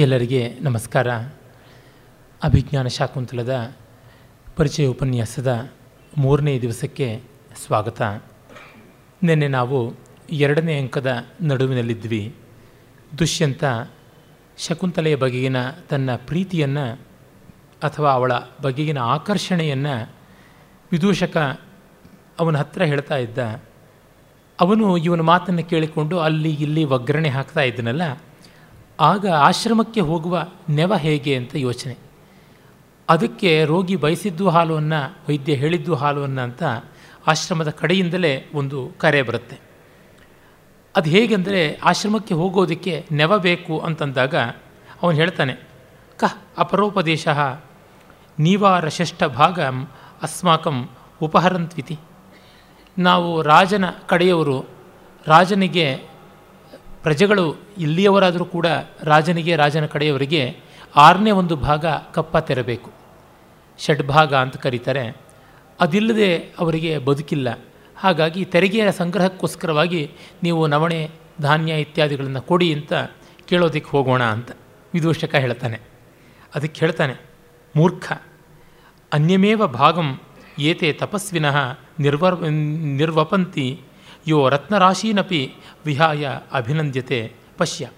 [0.00, 1.10] ಎಲ್ಲರಿಗೆ ನಮಸ್ಕಾರ.
[2.42, 3.72] ಅಭಿಜ್ಞಾನ ಶಾಕುಂತಲದ
[4.56, 5.70] ಪರಿಚಯ ಉಪನ್ಯಾಸದ
[6.18, 7.22] ಮೂರನೇ ದಿವಸಕ್ಕೆ
[7.66, 8.02] ಸ್ವಾಗತ.
[9.22, 9.94] ನಿನ್ನೆ ನಾವು
[10.30, 12.34] ಎರಡನೇ ಅಂಕದ ನಡುವಿನಲ್ಲಿದ್ವಿ.
[13.18, 13.64] ದುಷ್ಯಂತ
[14.58, 16.94] ಶಕುಂತಲೆಯ ಬಗೆಗಿನ ತನ್ನ ಪ್ರೀತಿಯನ್ನು
[17.82, 18.32] ಅಥವಾ ಅವಳ
[18.62, 20.12] ಬಗೆಗಿನ ಆಕರ್ಷಣೆಯನ್ನು
[20.92, 21.60] ವಿದೂಷಕ
[22.38, 23.38] ಅವನ ಹತ್ರ ಹೇಳ್ತಾ ಇದ್ದ.
[24.60, 28.02] ಅವನು ಇವನ ಮಾತನ್ನು ಕೇಳಿಕೊಂಡು ಅಲ್ಲಿ ಇಲ್ಲಿ ಒಗ್ಗರಣೆ ಹಾಕ್ತಾ ಇದ್ದನಲ್ಲ.
[29.00, 31.96] ಆಗ ಆಶ್ರಮಕ್ಕೆ ಹೋಗುವ ನೆವ ಹೇಗೆ ಅಂತ ಯೋಚನೆ.
[33.08, 34.92] ಅದಕ್ಕೆ ರೋಗಿ ಬಯಸಿದ್ದು ಹಾಲು ಅನ್ನ,
[35.28, 36.62] ವೈದ್ಯ ಹೇಳಿದ್ದು ಹಾಲು ಅನ್ನ ಅಂತ
[37.26, 39.58] ಆಶ್ರಮದ ಕಡೆಯಿಂದಲೇ ಒಂದು ಕರೆ ಬರುತ್ತೆ.
[40.96, 44.34] ಅದು ಹೇಗೆಂದರೆ ಆಶ್ರಮಕ್ಕೆ ಹೋಗೋದಕ್ಕೆ ನೆವ ಬೇಕು ಅಂತಂದಾಗ
[45.02, 45.54] ಅವನು ಹೇಳ್ತಾನೆ
[46.16, 46.24] ಕ
[46.58, 47.28] ಅಪರೋಪದೇಶ
[48.38, 49.60] ನೀವಾರ ಷಷ್ಠ ಭಾಗ
[50.22, 50.88] ಅಸ್ಮಾಕಂ
[51.22, 51.98] ಉಪಹರಂತ್ವಿತಿ.
[52.98, 54.64] ನಾವು ರಾಜನ ಕಡೆಯವರು
[55.26, 56.09] ರಾಜನಿಗೆ
[57.02, 58.66] ಪ್ರಜೆಗಳು ಇಲ್ಲಿಯವರಾದರೂ ಕೂಡ
[59.02, 60.56] ರಾಜನಿಗೆ, ರಾಜನ ಕಡೆಯವರಿಗೆ
[60.96, 62.90] ಆರನೇ ಒಂದು ಭಾಗ ಕಪ್ಪ ತೆರಬೇಕು.
[63.78, 65.16] ಷಡ್ಭಾಗ ಅಂತ ಕರೀತಾರೆ.
[65.80, 67.64] ಅದಿಲ್ಲದೆ ಅವರಿಗೆ ಬದುಕಿಲ್ಲ.
[67.96, 70.10] ಹಾಗಾಗಿ ತೆರಿಗೆಯ ಸಂಗ್ರಹಕ್ಕೋಸ್ಕರವಾಗಿ
[70.42, 71.10] ನೀವು ನವಣೆ,
[71.40, 72.92] ಧಾನ್ಯ ಇತ್ಯಾದಿಗಳನ್ನು ಕೊಡಿ ಅಂತ
[73.48, 74.50] ಕೇಳೋದಕ್ಕೆ ಹೋಗೋಣ ಅಂತ
[74.94, 75.80] ವಿದೂಷಕ ಹೇಳ್ತಾನೆ.
[76.54, 77.14] ಅದಕ್ಕೆ ಹೇಳ್ತಾನೆ,
[77.76, 78.12] ಮೂರ್ಖ,
[79.12, 80.20] ಅನ್ಯಮೇವ ಭಾಗಂ
[80.58, 81.56] ಏತೆ ತಪಸ್ವಿನಃ
[81.98, 82.46] ನಿರ್ವ
[82.96, 83.80] ನಿರ್ವಪಂತಿ
[84.28, 85.54] ಯೋ ರತ್ನರಾಶೀನಪಿ
[85.86, 87.88] ವಿಹಾಯ ಅಭಿನಂದ್ಯತೆ ಪಶ್ಯ.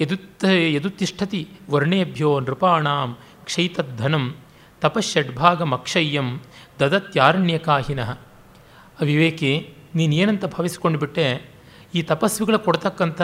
[0.00, 4.36] ಯದುತ್ ಯದುತಿಷ್ಠತಿ ವರ್ಣೇಭ್ಯೋ ನೃಪಾಣಾಂ ಕ್ಷೈತದ್ಧನಂ
[4.80, 6.40] ತಪಶ್ಷಡ್ಭಾಗಮಕ್ಷಯ್ಯಂ
[6.80, 8.10] ದದತ್ಯಾರಣ್ಯಕಾಹಿನಃ.
[9.00, 11.50] ಅವಿವೇಕಿ ನೀನು ಏನಂತ ಭಾವಿಸ್ಕೊಂಡು ಬಿಟ್ಟೆ?
[11.94, 13.22] ಈ ತಪಸ್ವಿಗಳು ಕೊಡ್ತಕ್ಕಂಥ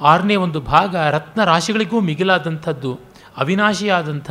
[0.00, 3.00] ಆರನೇ ಒಂದು ಭಾಗ ರತ್ನ ರಾಶಿಗಳಿಗೂ ಮಿಗಿಲಾದಂಥದ್ದು,
[3.36, 4.30] ಅವಿನಾಶಿಯಾದಂಥ,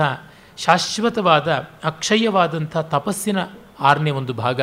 [0.58, 1.52] ಶಾಶ್ವತವಾದ,
[1.84, 3.38] ಅಕ್ಷಯವಾದಂಥ ತಪಸ್ಸಿನ
[3.80, 4.62] ಆರನೇ ಒಂದು ಭಾಗ,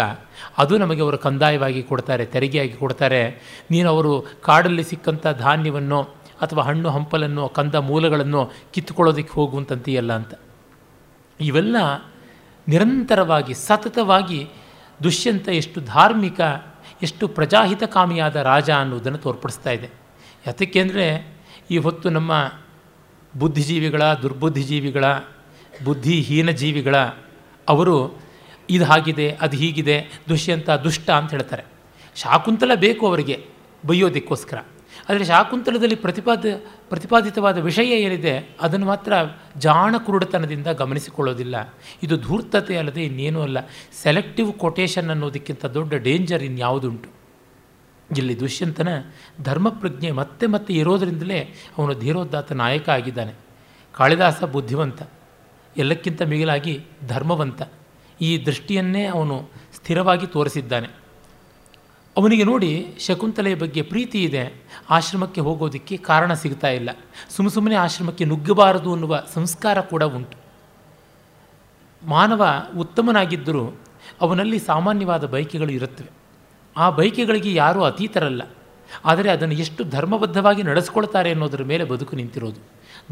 [0.58, 3.22] ಅದು ನಮಗೆ ಅವರು ಕಂದಾಯವಾಗಿ ಕೊಡ್ತಾರೆ, ತೆರಿಗೆಯಾಗಿ ಕೊಡ್ತಾರೆ.
[3.70, 6.02] ನೀನು ಅವರು ಕಾಡಲ್ಲಿ ಸಿಕ್ಕಂಥ ಧಾನ್ಯವನ್ನು
[6.42, 10.34] ಅಥವಾ ಹಣ್ಣು ಹಂಪಲನ್ನು ಕಂದ ಮೂಲಗಳನ್ನು ಕಿತ್ತುಕೊಳ್ಳೋದಕ್ಕೆ ಹೋಗುವಂತಂತೀಯಲ್ಲ ಅಂತ.
[11.40, 11.76] ಇವೆಲ್ಲ
[12.68, 14.48] ನಿರಂತರವಾಗಿ, ಸತತವಾಗಿ
[15.02, 16.40] ದುಷ್ಯಂತ ಎಷ್ಟು ಧಾರ್ಮಿಕ,
[17.02, 19.90] ಎಷ್ಟು ಪ್ರಜಾಹಿತಕಾಮಿಯಾದ ರಾಜ ಅನ್ನೋದನ್ನು ತೋರ್ಪಡಿಸ್ತಾ ಇದೆ.
[20.46, 21.36] ಯಾತಕ್ಕೆ ಅಂದರೆ,
[21.70, 22.52] ಈ ಹೊತ್ತು ನಮ್ಮ
[23.38, 25.04] ಬುದ್ಧಿಜೀವಿಗಳ, ದುರ್ಬುದ್ಧಿಜೀವಿಗಳ,
[25.84, 26.96] ಬುದ್ಧಿಹೀನ ಜೀವಿಗಳ,
[27.68, 28.22] ಅವರು
[28.70, 31.62] ಇದು ಹಾಗಿದೆ, ಅದು ಹೀಗಿದೆ, ದುಷ್ಯಂತ, ದುಷ್ಟ ಅಂತ ಹೇಳ್ತಾರೆ.
[32.16, 33.46] ಶಾಕುಂತಲ ಬೇಕು ಅವರಿಗೆ
[33.86, 34.58] ಬೈಯೋದಕ್ಕೋಸ್ಕರ.
[35.08, 36.44] ಆದರೆ ಶಾಕುಂತಲದಲ್ಲಿ ಪ್ರತಿಪಾದ,
[36.88, 39.12] ಪ್ರತಿಪಾದಿತವಾದ ವಿಷಯ ಏನಿದೆ, ಅದನ್ನು ಮಾತ್ರ
[39.56, 41.74] ಜಾಣ ಕುರುಡತನದಿಂದ ಗಮನಿಸಿಕೊಳ್ಳೋದಿಲ್ಲ.
[42.02, 43.58] ಇದು ಧೂರ್ತತೆ ಅಲ್ಲದೆ ಇನ್ನೇನೂ ಅಲ್ಲ.
[44.02, 47.08] ಸೆಲೆಕ್ಟಿವ್ ಕೊಟೇಶನ್ ಅನ್ನೋದಕ್ಕಿಂತ ದೊಡ್ಡ ಡೇಂಜರ್ ಇನ್ಯಾವುದುಂಟು?
[48.18, 48.88] ಇಲ್ಲಿ ದುಷ್ಯಂತನ
[49.42, 51.40] ಧರ್ಮಪ್ರಜ್ಞೆ ಮತ್ತೆ ಮತ್ತೆ ಇರೋದರಿಂದಲೇ
[51.78, 53.32] ಅವನು ಧೀರೋದ್ದಾತ ನಾಯಕ ಆಗಿದ್ದಾನೆ.
[53.92, 55.02] ಕಾಳಿದಾಸ ಬುದ್ಧಿವಂತ.
[55.76, 57.62] ಎಲ್ಲಕ್ಕಿಂತ ಮಿಗಿಲಾಗಿ ಧರ್ಮವಂತ.
[58.22, 60.88] ಈ ದೃಷ್ಟಿಯನ್ನೇ ಅವನು ಸ್ಥಿರವಾಗಿ ತೋರಿಸಿದ್ದಾನೆ.
[62.16, 66.90] ಅವನಿಗೆ ನೋಡಿ ಶಕುಂತಲೆಯ ಬಗ್ಗೆ ಪ್ರೀತಿ ಇದೆ, ಆಶ್ರಮಕ್ಕೆ ಹೋಗೋದಕ್ಕೆ ಕಾರಣ ಸಿಗ್ತಾ ಇಲ್ಲ.
[67.30, 70.38] ಸುಮ್ಮ ಸುಮ್ಮನೆ ಆಶ್ರಮಕ್ಕೆ ನುಗ್ಗಬಾರದು ಅನ್ನುವ ಸಂಸ್ಕಾರ ಕೂಡ ಉಂಟು.
[72.02, 72.42] ಮಾನವ
[72.78, 73.64] ಉತ್ತಮನಾಗಿದ್ದರೂ
[74.20, 76.10] ಅವನಲ್ಲಿ ಸಾಮಾನ್ಯವಾದ ಬಯಕೆಗಳು ಇರುತ್ತವೆ.
[76.76, 78.42] ಆ ಬಯಕೆಗಳಿಗೆ ಯಾರೂ ಅತೀತರಲ್ಲ.
[79.04, 82.60] ಆದರೆ ಅದನ್ನು ಎಷ್ಟು ಧರ್ಮಬದ್ಧವಾಗಿ ನಡೆಸ್ಕೊಳ್ತಾರೆ ಅನ್ನೋದರ ಮೇಲೆ ಬದುಕು ನಿಂತಿರೋದು.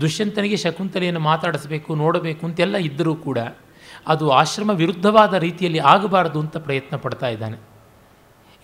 [0.00, 3.38] ದುಷ್ಯಂತನಿಗೆ ಶಕುಂತಲೆಯನ್ನು ಮಾತಾಡಿಸಬೇಕು, ನೋಡಬೇಕು ಅಂತೆಲ್ಲ ಇದ್ದರೂ ಕೂಡ
[4.06, 7.58] ಅದು ಆಶ್ರಮ ವಿರುದ್ಧವಾದ ರೀತಿಯಲ್ಲಿ ಆಗಬಾರದು ಅಂತ ಪ್ರಯತ್ನ ಪಡ್ತಾ ಇದ್ದಾನೆ.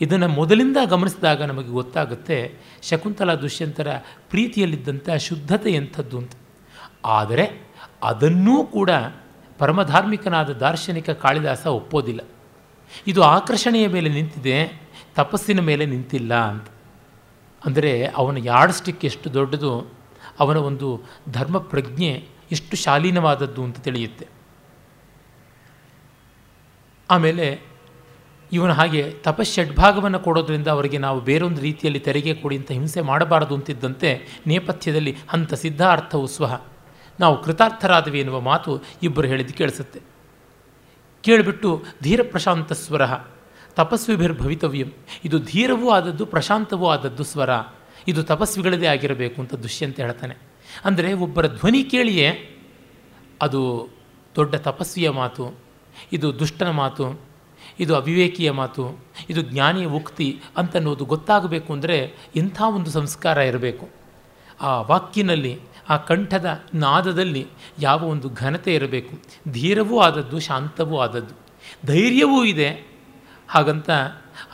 [0.00, 3.88] ಇದನ್ನು ಮೊದಲಿಂದ ಗಮನಿಸಿದಾಗ ನಮಗೆ ಗೊತ್ತಾಗುತ್ತೆ ಶಕುಂತಲಾ ದುಷ್ಯಂತರ
[4.30, 6.32] ಪ್ರೀತಿಯಲ್ಲಿದ್ದಂಥ ಶುದ್ಧತೆ ಎಂಥದ್ದು ಅಂತ.
[7.04, 7.66] ಆದರೆ
[8.02, 8.90] ಅದನ್ನೂ ಕೂಡ
[9.58, 12.20] ಪರಮಧಾರ್ಮಿಕನಾದ ದಾರ್ಶನಿಕ ಕಾಳಿದಾಸ ಒಪ್ಪೋದಿಲ್ಲ.
[13.06, 14.80] ಇದು ಆಕರ್ಷಣೆಯ ಮೇಲೆ ನಿಂತಿದೆ,
[15.14, 16.66] ತಪಸ್ಸಿನ ಮೇಲೆ ನಿಂತಿಲ್ಲ ಅಂತ.
[17.64, 19.92] ಅಂದರೆ ಅವನ ಯಾರ್ಡ್ ಸ್ಟಿಕ್ ಎಷ್ಟು ದೊಡ್ಡದು,
[20.40, 21.00] ಅವನ ಒಂದು
[21.32, 24.35] ಧರ್ಮ ಪ್ರಜ್ಞೆ ಎಷ್ಟು ಶಾಲೀನವಾದದ್ದು ಅಂತ ತಿಳಿಯುತ್ತೆ.
[27.10, 27.76] ಆಮೇಲೆ
[28.52, 35.16] ಇವನು ಹಾಗೆ ತಪಶ್ಷಡ್ಭಾಗವನ್ನು ಕೊಡೋದ್ರಿಂದ ಅವರಿಗೆ ನಾವು ಬೇರೊಂದು ರೀತಿಯಲ್ಲಿ ತೆರಿಗೆ ಕೊಡಿ ಅಂತ ಹಿಂಸೆ ಮಾಡಬಾರದು ಅಂತಿದ್ದಂತೆ ನೇಪಥ್ಯದಲ್ಲಿ
[35.28, 36.62] ಹಂತ ಸಿದ್ಧಾರ್ಥವು ಸ್ವಹ.
[37.20, 40.00] ನಾವು ಕೃತಾರ್ಥರಾದವಿ ಎನ್ನುವ ಮಾತು ಇಬ್ಬರು ಹೇಳಿದ್ದು ಕೇಳಿಸುತ್ತೆ.
[41.22, 43.06] ಕೇಳಿಬಿಟ್ಟು ಧೀರ ಪ್ರಶಾಂತ ಸ್ವರ
[43.74, 44.88] ತಪಸ್ವಿಭಿರ್ಭವಿತವ್ಯಂ.
[45.24, 47.50] ಇದು ಧೀರವೂ ಆದದ್ದು ಪ್ರಶಾಂತವೂ ಆದದ್ದು ಸ್ವರ.
[48.08, 50.36] ಇದು ತಪಸ್ವಿಗಳದೇ ಆಗಿರಬೇಕು ಅಂತ ದುಷ್ಯಂತ ಹೇಳ್ತಾನೆ.
[50.84, 52.56] ಅಂದರೆ ಒಬ್ಬರ ಧ್ವನಿ ಕೇಳಿಯೇ
[53.42, 53.88] ಅದು
[54.36, 55.65] ದೊಡ್ಡ ತಪಸ್ವಿಯ ಮಾತು.
[56.12, 57.20] ಇದು ದುಷ್ಟನ ಮಾತು,
[57.80, 63.88] ಇದು ಅವಿವೇಕಿಯ ಮಾತು, ಇದು ಜ್ಞಾನಿಯ ಉಕ್ತಿ ಅಂತನ್ನೋದು ಗೊತ್ತಾಗಬೇಕು ಅಂದರೆ ಇಂಥ ಒಂದು ಸಂಸ್ಕಾರ ಇರಬೇಕು.
[64.60, 67.46] ಆ ವಾಕ್ಯಿನಲ್ಲಿ ಆ ಕಂಠದ ನಾದದಲ್ಲಿ
[67.78, 69.18] ಯಾವ ಒಂದು ಘನತೆ ಇರಬೇಕು.
[69.52, 71.34] ಧೀರವೂ ಆದದ್ದು, ಶಾಂತವೂ ಆದದ್ದು.
[71.86, 72.86] ಧೈರ್ಯವೂ ಇದೆ.
[73.48, 73.90] ಹಾಗಂತ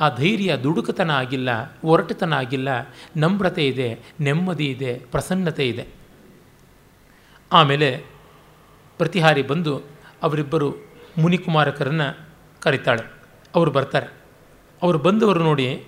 [0.00, 2.68] ಆ ಧೈರ್ಯ ದುಡುಕತನ ಆಗಿಲ್ಲ, ಒರಟುತನ ಆಗಿಲ್ಲ,
[3.16, 5.86] ನಮ್ರತೆ ಇದೆ, ನೆಮ್ಮದಿ ಇದೆ, ಪ್ರಸನ್ನತೆ ಇದೆ.
[7.52, 8.04] ಆಮೇಲೆ
[8.98, 9.82] ಪ್ರತಿಹಾರಿ ಬಂದು
[10.22, 12.28] ಅವರಿಬ್ಬರು ಮುನಿಕುಮಾರಕರನ್ನು
[12.60, 13.12] ಕರೀತಾಳೆ.
[13.54, 14.06] ಅವರು ಬರ್ತಾರೆ.
[14.82, 15.84] ಅವರು ಬಂದವರು ನೋಡಿ,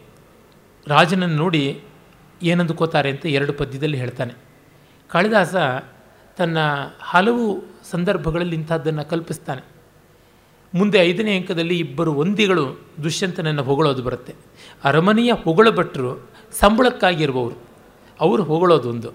[0.87, 1.83] ರಾಜನನ್ನು ನೋಡಿ
[2.43, 4.35] ಏನಂದುಕೋತಾರೆ ಅಂತ ಎರಡು ಪದ್ಯದಲ್ಲಿ ಹೇಳ್ತಾನೆ.
[5.09, 5.55] ಕಾಳಿದಾಸ
[6.37, 6.59] ತನ್ನ
[7.01, 9.75] ಹಲವು ಸಂದರ್ಭಗಳಲ್ಲಿ ಇಂಥದ್ದನ್ನು ಕಲ್ಪಿಸ್ತಾನೆ.
[10.75, 14.35] ಮುಂದೆ ಐದನೇ ಅಂಕದಲ್ಲಿ ಇಬ್ಬರು ಒಂದಿಗಳು ದುಷ್ಯಂತನನ್ನು ಹೊಗಳೋದು ಬರುತ್ತೆ.
[14.85, 17.57] ಅರಮನೆಯ ಹೊಗಳ ಭಟ್ರು ಸಂಬಳಕ್ಕಾಗಿರುವವರು
[18.21, 19.11] ಅವರು ಹೊಗಳೋದು ಒಂದು.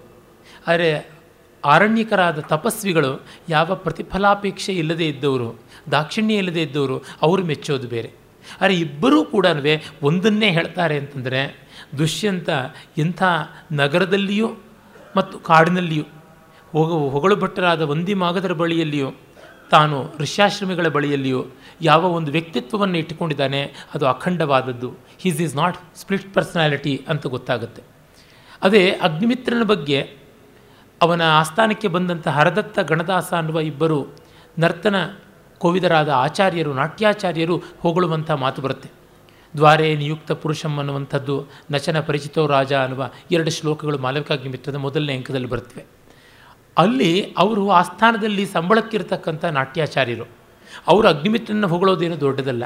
[0.68, 1.19] ಆದರೆ
[1.66, 5.60] ಆರಣ್ಯಕರಾದ ತಪಸ್ವಿಗಳು ಯಾವ ಪ್ರತಿಫಲಾಪೇಕ್ಷೆ ಇಲ್ಲದೇ ಇದ್ದವರು,
[5.92, 8.14] ದಾಕ್ಷಿಣ್ಯ ಇಲ್ಲದೇ ಇದ್ದವರು, ಅವರು ಮೆಚ್ಚೋದು ಬೇರೆ.
[8.62, 9.46] ಆದರೆ ಇಬ್ಬರೂ ಕೂಡ
[10.04, 11.68] ಒಂದನ್ನೇ ಹೇಳ್ತಾರೆ ಅಂತಂದರೆ,
[11.98, 12.50] ದುಷ್ಯಂತ
[12.98, 13.24] ಇಂಥ
[13.72, 14.48] ನಗರದಲ್ಲಿಯೂ
[15.16, 16.04] ಮತ್ತು ಕಾಡಿನಲ್ಲಿಯೂ,
[16.72, 19.12] ಹೋಗ ಹೊಗಳು ಭಟ್ಟರಾದ ಒಂದಿ ಮಾಗದರ ಬಳಿಯಲ್ಲಿಯೂ,
[19.72, 21.46] ತಾನು ಋಷ್ಯಾಶ್ರಮಿಗಳ ಬಳಿಯಲ್ಲಿಯೂ
[21.82, 24.94] ಯಾವ ಒಂದು ವ್ಯಕ್ತಿತ್ವವನ್ನು ಇಟ್ಟುಕೊಂಡಿದ್ದಾನೆ, ಅದು ಅಖಂಡವಾದದ್ದು.
[25.20, 27.82] He's is not split personality ಅಂತ ಗೊತ್ತಾಗುತ್ತೆ.
[28.62, 30.19] ಅದೇ ಅಗ್ನಿಮಿತ್ರನ ಬಗ್ಗೆ
[31.02, 34.08] ಅವನ ಆಸ್ಥಾನಕ್ಕೆ ಬಂದಂಥ ಹರದತ್ತ ಗಣದಾಸ ಅನ್ನುವ ಇಬ್ಬರು
[34.60, 34.96] ನರ್ತನ
[35.58, 38.92] ಕೋವಿದರಾದ ಆಚಾರ್ಯರು, ನಾಟ್ಯಾಚಾರ್ಯರು ಹೊಗಳುವಂಥ ಮಾತು ಬರುತ್ತೆ.
[39.58, 45.86] ದ್ವಾರೇ ನಿಯುಕ್ತ ಪುರುಷಂ ಅನ್ನುವಂಥದ್ದು ನಚನ ಪರಿಚಿತೋ ರಾಜ ಅನ್ನುವ ಎರಡು ಶ್ಲೋಕಗಳು ಮಾಲವಿಕಾಗ್ನಿಮಿತ್ರದ ಮೊದಲನೇ ಅಂಕದಲ್ಲಿ ಬರುತ್ತವೆ.
[46.78, 50.28] ಅಲ್ಲಿ ಅವರು ಆಸ್ಥಾನದಲ್ಲಿ ಸಂಬಳಕ್ಕಿರ್ತಕ್ಕಂಥ ನಾಟ್ಯಾಚಾರ್ಯರು.
[50.88, 52.64] ಅವರು ಅಗ್ನಿಮಿತ್ರನ ಹೊಗಳೋದೇನು ದೊಡ್ಡದಲ್ಲ.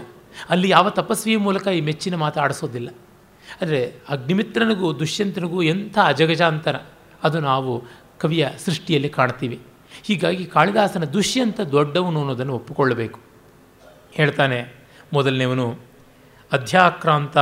[0.49, 2.89] ಅಲ್ಲಿ ಯಾವ ತಪಸ್ವಿಯ ಮೂಲಕ ಈ ಮೆಚ್ಚಿನ ಮಾತು ಆಡಿಸೋದಿಲ್ಲ.
[3.61, 6.75] ಆದರೆ ಅಗ್ನಿಮಿತ್ರನಿಗೂ ದುಷ್ಯಂತನಿಗೂ ಎಂಥ ಅಜಗಜಾಂತರ.
[7.23, 7.83] ಅದು ನಾವು
[8.23, 9.59] ಕವಿಯ ಸೃಷ್ಟಿಯಲ್ಲಿ ಕಾಣ್ತೀವಿ.
[10.03, 13.19] ಹೀಗಾಗಿ ಕಾಳಿದಾಸನ ದುಷ್ಯಂತ ದೊಡ್ಡವನು ಅನ್ನೋದನ್ನು ಒಪ್ಪಿಕೊಳ್ಳಬೇಕು.
[14.11, 14.59] ಹೇಳ್ತಾನೆ
[15.13, 15.67] ಮೊದಲನೇವನು
[16.51, 17.37] ಅಧ್ಯಾಕ್ರಾಂತ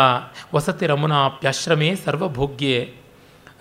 [0.56, 2.94] ವಸತಿ ರಮಣಾಪ್ಯಾಶ್ರಮೇ ಸರ್ವಭೋಗ್ಯೆ,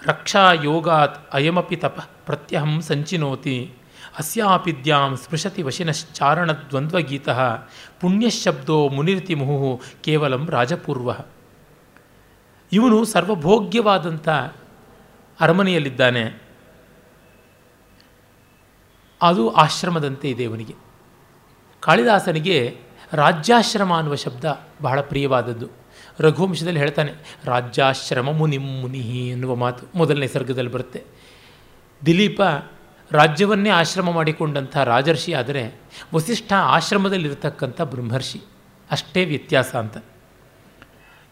[0.07, 3.73] ರಕ್ಷಾ ಯೋಗಾತ್ ಅಯಮಪಿ ತಪ ಪ್ರತ್ಯಹಂ ಸಂಚಿನೋತಿ
[4.19, 7.29] ಅಸ್ಯಾಪಿದ್ಯಾಂ ಸ್ಪೃಶತಿ ವಶಿನಶ್ಚಾರಣದ್ವಂದ್ವಗೀತ,
[8.01, 11.11] ಪುಣ್ಯಶಬ್ದೋ ಮುನಿರಿತಿ ಮುಹು ಕೇವಲಂ ರಾಜಪೂರ್ವ.
[12.73, 14.29] ಇವನು ಸರ್ವಭೋಗ್ಯವಾದಂಥ
[15.41, 16.50] ಅರಮನೆಯಲ್ಲಿದ್ದಾನೆ.
[19.23, 20.75] ಅದು ಆಶ್ರಮದಂತೆ ಇದೆ ಅವನಿಗೆ.
[21.81, 22.77] ಕಾಳಿದಾಸನಿಗೆ
[23.13, 25.67] ರಾಜ್ಯಾಶ್ರಮ ಅನ್ನುವ ಶಬ್ದ ಬಹಳ ಪ್ರಿಯವಾದದ್ದು.
[26.21, 27.13] ರಘುವಂಶದಲ್ಲಿ ಹೇಳ್ತಾನೆ,
[27.45, 31.05] ರಾಜ್ಯಾಶ್ರಮ ಮುನಿ ಮುನಿಹಿ ಎನ್ನುವ ಮಾತು ಮೊದಲನೇ ಸರ್ಗದಲ್ಲಿ ಬರುತ್ತೆ.
[32.07, 32.41] ದಿಲೀಪ
[33.13, 35.81] ರಾಜ್ಯವನ್ನೇ ಆಶ್ರಮ ಮಾಡಿಕೊಂಡಂಥ ರಾಜರ್ಷಿ ಆದರೆ
[36.15, 38.41] ವಸಿಷ್ಠ ಆಶ್ರಮದಲ್ಲಿರತಕ್ಕಂಥ ಬ್ರಹ್ಮರ್ಷಿ.
[38.91, 39.97] ಅಷ್ಟೇ ವ್ಯತ್ಯಾಸ ಅಂತ.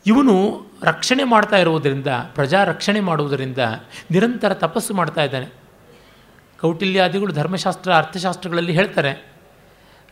[0.07, 3.59] ಇವನು ರಕ್ಷಣೆ ಮಾಡ್ತಾ ಇರುವುದರಿಂದ ಪ್ರಜಾ ರಕ್ಷಣೆ ಮಾಡುವುದರಿಂದ
[4.11, 5.68] ನಿರಂತರ ತಪಸ್ಸು ಮಾಡ್ತಾ ಇದ್ದಾನೆ.
[6.61, 9.13] ಕೌಟಿಲ್ಯಾದಿಗಳು ಧರ್ಮಶಾಸ್ತ್ರ, ಅರ್ಥಶಾಸ್ತ್ರಗಳಲ್ಲಿ ಹೇಳ್ತಾರೆ,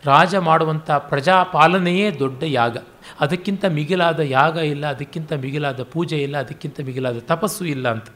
[0.04, 2.76] ರಾಜ ಮಾಡುವಂಥ ಪ್ರಜಾಪಾಲನೆಯೇ ದೊಡ್ಡ ಯಾಗ.
[3.20, 8.08] ಅದಕ್ಕಿಂತ ಮಿಗಿಲಾದ ಯಾಗ ಇಲ್ಲ, ಅದಕ್ಕಿಂತ ಮಿಗಿಲಾದ ಪೂಜೆ ಇಲ್ಲ, ಅದಕ್ಕಿಂತ ಮಿಗಿಲಾದ ತಪಸ್ಸು ಇಲ್ಲ ಅಂತ.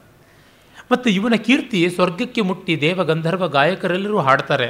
[0.93, 4.69] ಮತ್ತು ಇವನ ಕೀರ್ತಿ ಸ್ವರ್ಗಕ್ಕೆ ಮುಟ್ಟಿ ದೇವ ಗಂಧರ್ವ ಗಾಯಕರೆಲ್ಲರೂ ಹಾಡ್ತಾರೆ.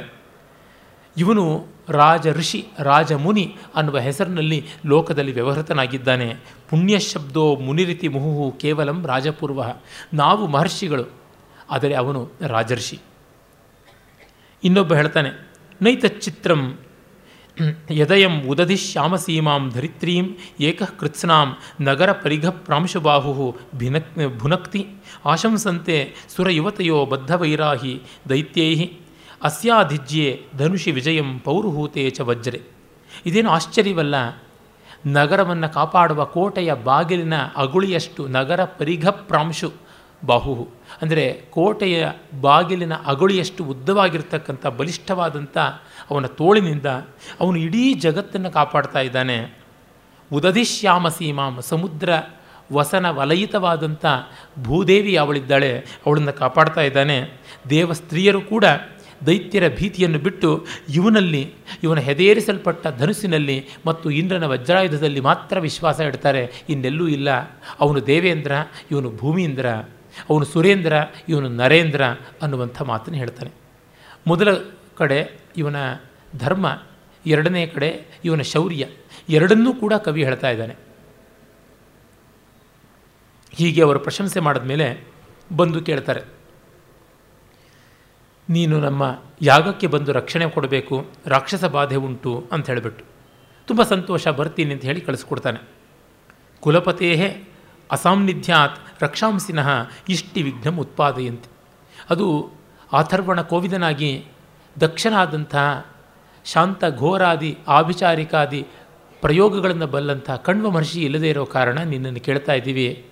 [1.17, 1.45] ಇವನು
[1.89, 6.27] ರಾಜ ಋಷಿ, ರಾಜ ಮುನಿ ಅನ್ನುವ ಹೆಸರಿನಲ್ಲಿ ಲೋಕದಲ್ಲಿ ವ್ಯವಹೃತನಾಗಿದ್ದಾನೆ.
[6.69, 9.61] ಪುಣ್ಯ ಶಬ್ದೋ ಮುನಿರಿತಿ ಮುಹುಹು ಕೇವಲಂ ರಾಜಪೂರ್ವ.
[10.13, 11.07] ನಾವು ಮಹರ್ಷಿಗಳು,
[11.71, 12.99] ಆದರೆ ಅವನು ರಾಜರ್ಷಿ
[14.63, 15.31] ಇನ್ನೊಬ್ಬ ಹೇಳ್ತಾನೆ
[15.81, 16.61] ನೈತಚ್ಚಿತ್ರಂ
[17.91, 20.25] ಯದಯಂ ಉದಧಿ ಶ್ಯಾಮಸೀಮಾಂ ಧರಿತ್ರೀಂ
[20.59, 21.49] ಏಕಃ ಕೃತ್ಸ್ನಾಂ
[21.81, 24.81] ನಗರ ಪರಿಘ ಪ್ರಾಂಶುಬಾಹು ಭಿನಕ್, ಭುನಕ್ತಿ
[25.25, 25.97] ಆಶಂಸಂತೆ
[26.35, 27.93] ಸುರಯುವತೆಯೋ ಬದ್ಧವೈರಾಹಿ
[28.29, 28.69] ದೈತ್ಯೈ
[29.43, 30.27] ಅಸ್ಯಾಧಿಜ್ಯೆ
[30.57, 32.61] ಧನುಷಿ ವಿಜಯಂ ಪೌರುಹೂತೆ ಚ ವಜ್ರೆ.
[33.25, 34.15] ಇದೇನು ಆಶ್ಚರ್ಯವಲ್ಲ,
[35.07, 39.69] ನಗರವನ್ನು ಕಾಪಾಡುವ ಕೋಟೆಯ ಬಾಗಿಲಿನ ಅಗುಳಿಯಷ್ಟು ನಗರ ಪರಿಘ ಪ್ರಾಂಶು
[40.25, 40.55] ಬಾಹು
[41.01, 42.07] ಅಂದರೆ ಕೋಟೆಯ
[42.41, 45.57] ಬಾಗಿಲಿನ ಅಗೊಳಿಯಷ್ಟು ಉದ್ದವಾಗಿರ್ತಕ್ಕಂಥ ಬಲಿಷ್ಠವಾದಂಥ
[46.09, 46.85] ಅವನ ತೋಳಿನಿಂದ
[47.39, 49.57] ಅವನು ಇಡೀ ಜಗತ್ತನ್ನು ಕಾಪಾಡ್ತಾ ಇದ್ದಾನೆ.
[50.33, 52.09] ಉದಧಿಶ್ಯಾಮ ಸೀಮಾಂ, ಸಮುದ್ರ
[52.73, 54.05] ವಸನ ವಲಯಿತವಾದಂಥ
[54.63, 55.77] ಭೂದೇವಿ ಅವಳಿದ್ದಾಳೆ.
[56.05, 57.33] ಅವಳನ್ನು ಕಾಪಾಡ್ತಾ ಇದ್ದಾನೆ.
[57.69, 58.65] ದೇವ ಸ್ತ್ರೀಯರು ಕೂಡ
[59.25, 61.53] ದೈತ್ಯರ ಭೀತಿಯನ್ನು ಬಿಟ್ಟು ಇವನಲ್ಲಿ,
[61.83, 66.51] ಇವನ ಹೆದೇರಿಸಲ್ಪಟ್ಟ ಧನುಸಿನಲ್ಲಿ ಮತ್ತು ಇಂದ್ರನ ವಜ್ರಾಯುಧದಲ್ಲಿ ಮಾತ್ರ ವಿಶ್ವಾಸ ಇಡ್ತಾರೆ.
[66.69, 67.29] ಇನ್ನೆಲ್ಲೂ ಇಲ್ಲ.
[67.79, 68.51] ಅವನು ದೇವೇಂದ್ರ,
[68.91, 69.65] ಇವನು ಭೂಮೀಂದ್ರ.
[70.29, 70.93] ಅವನು ಸುರೇಂದ್ರ,
[71.29, 72.03] ಇವನು ನರೇಂದ್ರ
[72.41, 73.51] ಅನ್ನುವಂಥ ಮಾತನ್ನು ಹೇಳ್ತಾನೆ.
[74.27, 74.49] ಮೊದಲ
[74.99, 75.19] ಕಡೆ
[75.57, 75.77] ಇವನ
[76.37, 76.65] ಧರ್ಮ,
[77.25, 77.89] ಎರಡನೇ ಕಡೆ
[78.25, 78.83] ಇವನ ಶೌರ್ಯ,
[79.29, 80.75] ಎರಡನ್ನೂ ಕೂಡ ಕವಿ ಹೇಳ್ತಾ ಇದ್ದಾನೆ.
[83.53, 84.87] ಹೀಗೆ ಅವರು ಪ್ರಶಂಸೆ ಮಾಡಿದ ಮೇಲೆ
[85.51, 86.21] ಬಂದು ಕೇಳ್ತಾರೆ,
[88.49, 89.03] ನೀನು ನಮ್ಮ
[89.41, 93.03] ಯಾಗಕ್ಕೆ ಬಂದು ರಕ್ಷಣೆ ಕೊಡಬೇಕು, ರಾಕ್ಷಸ ಬಾಧೆ ಉಂಟು ಅಂತ ಹೇಳಿಬಿಟ್ಟು.
[93.67, 95.59] ತುಂಬ ಸಂತೋಷ ಬರ್ತೀನಿ ಅಂತ ಹೇಳಿ ಕಳಿಸ್ಕೊಡ್ತಾನೆ.
[96.63, 97.29] ಕುಲಪತೇಹೇ
[97.91, 99.69] ಅಸಾನ್ನಿಧ್ಯಾತ್ ರಕ್ಷಾಂಸಿನಃ
[100.09, 101.49] ಇಷ್ಟಿ ವಿಘ್ನಂ ಉತ್ಪಾದಯಂತೆ.
[102.09, 102.27] ಅದು
[102.93, 104.11] ಆಥರ್ವಣ ಕೋವಿದನಾಗಿ
[104.79, 105.85] ದಕ್ಷನಾದಂತಹ
[106.45, 108.61] ಶಾಂತ ಘೋರಾದಿ ಆಭಿಚಾರಿಕಾದಿ
[109.21, 113.05] ಪ್ರಯೋಗಗಳನ್ನು ಬಲ್ಲಂಥ ಕಣ್ವ ಮಹರ್ಷಿ ಇಲ್ಲದೇ ಇರೋ ಕಾರಣ ನಿನ್ನನ್ನು ಕೇಳ್ತಾ ಇದ್ದೀವಿ.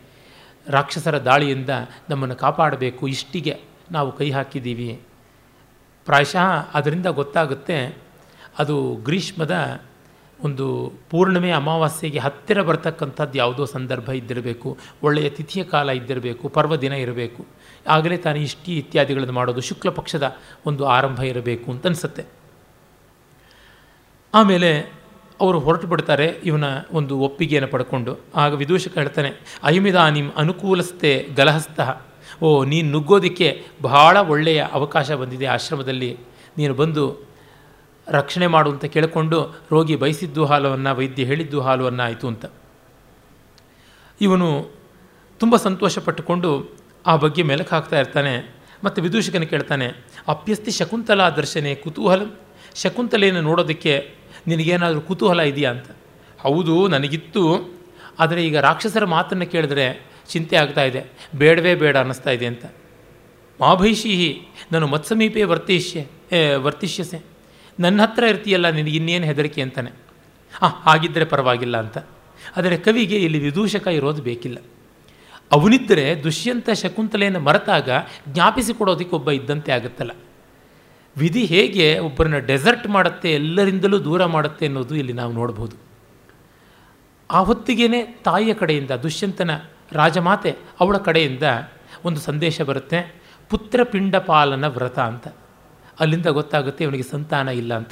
[0.67, 1.69] ರಾಕ್ಷಸರ ದಾಳಿಯಿಂದ
[2.09, 3.53] ನಮ್ಮನ್ನು ಕಾಪಾಡಬೇಕು, ಇಷ್ಟಿಗೆ
[3.91, 4.89] ನಾವು ಕೈ ಹಾಕಿದ್ದೀವಿ.
[6.05, 7.77] ಪ್ರಾಯಶಃ ಅದರಿಂದ ಗೊತ್ತಾಗುತ್ತೆ,
[8.59, 9.55] ಅದು ಗ್ರೀಷ್ಮದ
[10.43, 10.65] ಒಂದು
[11.09, 17.45] ಪೂರ್ಣಿಮೆ ಅಮಾವಾಸ್ಯೆಗೆ ಹತ್ತಿರ ಬರ್ತಕ್ಕಂಥದ್ದು ಯಾವುದೋ ಸಂದರ್ಭ ಇದ್ದಿರಬೇಕು, ಒಳ್ಳೆಯ ತಿಥಿಯ ಕಾಲ ಇದ್ದಿರಬೇಕು, ಪರ್ವ ದಿನ ಇರಬೇಕು.
[17.87, 22.25] ಆಗಲೇ ತಾನು ಇಷ್ಟಿ ಇತ್ಯಾದಿಗಳನ್ನು ಮಾಡೋದು ಶುಕ್ಲ ಪಕ್ಷದ ಒಂದು ಆರಂಭ ಇರಬೇಕು ಅಂತ ಅನಿಸುತ್ತೆ.
[24.33, 24.71] ಆಮೇಲೆ
[25.39, 28.13] ಅವರು ಹೊರಟು ಬಿಡ್ತಾರೆ ಇವನ ಒಂದು ಒಪ್ಪಿಗೆಯನ್ನು ಪಡ್ಕೊಂಡು.
[28.35, 29.29] ಆಗ ವಿದೂಷಕ ಹೇಳ್ತಾನೆ,
[29.63, 31.79] ಅಯಮಿದಾನಿಂ ಅನುಕೂಲಸ್ಥೆ ಗಲಹಸ್ತ
[32.43, 33.47] ಓ, ನೀನು ನುಗ್ಗೋದಕ್ಕೆ
[33.81, 36.11] ಬಹಳ ಒಳ್ಳೆಯ ಅವಕಾಶ ಬಂದಿದೆ ಆಶ್ರಮದಲ್ಲಿ.
[36.57, 37.03] ನೀನು ಬಂದು
[38.17, 39.37] ರಕ್ಷಣೆ ಮಾಡು ಅಂತ ಕೇಳಿಕೊಂಡು
[39.73, 42.45] ರೋಗಿ ಬಯಸಿದ್ದು ಹಾಲವನ್ನು, ವೈದ್ಯ ಹೇಳಿದ್ದು ಹಾಲುವನ್ನು ಆಯಿತು ಅಂತ.
[44.21, 44.49] ಇವನು
[45.39, 46.49] ತುಂಬ ಸಂತೋಷಪಟ್ಟುಕೊಂಡು
[47.11, 48.33] ಆ ಬಗ್ಗೆ ಮೆಲುಕು ಹಾಕ್ತಾ ಇರ್ತಾನೆ,
[48.85, 49.87] ಮತ್ತು ವಿದೂಷಕನ ಕೇಳ್ತಾನೆ,
[50.33, 52.21] ಅಪ್ಯಸ್ತಿ ಶಕುಂತಲಾ ದರ್ಶನೆ ಕುತೂಹಲ,
[52.83, 53.93] ಶಕುಂತಲೆಯನ್ನು ನೋಡೋದಕ್ಕೆ
[54.47, 55.89] ನಿನಗೇನಾದರೂ ಕುತೂಹಲ ಇದೆಯಾ ಅಂತ.
[56.43, 57.43] ಹೌದು, ನನಗಿತ್ತು,
[58.23, 59.87] ಆದರೆ ಈಗ ರಾಕ್ಷಸರ ಮಾತನ್ನು ಕೇಳಿದ್ರೆ
[60.31, 61.01] ಚಿಂತೆ ಆಗ್ತಾ ಇದೆ,
[61.35, 62.65] ಬೇಡವೇ ಬೇಡ ಅನ್ನಿಸ್ತಾ ಇದೆ ಅಂತ.
[63.59, 64.31] ಮಾಭೈಷಿಹಿ,
[64.71, 65.99] ನಾನು ಮತ್ಸಮೀಪೆ ವರ್ತಿಷ್ಯ
[66.65, 67.19] ವರ್ತಿಷ್ಯಸೆ.
[67.79, 69.91] ನನ್ನ ಹತ್ರ ಇರ್ತೀಯಲ್ಲ ನಿನಗೆ ಇನ್ನೇನು ಹೆದರಿಕೆ ಅಂತಾನೆ.
[70.61, 71.97] ಆ ಹಾಗಿದ್ದರೆ ಪರವಾಗಿಲ್ಲ ಅಂತ.
[72.57, 74.57] ಆದರೆ ಕವಿಗೆ ಇಲ್ಲಿ ವಿದೂಷಕ ಇರೋದು ಬೇಕಿಲ್ಲ.
[75.51, 77.89] ಅವನಿದ್ದರೆ ದುಷ್ಯಂತ ಶಕುಂತಲೆಯನ್ನು ಮರೆತಾಗ
[78.27, 80.11] ಜ್ಞಾಪಿಸಿಕೊಡೋದಕ್ಕೆ ಒಬ್ಬ ಇದ್ದಂತೆ ಆಗುತ್ತಲ್ಲ.
[81.17, 85.75] ವಿಧಿ ಹೇಗೆ ಒಬ್ಬರನ್ನ ಡೆಸರ್ಟ್ ಮಾಡುತ್ತೆ, ಎಲ್ಲರಿಂದಲೂ ದೂರ ಮಾಡುತ್ತೆ ಅನ್ನೋದು ಇಲ್ಲಿ ನಾವು ನೋಡ್ಬೋದು.
[87.31, 89.51] ಆ ಹೊತ್ತಿಗೇನೆ ತಾಯಿಯ ಕಡೆಯಿಂದ, ದುಷ್ಯಂತನ
[89.91, 91.43] ರಾಜಮಾತೆ ಅವಳ ಕಡೆಯಿಂದ
[92.05, 95.27] ಒಂದು ಸಂದೇಶ ಬರುತ್ತೆ ಪುತ್ರ ಪಿಂಡ ಪಾಲನ ವ್ರತ ಅಂತ.
[95.99, 97.89] ಅಲ್ಲಿಂದ ಗೊತ್ತಾಗುತ್ತೆ ಇವನಿಗೆ ಸಂತಾನ ಇಲ್ಲ ಅಂತ.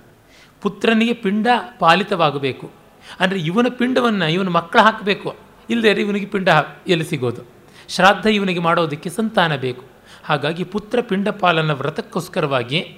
[0.62, 1.48] ಪುತ್ರನಿಗೆ ಪಿಂಡ
[1.80, 2.72] ಪಾಲಿತವಾಗಬೇಕು.
[3.20, 5.36] ಅಂದರೆ ಇವನ ಪಿಂಡವನ್ನು ಇವನ ಮಕ್ಕಳು ಹಾಕಬೇಕು.
[5.70, 6.50] ಇಲ್ಲದೇ ಇವನಿಗೆ ಪಿಂಡ
[6.88, 7.42] ಎಲ್ಲಿ ಸಿಗೋದು?
[7.90, 9.84] ಶ್ರಾದ್ದ ಇವನಿಗೆ ಮಾಡೋದಕ್ಕೆ ಸಂತಾನ ಬೇಕು.
[10.24, 12.98] ಹಾಗಾಗಿ ಪುತ್ರ ಪಿಂಡ ಪಾಲನ ವ್ರತಕ್ಕೋಸ್ಕರವಾಗಿ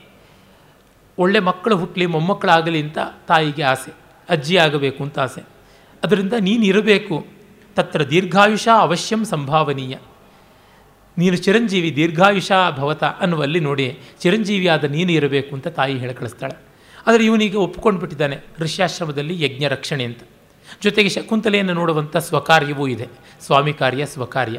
[1.17, 2.97] ಒಳ್ಳೆ ಮಕ್ಕಳು ಹುಟ್ಟಲಿ ಮೊಮ್ಮಕ್ಕಳಾಗಲಿ ಅಂತ
[3.27, 3.93] ತಾಯಿಗೆ ಆಸೆ,
[4.29, 5.43] ಅಜ್ಜಿ ಆಗಬೇಕು ಅಂತ ಆಸೆ.
[6.03, 7.25] ಅದರಿಂದ ನೀನು ಇರಬೇಕು.
[7.75, 9.97] ತತ್ರ ದೀರ್ಘಾಯುಷ ಅವಶ್ಯಂ ಸಂಭಾವನೀಯ.
[11.19, 13.87] ನೀನು ಚಿರಂಜೀವಿ ದೀರ್ಘಾಯುಷ ಭವತ ಅನ್ನುವಲ್ಲಿ ನೋಡಿ
[14.21, 16.55] ಚಿರಂಜೀವಿಯಾದ ನೀನು ಇರಬೇಕು ಅಂತ ತಾಯಿ ಹೇಳಿ ಕಳಿಸ್ತಾಳೆ.
[17.07, 20.21] ಆದರೆ ಇವನಿಗೆ ಒಪ್ಕೊಂಡು ಬಿಟ್ಟಿದ್ದಾನೆ ಋಷ್ಯಾಶ್ರಮದಲ್ಲಿ ಯಜ್ಞ ರಕ್ಷಣೆ ಅಂತ.
[20.83, 23.07] ಜೊತೆಗೆ ಶಕುಂತಲೆಯನ್ನು ನೋಡುವಂಥ ಸ್ವಕಾರ್ಯವೂ ಇದೆ,
[23.41, 24.57] ಸ್ವಾಮಿ ಕಾರ್ಯ ಸ್ವಕಾರ್ಯ.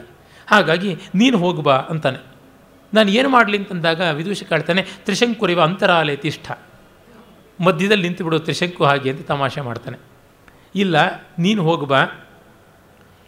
[0.49, 2.21] ಹಾಗಾಗಿ ನೀನು ಹೋಗ್ಬಾ ಅಂತಾನೆ.
[2.93, 6.47] ನಾನು ಏನು ಮಾಡಲಿ ಅಂತಂದಾಗ ವಿದೂಷಕ ಹೇಳ್ತಾನೆ ತ್ರಿಶಂಕುರಿವ ಅಂತರಾಲಯ ತಿಷ್ಠ.
[7.59, 9.99] ಮಧ್ಯದಲ್ಲಿ ನಿಂತು ಬಿಡು ತ್ರಿಶಂಕು ಹಾಗೆ ಅಂತ ತಮಾಷೆ ಮಾಡ್ತಾನೆ.
[10.75, 10.97] ಇಲ್ಲ,
[11.39, 12.01] ನೀನು ಹೋಗ್ಬಾ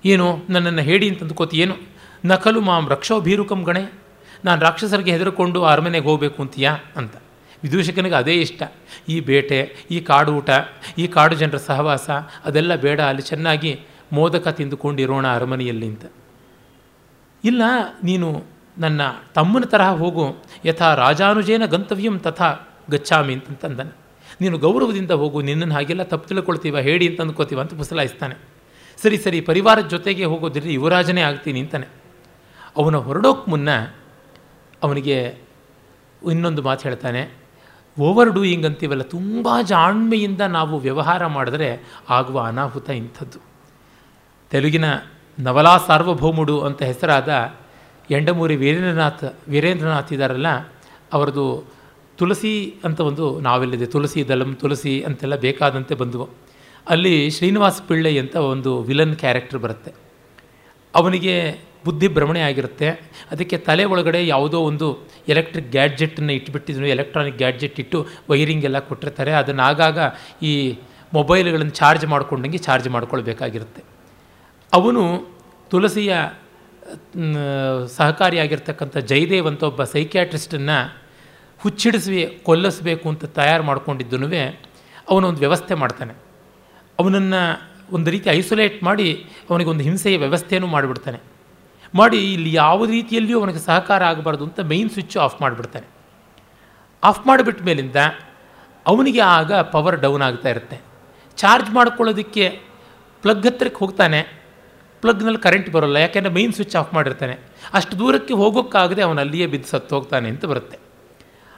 [0.05, 1.77] ಏನು, ನನ್ನನ್ನು ಹೇಳಿ ಅಂತಂದುಕೋತಿ ಏನು?
[2.25, 3.93] ನಕಲು ಮಾಂ ರಕ್ಷೋ ಭೀರುಕಂ ಗಣೆ.
[4.45, 7.15] ನಾನು ರಾಕ್ಷಸರಿಗೆ ಹೆದರ್ಕೊಂಡು ಅರಮನೆಗೆ ಹೋಗಬೇಕು ಅಂತೀಯಾ ಅಂತ.
[7.63, 8.63] ವಿದೂಷಕನಿಗೆ ಅದೇ ಇಷ್ಟ.
[9.09, 10.51] ಈ ಬೇಟೆ, ಈ ಕಾಡು ಊಟ
[10.99, 12.11] ಈ ಕಾಡು ಜನರ ಸಹವಾಸ,
[12.45, 13.01] ಅದೆಲ್ಲ ಬೇಡ.
[13.01, 13.81] ಅಲ್ಲಿ ಚೆನ್ನಾಗಿ
[14.13, 16.05] ಮೋದಕ ತಿಂದುಕೊಂಡಿರೋಣ ಅರಮನೆಯಲ್ಲಿ ಅಂತ.
[17.45, 17.63] ಇಲ್ಲ,
[18.05, 18.29] ನೀನು
[18.79, 19.01] ನನ್ನ
[19.35, 20.43] ತಮ್ಮನ ತರಹ ಹೋಗು.
[20.65, 22.51] ಯಥಾ ರಾಜಾನುಜೇನ ಗಂತವ್ಯಂ ತಥಾ
[22.91, 23.95] ಗಚ್ಚಾಮಿ ಅಂತಂದನು
[24.41, 25.43] ನೀನು ಗೌರವದಿಂದ ಹೋಗು.
[25.43, 28.35] ನಿನ್ನನ್ನು ಹಾಗೆಲ್ಲ ತಪ್ಪು ತಿಳ್ಕೊಳ್ತೀವ, ಹೇಳಿ ಅಂತ ಅಂದ್ಕೋತೀವ ಅಂತ ಪುಸಲಾಯಿಸ್ತಾನೆ
[29.03, 32.02] ಸರಿ ಸರಿ, ಪರಿವಾರದ ಜೊತೆಗೆ ಹೋಗೋದ್ರಲ್ಲಿ ಯುವರಾಜನೇ ಆಗ್ತೀನಿ ಅಂತಾನೆ.
[32.77, 33.69] ಅವನ ಹೊರಡೋಕ್ಕೆ ಮುನ್ನ
[34.83, 35.35] ಅವನಿಗೆ
[36.31, 37.31] ಇನ್ನೊಂದು ಮಾತು ಹೇಳ್ತಾನೆ
[38.01, 41.69] ಓವರ್ ಡೂಯಿಂಗ್ ಅಂತೀವಲ್ಲ ತುಂಬ ಜಾಣ್ಮೆಯಿಂದ ನಾವು ವ್ಯವಹಾರ ಮಾಡಿದ್ರೆ
[42.11, 43.39] ಆಗುವ ಅನಾಹುತ ಇಂಥದ್ದು.
[44.51, 44.85] ತೆಲುಗಿನ
[45.39, 47.55] ನವಲಾ ಸಾರ್ವಭೌಮುಡು ಅಂತ ಹೆಸರಾದ
[48.11, 50.47] ಎಂಡಮೂರಿ ವೀರೇಂದ್ರನಾಥ್ ವೀರೇಂದ್ರನಾಥ್ ಇದ್ದಾರಲ್ಲ
[51.13, 51.73] ಅವರದು
[52.19, 56.29] ತುಳಸಿ ಅಂತ ಒಂದು ನಾವೆಲ್ಲಿದೆ, ತುಳಸಿ ದಲಂ ತುಳಸಿ ಅಂತೆಲ್ಲ ಬೇಕಾದಂತೆ ಬಂದವು.
[56.89, 59.93] ಅಲ್ಲಿ ಶ್ರೀನಿವಾಸ ಪಿಳ್ಳೆ ಅಂತ ಒಂದು ವಿಲನ್ ಕ್ಯಾರೆಕ್ಟರ್ ಬರುತ್ತೆ.
[60.95, 62.89] ಅವನಿಗೆ ಬುದ್ಧಿ ಭ್ರಮಣೆ ಆಗಿರುತ್ತೆ.
[63.31, 64.89] ಅದಕ್ಕೆ ತಲೆ ಒಳಗಡೆ ಯಾವುದೋ ಒಂದು
[65.29, 69.33] ಎಲೆಕ್ಟ್ರಿಕ್ ಗ್ಯಾಡ್ಜೆಟನ್ನು ಇಟ್ಬಿಟ್ಟಿದ್ರು ಎಲೆಕ್ಟ್ರಾನಿಕ್ ಗ್ಯಾಡ್ಜೆಟ್ ಇಟ್ಟು ವೈರಿಂಗ್ ಎಲ್ಲ ಕೊಟ್ಟಿರ್ತಾರೆ.
[69.33, 69.99] ಅದನ್ನು ಆಗಾಗ
[70.43, 70.79] ಈ
[71.15, 73.83] ಮೊಬೈಲ್ಗಳನ್ನು ಚಾರ್ಜ್ ಮಾಡ್ಕೊಂಡಂಗೆ ಚಾರ್ಜ್ ಮಾಡ್ಕೊಳ್ಬೇಕಾಗಿರುತ್ತೆ.
[74.73, 75.03] ಅವನು
[75.71, 76.15] ತುಳಸಿಯ
[77.97, 80.79] ಸಹಕಾರಿಯಾಗಿರ್ತಕ್ಕಂಥ ಜಯದೇವ್ ಅಂತ ಒಬ್ಬ ಸೈಕ್ಯಾಟ್ರಿಸ್ಟನ್ನು
[81.59, 84.29] ಹುಚ್ಚಿಡಿಸಿ, ಕೊಲ್ಲಿಸಬೇಕು ಅಂತ ತಯಾರು ಮಾಡಿಕೊಂಡಿದ್ದನು
[85.11, 86.15] ಅವನೊಂದು ವ್ಯವಸ್ಥೆ ಮಾಡ್ತಾನೆ.
[86.99, 87.43] ಅವನನ್ನು
[87.95, 89.09] ಒಂದು ರೀತಿ ಐಸೋಲೇಟ್ ಮಾಡಿ
[89.51, 91.32] ಅವನಿಗೊಂದು ಹಿಂಸೆಯ ವ್ಯವಸ್ಥೆಯನ್ನು ಮಾಡಿಬಿಡ್ತಾನೆ.
[91.95, 95.87] ಮಾಡಿ ಇಲ್ಲಿ ಯಾವ ರೀತಿಯಲ್ಲಿಯೂ ಅವನಿಗೆ ಸಹಕಾರ ಆಗಬಾರ್ದು ಅಂತ ಮೈನ್ ಸ್ವಿಚ್ ಆಫ್ ಮಾಡಿಬಿಡ್ತಾನೆ.
[97.03, 97.97] ಆಫ್ ಮಾಡಿಬಿಟ್ಟ ಮೇಲಿಂದ
[98.87, 100.81] ಅವನಿಗೆ ಆಗ ಪವರ್ ಡೌನ್ ಆಗ್ತಾ ಇರುತ್ತೆ.
[101.37, 102.61] ಚಾರ್ಜ್ ಮಾಡ್ಕೊಳ್ಳೋದಕ್ಕೆ
[103.23, 104.21] ಪ್ಲಗ್ ಹತ್ತಿರಕ್ಕೆ ಹೋಗ್ತಾನೆ.
[105.01, 107.35] ಪ್ಲಗ್ನಲ್ಲಿ ಕರೆಂಟ್ ಬರೋಲ್ಲ, ಯಾಕೆಂದರೆ ಮೈನ್ ಸ್ವಿಚ್ ಆಫ್ ಮಾಡಿರ್ತಾನೆ.
[107.75, 110.79] ಅಷ್ಟು ದೂರಕ್ಕೆ ಹೋಗೋಕ್ಕಾಗದೆ ಅವನು ಅಲ್ಲಿಯೇ ಬಿದ್ದು ಸತ್ತು ಹೋಗ್ತಾನೆ ಅಂತ ಬರುತ್ತೆ.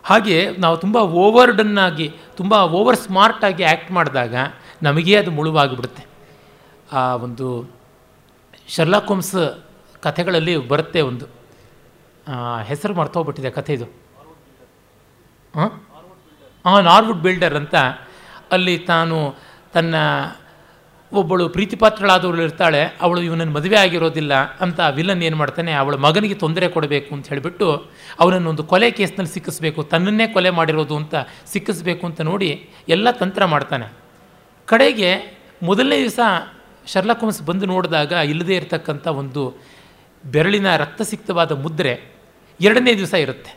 [0.04, 4.34] ಹಾಗೆ ನಾವು ತುಂಬ ಓವರ್ಡನ್ನಾಗಿ ತುಂಬ ಓವರ್ ಸ್ಮಾರ್ಟಾಗಿ ಆ್ಯಕ್ಟ್ ಮಾಡಿದಾಗ
[4.82, 6.06] ನಮಗೇ ಅದು ಮುಳುವಾಗಿಬಿಡುತ್ತೆ.
[6.92, 7.46] ಆ ಒಂದು
[8.68, 9.63] ಶರ್ಲಾಕ್ ಹೋಮ್ಸ್
[10.06, 11.26] ಕಥೆಗಳಲ್ಲಿ ಬರುತ್ತೆ ಒಂದು.
[12.66, 13.86] ಹೆಸರು ಮರ್ತೋಗ್ಬಿಟ್ಟಿದೆ ಕಥೆ ಇದು.
[15.54, 16.82] ಹಾಂ?
[16.82, 17.76] ನಾರ್ವುಡ್ ಬಿಲ್ಡರ್ ಅಂತ.
[18.52, 19.18] ಅಲ್ಲಿ ತಾನು
[19.74, 19.94] ತನ್ನ
[21.12, 27.10] ಒಬ್ಬಳು ಪ್ರೀತಿಪಾತ್ರಳಾದವಳು ಇರ್ತಾಳೆ, ಅವಳು ಇವನನ್ನು ಮದುವೆ ಆಗಿರೋದಿಲ್ಲ ಅಂತ ವಿಲನ್ ಏನು ಮಾಡ್ತಾನೆ, ಅವಳ ಮಗನಿಗೆ ತೊಂದರೆ ಕೊಡಬೇಕು
[27.14, 27.68] ಅಂತ ಹೇಳಿಬಿಟ್ಟು
[28.20, 31.14] ಅವನನ್ನು ಒಂದು ಕೊಲೆ ಕೇಸ್ನಲ್ಲಿ ಸಿಕ್ಕಿಸ್ಬೇಕು, ತನ್ನನ್ನೇ ಕೊಲೆ ಮಾಡಿರೋದು ಅಂತ
[31.46, 32.50] ಸಿಕ್ಕಿಸ್ಬೇಕು ಅಂತ ನೋಡಿ
[32.88, 33.86] ಎಲ್ಲ ತಂತ್ರ ಮಾಡ್ತಾನೆ.
[34.68, 35.10] ಕಡೆಗೆ
[35.62, 36.20] ಮೊದಲನೇ ದಿವಸ
[36.86, 39.42] ಶರ್ಲಾಕ್ ಹೋಮ್ಸ್ ಬಂದು ನೋಡಿದಾಗ ಇಲ್ಲದೇ ಇರತಕ್ಕಂಥ ಒಂದು
[40.32, 41.92] ಬೆರಳಿನ ರಕ್ತಸಿಕ್ತವಾದ ಮುದ್ರೆ
[42.60, 43.52] ಎರಡನೇ ದಿವಸ ಇರುತ್ತೆ.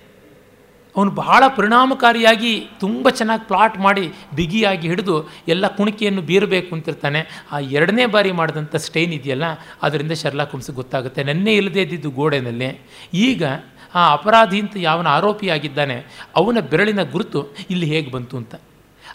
[0.95, 4.05] ಅವನು ಬಹಳ ಪರಿಣಾಮಕಾರಿಯಾಗಿ ತುಂಬ ಚೆನ್ನಾಗಿ ಪ್ಲಾಟ್ ಮಾಡಿ
[4.35, 5.15] ಬಿಗಿಯಾಗಿ ಹಿಡಿದು
[5.47, 7.21] ಎಲ್ಲ ಕುಣಿಕೆಯನ್ನು ಬೀರಬೇಕು ಅಂತಿರ್ತಾನೆ.
[7.51, 9.47] ಆ ಎರಡನೇ ಬಾರಿ ಮಾಡಿದಂಥ ಸ್ಟೈನ್ ಇದೆಯಲ್ಲ,
[9.83, 11.23] ಅದರಿಂದ ಶರ್ಲಾ ಹೋಮ್ಸ್ಗೆ ಗೊತ್ತಾಗುತ್ತೆ.
[11.23, 12.69] ನೆನ್ನೆ ಇಲ್ಲದೇ ಇದ್ದಿದ್ದು ಗೋಡೆನಲ್ಲಿ.
[13.13, 13.43] ಈಗ
[13.95, 15.97] ಆ ಅಪರಾಧಿ ಅಂತ ಯಾವನ ಆರೋಪಿಯಾಗಿದ್ದಾನೆ
[16.35, 18.55] ಅವನ ಬೆರಳಿನ ಗುರುತು ಇಲ್ಲಿ ಹೇಗೆ ಬಂತು ಅಂತ.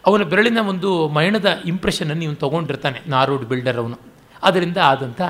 [0.06, 3.99] ಅವನ ಬೆರಳಿನ ಒಂದು ಮೈಣದ ಇಂಪ್ರೆಷನನ್ನು ಇವನು ತೊಗೊಂಡಿರ್ತಾನೆ, ನಾರೋಡ್ ಬಿಲ್ಡರ್ ಅವನು.
[4.42, 5.23] ಅದರಿಂದ ಆದಂಥ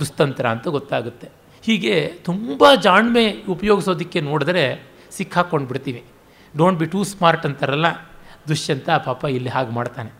[0.00, 1.28] ದುಸ್ತಂತ್ರ ಅಂತ ಗೊತ್ತಾಗುತ್ತೆ.
[1.66, 6.04] ಹೀಗೆ ತುಂಬ ಜಾಣ್ಮೆ ಉಪಯೋಗಿಸೋದಕ್ಕೆ ನೋಡಿದ್ರೆ ಸಿಕ್ಕಾಕೊಂಡು ಬಿಡ್ತೀವಿ
[6.56, 7.86] ಡೋಂಟ್ ಬಿ ಟೂ ಸ್ಮಾರ್ಟ್ ಅಂತಾರಲ್ಲ,
[8.48, 10.10] ದುಷ್ಯಂತ ಪಾಪ ಇಲ್ಲಿ ಹಾಗೆ ಮಾಡ್ತಾನೆ.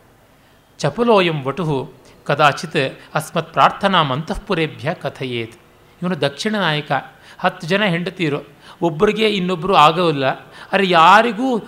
[0.79, 1.93] ಚಪಲೋಯಂ ವಟು
[2.25, 5.55] ಕದಾಚಿತ್ ಅಸ್ಮತ್ ಪ್ರಾರ್ಥನಾ ಮಂತಃಪುರೇಭ್ಯ ಕಥೆಯೇತ್.
[6.01, 6.91] ಇವನು ದಕ್ಷಿಣ ನಾಯಕ,
[7.39, 8.47] ಹತ್ತು ಜನ ಹೆಂಡತಿರು,
[8.81, 10.25] ಒಬ್ಬರಿಗೆ ಇನ್ನೊಬ್ಬರು ಆಗೋಲ್ಲ.
[10.71, 11.59] ಅರೆ ಯಾರಿಗೂ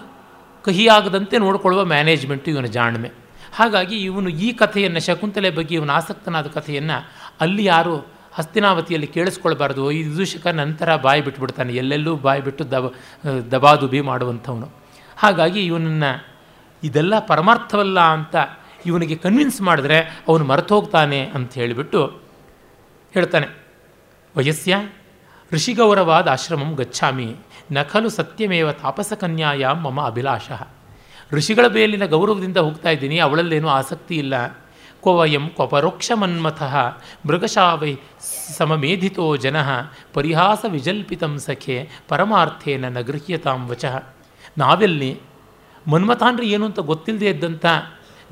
[0.65, 3.11] ಕಹಿಯಾಗದಂತೆ ನೋಡಿಕೊಳ್ಳುವ ಮ್ಯಾನೇಜ್ಮೆಂಟು ಇವನ ಜಾಣ್ಮೆ.
[3.53, 7.09] ಹಾಗಾಗಿ ಇವನು ಈ ಕಥೆಯನ್ನು ಶಕುಂತಲೆ ಬಗ್ಗೆ ಇವನು ಆಸಕ್ತನಾದ ಕಥೆಯನ್ನು
[7.39, 9.91] ಅಲ್ಲಿ ಯಾರು ಹಸ್ತಿನಾವತಿಯಲ್ಲಿ ಕೇಳಿಸ್ಕೊಳ್ಬಾರ್ದು.
[9.91, 11.73] ಈ ವಿದೂಷಕ ನಂತರ ಬಾಯಿ ಬಿಟ್ಬಿಡ್ತಾನೆ.
[11.73, 12.87] ಎಲ್ಲೆಲ್ಲೂ ಬಾಯಿ ಬಿಟ್ಟು ದಬ
[13.51, 14.69] ದಬಾದುಬಿ ಮಾಡುವಂಥವನು.
[15.17, 16.27] ಹಾಗಾಗಿ ಇವನನ್ನು
[16.83, 18.35] ಇದೆಲ್ಲ ಪರಮಾರ್ಥವಲ್ಲ ಅಂತ
[18.85, 22.19] ಇವನಿಗೆ ಕನ್ವಿನ್ಸ್ ಮಾಡಿದ್ರೆ ಅವನು ಮರೆತೋಗ್ತಾನೆ ಅಂತ ಹೇಳಿಬಿಟ್ಟು
[23.13, 23.47] ಹೇಳ್ತಾನೆ.
[24.37, 24.77] ವಯಸ್ಯ,
[25.53, 27.35] ಋಷಿಗೌರವಾದ ಆಶ್ರಮಂ ಗಚ್ಚಾಮಿ
[27.71, 30.51] ನಖಲು ಸತ್ಯಮೇವ ತಾಪಸಕನ್ಯಾಯ ಮಮ ಅಭಿಲಾಷ.
[31.31, 33.17] ಋಷಿಗಳ ಮೇಲಿನ ಗೌರವದಿಂದ ಹೋಗ್ತಾ ಇದ್ದೀನಿ.
[33.17, 34.33] ಅವಳಲ್ಲೇನೂ ಆಸಕ್ತಿ ಇಲ್ಲ.
[35.03, 36.73] ಕೊವಯಂ ಕ್ವಪರೋಕ್ಷ ಮನ್ಮಥಃ
[37.25, 37.93] ಮೃಗಶಾವೈ
[38.57, 39.57] ಸಮಮೇಧಿತೋ ಜನ
[40.13, 41.77] ಪರಿಹಾಸ ವಿಜಲ್ಪಿತಂ ಸಖೆ
[42.07, 43.95] ಪರಮಾರ್ಥೇನ ನ ಗೃಹ್ಯತಾಂ ವಚಃ
[44.57, 45.11] ನಾವೆಲ್ಲಿ
[45.87, 47.65] ಮನ್ಮಥ ಅಂದರೆ ಏನು ಅಂತ ಗೊತ್ತಿಲ್ಲದೆ ಇದ್ದಂಥ,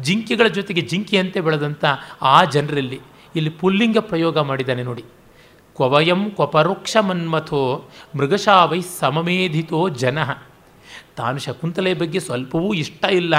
[0.01, 1.85] ಜಿಂಕೆಗಳ ಜೊತೆಗೆ ಜಿಂಕೆಯಂತೆ ಬೆಳೆದಂಥ
[2.21, 2.99] ಆ ಜನರಲ್ಲಿ
[3.35, 5.03] ಇಲ್ಲಿ ಪುಲ್ಲಿಂಗ ಪ್ರಯೋಗ ಮಾಡಿದ್ದಾನೆ ನೋಡಿ.
[5.75, 7.61] ಕ್ವವಯಂ ಕ್ವಪರೋಕ್ಷ ಮನ್ಮಥೋ
[8.15, 10.19] ಮೃಗಶಾವೈ ಸಮಮೇಧಿತೋ ಜನ.
[11.17, 13.35] ತಾನು ಶಕುಂತಲೆಯ ಬಗ್ಗೆ ಸ್ವಲ್ಪವೂ ಇಷ್ಟ ಇಲ್ಲ.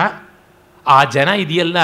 [0.88, 1.76] ಆ ಜನ ಇದೆಯಲ್ಲ,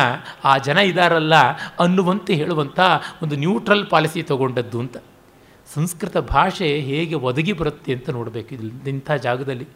[0.44, 1.34] ಆ ಜನ ಇದಾರಲ್ಲ
[1.80, 2.80] ಅನ್ನುವಂತೆ ಹೇಳುವಂಥ
[3.22, 4.96] ಒಂದು ನ್ಯೂಟ್ರಲ್ ಪಾಲಿಸಿ ತಗೊಂಡದ್ದು ಅಂತ.
[5.74, 9.66] ಸಂಸ್ಕೃತ ಭಾಷೆ ಹೇಗೆ ಒದಗಿ ಬರುತ್ತೆ ಅಂತ ನೋಡಬೇಕು ಇಲ್ಲಿ ಇಂಥ ಜಾಗದಲ್ಲಿ.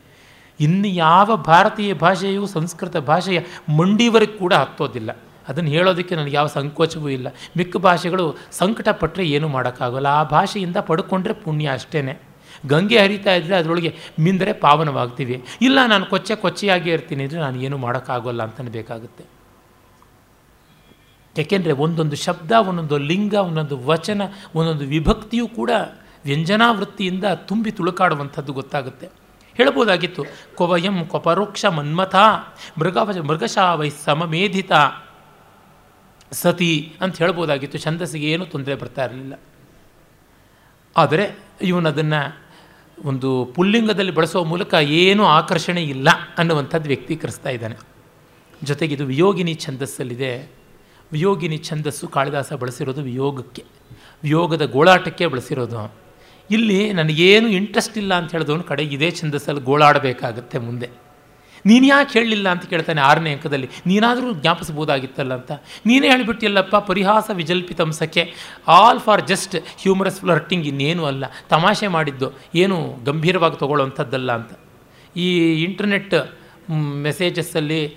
[0.60, 3.40] ಇನ್ನು ಯಾವ ಭಾರತೀಯ ಭಾಷೆಯು ಸಂಸ್ಕೃತ ಭಾಷೆಯ
[3.78, 5.16] ಮಂಡಿವರೆಗೆ ಕೂಡ ಹತ್ತೋದಿಲ್ಲ.
[5.48, 7.28] ಅದನ್ನು ಹೇಳೋದಕ್ಕೆ ನನಗೆ ಯಾವ ಸಂಕೋಚವೂ ಇಲ್ಲ.
[7.56, 10.06] ಮಿಕ್ಕ ಭಾಷೆಗಳು ಸಂಕಟ ಪಟ್ಟರೆ ಏನೂ ಮಾಡೋಕ್ಕಾಗಲ್ಲ.
[10.06, 12.22] ಆ ಭಾಷೆಯಿಂದ ಪಡ್ಕೊಂಡ್ರೆ ಪುಣ್ಯ ಅಷ್ಟೇ
[12.66, 13.90] ಗಂಗೆ ಹರಿತಾ ಇದ್ದರೆ ಅದರೊಳಗೆ
[14.24, 15.44] ಮಿಂದರೆ ಪಾವನವಾಗ್ತೀವಿ.
[15.62, 19.24] ಇಲ್ಲ, ನಾನು ಕೊಚ್ಚೆ ಕೊಚ್ಚೆಯಾಗೇ ಇರ್ತೀನಿ ಅಂದರೆ ನಾನು ಏನೂ ಮಾಡೋಕ್ಕಾಗೋಲ್ಲ ಅಂತಲೇ ಬೇಕಾಗುತ್ತೆ.
[21.38, 24.22] ಯಾಕೆಂದರೆ ಒಂದೊಂದು ಶಬ್ದ, ಒಂದೊಂದು ಲಿಂಗ, ಒಂದೊಂದು ವಚನ,
[24.54, 25.70] ಒಂದೊಂದು ವಿಭಕ್ತಿಯೂ ಕೂಡ
[26.24, 29.06] ವ್ಯಂಜನಾವೃತ್ತಿಯಿಂದ ತುಂಬಿ ತುಳುಕಾಡುವಂಥದ್ದು ಗೊತ್ತಾಗುತ್ತೆ.
[29.54, 30.22] ಹೇಳ್ಬೋದಾಗಿತ್ತು,
[30.54, 32.16] ಕೊವಯಂ ಕೊಪರೋಕ್ಷ ಮನ್ಮಥ
[32.78, 34.72] ಮೃಗ ಮೃಗಶಾವೈ ಸಮಮೇಧಿತ
[36.32, 37.78] ಸತಿ ಅಂತ ಹೇಳ್ಬೋದಾಗಿತ್ತು.
[37.78, 39.34] ಛಂದಸ್ಸಿಗೆ ಏನೂ ತೊಂದರೆ ಬರ್ತಾ ಇರಲಿಲ್ಲ.
[40.96, 41.24] ಆದರೆ
[41.62, 42.47] ಇವನದನ್ನು
[43.04, 46.08] ಒಂದು ಪುಲ್ಲಿಂಗದಲ್ಲಿ ಬಳಸುವ ಮೂಲಕ ಏನೂ ಆಕರ್ಷಣೆ ಇಲ್ಲ
[46.38, 47.76] ಅನ್ನುವಂಥದ್ದು ವ್ಯಕ್ತೀಕರಿಸ್ತಾ ಇದ್ದಾನೆ.
[48.64, 50.52] ಜೊತೆಗೆ ಇದು ವಿಯೋಗಿನಿ ಛಂದಸ್ಸಲ್ಲಿದೆ.
[51.12, 53.64] ವಿಯೋಗಿನಿ ಛಂದಸ್ಸು ಕಾಳಿದಾಸ ಬಳಸಿರೋದು ವಿಯೋಗಕ್ಕೆ,
[54.22, 55.94] ವಿಯೋಗದ ಗೋಳಾಟಕ್ಕೆ ಬಳಸಿರೋದು.
[56.50, 61.07] ಇಲ್ಲಿ ನನಗೇನು ಇಂಟ್ರೆಸ್ಟ್ ಇಲ್ಲ ಅಂತ ಹೇಳಿದವನು ಕಡೆ ಇದೇ ಛಂದಸ್ಸಲ್ಲಿ ಗೋಳಾಡಬೇಕಾಗತ್ತೆ ಮುಂದೆ.
[61.66, 63.68] ನೀನು ಯಾಕೆ ಹೇಳಲಿಲ್ಲ ಅಂತ ಕೇಳ್ತಾನೆ ಆರನೇ ಅಂಕದಲ್ಲಿ.
[63.86, 65.52] ನೀನಾದರೂ ಜ್ಞಾಪಿಸ್ಬೋದಾಗಿತ್ತಲ್ಲ ಅಂತ
[65.86, 68.34] ನೀನೇ ಹೇಳಿಬಿಟ್ಟಿಲ್ಲಪ್ಪ ಪರಿಹಾಸ ವಿಜಲ್ಪಿತಂಸಕ್ಕೆ.
[68.68, 71.24] All for just humorous flirting ಇನ್ನೇನು ಅಲ್ಲ.
[71.48, 74.52] ತಮಾಷೆ ಮಾಡಿದ್ದು ಏನು ಗಂಭೀರವಾಗಿ ತೊಗೊಳ್ಳೋವಂಥದ್ದಲ್ಲ ಅಂತ.
[75.16, 75.28] ಈ
[75.64, 76.14] ಇಂಟರ್ನೆಟ್
[77.02, 77.96] ಮೆಸೇಜಸ್ಸಲ್ಲಿ,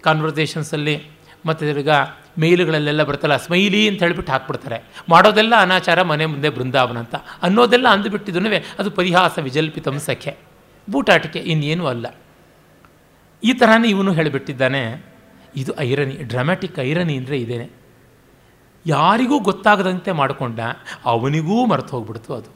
[0.00, 1.02] ಕಾನ್ವರ್ಸೇಷನ್ಸಲ್ಲಿ,
[1.46, 2.04] ಮತ್ತು ತಿರ್ಗಾ
[2.38, 4.82] ಮೇಲುಗಳಲ್ಲೆಲ್ಲ ಬರ್ತಲ್ಲ ಸ್ಮೈಲಿ ಅಂತ ಹೇಳಿಬಿಟ್ಟು ಹಾಕ್ಬಿಡ್ತಾರೆ.
[5.08, 7.14] ಮಾಡೋದೆಲ್ಲ ಅನಾಚಾರ, ಮನೆ ಮುಂದೆ ಬೃಂದಾವನ ಅಂತ.
[7.14, 8.40] ಅನ್ನೋದೆಲ್ಲ ಅಂದುಬಿಟ್ಟಿದ್ದೂ
[8.78, 10.36] ಅದು ಪರಿಹಾಸ ವಿಜಲ್ಪಿತಂಸಕ್ಕೆ.
[10.90, 12.06] ಬೂಟಾಟಿಕೆ ಇನ್ನೇನೂ ಅಲ್ಲ.
[13.44, 14.82] ಈ ಥರನೇ ಇವನು ಹೇಳಿಬಿಟ್ಟಿದ್ದಾನೆ,
[15.56, 17.66] ಇದು ಐರನಿ ಡ್ರಾಮ್ಯಾಟಿಕ್ ಐರನಿ ಅಂದರೆ ಇದೇನೆ.
[18.86, 20.60] ಯಾರಿಗೂ ಗೊತ್ತಾಗದಂತೆ ಮಾಡಿಕೊಂಡ,
[21.04, 22.50] ಅವನಿಗೂ ಮರೆತು ಹೋಗ್ಬಿಡ್ತು ಅದು.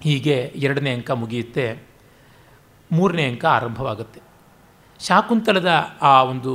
[0.00, 1.66] ಹೀಗೆ ಎರಡನೇ ಅಂಕ ಮುಗಿಯುತ್ತೆ,
[2.90, 4.20] ಮೂರನೇ ಅಂಕ ಆರಂಭವಾಗುತ್ತೆ.
[5.00, 5.70] ಶಾಕುಂತಲದ
[6.02, 6.52] ಆ ಒಂದು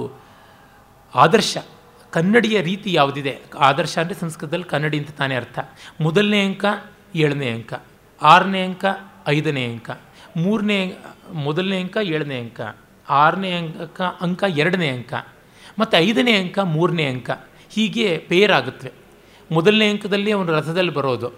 [1.14, 1.58] ಆದರ್ಶ,
[2.14, 3.34] ಕನ್ನಡಿಯ ರೀತಿ ಯಾವುದಿದೆ?
[3.60, 5.60] ಆದರ್ಶ ಅಂದರೆ ಸಂಸ್ಕೃತದಲ್ಲಿ ಕನ್ನಡಿ ಅಂತ ತಾನೇ ಅರ್ಥ.
[6.02, 6.66] ಮೊದಲನೇ ಅಂಕ,
[7.16, 7.74] ಏಳನೇ ಅಂಕ.
[8.22, 8.86] ಆರನೇ ಅಂಕ,
[9.28, 9.90] ಐದನೇ ಅಂಕ.
[10.38, 10.80] ಮೂರನೇ,
[11.48, 12.62] ಮೊದಲನೇ ಅಂಕ, ಏಳನೇ ಅಂಕ.
[13.10, 15.14] ಆರನೇ ಅಂಕ ಅಂಕ ಎರಡನೇ ಅಂಕ,
[15.80, 17.30] ಮತ್ತು ಐದನೇ ಅಂಕ, ಮೂರನೇ ಅಂಕ,
[17.70, 18.92] ಹೀಗೆ ಪೇರಾಗುತ್ತವೆ
[19.52, 21.34] ಮೊದಲನೇ ಅಂಕದಲ್ಲಿ ಅವನು ರಥದಲ್ಲಿ ಬರೋದು,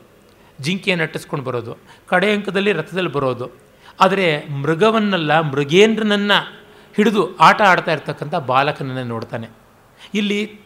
[0.62, 3.52] ಜಿಂಕೆಯನ್ನು ಅಟ್ಟಿಸ್ಕೊಂಡು ಬರೋದು, ಕಡೆ ಅಂಕದಲ್ಲಿ ರಥದಲ್ಲಿ ಬರೋದು,
[4.00, 6.62] ಆದರೆ ಮೃಗವನ್ನಲ್ಲ, ಮೃಗೇಂದ್ರನನ್ನು
[6.96, 9.48] ಹಿಡಿದು ಆಟ ಆಡ್ತಾ ಇರ್ತಕ್ಕಂಥ ಬಾಲಕನನ್ನು ನೋಡ್ತಾನೆ.
[10.14, 10.60] ಇಲ್ಲಿ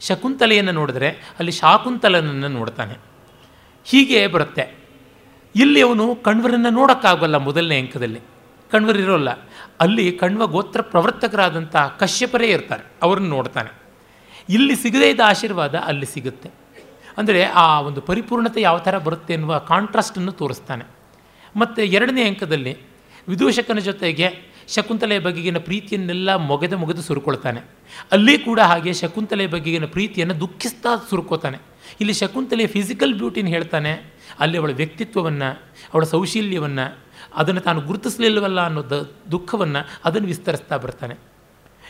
[0.00, 2.98] ಶಕುಂತಲೆಯನ್ನು ನೋಡಿದ್ರೆ ಅಲ್ಲಿ ಶಾಕುಂತಲನನ್ನು ನೋಡ್ತಾನೆ.
[3.84, 4.78] ಹೀಗೆ ಬರುತ್ತೆ.
[5.56, 8.20] ಇಲ್ಲಿ ಅವನು ಕಣ್ವರನ್ನು ನೋಡೋಕ್ಕಾಗಲ್ಲ ಮೊದಲನೇ ಅಂಕದಲ್ಲಿ.
[8.72, 9.28] ಕಣ್ವರಿರೋಲ್ಲ
[9.82, 13.70] ಅಲ್ಲಿ ಕಣ್ವ ಗೋತ್ರ ಪ್ರವರ್ತಕರಾದಂಥ ಕಶ್ಯಪರೇ ಇರ್ತಾರೆ, ಅವ್ರನ್ನ ನೋಡ್ತಾನೆ.
[14.48, 16.48] ಇಲ್ಲಿ ಸಿಗದೇ ಇದ್ದ ಆಶೀರ್ವಾದ ಅಲ್ಲಿ ಸಿಗುತ್ತೆ.
[17.18, 20.84] ಅಂದರೆ ಆ ಒಂದು ಪರಿಪೂರ್ಣತೆ ಯಾವ ಥರ ಬರುತ್ತೆ ಎನ್ನುವ ಕಾಂಟ್ರಾಸ್ಟನ್ನು ತೋರಿಸ್ತಾನೆ.
[21.56, 22.72] ಮತ್ತು ಎರಡನೇ ಅಂಕದಲ್ಲಿ
[23.28, 24.28] ವಿದೂಷಕನ ಜೊತೆಗೆ
[24.68, 27.60] ಶಕುಂತಲೆಯ ಬಗೆಗಿನ ಪ್ರೀತಿಯನ್ನೆಲ್ಲ ಮೊಗೆದು ಮೊಗೆದು ಸುರುಕೊಳ್ತಾನೆ.
[28.12, 31.58] ಅಲ್ಲಿ ಕೂಡ ಹಾಗೆ ಶಕುಂತಲೆಯ ಬಗೆಗಿನ ಪ್ರೀತಿಯನ್ನು ದುಃಖಿಸ್ತಾ ಸುರುಕೋತಾನೆ.
[32.00, 33.92] ಇಲ್ಲಿ ಶಕುಂತಲೆಯ ಫಿಸಿಕಲ್ ಬ್ಯೂಟಿನ ಹೇಳ್ತಾನೆ.
[34.40, 35.48] ಅಲ್ಲಿ ಅವಳ ವ್ಯಕ್ತಿತ್ವವನ್ನು,
[35.94, 36.86] ಅವಳ ಸೌಶೀಲ್ಯವನ್ನು
[37.34, 41.16] ಅದನ್ನು ತಾನು ಗುರುತಿಸಲಿಲ್ಲವಲ್ಲ ಅನ್ನೋ ದ ದುಃಖವನ್ನು ಅದನ್ನು ವಿಸ್ತರಿಸ್ತಾ ಬರ್ತಾನೆ.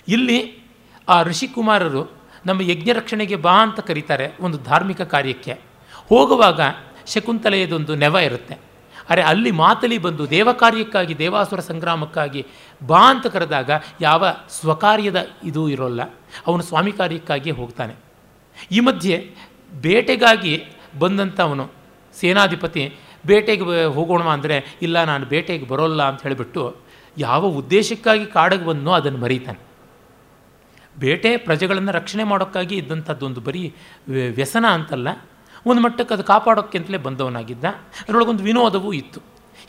[0.08, 0.62] ಇಲ್ಲಿ
[1.08, 2.12] ಆ ಋಷಿಕುಮಾರರು
[2.46, 5.52] ನಮ್ಮ ಯಜ್ಞ ರಕ್ಷಣೆಗೆ ಬಾ ಅಂತ ಕರೀತಾರೆ ಒಂದು ಧಾರ್ಮಿಕ ಕಾರ್ಯಕ್ಕೆ.
[6.08, 6.60] ಹೋಗುವಾಗ
[7.06, 8.58] ಶಕುಂತಲೆಯದೊಂದು ನೆವ ಇರುತ್ತೆ.
[9.10, 12.46] ಅರೆ ಅಲ್ಲಿ ಮಾತಲಿ ಬಂದು ದೇವ ಕಾರ್ಯಕ್ಕಾಗಿ, ದೇವಾಸುರ ಸಂಗ್ರಾಮಕ್ಕಾಗಿ
[12.86, 16.02] ಬಾ ಅಂತ ಕರೆದಾಗ ಯಾವ ಸ್ವಕಾರ್ಯದ ಇದು ಇರೋಲ್ಲ.
[16.46, 17.94] ಅವನು ಸ್ವಾಮಿ ಕಾರ್ಯಕ್ಕಾಗಿ ಹೋಗ್ತಾನೆ.
[18.72, 19.34] ಈ ಮಧ್ಯೆ
[19.80, 20.64] ಬೇಟೆಗಾಗಿ
[20.98, 21.70] ಬಂದಂಥ ಅವನು
[22.20, 23.64] ಸೇನಾಧಿಪತಿ ಬೇಟೆಗೆ
[23.96, 26.62] ಹೋಗೋಣ ಅಂದರೆ, ಇಲ್ಲ, ನಾನು ಬೇಟೆಗೆ ಬರೋಲ್ಲ ಅಂತ ಹೇಳಿಬಿಟ್ಟು
[27.16, 29.60] ಯಾವ ಉದ್ದೇಶಕ್ಕಾಗಿ ಕಾಡಿಗೆ ಬಂದನೋ ಅದನ್ನು ಮರೀತಾನೆ.
[30.96, 33.62] ಬೇಟೆ ಪ್ರಜೆಗಳನ್ನು ರಕ್ಷಣೆ ಮಾಡೋಕ್ಕಾಗಿ ಇದ್ದಂಥದ್ದೊಂದು ಬರೀ
[34.38, 35.08] ವ್ಯಸನ ಅಂತಲ್ಲ,
[35.66, 37.66] ಒಂದು ಮಟ್ಟಕ್ಕೆ ಅದು ಕಾಪಾಡೋಕ್ಕೆ ಅಂತಲೇ ಬಂದವನಾಗಿದ್ದ,
[38.02, 39.20] ಅದರೊಳಗೊಂದು ವಿನೋದವೂ ಇತ್ತು.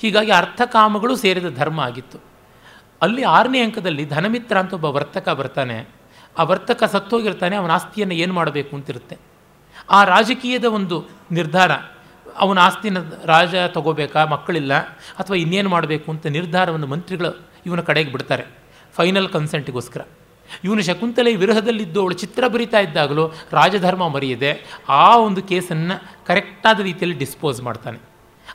[0.01, 2.17] ಹೀಗಾಗಿ ಅರ್ಥಕಾಮಗಳು ಸೇರಿದ ಧರ್ಮ ಆಗಿತ್ತು.
[3.01, 5.77] ಅಲ್ಲಿ ಆರನೇ ಅಂಕದಲ್ಲಿ ಧನಮಿತ್ರ ಅಂತ ಒಬ್ಬ ವರ್ತಕ ಬರ್ತಾನೆ.
[6.35, 9.15] ಆ ವರ್ತಕ ಸತ್ತೋಗಿರ್ತಾನೆ, ಅವನ ಆಸ್ತಿಯನ್ನು ಏನು ಮಾಡಬೇಕು ಅಂತಿರುತ್ತೆ.
[9.89, 10.97] ಆ ರಾಜಕೀಯದ ಒಂದು
[11.31, 11.71] ನಿರ್ಧಾರ.
[12.41, 14.73] ಅವನ ಆಸ್ತಿನ ರಾಜ ತಗೋಬೇಕಾ, ಮಕ್ಕಳಿಲ್ಲ,
[15.19, 17.31] ಅಥವಾ ಇನ್ನೇನು ಮಾಡಬೇಕು ಅಂತ ನಿರ್ಧಾರವನ್ನು ಮಂತ್ರಿಗಳು
[17.65, 18.45] ಇವನ ಕಡೆಗೆ ಬಿಡ್ತಾರೆ.
[18.95, 20.01] ಫೈನಲ್ ಕನ್ಸೆಂಟ್ಗೋಸ್ಕರ
[20.63, 24.51] ಇವನು ಶಕುಂತಲೆ ವಿರಹದಲ್ಲಿದ್ದು ಅವಳು ಚಿತ್ರ ಬರಿತಾ ಇದ್ದಾಗಲೂ ರಾಜಧರ್ಮ ಮರೆಯದೆ
[24.89, 27.99] ಆ ಒಂದು ಕೇಸನ್ನು ಕರೆಕ್ಟಾದ ರೀತಿಯಲ್ಲಿ ಡಿಸ್ಪೋಸ್ ಮಾಡ್ತಾನೆ.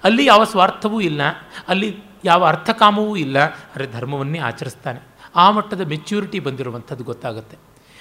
[0.05, 1.23] ಅಲ್ಲಿ ಯಾವ ಸ್ವಾರ್ಥವೂ ಇಲ್ಲ,
[1.69, 1.89] ಅಲ್ಲಿ
[2.25, 5.01] ಯಾವ ಅರ್ಥಕಾಮವೂ ಇಲ್ಲ, ಆದರೆ ಧರ್ಮವನ್ನೇ ಆಚರಿಸ್ತಾನೆ.
[5.37, 7.57] ಆ ಮಟ್ಟದ ಮೆಚ್ಯೂರಿಟಿ ಬಂದಿರುವಂಥದ್ದು ಗೊತ್ತಾಗುತ್ತೆ.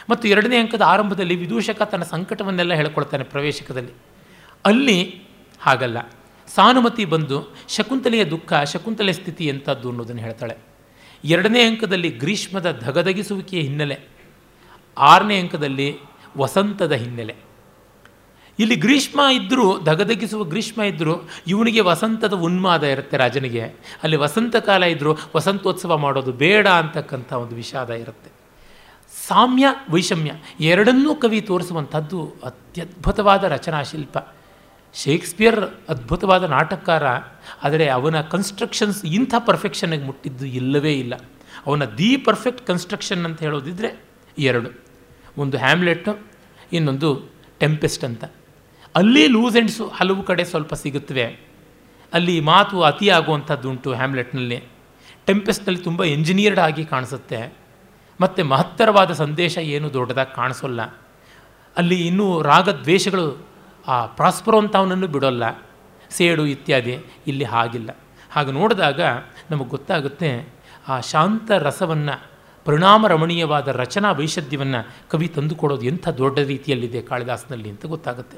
[0.09, 3.93] ಮತ್ತು ಎರಡನೇ ಅಂಕದ ಆರಂಭದಲ್ಲಿ ವಿದೂಷಕ ತನ್ನ ಸಂಕಟವನ್ನೆಲ್ಲ ಹೇಳ್ಕೊಳ್ತಾನೆ ಪ್ರವೇಶಕದಲ್ಲಿ.
[4.65, 4.99] ಅಲ್ಲಿ
[5.59, 5.97] ಹಾಗಲ್ಲ.
[6.55, 10.57] ಸಾನುಮತಿ ಬಂದು ಶಕುಂತಲೆಯ ದುಃಖ ಶಕುಂತಲೆಯ ಸ್ಥಿತಿ ಎಂಥದ್ದು ಅನ್ನೋದನ್ನು ಹೇಳ್ತಾಳೆ.
[11.23, 13.99] ಎರಡನೇ ಅಂಕದಲ್ಲಿ ಗ್ರೀಷ್ಮದ ಧಗಧಗಿಸುವಿಕೆಯ ಹಿನ್ನೆಲೆ,
[14.97, 15.97] ಆರನೇ ಅಂಕದಲ್ಲಿ
[16.37, 17.35] ವಸಂತದ ಹಿನ್ನೆಲೆ.
[18.59, 23.61] ಇಲ್ಲಿ ಗ್ರೀಷ್ಮ ಇದ್ದರೂ ಧಗಧಗಿಸುವ ಗ್ರೀಷ್ಮ ಇದ್ದರೂ ಇವನಿಗೆ ವಸಂತದ ಉನ್ಮಾದ ಇರುತ್ತೆ ರಾಜನಿಗೆ.
[24.03, 28.31] ಅಲ್ಲಿ ವಸಂತ ಕಾಲ ಇದ್ದರೂ ವಸಂತೋತ್ಸವ ಮಾಡೋದು ಬೇಡ ಅಂತಕ್ಕಂಥ ಒಂದು ವಿಷಾದ ಇರುತ್ತೆ.
[29.27, 34.17] ಸಾಮ್ಯ ವೈಷಮ್ಯ ಎರಡನ್ನೂ ಕವಿ ತೋರಿಸುವಂಥದ್ದು ಅತ್ಯದ್ಭುತವಾದ ರಚನಾಶಿಲ್ಪ.
[35.03, 37.05] ಶೇಕ್ಸ್ಪಿಯರ್ ಅದ್ಭುತವಾದ ನಾಟಕಕಾರ,
[37.63, 41.13] ಆದರೆ ಅವನ ಕನ್ಸ್ಟ್ರಕ್ಷನ್ಸ್ ಇಂಥ ಪರ್ಫೆಕ್ಷನ್ಗೆ ಮುಟ್ಟಿದ್ದು ಇಲ್ಲವೇ ಇಲ್ಲ.
[41.65, 43.89] ಅವನ ದಿ ಪರ್ಫೆಕ್ಟ್ ಕನ್ಸ್ಟ್ರಕ್ಷನ್ ಅಂತ ಹೇಳೋದಿದ್ರೆ
[44.37, 44.69] ಎರಡು.
[45.37, 46.11] ಒಂದು ಹ್ಯಾಮ್ಲೆಟ್ಟು
[46.73, 47.09] ಇನ್ನೊಂದು
[47.59, 48.23] ಟೆಂಪೆಸ್ಟ್ ಅಂತ.
[48.95, 51.25] ಅಲ್ಲಿ ಲೂಸ್ ಎಂಡ್ಸು ಹಲವು ಕಡೆ ಸ್ವಲ್ಪ ಸಿಗುತ್ತವೆ.
[52.13, 54.59] ಅಲ್ಲಿ ಮಾತು ಅತಿ ಆಗುವಂಥದ್ದುಂಟು ಹ್ಯಾಮ್ಲೆಟ್ನಲ್ಲಿ
[55.25, 57.53] ಟೆಂಪೆಸ್ಟ್ನಲ್ಲಿ ತುಂಬ ಎಂಜಿನಿಯರ್ಡ್ ಆಗಿ ಕಾಣಿಸುತ್ತೆ.
[58.21, 60.81] ಮತ್ತು ಮಹತ್ತರವಾದ ಸಂದೇಶ ಏನು ದೊಡ್ಡದಾಗಿ ಕಾಣಿಸೋಲ್ಲ.
[61.77, 63.47] ಅಲ್ಲಿ ಇನ್ನೂ ರಾಗದ್ವೇಷಗಳು
[63.87, 65.43] ಆ ಪ್ರಾಸ್ಪರೋ ಅಂತ ಅವನನ್ನು ಬಿಡೋಲ್ಲ,
[66.09, 66.93] ಸೇಡು ಇತ್ಯಾದಿ
[67.27, 67.89] ಇಲ್ಲಿ ಹಾಗಿಲ್ಲ.
[68.31, 69.01] ಹಾಗೆ ನೋಡಿದಾಗ
[69.51, 70.49] ನಮಗೆ ಗೊತ್ತಾಗುತ್ತೆ
[70.87, 72.15] ಆ ಶಾಂತ ರಸವನ್ನು,
[72.65, 78.37] ಪರಿಣಾಮ ರಮಣೀಯವಾದ ರಚನಾ ವೈಷದ್ಯವನ್ನು ಕವಿ ತಂದುಕೊಡೋದು ಎಂಥ ದೊಡ್ಡ ರೀತಿಯಲ್ಲಿದೆ ಕಾಳಿದಾಸನಲ್ಲಿ ಅಂತ ಗೊತ್ತಾಗುತ್ತೆ.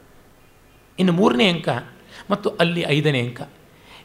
[1.00, 1.70] ಇನ್ನು ಮೂರನೇ ಅಂಕ
[2.32, 3.42] ಮತ್ತು ಅಲ್ಲಿ ಐದನೇ ಅಂಕ.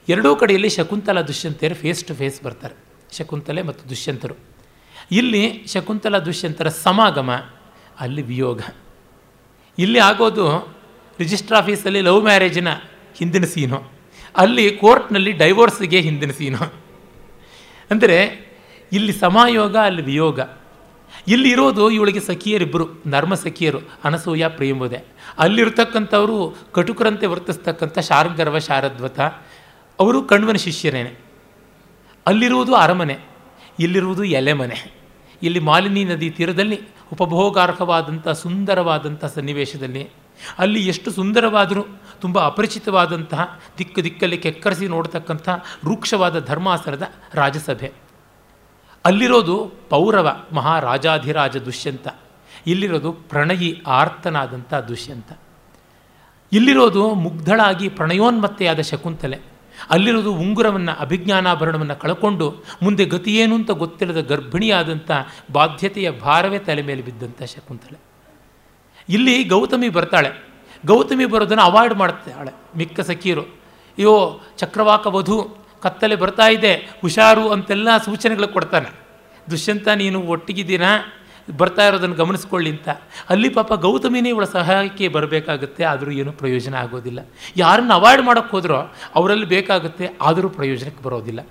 [0.08, 2.74] ಎರಡೂ ಕಡೆಯಲ್ಲಿ ಶಕುಂತಲ ದುಷ್ಯಂತೆಯರು ಫೇಸ್ ಟು ಫೇಸ್ ಬರ್ತಾರೆ.
[3.12, 4.34] ಶಕುಂತಲೆ ಮತ್ತು ದುಷ್ಯಂತರು.
[5.10, 7.30] ಇಲ್ಲಿ ಶಕುಂತಲ ದುಷ್ಯಂತರ ಸಮಾಗಮ,
[8.00, 8.60] ಅಲ್ಲಿ ವಿಯೋಗ.
[9.78, 10.73] ಇಲ್ಲಿ ಆಗೋದು
[11.18, 12.68] ರಿಜಿಸ್ಟರ್ ಆಫೀಸಲ್ಲಿ ಲವ್ ಮ್ಯಾರೇಜಿನ
[13.16, 13.92] ಹಿಂದಿನ ಸೀನು.
[14.36, 16.72] ಅಲ್ಲಿ ಕೋರ್ಟ್ನಲ್ಲಿ ಡೈವೋರ್ಸ್ಗೆ ಹಿಂದಿನ ಸೀನು.
[17.90, 18.48] ಅಂದರೆ
[18.92, 20.40] ಇಲ್ಲಿ ಸಮಾಯೋಗ, ಅಲ್ಲಿ ವಿಯೋಗ.
[21.28, 25.04] ಇಲ್ಲಿರೋದು ಇವಳಿಗೆ ಸಖಿಯರಿಬ್ಬರು ನರ್ಮ ಸಖಿಯರು, ಅನಸೂಯ, ಪ್ರೇಮೋದೆ.
[25.38, 29.20] ಅಲ್ಲಿರ್ತಕ್ಕಂಥವರು ಕಟುಕರಂತೆ ವರ್ತಿಸ್ತಕ್ಕಂಥ ಶಾರ್ಗರ್ವ ಶಾರದ್ವತ.
[30.00, 31.14] ಅವರು ಕಣ್ವನ ಶಿಷ್ಯರೇನೆ.
[32.26, 33.18] ಅಲ್ಲಿರುವುದು ಅರಮನೆ,
[33.80, 34.94] ಇಲ್ಲಿರುವುದು ಎಲೆಮನೆ
[35.42, 36.80] ಇಲ್ಲಿ ಮಾಲಿನಿ ನದಿ ತೀರದಲ್ಲಿ
[37.12, 40.08] ಉಪಭೋಗಾರ್ಹವಾದಂಥ ಸುಂದರವಾದಂಥ ಸನ್ನಿವೇಶದಲ್ಲಿ
[40.58, 41.84] ಅಲ್ಲಿ ಎಷ್ಟು ಸುಂದರವಾದರೂ
[42.20, 45.48] ತುಂಬ ಅಪರಿಚಿತವಾದಂತಹ ದಿಕ್ಕು ದಿಕ್ಕಲ್ಲಿ ಕೆಕ್ಕರಿಸಿ ನೋಡ್ತಕ್ಕಂಥ
[45.84, 47.02] ರೂಕ್ಷವಾದ ಧರ್ಮಾಸನದ
[47.34, 47.92] ರಾಜಸಭೆ.
[49.04, 52.08] ಅಲ್ಲಿರೋದು ಪೌರವ ಮಹಾರಾಜಾಧಿರಾಜ ದುಷ್ಯಂತ.
[52.66, 55.32] ಇಲ್ಲಿರೋದು ಪ್ರಣಯಿ ಆರ್ತನಾದಂಥ ದುಷ್ಯಂತ.
[56.52, 59.38] ಇಲ್ಲಿರೋದು ಮುಗ್ಧಳಾಗಿ ಪ್ರಣಯೋನ್ಮತ್ತೆಯಾದ ಶಕುಂತಲೆ.
[59.90, 65.10] ಅಲ್ಲಿರೋದು ಉಂಗುರವನ್ನು, ಅಭಿಜ್ಞಾನಾಭರಣವನ್ನು ಕಳ್ಕೊಂಡು ಮುಂದೆ ಗತಿಯೇನು ಅಂತ ಗೊತ್ತಿಲ್ಲದ ಗರ್ಭಿಣಿಯಾದಂಥ
[65.52, 68.13] ಬಾಧ್ಯತೆಯ ಭಾರವೇ ತಲೆ ಮೇಲೆ ಬಿದ್ದಂಥ ಶಕುಂತಲೆ.
[69.08, 70.30] ಇಲ್ಲಿ ಗೌತಮಿ ಬರ್ತಾಳೆ.
[70.86, 78.48] ಗೌತಮಿ ಬರೋದನ್ನು ಅವಾಯ್ಡ್ ಮಾಡ್ತಾಳೆ ಮಿಕ್ಕ ಸಖಿಯರು ಅಯ್ಯೋ, ಚಕ್ರವಾಕ ವಧು, ಕತ್ತಲೆ ಬರ್ತಾ ಇದೆ, ಹುಷಾರು ಅಂತೆಲ್ಲ ಸೂಚನೆಗಳು
[78.48, 78.90] ಕೊಡ್ತಾನೆ.
[79.50, 80.82] ದುಷ್ಯಂತ, ನೀನು ಒಟ್ಟಿಗಿದ್ದೀನ?
[81.58, 82.88] ಬರ್ತಾ ಇರೋದನ್ನು ಗಮನಿಸ್ಕೊಳ್ಳಿ ಅಂತ.
[83.30, 87.20] ಅಲ್ಲಿ ಪಾಪ ಗೌತಮಿನೇ ಇವಳ ಸಹಾಯಕ್ಕೆ ಬರಬೇಕಾಗುತ್ತೆ, ಆದರೂ ಏನೂ ಪ್ರಯೋಜನ ಆಗೋದಿಲ್ಲ.
[87.56, 91.46] ಯಾರನ್ನು ಅವಾಯ್ಡ್ ಮಾಡೋಕ್ಕೆ ಹೋದರೋ ಅವರಲ್ಲಿ ಬೇಕಾಗುತ್ತೆ, ಆದರೂ ಪ್ರಯೋಜನಕ್ಕೆ ಬರೋದಿಲ್ಲ.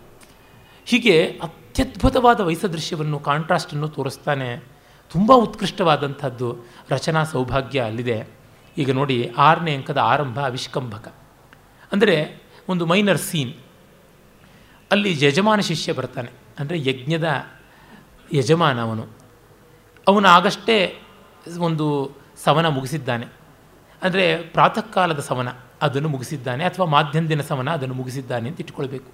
[0.86, 4.73] ಹೀಗೆ ಅತ್ಯದ್ಭುತವಾದ ವಯಸ್ಸದೃಶ್ಯವನ್ನು ಕಾಂಟ್ರಾಸ್ಟನ್ನು ತೋರಿಸ್ತಾನೆ.
[5.14, 6.58] ತುಂಬ ಉತ್ಕೃಷ್ಟವಾದಂಥದ್ದು
[6.90, 8.28] ರಚನಾ ಸೌಭಾಗ್ಯ ಅಲ್ಲಿದೆ.
[8.78, 11.14] ಈಗ ನೋಡಿ ಆರನೇ ಅಂಕದ ಆರಂಭ ಅವಿಷ್ಕಂಭಕ.
[11.92, 13.54] ಅಂದರೆ ಒಂದು ಮೈನರ್ ಸೀನ್.
[14.92, 16.32] ಅಲ್ಲಿ ಯಜಮಾನ ಶಿಷ್ಯ ಬರ್ತಾನೆ.
[16.60, 17.46] ಅಂದರೆ ಯಜ್ಞದ
[18.34, 19.08] ಯಜಮಾನ ಅವನು.
[20.08, 21.02] ಅವನು ಆಗಷ್ಟೇ
[21.60, 22.12] ಒಂದು
[22.44, 23.26] ಸವನ ಮುಗಿಸಿದ್ದಾನೆ.
[24.02, 25.48] ಅಂದರೆ ಪ್ರಾತಃ ಕಾಲದ ಸವನ
[25.82, 29.12] ಅದನ್ನು ಮುಗಿಸಿದ್ದಾನೆ ಅಥವಾ ಮಾಧ್ಯಂದಿನ ಸವನ ಅದನ್ನು ಮುಗಿಸಿದ್ದಾನೆ ಅಂತ ಇಟ್ಕೊಳ್ಬೇಕು.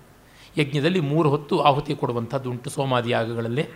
[0.58, 3.68] ಯಜ್ಞದಲ್ಲಿ ಮೂರು ಹೊತ್ತು ಆಹುತಿ ಕೊಡುವಂಥದ್ದು ಉಂಟು ಸೋಮಾದಿ ಯಾಗಗಳಲ್ಲಿ.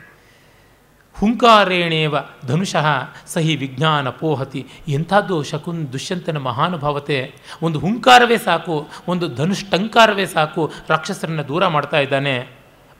[1.19, 2.15] ಹುಂಕಾರೇಣೇವ
[2.47, 2.85] ಧನುಷಃ
[3.25, 4.67] ಸಹಿ ವಿಜ್ಞಾನ ಪೋಹತಿ.
[4.87, 7.35] ಎಂಥದ್ದು ಶಕುನ್ ದುಷ್ಯಂತನ ಮಹಾನುಭಾವತೆ.
[7.61, 12.47] ಒಂದು ಹುಂಕಾರವೇ ಸಾಕು, ಒಂದು ಧನುಷ್ಟಂಕಾರವೇ ಸಾಕು, ರಾಕ್ಷಸರನ್ನು ದೂರ ಮಾಡ್ತಾ ಇದ್ದಾನೆ.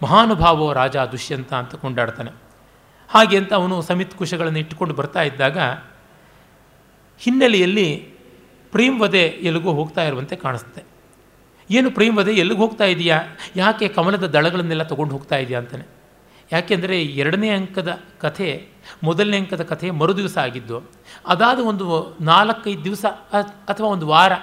[0.03, 2.31] ಮಹಾನುಭಾವೋ ರಾಜ ದುಷ್ಯಂತ ಅಂತ ಕೊಂಡಾಡ್ತಾನೆ.
[3.09, 5.57] ಹಾಗೆ ಅಂತ ಅವನು ಸಮಿತ್ ಕುಶಗಳನ್ನು ಇಟ್ಟುಕೊಂಡು ಬರ್ತಾ ಇದ್ದಾಗ
[7.19, 8.13] ಹಿನ್ನೆಲೆಯಲ್ಲಿ
[8.71, 10.83] ಪ್ರೇಮ್ವದೆ ಎಲ್ಲಿಗೂ ಹೋಗ್ತಾ ಇರುವಂತೆ ಕಾಣಿಸುತ್ತೆ.
[11.71, 13.23] ಏನು ಪ್ರೇಮ್ವದೆ ಎಲ್ಲಿಗೆ ಹೋಗ್ತಾ ಇದೆಯಾ?
[13.55, 16.02] ಯಾಕೆ ಕಮಲದ ದಳಗಳನ್ನೆಲ್ಲ ತೊಗೊಂಡು ಹೋಗ್ತಾ ಇದೆಯಾ ಅಂತಾನೆ.
[16.53, 18.47] ಯಾಕೆಂದರೆ ಎರಡನೇ ಅಂಕದ ಕಥೆ,
[19.03, 20.77] ಮೊದಲನೇ ಅಂಕದ ಕಥೆ ಮರುದಿವಸ ಆಗಿದ್ದು,
[21.27, 21.85] ಅದಾದ ಒಂದು
[22.21, 23.05] ನಾಲ್ಕೈದು ದಿವಸ
[23.71, 24.33] ಅಥವಾ ಒಂದು ವಾರ,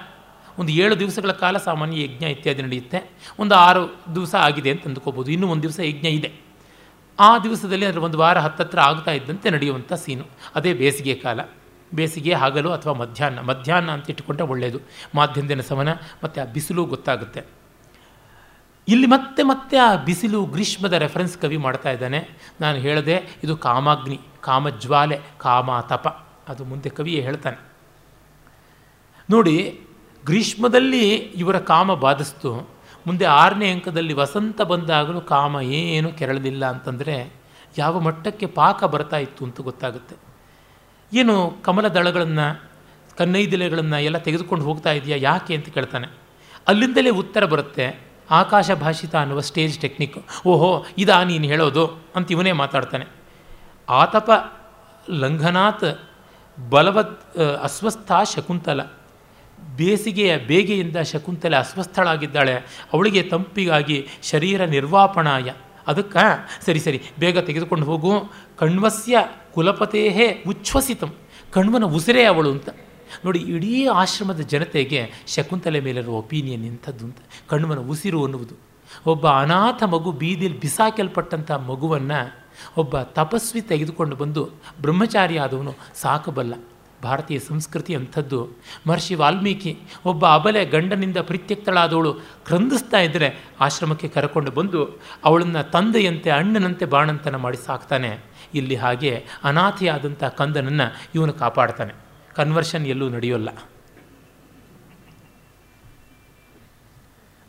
[0.59, 2.99] ಒಂದು ಏಳು ದಿವಸಗಳ ಕಾಲ ಸಾಮಾನ್ಯ ಯಜ್ಞ ಇತ್ಯಾದಿ ನಡೆಯುತ್ತೆ.
[3.39, 5.29] ಒಂದು ಆರು ದಿವಸ ಆಗಿದೆ ಅಂತ ಅಂದ್ಕೋಬೋದು.
[5.33, 6.31] ಇನ್ನೂ ಒಂದು ದಿವಸ ಯಜ್ಞ ಇದೆ.
[7.19, 10.27] ಆ ದಿವಸದಲ್ಲಿ ಅಂದರೆ ಒಂದು ವಾರ ಹತ್ತತ್ರ ಆಗ್ತಾ ಇದ್ದಂತೆ ನಡೆಯುವಂಥ ಸೀನು.
[10.55, 11.41] ಅದೇ ಬೇಸಿಗೆ ಕಾಲ.
[11.95, 13.41] ಬೇಸಿಗೆ, ಹಗಲು ಅಥವಾ ಮಧ್ಯಾಹ್ನ.
[13.41, 14.81] ಮಧ್ಯಾಹ್ನ ಅಂತ ಇಟ್ಟುಕೊಂಡ್ರೆ ಒಳ್ಳೆಯದು
[15.15, 15.91] ಮಾಧ್ಯಮದಿನ ಸಮನ
[16.25, 17.43] ಮತ್ತು ಆ ಬಿಸಿಲು ಗೊತ್ತಾಗುತ್ತೆ.
[18.89, 22.29] ಇಲ್ಲಿ ಮತ್ತೆ ಮತ್ತೆ ಆ ಬಿಸಿಲು ಗ್ರೀಷ್ಮದ ರೆಫರೆನ್ಸ್ ಕವಿ ಮಾಡ್ತಾ ಇದ್ದಾನೆ.
[22.61, 26.09] ನಾನು ಹೇಳಿದೆ ಇದು ಕಾಮಾಗ್ನಿ, ಕಾಮಜ್ವಾಲೆ ಕಾಮ ತಪ
[26.49, 27.59] ಅದು ಮುಂದೆ ಕವಿಯೇ ಹೇಳ್ತಾನೆ.
[29.31, 29.81] ನೋಡಿ,
[30.25, 32.71] ಗ್ರೀಷ್ಮದಲ್ಲಿ ಇವರ ಕಾಮ ಬಾಧಿಸ್ತು.
[33.07, 37.33] ಮುಂದೆ ಆರನೇ ಅಂಕದಲ್ಲಿ ವಸಂತ ಬಂದಾಗಲೂ ಕಾಮ ಏನು ಕೆರಳಲಿಲ್ಲ ಅಂತಂದರೆ
[37.79, 40.17] ಯಾವ ಮಟ್ಟಕ್ಕೆ ಪಾಕ ಬರ್ತಾ ಇತ್ತು ಅಂತ ಗೊತ್ತಾಗುತ್ತೆ.
[41.13, 42.71] ಏನು ಕಮಲ ದಳಗಳನ್ನು,
[43.17, 46.07] ಕನ್ನೈದಿಲೆಗಳನ್ನು ಎಲ್ಲ ತೆಗೆದುಕೊಂಡು ಹೋಗ್ತಾ ಇದೆಯಾ, ಯಾಕೆ ಅಂತ ಕೇಳ್ತಾನೆ.
[46.69, 48.10] ಅಲ್ಲಿಂದಲೇ ಉತ್ತರ ಬರುತ್ತೆ.
[48.31, 50.47] ಆಕಾಶ ಭಾಷಿತ ಅನ್ನುವ ಸ್ಟೇಜ್ ಟೆಕ್ನಿಕ್.
[50.47, 51.87] ಓಹೋ, ಇದಾ ನೀನು ಹೇಳೋದು?
[52.17, 53.07] ಅಂತ ಇವನೇ ಮಾತಾಡ್ತಾನೆ.
[53.89, 54.53] ಆತಪ
[55.11, 55.85] ಲಂಘನಾತ್
[56.71, 58.81] ಬಲವತ್ ಅಸ್ವಸ್ಥ ಶಕುಂತಲ.
[59.77, 62.55] ಬೇಸಿಗೆಯ ಬೇಗೆಯಿಂದ ಶಕುಂತಲೆ ಅಸ್ವಸ್ಥಳಾಗಿದ್ದಾಳೆ.
[62.93, 65.53] ಅವಳಿಗೆ ತಂಪಿಗಾಗಿ ಶರೀರ ನಿರ್ವಾಪಣಾಯ.
[65.87, 68.13] ಅದಕ್ಕೆ, ಸರಿ ಸರಿ, ಬೇಗ ತೆಗೆದುಕೊಂಡು ಹೋಗು.
[68.59, 69.19] ಕಣ್ವಸ್ಯ
[69.55, 71.15] ಕುಲಪತೇಹೇ ಉಚ್ಛ್ವಸಿತಂ.
[71.53, 72.69] ಕಣ್ವನ ಉಸಿರೇ ಅವಳು ಅಂತ.
[73.25, 77.17] ನೋಡಿ, ಇಡೀ ಆಶ್ರಮದ ಜನತೆಗೆ ಶಕುಂತಲೆ ಮೇಲಿರುವ ಒಪಿನಿಯನ್ ಇಂಥದ್ದು ಅಂತ.
[77.49, 78.55] ಕಣ್ವನ ಉಸಿರು ಅನ್ನುವುದು
[79.07, 82.41] ಒಬ್ಬ ಅನಾಥ ಮಗು ಬೀದಿಲಿ ಬಿಸಾಕಲ್ಪಟ್ಟಂಥ ಮಗುವನ್ನು
[82.77, 86.55] ಒಬ್ಬ ತಪಸ್ವಿ ತೆಗೆದುಕೊಂಡು ಬಂದು ಬ್ರಹ್ಮಚಾರಿ ಆದವನು ಸಾಕಬಲ್ಲ
[87.03, 88.49] ಭಾರತೀಯ ಸಂಸ್ಕೃತಿ ಅಂಥದ್ದು.
[88.87, 97.37] ಮಹರ್ಷಿ ವಾಲ್ಮೀಕಿ ಒಬ್ಬ ಅಬಲೆ ಗಂಡನಿಂದ ಪ್ರೀತ್ಯಕ್ತಳಾದವಳು ಕ್ರಂದಿಸ್ತಾ ಇದ್ದರೆ ಆಶ್ರಮಕ್ಕೆ ಕರಕೊಂಡು ಬಂದು ಅವಳನ್ನು ತಂದೆಯಂತೆ ಅಣ್ಣನಂತೆ ಬಾಣಂತನ
[97.37, 98.19] ಮಾಡಿ ಸಾಕ್ತಾನೆ.
[98.55, 102.10] ಇಲ್ಲಿ ಹಾಗೆ ಅನಾಥೆಯಾದಂಥ ಕಂದನನ್ನು ಇವನು ಕಾಪಾಡ್ತಾನೆ.
[102.37, 103.51] ಕನ್ವರ್ಷನ್ ಎಲ್ಲೂ ನಡೆಯೋಲ್ಲ.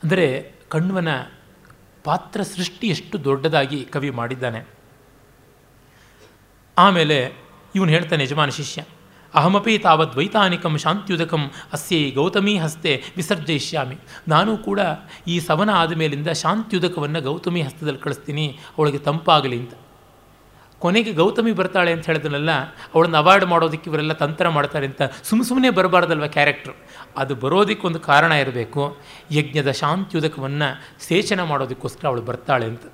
[0.01, 0.27] ಅಂದರೆ
[0.73, 1.09] ಕಣ್ವನ
[2.05, 4.61] ಪಾತ್ರ ಸೃಷ್ಟಿ ಎಷ್ಟು ದೊಡ್ಡದಾಗಿ ಕವಿ ಮಾಡಿದ್ದಾನೆ.
[6.77, 7.17] ಆಮೇಲೆ
[7.75, 8.81] ಇವನು ಹೇಳ್ತಾನೆ, ಯಜಮಾನ ಶಿಷ್ಯ,
[9.33, 11.43] ಅಹಮಪಿ ತಾವತ್ ವೈತಾನಿಕಂ ಶಾಂತ್ಯುದಕಂ
[11.75, 13.97] ಅಸ್ಯೈ ಗೌತಮಿ ಹಸ್ತೆ ವಿಸರ್ಜಯಿಷ್ಯಾಮಿ.
[14.33, 14.79] ನಾನು ಕೂಡ
[15.27, 18.45] ಈ ಸವನ ಆದ ಮೇಲಿಂದ ಶಾಂತ್ಯುದಕವನ್ನು ಗೌತಮಿ ಹಸ್ತದಲ್ಲಿ ಕಳಿಸ್ತೀನಿ,
[18.77, 19.73] ಅವಳಿಗೆ ತಂಪಾಗಲಿ ಅಂತ.
[20.81, 22.53] ಕೊನೆಗೆ ಗೌತಮಿ ಬರ್ತಾಳೆ ಅಂತ ಹೇಳಿದ್ರಲ್ಲ
[22.93, 26.73] ಅವಳನ್ನು ಅವಾರ್ಡ್ ಮಾಡೋದಕ್ಕೆ ಇವರೆಲ್ಲ ತಂತ್ರ ಮಾಡ್ತಾರೆ ಅಂತ ಸುಮ್ಮ ಸುಮ್ಮನೆ ಬರಬಾರ್ದಲ್ವ ಕ್ಯಾರೆಕ್ಟ್ರು
[27.17, 28.97] ಅದು ಬರೋದಕ್ಕೆ ಒಂದು ಕಾರಣ ಇರಬೇಕು,
[29.31, 30.69] ಯಜ್ಞದ ಶಾಂತಿಯುದಕವನ್ನು
[31.07, 32.85] ಸೇಚನ ಮಾಡೋದಕ್ಕೋಸ್ಕರ ಅವಳು ಬರ್ತಾಳೆ ಅಂತ.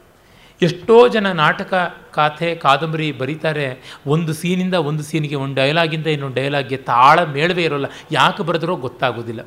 [0.62, 1.74] ಎಷ್ಟೋ ಜನ ನಾಟಕ,
[2.14, 3.68] ಕಾಥೆ, ಕಾದಂಬರಿ ಬರೀತಾರೆ,
[4.08, 9.42] ಒಂದು ಸೀನಿಂದ ಒಂದು ಸೀನಿಗೆ ಒಂದು ಡೈಲಾಗಿಂದ ಇನ್ನೊಂದು ಡೈಲಾಗ್ಗೆ ತಾಳ ಮೇಳವೇ ಇರೋಲ್ಲ, ಯಾಕೆ ಬರೆದ್ರೋ ಗೊತ್ತಾಗೋದಿಲ್ಲ.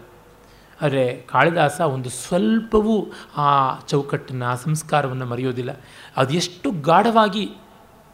[0.82, 2.94] ಆದರೆ ಕಾಳಿದಾಸ ಒಂದು ಸ್ವಲ್ಪವೂ
[3.36, 3.48] ಆ
[3.88, 5.72] ಚೌಕಟ್ಟನ್ನು ಆ ಸಂಸ್ಕಾರವನ್ನು ಮರೆಯೋದಿಲ್ಲ.
[6.16, 7.44] ಅದೆಷ್ಟು ಗಾಢವಾಗಿ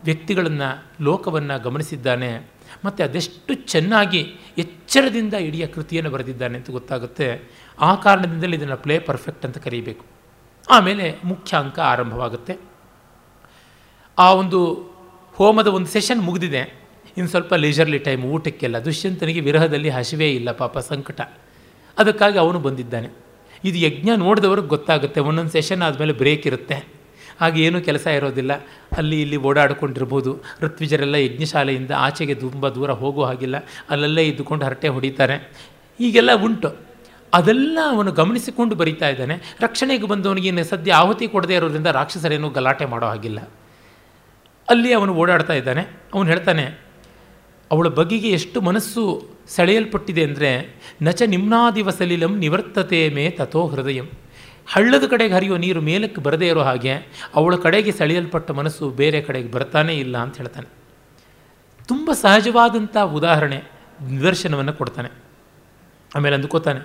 [0.04, 2.50] ವ್ಯಕ್ತಿಗಳನ್ನು, ಲೋಕವನ್ನು ಗಮನಿಸಿದ್ದಾನೆ,
[2.84, 7.50] ಮತ್ತು ಅದೆಷ್ಟು ಚೆನ್ನಾಗಿ ಎಚ್ಚರದಿಂದ ಇಡೀ ಕೃತಿಯನ್ನು ಬರೆದಿದ್ದಾನೆ ಅಂತ ಗೊತ್ತಾಗುತ್ತೆ.
[7.80, 10.04] ಆ ಕಾರಣದಿಂದಲೇ ಇದನ್ನು ಪ್ಲೇ ಪರ್ಫೆಕ್ಟ್ ಅಂತ ಕರೀಬೇಕು.
[10.70, 12.56] ಆಮೇಲೆ ಮುಖ್ಯ ಅಂಕ ಆರಂಭವಾಗುತ್ತೆ.
[14.18, 14.74] ಆ ಒಂದು
[15.34, 16.58] ಹೋಮದ ಒಂದು ಸೆಷನ್ ಮುಗಿದಿದೆ.
[17.16, 18.78] ಇನ್ನು ಸ್ವಲ್ಪ ಲೇಜರ್ಲಿ ಟೈಮ್ ಊಟಕ್ಕೆಲ್ಲ.
[18.78, 21.20] ದುಷ್ಯಂತನಿಗೆ ವಿರಹದಲ್ಲಿ ಹಸಿವೇ ಇಲ್ಲ, ಪಾಪ ಸಂಕಟ.
[21.98, 23.08] ಅದಕ್ಕಾಗಿ ಅವನು ಬಂದಿದ್ದಾನೆ.
[23.64, 25.20] ಇದು ಯಜ್ಞ ನೋಡಿದವ್ರಿಗೆ ಗೊತ್ತಾಗುತ್ತೆ.
[25.20, 26.95] ಒಂದೊಂದು ಸೆಷನ್ ಆದಮೇಲೆ ಬ್ರೇಕ್ ಇರುತ್ತೆ.
[27.40, 28.52] ಹಾಗೆ ಏನೂ ಕೆಲಸ ಇರೋದಿಲ್ಲ.
[28.96, 30.32] ಅಲ್ಲಿ ಇಲ್ಲಿ ಓಡಾಡಿಕೊಂಡಿರ್ಬೋದು.
[30.62, 33.56] ಋತ್ವಿಜರೆಲ್ಲ ಯಜ್ಞಶಾಲೆಯಿಂದ ಆಚೆಗೆ ತುಂಬ ದೂರ ಹೋಗೋ ಹಾಗಿಲ್ಲ.
[33.90, 35.36] ಅಲ್ಲಲ್ಲೇ ಇದ್ದುಕೊಂಡು ಹರಟೆ ಹೊಡಿತಾರೆ.
[35.98, 36.70] ಹೀಗೆಲ್ಲ ಉಂಟು.
[37.32, 39.36] ಅದೆಲ್ಲ ಅವನು ಗಮನಿಸಿಕೊಂಡು ಬರೀತಾ ಇದ್ದಾನೆ.
[39.60, 43.40] ರಕ್ಷಣೆಗೆ ಬಂದವನಿಗೆ ಸದ್ಯ ಆಹುತಿ ಕೊಡದೇ ಇರೋದ್ರಿಂದ ರಾಕ್ಷಸರೇನು ಗಲಾಟೆ ಮಾಡೋ ಹಾಗಿಲ್ಲ.
[44.68, 45.82] ಅಲ್ಲಿ ಅವನು ಓಡಾಡ್ತಾ ಇದ್ದಾನೆ.
[46.14, 46.64] ಅವನು ಹೇಳ್ತಾನೆ,
[47.70, 49.02] ಅವಳ ಬಗೆಗೆ ಎಷ್ಟು ಮನಸ್ಸು
[49.48, 50.50] ಸೆಳೆಯಲ್ಪಟ್ಟಿದೆ ಅಂದರೆ
[51.02, 54.06] ನಚ ನಿಮ್ನಾದಿವ ಸಲಿಲಂ ನಿವರ್ತತೆ ಮೇ ತಥೋ ಹೃದಯಂ.
[54.68, 56.94] ಹಳ್ಳದ ಕಡೆಗೆ ಹರಿಯುವ ನೀರು ಮೇಲಕ್ಕೆ ಬರದೇ ಇರೋ ಹಾಗೆ
[57.34, 60.68] ಅವಳ ಕಡೆಗೆ ಸೆಳೆಯಲ್ಪಟ್ಟ ಮನಸ್ಸು ಬೇರೆ ಕಡೆಗೆ ಬರ್ತಾನೇ ಇಲ್ಲ ಅಂತ ಹೇಳ್ತಾನೆ.
[61.88, 63.58] ತುಂಬ ಸಹಜವಾದಂಥ ಉದಾಹರಣೆ
[64.06, 65.10] ನಿದರ್ಶನವನ್ನು ಕೊಡ್ತಾನೆ.
[66.16, 66.80] ಆಮೇಲೆ ಅಂದುಕೋತಾನೆ,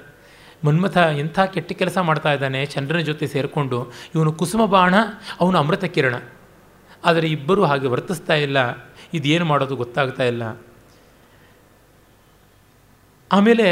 [0.65, 4.95] ಮನ್ಮಥ ಎಂಥ ಕೆಟ್ಟ ಕೆಲಸ ಮಾಡ್ತಾ ಇದ್ದಾನೆ, ಚಂದ್ರನ ಜೊತೆ ಸೇರಿಕೊಂಡು, ಇವನು ಕುಸುಮ ಬಾಣ,
[5.39, 6.15] ಅವನು ಅಮೃತ ಕಿರಣ.
[7.05, 8.57] ಆದರೆ ಇಬ್ಬರೂ ಹಾಗೆ ವರ್ತಿಸ್ತಾ ಇಲ್ಲ,
[9.13, 10.43] ಇದೇನು ಮಾಡೋದು ಗೊತ್ತಾಗ್ತಾ ಇಲ್ಲ.
[13.31, 13.67] ಆಮೇಲೆ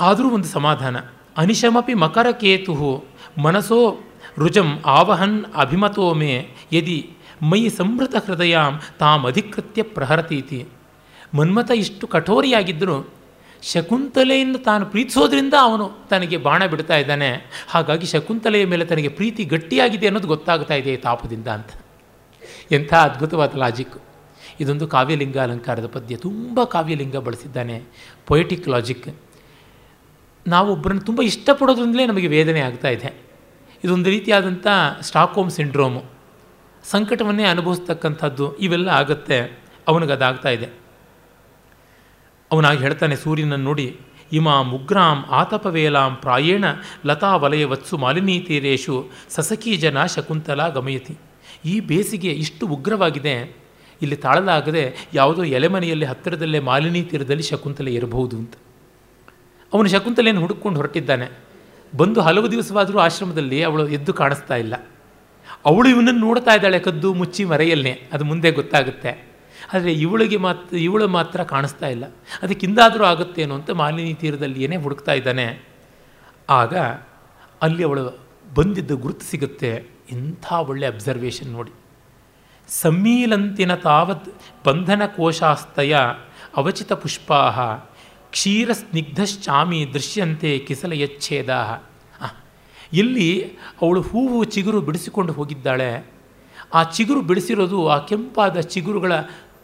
[0.00, 0.96] ಆದರೂ ಒಂದು ಸಮಾಧಾನ,
[1.36, 2.74] ಅನಿಶಮಪಿ ಮಕರಕೇತು
[3.38, 3.98] ಮನಸೋ
[4.38, 7.10] ರುಜಂ ಆವಹನ್ ಅಭಿಮತೋ ಮೇ ಯದಿ
[7.42, 10.66] ಮೈ ಸಂಭೃತ ಹೃದಯಾಂ ತಾಮ್ ಅಧಿಕೃತ್ಯ ಪ್ರಹರತೀತಿ.
[11.34, 13.08] ಮನ್ಮಥ ಇಷ್ಟು ಕಠೋರಿಯಾಗಿದ್ದರೂ
[13.62, 17.30] ಶಕುಂತಲೆಯಿಂದ ತಾನು ಪ್ರೀತಿಸೋದ್ರಿಂದ ಅವನು ತನಗೆ ಬಾಣ ಬಿಡ್ತಾ ಇದ್ದಾನೆ.
[17.68, 21.68] ಹಾಗಾಗಿ ಶಕುಂತಲೆಯ ಮೇಲೆ ತನಗೆ ಪ್ರೀತಿ ಗಟ್ಟಿಯಾಗಿದೆ ಅನ್ನೋದು ಗೊತ್ತಾಗ್ತಾ ಇದೆ ತಾಪದಿಂದ ಅಂತ.
[22.72, 24.02] ಎಂಥ ಅದ್ಭುತವಾದ ಲಾಜಿಕ್
[24.60, 26.16] ಇದೊಂದು ಕಾವ್ಯಲಿಂಗ ಅಲಂಕಾರದ ಪದ್ಯ.
[26.16, 27.82] ತುಂಬ ಕಾವ್ಯಲಿಂಗ ಬಳಸಿದ್ದಾನೆ.
[28.26, 29.16] ಪೊಯೆಟಿಕ್ ಲಾಜಿಕ್
[30.46, 33.22] ನಾವೊಬ್ಬರನ್ನು ತುಂಬ ಇಷ್ಟಪಡೋದ್ರಿಂದಲೇ ನಮಗೆ ವೇದನೆ ಆಗ್ತಾ ಇದೆ.
[33.84, 34.66] ಇದೊಂದು ರೀತಿಯಾದಂಥ
[35.00, 36.04] ಸ್ಟಾಕ್ಹೋಮ್ ಸಿಂಡ್ರೋಮು.
[36.90, 39.58] ಸಂಕಟವನ್ನೇ ಅನುಭವಿಸ್ತಕ್ಕಂಥದ್ದು ಇವೆಲ್ಲ ಆಗುತ್ತೆ.
[39.88, 40.68] ಅವನಿಗದಾಗ್ತಾ ಇದೆ.
[42.52, 43.96] ಅವನಾಗಿ ಹೇಳ್ತಾನೆ ಸೂರ್ಯನನ್ನು ನೋಡಿ,
[44.32, 46.64] ಇಮಾ ಮುಗ್ರಾಂ ಆತಪವೇಲಾಂ ಪ್ರಾಯೇಣ
[47.06, 51.18] ಲತಾ ವಲಯವತ್ಸು ಮಾಲಿನೀ ತೀರೇಶು ಸಸಕೀ ಜನ ಶಕುಂತಲಾ ಗಮಯತಿ.
[51.64, 53.56] ಈ ಬೇಸಿಗೆ ಇಷ್ಟು ಉಗ್ರವಾಗಿದೆ.
[54.02, 58.52] ಇಲ್ಲಿ ತಾಳಲಾಗದೆ ಯಾವುದೋ ಎಲೆಮನೆಯಲ್ಲಿ ಹತ್ತಿರದಲ್ಲೇ ಮಾಲಿನಿ ತೀರದಲ್ಲಿ ಶಕುಂತಲೆ ಇರಬಹುದು ಅಂತ.
[59.72, 61.30] ಅವನು ಶಕುಂತಲೆಯನ್ನು ಹುಡುಕೊಂಡು ಹೊರಟಿದ್ದಾನೆ.
[61.96, 64.74] ಬಂದು ಹಲವು ದಿವಸವಾದರೂ ಆಶ್ರಮದಲ್ಲಿ ಅವಳು ಎದ್ದು ಕಾಣಿಸ್ತಾ ಇಲ್ಲ.
[65.64, 69.30] ಅವಳು ಇವನನ್ನು ನೋಡ್ತಾ ಇದ್ದಾಳೆ ಕದ್ದು ಮುಚ್ಚಿ ಮರೆಯಲ್ಲೇ ಅದು ಮುಂದೆ ಗೊತ್ತಾಗುತ್ತೆ.
[69.74, 72.04] ಆದರೆ ಇವಳಿಗೆ ಮಾತ್ರ ಇವಳು ಮಾತ್ರ ಕಾಣಿಸ್ತಾ ಇಲ್ಲ.
[72.42, 75.68] ಅದಕ್ಕಿಂದಾದರೂ ಆಗುತ್ತೇನೋ ಅಂತ ಮಾಲಿನಿ ತೀರದಲ್ಲಿ ಏನೇ ಹುಡುಕ್ತಾ ಇದ್ದಾನೆ.
[76.50, 76.76] ಆಗ
[77.62, 78.20] ಅಲ್ಲಿ ಅವಳು
[78.54, 79.86] ಬಂದಿದ್ದ ಗುರುತು ಸಿಗುತ್ತೆ.
[80.10, 81.70] ಇಂಥ ಒಳ್ಳೆ ಅಬ್ಸರ್ವೇಷನ್ ನೋಡಿ.
[82.68, 84.28] ಸಮ್ಮೀಲಂತಿನ ತಾವತ್
[84.66, 85.96] ಬಂಧನ ಕೋಶಾಸ್ತಯ
[86.56, 87.60] ಅವಚಿತ ಪುಷ್ಪಾಹ.
[88.30, 91.82] ಕ್ಷೀರ ಸ್ನಿಗ್ಧಶ್ಚಾಮಿ ದೃಶ್ಯಂತೆ ಕಿಸಲ ಯಚ್ಛೇದ
[92.92, 96.06] ಇಲ್ಲಿ ಅವಳು ಹೂವು ಚಿಗುರು ಬಿಡಿಸಿಕೊಂಡು ಹೋಗಿದ್ದಾಳೆ.
[96.74, 99.12] ಆ ಚಿಗುರು ಬಿಡಿಸಿರೋದು ಆ ಕೆಂಪಾದ ಚಿಗುರುಗಳ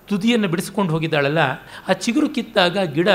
[0.09, 1.39] ತುದಿಯನ್ನು ಬಿಡಿಸ್ಕೊಂಡು ಹೋಗಿದ್ದಾಳಲ್ಲ,
[1.89, 3.09] ಆ ಚಿಗುರು ಕಿತ್ತಾಗ ಗಿಡ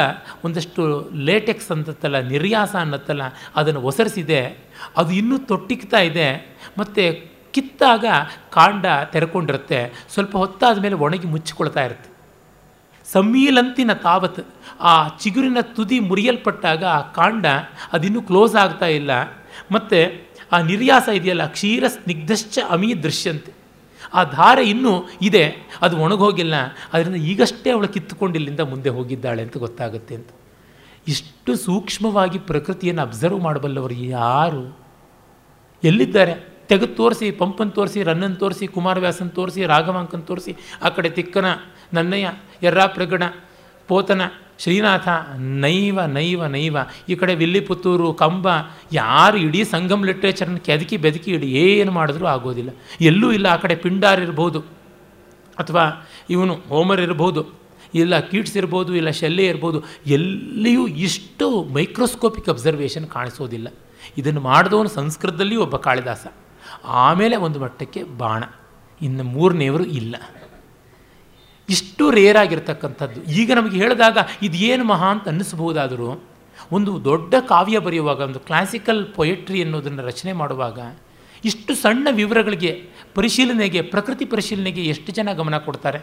[0.46, 3.22] ಒಂದಷ್ಟು ಲೇಟೆಕ್ಸ್ ಅಂತತ್ತಲ್ಲ ನಿರ್ಯಾಸ ಅನ್ನತ್ತಲ್ಲ
[3.56, 4.58] ಅದನ್ನು ಒಸರಿಸಿದೆ.
[4.98, 6.58] ಅದು ಇನ್ನೂ ತೊಟ್ಟಿಕ್ತಾ ಇದೆ.
[6.78, 8.06] ಮತ್ತು ಕಿತ್ತಾಗ
[8.50, 10.06] ಕಾಂಡ ತೆರೆಕೊಂಡಿರುತ್ತೆ.
[10.10, 12.11] ಸ್ವಲ್ಪ ಹೊತ್ತಾದ ಮೇಲೆ ಒಣಗಿ ಮುಚ್ಚಿಕೊಳ್ತಾ ಇರುತ್ತೆ.
[13.06, 14.48] ಸಮ್ಮೀಲಂತಿನ ತಾವತ್.
[14.80, 17.46] ಆ ಚಿಗುರಿನ ತುದಿ ಮುರಿಯಲ್ಪಟ್ಟಾಗ ಆ ಕಾಂಡ
[17.94, 19.12] ಅದಿನ್ನೂ ಕ್ಲೋಸ್ ಆಗ್ತಾ ಇಲ್ಲ.
[19.72, 23.54] ಮತ್ತು ಆ ನಿರ್ಯಾಸ ಇದೆಯಲ್ಲ, ಕ್ಷೀರ ಸ್ನಿಗ್ಧಶ್ಚ ಅಮಿ ದೃಶ್ಯಂತೆ.
[24.14, 26.54] ಆ ಧಾರೆ ಇನ್ನೂ ಇದೆ, ಅದು ಒಣಗೋಗಿಲ್ಲ.
[26.94, 30.28] ಅದರಿಂದ ಈಗಷ್ಟೇ ಅವಳು ಕಿತ್ತುಕೊಂಡು ಇಲ್ಲಿಂದ ಮುಂದೆ ಹೋಗಿದ್ದಾಳೆ ಅಂತ ಗೊತ್ತಾಗುತ್ತೆ ಅಂತ.
[31.08, 34.80] ಇಷ್ಟು ಸೂಕ್ಷ್ಮವಾಗಿ ಪ್ರಕೃತಿಯನ್ನು ಅಬ್ಸರ್ವ್ ಮಾಡಬಲ್ಲವರು ಯಾರು?
[35.84, 36.52] ಎಲ್ಲಿದ್ದಾರೆ?
[36.68, 41.46] ತೆಗೆದು ತೋರಿಸಿ, ಪಂಪನ್ನು ತೋರಿಸಿ, ರನ್ನನ್ನು ತೋರಿಸಿ, ಕುಮಾರವ್ಯಾಸನ್ ತೋರಿಸಿ, ರಾಘವಾಂಕನ್ ತೋರಿಸಿ, ಆ ಕಡೆ ತಿಕ್ಕನ
[41.94, 42.32] ನನ್ನಯ್ಯ
[42.64, 43.24] ಎರ್ರಾ ಪ್ರಗಣ
[43.88, 44.22] ಪೋತನ,
[44.60, 46.78] ಶ್ರೀನಾಥ, ನೈವ ನೈವ ನೈವ.
[47.10, 48.48] ಈ ಕಡೆ ವಿಲ್ಲಿಪುತ್ತೂರು, ಕಂಬ,
[48.94, 52.70] ಯಾರು ಇಡೀ ಸಂಗಮ್ ಲಿಟ್ರೇಚರ್ನ ಕೆದಕಿ ಬೆದಕಿ ಇಡಿ ಏನು ಮಾಡಿದ್ರೂ ಆಗೋದಿಲ್ಲ.
[53.02, 54.60] ಎಲ್ಲೂ ಇಲ್ಲ, ಆ ಕಡೆ ಪಿಂಡಾರ್ ಇರ್ಬೋದು,
[55.58, 57.48] ಅಥವಾ ಇವನು ಹೋಮರ್ ಇರ್ಬೋದು,
[57.94, 63.68] ಇಲ್ಲ ಕೀಟ್ಸ್ ಇರ್ಬೋದು, ಇಲ್ಲ ಶೆಲ್ಲೆ ಇರ್ಬೋದು, ಎಲ್ಲಿಯೂ ಇಷ್ಟು ಮೈಕ್ರೋಸ್ಕೋಪಿಕ್ ಅಬ್ಸರ್ವೇಷನ್ ಕಾಣಿಸೋದಿಲ್ಲ.
[64.18, 66.28] ಇದನ್ನು ಮಾಡಿದವನು ಸಂಸ್ಕೃತದಲ್ಲಿ ಒಬ್ಬ ಕಾಳಿದಾಸ.
[66.86, 68.44] ಆಮೇಲೆ ಒಂದು ಮಟ್ಟಕ್ಕೆ ಬಾಣ.
[69.02, 70.16] ಇನ್ನು ಮೂರನೇವರು ಇಲ್ಲ.
[71.72, 73.20] ಇಷ್ಟು ರೇರ್ ಆಗಿರ್ತಕ್ಕಂಥದ್ದು.
[73.40, 76.10] ಈಗ ನಮಗೆ ಹೇಳಿದಾಗ ಇದು ಏನು ಮಹಾ ಅಂತ ಅನ್ನಿಸ್ಬೋದಾದರೂ
[76.72, 80.80] ಒಂದು ದೊಡ್ಡ ಕಾವ್ಯ ಬರೆಯುವಾಗ, ಒಂದು ಕ್ಲಾಸಿಕಲ್ ಪೊಯೆಟ್ರಿ ಅನ್ನೋದನ್ನು ರಚನೆ ಮಾಡುವಾಗ
[81.46, 82.72] ಇಷ್ಟು ಸಣ್ಣ ವಿವರಗಳಿಗೆ,
[83.16, 86.00] ಪರಿಶೀಲನೆಗೆ, ಪ್ರಕೃತಿ ಪರಿಶೀಲನೆಗೆ ಎಷ್ಟು ಜನ ಗಮನ ಕೊಡ್ತಾರೆ?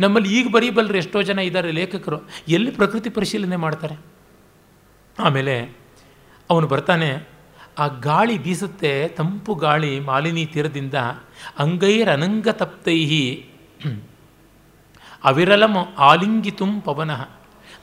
[0.00, 2.18] ನಮ್ಮಲ್ಲಿ ಈಗ ಬರೀಬಲ್ಲರು ಎಷ್ಟೋ ಜನ ಇದ್ದಾರೆ ಲೇಖಕರು.
[2.48, 3.96] ಎಲ್ಲಿ ಪ್ರಕೃತಿ ಪರಿಶೀಲನೆ ಮಾಡ್ತಾರೆ?
[5.18, 5.54] ಆಮೇಲೆ
[6.50, 7.10] ಅವನು ಬರ್ತಾನೆ,
[7.78, 10.94] ಆ ಗಾಳಿ ಬೀಸುತ್ತೆ, ತಂಪು ಗಾಳಿ ಮಾಲಿನಿ ತೀರದಿಂದ
[11.58, 13.24] ಅಂಗೈರನಂಗ ತಪ್ತೈಹಿ
[15.24, 17.20] ಅವಿರಲಂ ಆಲಿಂಗಿತುಂ ಪವನಃ.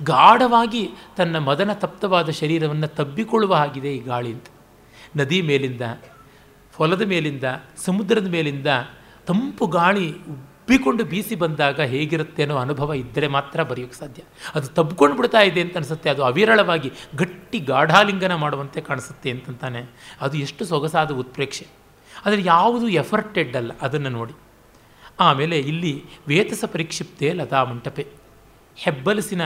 [0.03, 0.83] ಗಾಢವಾಗಿ
[1.17, 4.47] ತನ್ನ ಮದನ ತಪ್ತವಾದ ಶರೀರವನ್ನು ತಬ್ಬಿಕೊಳ್ಳುವ ಹಾಗಿದೆ ಈ ಗಾಳಿ ಅಂತ
[5.15, 5.81] ನದಿ ಮೇಲಿಂದ,
[6.75, 7.43] ಹೊಲದ ಮೇಲಿಂದ,
[7.77, 8.67] ಸಮುದ್ರದ ಮೇಲಿಂದ
[9.27, 14.21] ತಂಪು ಗಾಳಿ ಉಬ್ಬಿಕೊಂಡು ಬೀಸಿ ಬಂದಾಗ ಹೇಗಿರುತ್ತೆ ಅನ್ನೋ ಅನುಭವ ಇದ್ದರೆ ಮಾತ್ರ ಬರೆಯೋಕ್ಕೆ ಸಾಧ್ಯ.
[14.55, 19.81] ಅದು ತಬ್ಕೊಂಡು ಬಿಡ್ತಾ ಇದೆ ಅಂತ ಅನಿಸುತ್ತೆ, ಅದು ಅವಿರಳವಾಗಿ ಗಟ್ಟಿ ಗಾಢಾಲಿಂಗನ ಮಾಡುವಂತೆ ಕಾಣಿಸುತ್ತೆ ಅಂತಂತಾನೆ
[20.21, 21.67] ಅದು ಎಷ್ಟು ಸೊಗಸಾದ ಉತ್ಪ್ರೇಕ್ಷೆ.
[22.25, 24.35] ಆದರೆ ಯಾವುದು ಎಫರ್ಟೆಡ್ ಅಲ್ಲ, ಅದನ್ನು ನೋಡಿ.
[25.19, 28.07] ಆಮೇಲೆ ಇಲ್ಲಿ ವೇತಸ ಪರಿಕ್ಷಿಪ್ತೆ ಲತಾ ಮಂಟಪೆ.
[28.75, 29.41] ಹೆಬ್ಬಲಸಿನ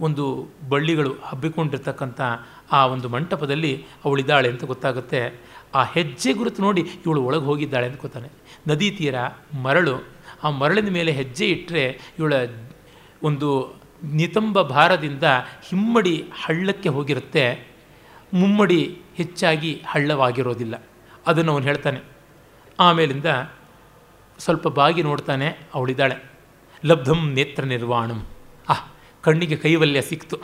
[0.00, 2.20] ಒಂದು ಬಳ್ಳಿಗಳು ಹಬ್ಬಿಕೊಂಡಿರ್ತಕ್ಕಂಥ
[2.72, 5.40] ಆ ಒಂದು ಮಂಟಪದಲ್ಲಿ ಅವಳಿದ್ದಾಳೆ ಅಂತ ಗೊತ್ತಾಗುತ್ತೆ.
[5.74, 8.28] ಆ ಹೆಜ್ಜೆ ಗುರುತು ನೋಡಿ ಇವಳು ಒಳಗೆ ಹೋಗಿದ್ದಾಳೆ ಅಂತ ಗೊತ್ತಾನೆ.
[8.68, 9.14] ನದಿ ತೀರ,
[9.62, 10.04] ಮರಳು,
[10.44, 12.32] ಆ ಮರಳಿನ ಮೇಲೆ ಹೆಜ್ಜೆ ಇಟ್ಟರೆ ಇವಳ
[13.22, 15.22] ಒಂದು ನಿತಂಬ ಭಾರದಿಂದ
[15.68, 17.68] ಹಿಮ್ಮಡಿ ಹಳ್ಳಕ್ಕೆ ಹೋಗಿರುತ್ತೆ.
[18.34, 20.84] ಮುಮ್ಮಡಿ ಹೆಚ್ಚಾಗಿ ಹಳ್ಳವಾಗಿರೋದಿಲ್ಲ.
[21.26, 22.00] ಅದನ್ನು ಅವನು ಹೇಳ್ತಾನೆ.
[22.80, 23.26] ಆಮೇಲಿಂದ
[24.44, 26.30] ಸ್ವಲ್ಪ ಬಾಗಿ ನೋಡ್ತಾನೆ ಅವಳಿದ್ದಾಳೆ.
[26.84, 28.26] ಲಬ್ಧಂ ನೇತ್ರ ನಿರ್ವಾಣಂ.
[28.68, 30.36] ಆಹ್, ಕಣ್ಣಿಗೆ ಕೈವಲ್ಯ ಸಿಕ್ತು.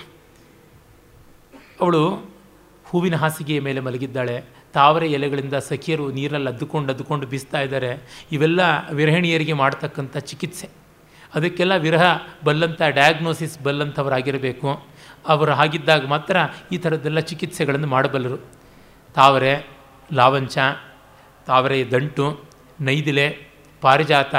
[1.81, 2.31] ಅವಳು
[2.85, 4.45] ಹೂವಿನ ಹಾಸಿಗೆಯ ಮೇಲೆ ಮಲಗಿದ್ದಾಳೆ.
[4.73, 8.23] ತಾವರೆ ಎಲೆಗಳಿಂದ ಸಖಿಯರು ನೀರಲ್ಲಿ ಅದ್ದುಕೊಂಡು ಅದ್ದುಕೊಂಡು ಬೀಸ್ತಾ ಇದ್ದಾರೆ.
[8.33, 8.61] ಇವೆಲ್ಲ
[8.93, 10.69] ವಿರಹಿಣಿಯರಿಗೆ ಮಾಡ್ತಕ್ಕಂಥ ಚಿಕಿತ್ಸೆ.
[11.35, 12.03] ಅದಕ್ಕೆಲ್ಲ ವಿರಹ
[12.45, 14.87] ಬಲ್ಲಂಥ ಡಯಾಗ್ನೋಸಿಸ್ ಬಲ್ಲಂಥವರಾಗಿರಬೇಕು.
[15.29, 16.37] ಅವರು ಹಾಗಿದ್ದಾಗ ಮಾತ್ರ
[16.73, 18.37] ಈ ಥರದ್ದೆಲ್ಲ ಚಿಕಿತ್ಸೆಗಳನ್ನು ಮಾಡಬಲ್ಲರು.
[19.15, 19.67] ತಾವರೆ
[20.15, 20.59] ಲಾವಂಚ,
[21.47, 22.45] ತಾವರೆಯ ದಂಟು,
[22.81, 23.48] ನೈದಿಲೆ
[23.83, 24.35] ಪಾರಿಜಾತ,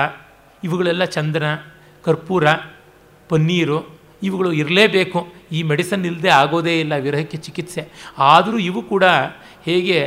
[0.64, 1.48] ಇವುಗಳೆಲ್ಲ ಚಂದನ,
[2.06, 2.46] ಕರ್ಪೂರ,
[3.30, 3.80] ಪನ್ನೀರು,
[4.28, 5.20] ಇವುಗಳು ಇರಲೇಬೇಕು.
[5.52, 7.84] ಈ ಮೆಡಿಸನ್ ಇಲ್ಲದೆ ಆಗೋದೇ ಇಲ್ಲ ವಿರಹಕ್ಕೆ ಚಿಕಿತ್ಸೆ.
[8.32, 9.06] ಆದರೂ ಇವು ಕೂಡ
[9.68, 10.00] ಹೇಗೆ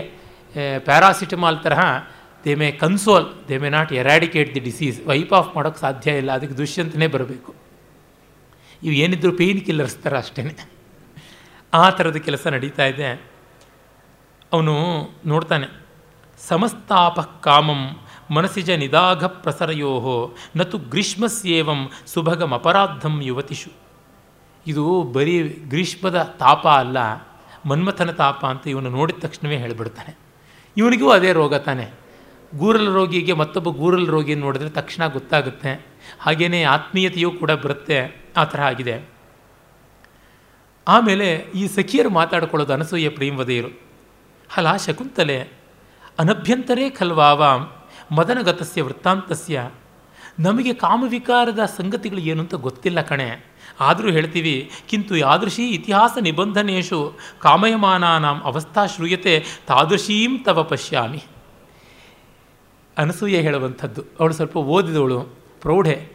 [0.88, 1.82] ಪ್ಯಾರಾಸಿಟಮಾಲ್ ತರಹ,
[2.44, 6.56] they may console, they may not eradicate the disease, wipe off ಮಾಡೋಕ್ಕೆ ಸಾಧ್ಯ ಇಲ್ಲ, ಅದಕ್ಕೆ
[6.60, 7.52] ದುಷ್ಯಂತನೇ ಬರಬೇಕು.
[8.82, 10.42] ಇವು ಏನಿದ್ರು ಪೇಯ್ನ್ ಕಿಲ್ಲರ್ಸ್ ಥರ ಅಷ್ಟೇ
[11.72, 13.10] ಆ ಥರದ ಕೆಲಸ ನಡೀತಾ ಇದೆ.
[14.52, 14.74] ಅವನು
[15.26, 15.66] ನೋಡ್ತಾನೆ,
[16.40, 17.82] ಸಮಸ್ತಾಪ ಕಾಮಂ
[18.30, 19.92] ಮನಸ್ಸಿಜ ನಿದಾಘ ಪ್ರಸರಯೋ
[20.56, 23.70] ನತು ಗ್ರೀಷ್ಮಸ್ಯೇವಂ ಸುಭಗಂ ಅಪರಾಧಂ ಯುವತಿಷು.
[24.66, 26.98] ಇದು ಬರೀ ಗ್ರೀಷ್ಮದ ತಾಪ ಅಲ್ಲ,
[27.66, 30.18] ಮನ್ಮಥನ ತಾಪ ಅಂತ ಇವನು ನೋಡಿದ ತಕ್ಷಣವೇ ಹೇಳಿಬಿಡ್ತಾನೆ.
[30.76, 31.86] ಇವನಿಗೂ ಅದೇ ರೋಗ ತಾನೆ.
[32.58, 35.86] ಗೂರಲ್ ರೋಗಿಗೆ ಮತ್ತೊಬ್ಬ ಗೂರಲ್ ರೋಗಿ ನೋಡಿದ್ರೆ ತಕ್ಷಣ ಗೊತ್ತಾಗುತ್ತೆ.
[36.20, 37.98] ಹಾಗೆಯೇ ಆತ್ಮೀಯತೆಯೂ ಕೂಡ ಬರುತ್ತೆ,
[38.36, 38.96] ಆ ಥರ ಆಗಿದೆ.
[40.88, 43.70] ಆಮೇಲೆ ಈ ಸಖಿಯರು ಮಾತಾಡ್ಕೊಳ್ಳೋದು ಅನಸೂಯ ಪ್ರೇಮವದೆಯರು
[44.50, 45.38] ಹಲ ಶಕುಂತಲೆ
[46.18, 47.60] ಅನಭ್ಯಂತರೇ ಖಲ್ವಾವಾಂ
[48.12, 49.70] ಮದನಗತಸ್ಯ ವೃತ್ತಾಂತಸ್ಯ.
[50.40, 53.52] ನಮಗೆ ಕಾಮವಿಕಾರದ ಸಂಗತಿಗಳು ಏನು ಅಂತ ಗೊತ್ತಿಲ್ಲ ಕಣೆ.
[53.80, 61.22] ಆದರೂ ಹೇಳ್ತೀವಿ, ಕಿಂತು ಯಾದೃಶೀ ಇತಿಹಾಸ ನಿಬಂಧನೇಶು ಕಾಮಯಮಾನಾನಾಂ ಅವಸ್ಥಾ ಶ್ರೂಯತೆ ತಾದೃಶೀಂ ತವ ಪಶ್ಯಾಮಿ.
[62.98, 64.02] ಅನಸೂಯ ಹೇಳುವಂಥದ್ದು.
[64.20, 65.20] ಅವಳು ಸ್ವಲ್ಪ ಓದಿದವಳು,
[65.60, 66.08] ಪ್ರೌಢೆ.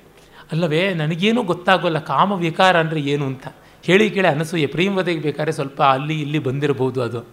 [0.51, 3.47] ಅಲ್ಲವೇ, ನನಗೇನೂ ಗೊತ್ತಾಗೋಲ್ಲ ಕಾಮ ವಿಕಾರ ಅಂದರೆ ಏನು ಅಂತ.
[3.83, 7.25] ಹೇಳಿ ಕೇಳಿ ಅನಸೂಯೆ ಪ್ರೇಮವದೆಗೆ ಬೇಕಾದ್ರೆ ಸ್ವಲ್ಪ ಅಲ್ಲಿ ಇಲ್ಲಿ ಬಂದಿರಬಹುದು ಅದು.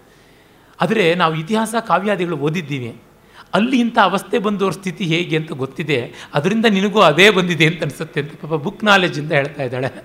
[0.81, 2.97] ಆದರೆ ನಾವು ಇತಿಹಾಸ ಕಾವ್ಯಾದಿಗಳು ಓದಿದ್ದೀವಿ.
[3.55, 6.13] ಅಲ್ಲಿ ಇಂಥ ಅವಸ್ಥೆ ಬಂದವ್ರ ಸ್ಥಿತಿ ಹೇಗೆ ಅಂತ ಗೊತ್ತಿದೆ.
[6.35, 10.05] ಅದರಿಂದ ನಿನಗೂ ಅದೇ ಬಂದಿದೆ ಅಂತ ಅನಿಸುತ್ತೆ ಅಂತ ಪಾಪ ಬುಕ್ ನಾಲೆಜಿಂದ ಹೇಳ್ತಾ ಇದ್ದಾಳೆ.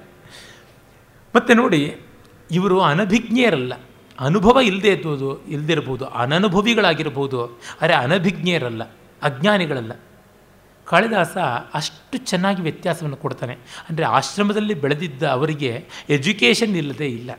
[1.35, 1.95] ಮತ್ತು ನೋಡಿ,
[2.51, 3.73] ಇವರು ಅನಭಿಜ್ಞೆಯರಲ್ಲ
[4.19, 7.45] ಅನುಭವ ಇಲ್ಲದೆ ಇರ್ಬೋದು ಇಲ್ಲದಿರ್ಬೋದು ಅನನುಭವಿಗಳಾಗಿರ್ಬೋದು.
[7.81, 8.83] ಆದರೆ ಅನಭಿಜ್ಞೆಯರಲ್ಲ
[9.23, 9.91] ಅಜ್ಞಾನಿಗಳಲ್ಲ.
[10.85, 11.37] ಕಾಳಿದಾಸ
[11.73, 13.57] ಅಷ್ಟು ಚೆನ್ನಾಗಿ ವ್ಯತ್ಯಾಸವನ್ನು ಕೊಡ್ತಾನೆ.
[13.89, 17.31] ಅಂದರೆ ಆಶ್ರಮದಲ್ಲಿ ಬೆಳೆದಿದ್ದ ಅವರಿಗೆ ಎಜುಕೇಷನ್ ಇಲ್ಲದೆ ಇಲ್ಲ.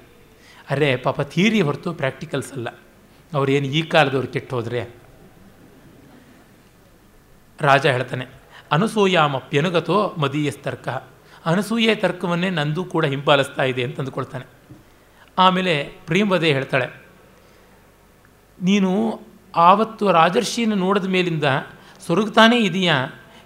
[0.71, 2.69] ಅರೆ ಪಾಪ ಥಿಯರಿ ಹೊರತು ಪ್ರಾಕ್ಟಿಕಲ್ಸ್ ಅಲ್ಲ.
[3.35, 5.00] ಅವರೇನು ಈ ಕಾಲದವ್ರು ಕೆಟ್ಟೋದ್ರೆ?
[7.61, 8.25] ರಾಜ ಹೇಳ್ತಾನೆ
[8.73, 10.89] ಅನಸೂಯಾಮಪ್ಯನುಗತೋ ಮದೀಯಸ್ತರ್ಕ
[11.47, 14.47] ಅನಸೂಯೆ ತರ್ಕವನ್ನೇ ನಂದು ಕೂಡ ಹಿಂಪಾಲಿಸ್ತಾ ಇದೆ, ಅಂತ ಅಂದುಕೊಳ್ತಾನೆ.
[15.39, 15.75] ಆಮೇಲೆ
[16.07, 16.89] ಪ್ರೇಮವದೆ ಹೇಳ್ತಾಳೆ,
[18.59, 18.91] ನೀನು
[19.55, 21.45] ಆವತ್ತು ರಾಜರ್ಷಿಯನ್ನು ನೋಡಿದ ಮೇಲಿಂದ
[22.07, 22.97] ಸೊರಗ್ತಾನೇ ಇದೆಯಾ?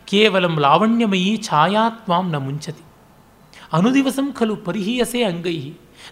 [0.09, 2.85] ಕೇವಲ ಲಾವಣ್ಯಮಯಿ ಛಾಯಾತ್ವಾಂ ನ ಮುಂಚತಿ.
[3.73, 5.57] ಅನುದಿವಸಂ ಖಲು ಪರಿಹೀಯಸೆ ಅಂಗೈ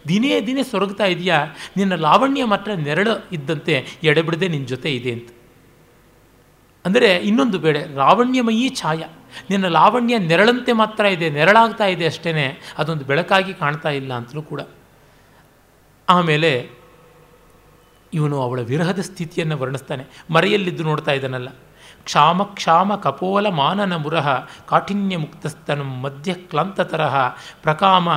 [0.08, 1.38] ದಿನೇ ದಿನೇ ಸೊರಗ್ತಾ ಇದೆಯಾ?
[1.76, 5.28] ನಿನ್ನ ಲಾವಣ್ಯ ಮಾತ್ರ ನೆರಳು ಇದ್ದಂತೆ ಎಡೆಬಿಡದೆ ನಿನ್ನ ಜೊತೆ ಇದೆ, ಅಂತ.
[6.84, 9.02] ಅಂದರೆ ಇನ್ನೊಂದು ಬೇಡೆ ಲಾವಣ್ಯಮಯೀ ಛಾಯ.
[9.50, 14.60] ನಿನ್ನ ಲಾವಣ್ಯ ನೆರಳಂತೆ ಮಾತ್ರ ಇದೆ, ನೆರಳಾಗ್ತಾ ಇದೆ ಅಷ್ಟೇ ಅದೊಂದು ಬೆಳಕಾಗಿ ಕಾಣ್ತಾ ಇಲ್ಲ ಅಂತಲೂ ಕೂಡ.
[16.08, 16.50] ಆಮೇಲೆ
[18.14, 20.04] ಇವನು ಅವಳ ವಿರಹದ ಸ್ಥಿತಿಯನ್ನು ವರ್ಣಿಸ್ತಾನೆ.
[20.30, 21.48] ಮರೆಯಲ್ಲಿದ್ದು ನೋಡ್ತಾ ಇದ್ದಾನಲ್ಲ.
[22.04, 24.28] ಕ್ಷಾಮ ಕ್ಷಾಮ ಕಪೋಲ ಮಾನನ ಮುರಹ
[24.68, 27.16] ಕಾಠಿನ್ಯ ಮುಕ್ತಸ್ತನ ಮಧ್ಯ ಕ್ಲಾಂತತರಹ
[27.62, 28.08] ಪ್ರಕಾಮ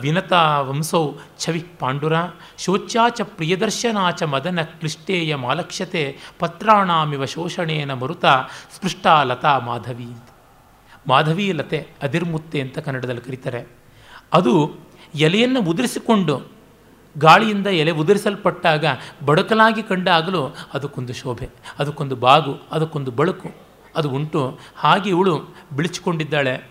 [0.00, 1.04] ವಿನತ ವಂಸೌ
[1.38, 2.12] ಛವಿ ಪಾಂಡುರ
[2.58, 8.24] ಶೋಚ್ಯಾಚ ಪ್ರಿಯದರ್ಶನಾಚ ಮದನ ಕ್ಲಿಷ್ಟೇಯ ಮಾಲಕ್ಷ್ಯತೆ ಪತ್ರಾಣಾಮಿವ ಶೋಷಣೇನ ಮರುತ
[8.76, 10.10] ಸ್ಪೃಷ್ಟಾ ಲತಾ ಮಾಧವಿ.
[11.08, 13.66] ಮಾಧವಿ ಲತೆ ಅದಿರ್ಮುತ್ತೆ ಅಂತ ಕನ್ನಡದಲ್ಲಿ ಕರೀತಾರೆ.
[14.32, 14.54] ಅದು
[15.14, 16.55] ಎಲೆಯನ್ನು ಉದುರಿಸಿಕೊಂಡು
[17.18, 18.84] ಗಾಳಿಯಿಂದ ಎಲೆ ಉದುರಿಸಲ್ಪಟ್ಟಾಗ
[19.26, 21.48] ಬಡಕಲಾಗಿ ಕಂಡಾಗಲೂ ಅದಕ್ಕೊಂದು ಶೋಭೆ,
[21.78, 23.48] ಅದಕ್ಕೊಂದು ಬಾಗು, ಅದಕ್ಕೊಂದು ಬಳುಕು,
[23.96, 24.58] ಅದು ಉಂಟು.
[24.76, 26.70] ಹಾಗೆ ಇವಳು ಬಿಳಿಚಿಕೊಂಡಿದ್ದಾಳೆ,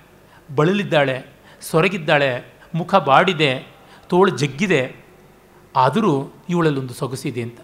[0.55, 3.67] ಬಳಲಿದ್ದಾಳೆ, ಸೊರಗಿದ್ದಾಳೆ, ಮುಖ ಬಾಡಿದೆ,
[4.09, 5.05] ತೋಳು ಜಗ್ಗಿದೆ.
[5.75, 7.59] ಆದರೂ ಇವಳಲ್ಲೊಂದು ಸೊಗಸಿದೆ ಅಂತ.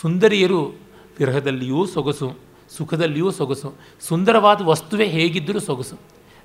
[0.00, 0.64] ಸುಂದರಿಯರು
[1.18, 2.38] ವಿರಹದಲ್ಲಿಯೂ ಸೊಗಸು,
[2.76, 5.96] ಸುಖದಲ್ಲಿಯೂ ಸೊಗಸು, ಸುಂದರವಾದ ವಸ್ತುವೇ ಹೇಗಿದ್ದರೂ ಸೊಗಸು.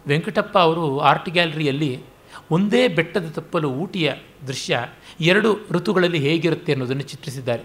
[0.08, 2.04] ವೆಂಕಟಪ್ಪ ಅವರು ಆರ್ಟ್ ಗ್ಯಾಲರಿಯಲ್ಲಿ
[2.52, 4.14] ಒಂದೇ ಬೆಟ್ಟದ ತಪ್ಪಲು ಊಟಿಯ
[4.48, 4.86] ದೃಶ್ಯ
[5.22, 7.64] ಎರಡು ಋತುಗಳಲ್ಲಿ ಹೇಗಿರುತ್ತೆ ಅನ್ನೋದನ್ನು ಚಿತ್ರಿಸಿದ್ದಾರೆ.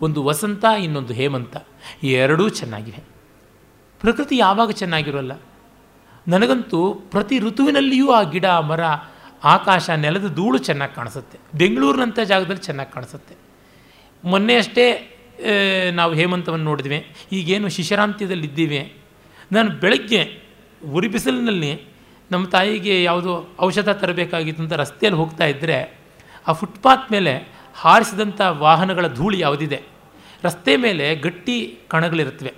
[0.00, 1.56] ಒಂದು ವಸಂತ, ಇನ್ನೊಂದು ಹೇಮಂತ.
[2.02, 3.04] ಎರಡೂ ಚೆನ್ನಾಗಿವೆ.
[4.00, 5.32] ಪ್ರಕೃತಿ ಯಾವಾಗ ಚೆನ್ನಾಗಿರೋಲ್ಲ?
[6.28, 8.80] ನನಗಂತೂ ಪ್ರತಿ ಋತುವಿನಲ್ಲಿಯೂ ಆ ಗಿಡ, ಮರ,
[9.44, 11.38] ಆಕಾಶ, ನೆಲದ ಧೂಳು ಚೆನ್ನಾಗಿ ಕಾಣಿಸುತ್ತೆ.
[11.58, 13.34] ಬೆಂಗಳೂರಿನಂಥ ಜಾಗದಲ್ಲಿ ಚೆನ್ನಾಗಿ ಕಾಣಿಸುತ್ತೆ.
[14.24, 15.10] ಮೊನ್ನೆಯಷ್ಟೇ
[15.92, 17.06] ನಾವು ಹೇಮಂತವನ್ನು ನೋಡಿದ್ವಿ.
[17.32, 18.96] ಈಗೇನು ಶಿಶರಾಂತ್ಯದಲ್ಲಿದ್ದೀವಿ.
[19.52, 20.42] ನಾನು ಬೆಳಗ್ಗೆ
[20.92, 21.93] ಉರಿ ಬಿಸಿಲಿನಲ್ಲಿ
[22.30, 25.98] ನಮ್ಮ ತಾಯಿಗೆ ಯಾವುದೋ ಔಷಧ ತರಬೇಕಾಗಿತ್ತು ಅಂತ ರಸ್ತೆಯಲ್ಲಿ ಹೋಗ್ತಾ ಇದ್ದರೆ
[26.48, 29.82] ಆ ಫುಟ್ಪಾತ್ ಮೇಲೆ ಹಾರಿಸಿದಂಥ ವಾಹನಗಳ ಧೂಳು ಯಾವುದಿದೆ?
[30.42, 32.54] ರಸ್ತೆ ಮೇಲೆ ಗಟ್ಟಿ ಕಣಗಳಿರುತ್ತವೆ.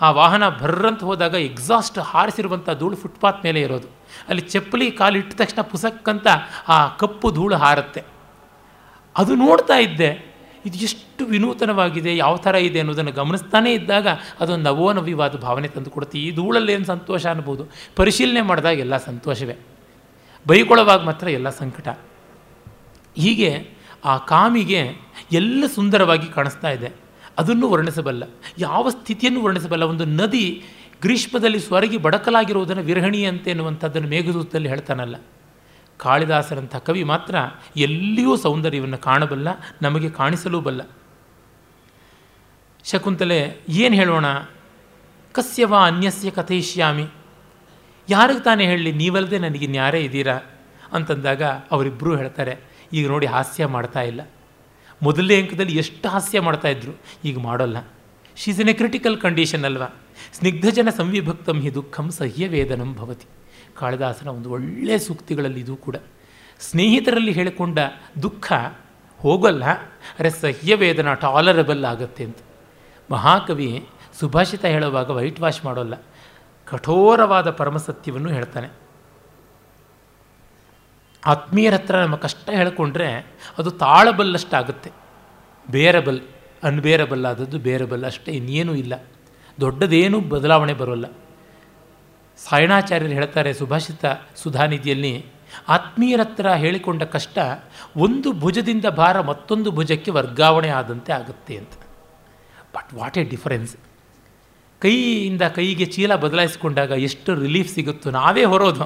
[0.00, 3.88] ಆ ವಾಹನ ಬರ್ರಂತ ಹೋದಾಗ ಎಕ್ಸಾಸ್ಟ್ ಹಾರಿಸಿರುವಂಥ ಧೂಳು ಫುಟ್ಪಾತ್ ಮೇಲೆ ಇರೋದು.
[4.28, 6.26] ಅಲ್ಲಿ ಚಪ್ಪಲಿ ಕಾಲು ಇಟ್ಟ ತಕ್ಷಣ ಪುಸಕ್ಕಂತ
[6.68, 8.02] ಆ ಕಪ್ಪು ಧೂಳು ಹಾರುತ್ತೆ.
[9.18, 10.29] ಅದು ನೋಡ್ತಾ ಇದ್ದೆ.
[10.66, 14.06] ಇದು ಎಷ್ಟು ವಿನೂತನವಾಗಿದೆ, ಯಾವ ಥರ ಇದೆ ಅನ್ನೋದನ್ನು ಗಮನಿಸ್ತಾನೇ ಇದ್ದಾಗ
[14.40, 16.18] ಅದೊಂದು ನವೋನವಿವಾದ ಭಾವನೆ ತಂದು ಕೊಡುತ್ತೆ.
[16.18, 17.64] ಈ ಧೂಳಲ್ಲೇನು ಸಂತೋಷ ಅನ್ಬೋದು?
[17.96, 19.56] ಪರಿಶೀಲನೆ ಮಾಡಿದಾಗ ಎಲ್ಲ ಸಂತೋಷವೇ.
[20.46, 21.88] ಬೈಕೊಳ್ಳೋವಾಗ ಮಾತ್ರ ಎಲ್ಲ ಸಂಕಟ.
[23.16, 23.50] ಹೀಗೆ
[24.04, 24.82] ಆ ಕಾಮಿಗೆ
[25.32, 26.90] ಎಲ್ಲ ಸುಂದರವಾಗಿ ಕಾಣಿಸ್ತಾ ಇದೆ.
[27.38, 28.22] ಅದನ್ನು ವರ್ಣಿಸಬಲ್ಲ,
[28.58, 29.84] ಯಾವ ಸ್ಥಿತಿಯನ್ನು ವರ್ಣಿಸಬಲ್ಲ?
[29.84, 30.46] ಒಂದು ನದಿ
[31.02, 35.16] ಗ್ರೀಷ್ಮದಲ್ಲಿ ಸ್ವರಗಿ ಬಡಕಲಾಗಿರುವುದನ್ನು ವಿರಹಣಿ ಅಂತ ಎನ್ನುವಂಥದ್ದನ್ನು ಮೇಘದೂತದಲ್ಲಿ ಹೇಳ್ತಾನಲ್ಲ.
[36.00, 37.34] ಕಾಳಿದಾಸರಂಥ ಕವಿ ಮಾತ್ರ
[37.76, 39.48] ಎಲ್ಲಿಯೂ ಸೌಂದರ್ಯವನ್ನು ಕಾಣಬಲ್ಲ,
[39.82, 40.82] ನಮಗೆ ಕಾಣಿಸಲೂ ಬಲ್ಲ.
[42.84, 43.38] ಶಕುಂತಲೆ,
[43.68, 44.26] ಏನು ಹೇಳೋಣ?
[45.32, 47.06] ಕಸ್ಯವಾ ಅನ್ಯಸ್ಯ ಕಥಯಿಷ್ಯಾಮಿ.
[48.08, 50.36] ಯಾರಿಗೆ ತಾನೇ ಹೇಳಲಿ ನೀವಲ್ಲದೆ ನನಗೆ ಇನ್ಯಾರೇ ಇದ್ದೀರಾ?
[50.92, 52.54] ಅಂತಂದಾಗ ಅವರಿಬ್ಬರೂ ಹೇಳ್ತಾರೆ,
[52.92, 54.20] ಈಗ ನೋಡಿ ಹಾಸ್ಯ ಮಾಡ್ತಾ ಇಲ್ಲ.
[55.02, 56.92] ಮೊದಲನೇ ಅಂಕದಲ್ಲಿ ಎಷ್ಟು ಹಾಸ್ಯ ಮಾಡ್ತಾಯಿದ್ರು
[57.24, 57.78] ಈಗ ಮಾಡೋಲ್ಲ.
[58.36, 59.88] She's in a critical condition ಅಲ್ವಾ?
[60.32, 63.28] ಸ್ನಿಗ್ಧಜನ ಸಂವಿಭಕ್ತಂ ಹಿ ದುಃಖಂ ಸಹ್ಯ ವೇದನಂ ಭವತಿ.
[63.80, 65.96] ಕಾಳಿದಾಸನ ಒಂದು ಒಳ್ಳೆಯ ಸೂಕ್ತಿಗಳಲ್ಲಿ ಇದು ಕೂಡ.
[66.60, 67.78] ಸ್ನೇಹಿತರಲ್ಲಿ ಹೇಳಿಕೊಂಡ
[68.22, 68.46] ದುಃಖ
[69.20, 69.64] ಹೋಗಲ್ಲ,
[70.18, 72.40] ಅರೆ ಸಹ್ಯ ವೇದನ ಟಾಲರಬಲ್ ಆಗುತ್ತೆ ಅಂತ.
[73.10, 73.68] ಮಹಾಕವಿ
[74.20, 75.94] ಸುಭಾಷಿತ ಹೇಳುವಾಗ ವೈಟ್ ವಾಶ್ ಮಾಡೋಲ್ಲ,
[76.68, 78.68] ಕಠೋರವಾದ ಪರಮಸತ್ಯವನ್ನು ಹೇಳ್ತಾನೆ.
[81.22, 83.08] ಆತ್ಮೀಯರ ಹತ್ರ ನಮ್ಮ ಕಷ್ಟ ಹೇಳಿಕೊಂಡ್ರೆ
[83.58, 84.90] ಅದು ತಾಳಬಲ್ಲಷ್ಟಾಗುತ್ತೆ.
[85.66, 86.20] ಬೇರಬಲ್
[86.62, 88.94] ಅನ್ಬೇರಬಲ್ ಆದದ್ದು ಬೇರಬಲ್, ಅಷ್ಟೇ ಇನ್ನೇನೂ ಇಲ್ಲ.
[89.60, 91.06] ದೊಡ್ಡದೇನೂ ಬದಲಾವಣೆ ಬರೋಲ್ಲ.
[92.48, 94.04] ಸಾಯಣಾಚಾರ್ಯರು ಹೇಳ್ತಾರೆ ಸುಭಾಷಿತ
[94.36, 95.26] ಸುಧಾನಿಧಿಯಲ್ಲಿ
[95.68, 97.38] ಆತ್ಮೀಯರತ್ರ ಹೇಳಿಕೊಂಡ ಕಷ್ಟ
[97.96, 101.72] ಒಂದು ಭುಜದಿಂದ ಭಾರ ಮತ್ತೊಂದು ಭುಜಕ್ಕೆ ವರ್ಗಾವಣೆ ಆದಂತೆ ಆಗುತ್ತೆ ಅಂತ.
[102.74, 103.76] ಬಟ್ ವಾಟ್ ಎ ಡಿಫರೆನ್ಸ್
[104.78, 108.84] ಕೈಯಿಂದ ಕೈಗೆ ಚೀಲ ಬದಲಾಯಿಸಿಕೊಂಡಾಗ ಎಷ್ಟು ರಿಲೀಫ್ ಸಿಗುತ್ತೋ ನಾವೇ ಹೊರೋದು.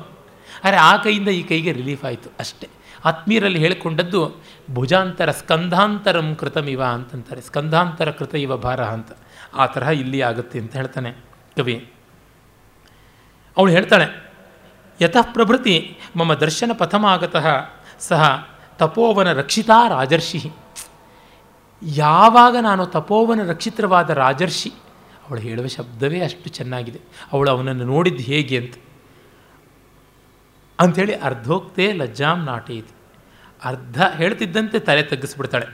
[0.64, 2.68] ಆದರೆ ಆ ಕೈಯಿಂದ ಈ ಕೈಗೆ ರಿಲೀಫ್ ಆಯಿತು ಅಷ್ಟೇ.
[3.04, 4.36] ಆತ್ಮೀಯರಲ್ಲಿ ಹೇಳಿಕೊಂಡದ್ದು,
[4.70, 7.40] ಭುಜಾಂತರ ಸ್ಕಂಧಾಂತರಂ ಕೃತಮಿವ ಅಂತಂತಾರೆ.
[7.40, 9.12] ಸ್ಕಂಧಾಂತರ ಕೃತ ಇವ ಭಾರ ಅಂತ.
[9.54, 11.10] ಆ ತರಹ ಇಲ್ಲಿ ಆಗುತ್ತೆ ಅಂತ ಹೇಳ್ತಾನೆ
[11.56, 11.92] ಕವಿ.
[13.56, 14.32] ಅವಳು ಹೇಳ್ತಾಳೆ,
[15.00, 17.46] ಯತಃ ಪ್ರಭೃತಿ, ಮಮ ದರ್ಶನ ಪಥಮಾಗತಃ,
[17.98, 18.48] ಸಹ
[18.78, 20.50] ತಪೋವನ ರಕ್ಷಿತಾ ರಾಜರ್ಷಿ.
[21.82, 24.70] ಯಾವಾಗ ನಾನು ತಪೋವನ ರಕ್ಷಿತವಾದ ರಾಜರ್ಷಿ?
[25.28, 27.00] ಅವಳು ಹೇಳುವ ಶಬ್ದವೇ ಅಷ್ಟು ಚೆನ್ನಾಗಿದೆ.
[27.32, 28.74] ಅವಳು ಅವನನ್ನು ನೋಡಿದ್ದು ಹೇಗೆ ಅಂತ.
[30.80, 32.94] ಅಂಥೇಳಿ ಅರ್ಧೋಕ್ತೇ ಲಜ್ಜಾಂ ನಾಟೆಯಿತು.
[33.64, 35.66] ಅರ್ಧ ಹೇಳ್ತಿದ್ದಂತೆ ತಲೆ ತಗ್ಗಿಸ್ಬಿಡ್ತಾಳೆ.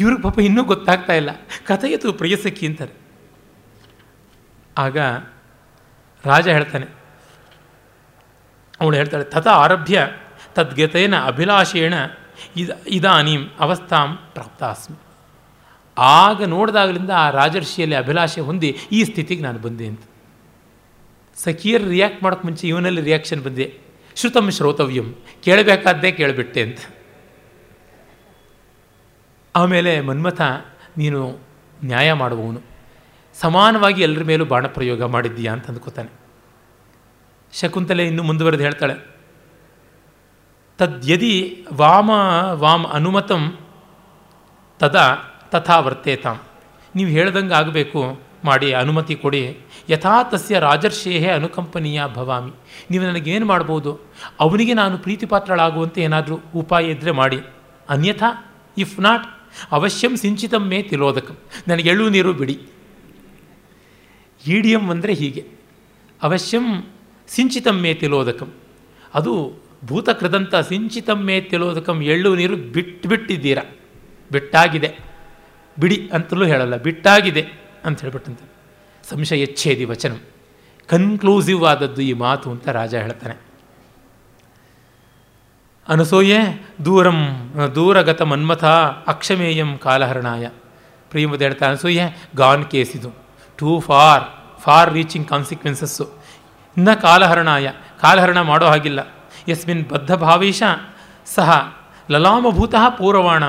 [0.00, 1.30] ಇವ್ರಿಗೆ ಪಾಪ ಇನ್ನೂ ಗೊತ್ತಾಗ್ತಾ ಇಲ್ಲ.
[1.66, 2.92] ಕಥೆಯತು ಪ್ರಿಯಸಖಿ ಅಂತಾರೆ.
[4.78, 4.98] ಆಗ
[6.26, 6.86] ರಾಜ ಹೇಳ್ತಾನೆ.
[8.80, 9.98] ಅವಳು ಹೇಳ್ತಾಳೆ, ತಥ ಆರಭ್ಯ
[10.54, 11.94] ತದ್ಗತೇನ ಅಭಿಲಾಷೇಣ
[12.56, 14.96] ಇದ, ಇದಾನೀಂ ಅವಸ್ಥಾಂ ಪ್ರಾಪ್ತಾಸ್ಮಿ.
[15.98, 20.02] ಆಗ ನೋಡಿದಾಗಲಿಂದ ಆ ರಾಜರ್ಷಿಯಲ್ಲಿ ಅಭಿಲಾಷೆ ಹೊಂದಿ, ಈ ಸ್ಥಿತಿಗೆ ನಾನು ಬಂದೆ ಅಂತ.
[21.36, 23.66] ಸಖಿಯರ್ ರಿಯಾಕ್ಟ್ ಮಾಡೋಕ್ಕೆ ಮುಂಚೆ ಇವನಲ್ಲಿ ರಿಯಾಕ್ಷನ್ ಬಂದೆ,
[24.16, 25.08] ಶ್ರುತಂ ಶ್ರೋತವ್ಯಂ,
[25.44, 26.78] ಕೇಳಬೇಕಾದ್ದೇ ಕೇಳಿಬಿಟ್ಟೆ ಅಂತ.
[29.54, 30.40] ಆಮೇಲೆ ಮನ್ಮಥ,
[30.98, 31.20] ನೀನು
[31.84, 32.75] ನ್ಯಾಯ ಮಾಡುವವನು.
[33.40, 36.10] ಸಮಾನವಾಗಿ ಎಲ್ಲರ ಮೇಲೂ ಬಾಣ ಪ್ರಯೋಗ ಮಾಡಿದ್ದೀಯಾ ಅಂತ ಅಂದ್ಕೋತಾನೆ.
[37.52, 38.94] ಶಕುಂತಲೆ ಇನ್ನು ಮುಂದುವರೆದು ಹೇಳ್ತಾಳೆ,
[40.78, 41.34] ತದ್ಯದಿ
[41.72, 42.10] ವಾಮ
[42.62, 43.42] ವಾಮ ಅನುಮತಂ
[44.80, 45.06] ತದಾ
[45.52, 46.38] ತಥಾ ವರ್ತೇತಾಂ
[46.94, 48.00] ನೀವು ಹೇಳ್ದಂಗೆ ಆಗಬೇಕು,
[48.44, 49.40] ಮಾಡಿ ಅನುಮತಿ ಕೊಡಿ.
[49.90, 52.52] ಯಥಾ ತಸ್ಯ ರಾಜರ್ಷೇಹೇ ಅನುಕಂಪನೀಯ ಭವಾಮಿ.
[52.90, 53.92] ನೀವು ನನಗೇನು ಮಾಡ್ಬೋದು?
[54.40, 57.40] ಅವನಿಗೆ ನಾನು ಪ್ರೀತಿಪಾತ್ರಳಾಗುವಂತೆ ಏನಾದರೂ ಉಪಾಯ ಇದ್ದರೆ ಮಾಡಿ.
[57.88, 58.30] ಅನ್ಯಥಾ
[58.78, 59.26] ಇಫ್ ನಾಟ್
[59.72, 61.36] ಅವಶ್ಯಂ ಸಿಂಚಿತಂ ಮೇ ತಿಲೋದಕಂ.
[61.68, 62.56] ನನಗೆ ಎಳ್ಳು ನೀರು ಬಿಡಿ.
[64.46, 65.46] ಇಡಿಯಂ ಅಂದರೆ ಹೀಗೆ.
[66.22, 66.66] ಅವಶ್ಯಂ
[67.28, 68.52] ಸಿಂಚಿತಮ್ಮೆ ತಿಲೋದಕಂ.
[69.14, 69.52] ಅದು
[69.84, 73.62] ಭೂತಕೃದಂಥ ಸಿಂಚಿತಂ ಮೇ ತಿಲೋದಕಂ ಎಳ್ಳು ನೀರು ಬಿಟ್ಟು ಬಿಟ್ಟಿದ್ದೀರಾ.
[74.32, 74.98] ಬಿಟ್ಟಾಗಿದೆ.
[75.78, 77.46] ಬಿಡಿ ಅಂತಲೂ ಹೇಳಲ್ಲ, ಬಿಟ್ಟಾಗಿದೆ
[77.84, 78.44] ಅಂತ ಹೇಳ್ಬಿಟ್ಟಂತೆ.
[79.08, 80.16] ಸಂಶಯಚ್ಛೇದಿ ವಚನ.
[80.88, 83.36] ಕನ್ಕ್ಲೂಸಿವ್ ಆದದ್ದು ಈ ಮಾತು ಅಂತ ರಾಜ ಹೇಳ್ತಾನೆ.
[85.88, 86.38] ಅನಸೂಯೆ
[86.84, 87.20] ದೂರಂ,
[87.74, 88.64] ದೂರಗತ ಮನ್ಮಥ
[89.06, 90.48] ಅಕ್ಷಮೇಯಂ ಕಾಲಹರಣಾಯ.
[91.10, 93.10] ಪ್ರಿಯಮದ ಹೇಳ್ತಾ Anasuye gone ಕೇಸಿದು.
[93.58, 94.24] Too far
[94.66, 96.04] far reaching consequences
[96.78, 97.66] ನ ಕಾಲಹರಣಾಯ,
[98.00, 99.00] ಕಾಲಹರಣ ಮಾಡೋ ಹಾಗಿಲ್ಲ.
[99.48, 100.62] ಯಸ್ಮಿನ್ ಬದ್ಧ ಭಾವೇಶ,
[101.26, 101.50] ಸಹ
[102.10, 103.44] ಲಲಾಮಭೂತಃ ಪೂರವಾಣ.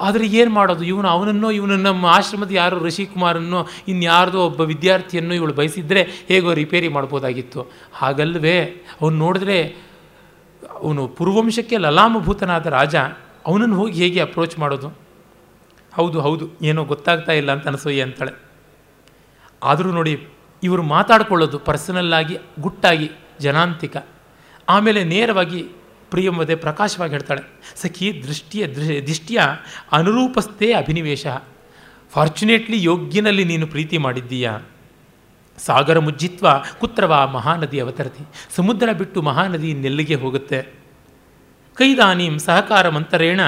[0.00, 0.84] ಆದರೆ ಏನು ಮಾಡೋದು?
[0.84, 2.76] ಇವನು ಅವನನ್ನೋ ಇವನು ನಮ್ಮ ಆಶ್ರಮದ ಯಾರು?
[2.86, 7.60] ಋಷಿಕುಮಾರನ್ನೋ, ಇನ್ಯಾರ್ದೋ ಒಬ್ಬ ವಿದ್ಯಾರ್ಥಿಯನ್ನು ಇವಳು ಬಯಸಿದ್ರೆ ಹೇಗೋ ರಿಪೇರಿ ಮಾಡ್ಬೋದಾಗಿತ್ತು.
[7.94, 8.58] ಹಾಗಲ್ವೇ,
[9.00, 9.58] ಅವನು ನೋಡಿದ್ರೆ
[10.80, 12.96] ಅವನು ಪೂರ್ವಂಶಕ್ಕೆ ಲಲಾಮಭೂತನಾದ ರಾಜ,
[13.46, 14.88] ಅವನನ್ನು ಹೋಗಿ ಹೇಗೆ ಅಪ್ರೋಚ್ ಮಾಡೋದು?
[15.94, 18.34] ಹೌದು ಹೌದು, ಏನೋ ಗೊತ್ತಾಗ್ತಾ ಇಲ್ಲ ಅಂತ ಅನಿಸೋಯ್ಯ ಅಂತಾಳೆ
[19.62, 20.12] ಆದರೂ ನೋಡಿ
[20.62, 23.96] ಇವರು ಮಾತಾಡ್ಕೊಳ್ಳೋದು ಪರ್ಸನಲ್ಲಾಗಿ ಗುಟ್ಟಾಗಿ, ಜನಾಂತಿಕ.
[24.68, 25.62] ಆಮೇಲೆ ನೇರವಾಗಿ
[26.10, 27.42] ಪ್ರಿಯಂವದೆ ಪ್ರಕಾಶವಾಗಿ ಹೇಳ್ತಾಳೆ,
[27.76, 28.66] ಸಖಿ, ದೃಷ್ಟಿಯ
[29.06, 29.40] ದೃಷ್ಟಿಯ
[29.92, 31.26] ಅನುರೂಪಸ್ಥೇ ಅಭಿನಿವೇಶ.
[32.10, 34.60] ಫಾರ್ಚುನೇಟ್ಲಿ ಯೋಗ್ಯನಲ್ಲಿ ನೀನು ಪ್ರೀತಿ ಮಾಡಿದ್ದೀಯಾ.
[35.58, 36.46] ಸಾಗರ ಮುಜ್ಜಿತ್ವ
[36.80, 38.24] ಕುತ್ರವ ಮಹಾನದಿ ಅವತರತಿ.
[38.56, 40.62] ಸಮುದ್ರ ಬಿಟ್ಟು ಮಹಾನದಿ ನೆಲ್ಲಿಗೆ ಹೋಗುತ್ತೆ.
[41.74, 43.40] ಕೈದಾನೀಂ ಸಹಕಾರ ಮಂತರೇಣ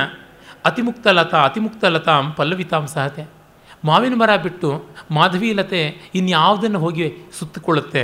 [0.65, 3.42] ಅತಿಮುಕ್ತಲತಾ ಅತಿಮುಕ್ತಲತಾಂ ಪಲ್ಲವಿತಾಂ ಸಹತೆ.
[3.85, 4.69] ಮಾವಿನ ಮರ ಬಿಟ್ಟು
[5.11, 7.07] ಮಾಧವೀಲತೆ ಇನ್ಯಾವುದನ್ನು ಹೋಗಿ
[7.39, 8.03] ಸುತ್ತಿಕೊಳ್ಳುತ್ತೆ?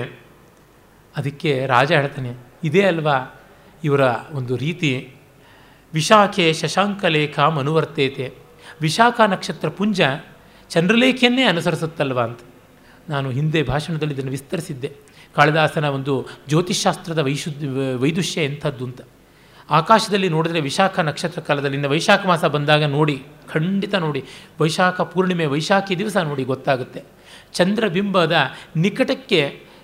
[1.17, 2.31] ಅದಕ್ಕೆ ರಾಜ ಹೇಳ್ತಾನೆ,
[2.65, 3.17] ಇದೇ ಅಲ್ವಾ
[3.85, 4.01] ಇವರ
[4.33, 4.93] ಒಂದು ರೀತಿ?
[5.95, 8.35] ವಿಶಾಖೆ ಶಶಾಂಕಲೇಖ ಮನುವರ್ತೈತೆ.
[8.81, 10.01] ವಿಶಾಖ ನಕ್ಷತ್ರ ಪುಂಜ
[10.71, 12.41] ಚಂದ್ರಲೇಖೆಯನ್ನೇ ಅನುಸರಿಸುತ್ತಲ್ವ ಅಂತ.
[13.09, 14.93] ನಾನು ಹಿಂದೆ ಭಾಷಣದಲ್ಲಿ ಇದನ್ನು ವಿಸ್ತರಿಸಿದ್ದೆ.
[15.37, 17.65] ಕಾಳಿದಾಸನ ಒಂದು ಜ್ಯೋತಿಷಾಸ್ತ್ರದ ವೈಶುದ್ಧ,
[18.01, 19.01] ವೈದುಷ್ಯ ಎಂಥದ್ದು ಅಂತ.
[19.69, 23.17] ಆಕಾಶದಲ್ಲಿ ನೋಡಿದರೆ ವಿಶಾಖ ನಕ್ಷತ್ರ ಕಾಲದಲ್ಲಿ, ಇನ್ನು ವೈಶಾಖ ಮಾಸ ಬಂದಾಗ ನೋಡಿ,
[23.53, 24.21] ಖಂಡಿತ ನೋಡಿ,
[24.61, 27.01] ವೈಶಾಖ ಪೂರ್ಣಿಮೆ, ವೈಶಾಖಿ ದಿವಸ ನೋಡಿ ಗೊತ್ತಾಗುತ್ತೆ.
[27.59, 28.33] ಚಂದ್ರಬಿಂಬದ
[28.85, 29.41] ನಿಕಟಕ್ಕೆ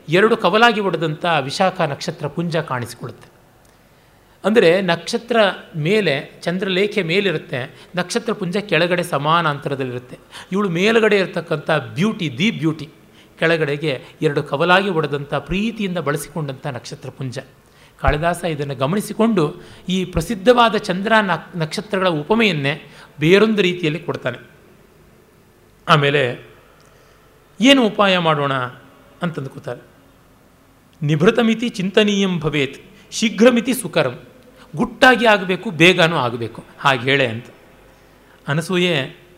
[0.09, 3.29] ಎರಡು ಕವಲಾಗಿ ಒಡೆದಂಥ ವಿಶಾಖ ನಕ್ಷತ್ರ ಪುಂಜ ಕಾಣಿಸಿಕೊಳ್ಳುತ್ತೆ.
[4.45, 5.37] ಅಂದರೆ ನಕ್ಷತ್ರ
[5.87, 6.15] ಮೇಲೆ
[6.45, 7.61] ಚಂದ್ರಲೇಖೆ ಮೇಲಿರುತ್ತೆ,
[7.97, 10.17] ನಕ್ಷತ್ರ ಪುಂಜ ಕೆಳಗಡೆ ಸಮಾನಾಂತರದಲ್ಲಿರುತ್ತೆ
[10.53, 12.89] ಇವಳು ಮೇಲುಗಡೆ ಇರತಕ್ಕಂಥ ಬ್ಯೂಟಿ, ದಿ ಬ್ಯೂಟಿ,
[13.39, 17.39] ಕೆಳಗಡೆಗೆ ಎರಡು ಕವಲಾಗಿ ಒಡೆದಂಥ ಪ್ರೀತಿಯಿಂದ ಬಳಸಿಕೊಂಡಂಥ ನಕ್ಷತ್ರ ಪುಂಜ.
[18.05, 19.43] ಕಾಳಿದಾಸ ಇದನ್ನು ಗಮನಿಸಿಕೊಂಡು
[19.89, 21.13] ಈ ಪ್ರಸಿದ್ಧವಾದ ಚಂದ್ರ
[21.55, 22.75] ನಕ್ಷತ್ರಗಳ ಉಪಮೆಯನ್ನೇ
[23.21, 24.39] ಬೇರೊಂದು ರೀತಿಯಲ್ಲಿ ಕೊಡ್ತಾನೆ.
[25.89, 26.23] ಆಮೇಲೆ
[27.61, 28.55] ಏನು ಉಪಾಯ ಮಾಡೋಣ
[29.23, 29.83] ಅಂತಂದುಕೋತಾರೆ
[31.03, 32.77] ನಿಭೃತಮಿತಿ ಚಿಂತನೀಯಂ ಭವೇತ್,
[33.11, 34.15] ಶೀಘ್ರಮಿತಿ ಸುಕರಂ,
[34.77, 37.47] ಗುಟ್ಟಾಗಿ ಆಗಬೇಕು, ಬೇಗನೂ ಆಗಬೇಕು, ಹಾಗೆ ಹೇಳೆ ಅಂತ.
[38.49, 38.95] ಅನಸೂಯೆ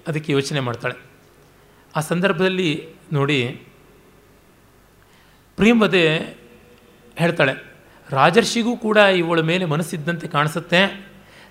[0.09, 0.97] ಅದಕ್ಕೆ ಯೋಚನೆ ಮಾಡ್ತಾಳೆ.
[1.97, 2.71] ಆ ಸಂದರ್ಭದಲ್ಲಿ
[3.13, 3.39] ನೋಡಿ
[5.59, 6.03] ಪ್ರಿಯಂವದೆ
[7.17, 7.55] ಹೇಳ್ತಾಳೆ
[8.11, 11.07] ರಾಜರ್ಷಿಗೂ ಕೂಡ ಇವಳ ಮೇಲೆ ಮನಸ್ಸಿದ್ದಂತೆ ಕಾಣಿಸುತ್ತೆ.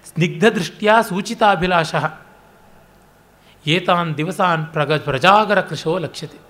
[0.06, 1.96] ಸ್ನಿಗ್ಧ ದೃಷ್ಟಿಯ ಸೂಚಿತಾಭಿಲಾಷ.
[3.68, 6.46] ಏತಾನ್ ದಿವಸಾನ್ ಪ್ರಗ ಪ್ರಜಾಗರ ಕೃಶೋ ಲಕ್ಷ್ಯತೆ.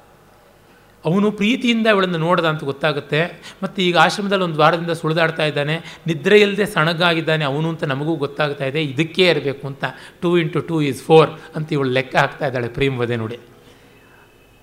[1.06, 3.41] ಅವನು ಪ್ರೀತಿಯಿಂದ ಇವಳನ್ನು ನೋಡ್ದ ಅಂತ ಗೊತ್ತಾಗುತ್ತೆ.
[3.64, 5.76] ಮತ್ತು ಈಗ ಆಶ್ರಮದಲ್ಲಿ ಒಂದು ವಾರದಿಂದ ಸುಳಿದಾಡ್ತಾ ಇದ್ದಾನೆ.
[6.08, 8.84] ನಿದ್ರೆಯಿಲ್ಲದೆ ಸಣಗಾಗಿದ್ದಾನೆ ಅವನು ಅಂತ ನಮಗೂ ಗೊತ್ತಾಗ್ತಾ ಇದೆ.
[8.84, 9.84] ಇದಕ್ಕೇ ಇರಬೇಕು ಅಂತ
[10.22, 13.39] two into two is four ಅಂತ ಇವಳು ಲೆಕ್ಕ ಹಾಕ್ತಾ ಇದ್ದಾಳೆ ಪ್ರೇಮ್ ವಧೆ ನೋಡಿ.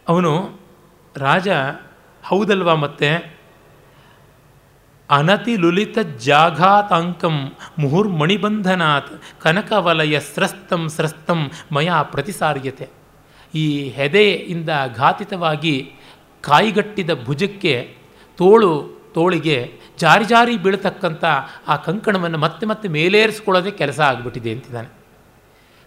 [0.09, 0.61] ಅವನು,
[1.17, 1.49] ರಾಜ,
[2.25, 3.32] ಹೌದಲ್ವಾ ಮತ್ತೆ?
[5.11, 7.37] ಅನತಿ ಲುಲಿತ ಜಾಘಾತಾಂಕಂ
[7.79, 9.11] ಮುಹುರ್ಮಣಿಬಂಧನಾತ್
[9.43, 11.41] ಕನಕವಲಯ ಸ್ರಸ್ತಂ ಸ್ರಸ್ತಂ
[11.73, 12.87] ಮಯಾ ಪ್ರತಿಸಾರ್ಯತೆ.
[13.55, 15.75] ಈ ಹೆದೆಯಿಂದ ಘಾತಿತವಾಗಿ
[16.45, 17.75] ಕಾಯಿಗಟ್ಟಿದ ಭುಜಕ್ಕೆ
[18.39, 18.73] ತೋಳು
[19.15, 19.59] ತೋಳಿಗೆ
[19.99, 21.25] ಜಾರಿ ಜಾರಿ ಬೀಳತಕ್ಕಂಥ
[21.69, 24.91] ಆ ಕಂಕಣವನ್ನು ಮತ್ತೆ ಮತ್ತೆ ಮೇಲೇರಿಸ್ಕೊಳ್ಳೋದೇ ಕೆಲಸ ಆಗಿಬಿಟ್ಟಿದೆ ಅಂತಿದ್ದಾನೆ.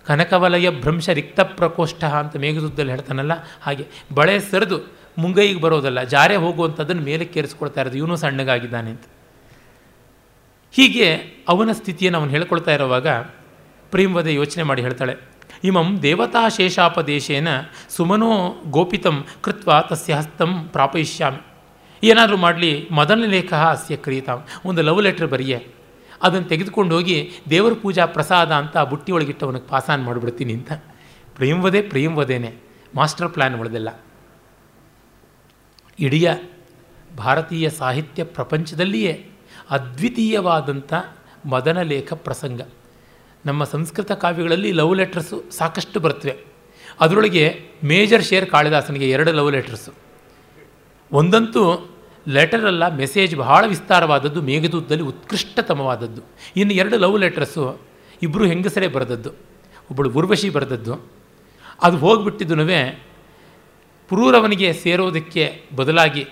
[0.05, 4.77] ಕನಕವಲಯ ಭ್ರಂಶ ರಿಕ್ತ ಪ್ರಕೋಷ್ಠ ಅಂತ ಮೇಘದುದ್ದಲ್ಲಿ ಹೇಳ್ತಾನಲ್ಲ, ಹಾಗೆ ಬಳೆ ಸರಿದು
[5.17, 9.05] ಮುಂಗೈಗೆ ಬರೋದಲ್ಲ, ಜಾರೆ ಹೋಗುವಂಥದ್ದನ್ನು ಮೇಲೆ ಕೇರಿಸ್ಕೊಳ್ತಾ ಇರೋದು, ಇವನು ಸಣ್ಣಗಾಗಿದ್ದಾನೆ ಅಂತ.
[10.73, 11.07] ಹೀಗೆ
[11.51, 13.07] ಅವನ ಸ್ಥಿತಿಯನ್ನು ಅವನು ಹೇಳ್ಕೊಳ್ತಾ ಇರುವಾಗ
[13.91, 15.13] ಪ್ರೇಮವದೆ ಯೋಚನೆ ಮಾಡಿ ಹೇಳ್ತಾಳೆ,
[15.69, 17.49] ಇಮಂ ದೇವತಾ ಶೇಷಾಪದೇಶೇನ
[17.95, 18.31] ಸುಮನೋ
[18.75, 21.41] ಗೋಪಿತಂ ಕೃತ್ವ ತಸ್ಯ ಹಸ್ತಂ ಪ್ರಾಪಯಿಷ್ಯಾಮಿ.
[22.03, 24.39] ಏನಾದರೂ ಮಾಡಲಿ ಮದನ ಲೇಖ ಅಸ್ಯ ಕ್ರಿಯತಾಂ.
[24.69, 25.59] ಒಂದು ಲವ್ ಲೆಟ್ರ್ ಬರೆಯೇ,
[26.21, 27.17] ಅದನ್ನು ತೆಗೆದುಕೊಂಡು ಹೋಗಿ
[27.49, 30.71] ದೇವರ ಪೂಜಾ ಪ್ರಸಾದ ಅಂತ ಬುಟ್ಟಿ ಒಳಗಿಟ್ಟು ಅವನಿಗೆ ಪಾಸಾನ್ ಮಾಡಿಬಿಡ್ತೀನಿ ಅಂತ.
[31.37, 32.51] ಪ್ರೇಮವದೆ ಪ್ರೇಮವದೇನೆ
[32.95, 33.89] ಮಾಸ್ಟರ್ ಪ್ಲ್ಯಾನ್ ಒಳದೆಲ್ಲ
[35.99, 36.27] ಇಡೀ
[37.17, 39.29] ಭಾರತೀಯ ಸಾಹಿತ್ಯ ಪ್ರಪಂಚದಲ್ಲಿಯೇ
[39.69, 40.93] ಅದ್ವಿತೀಯವಾದಂಥ
[41.45, 42.61] ಮದನ ಲೇಖ ಪ್ರಸಂಗ.
[43.45, 46.37] ನಮ್ಮ ಸಂಸ್ಕೃತ ಕಾವ್ಯಗಳಲ್ಲಿ ಲವ್ ಲೆಟರ್ಸು ಸಾಕಷ್ಟು ಬರ್ತವೆ
[46.99, 49.91] ಅದರೊಳಗೆ ಮೇಜರ್ ಶೇರ್ ಕಾಳಿದಾಸನಿಗೆ ಎರಡು ಲವ್ ಲೆಟರ್ಸು
[51.11, 51.89] ಒಂದಂತೂ
[52.27, 56.21] ಲೆಟರ್ ಅಲ್ಲ ಮೆಸೇಜ್ ಬಹಳ ವಿಸ್ತಾರವಾದದ್ದು, ಮೇಘದೂತದಲ್ಲಿ ಉತ್ಕೃಷ್ಟತಮವಾದದ್ದು.
[56.55, 57.79] ಇನ್ನು ಎರಡು ಲವ್ ಲೆಟರ್ಸು
[58.23, 59.29] ಇಬ್ಬರು ಹೆಂಗಸರೇ ಬರೆದದ್ದು.
[59.91, 61.11] ಒಬ್ಬಳು ಉರ್ವಶಿ ಬರೆದದ್ದು.
[61.81, 62.55] ಅದು ಹೋಗಿಬಿಟ್ಟಿದ್ದು
[64.09, 66.23] ಪುರೂರವನಿಗೆ ಸೇರೋದಕ್ಕೆ ಬದಲಾಗಿ,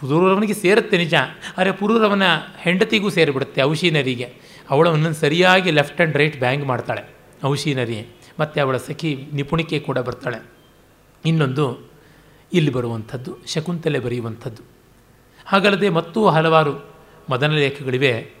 [0.00, 1.14] ಪುರೂರವನಿಗೆ ಸೇರುತ್ತೆ ನಿಜ,
[1.58, 2.22] ಆದರೆ ಪುರೂರವನ
[2.58, 4.34] ಹೆಂಡತಿಗೂ ಸೇರಿಬಿಡುತ್ತೆ ಔಶೀನರಿಗೆ
[4.70, 7.02] ಅವಳವನ್ನು ಸರಿಯಾಗಿ ಲೆಫ್ಟ್ ಆ್ಯಂಡ್ ರೈಟ್ ಬ್ಯಾಂಗ್ ಮಾಡ್ತಾಳೆ
[7.44, 8.06] ಔಷೀನರಿ
[8.40, 10.50] ಮತ್ತು ಅವಳ ಸಖಿ ನಿಪುಣಿಕೆ ಕೂಡ ಬರ್ತಾಳೆ.
[11.24, 11.90] ಇನ್ನೊಂದು
[12.52, 14.62] ಇಲ್ಲಿ ಬರುವಂಥದ್ದು, ಶಕುಂತಲೆ ಬರೆಯುವಂಥದ್ದು.
[15.46, 16.90] ಹಾಗಲ್ಲದೆ ಮತ್ತೂ ಹಲವಾರು
[17.30, 18.32] ಮದನ ಲೇಖಗಳಿವೆ.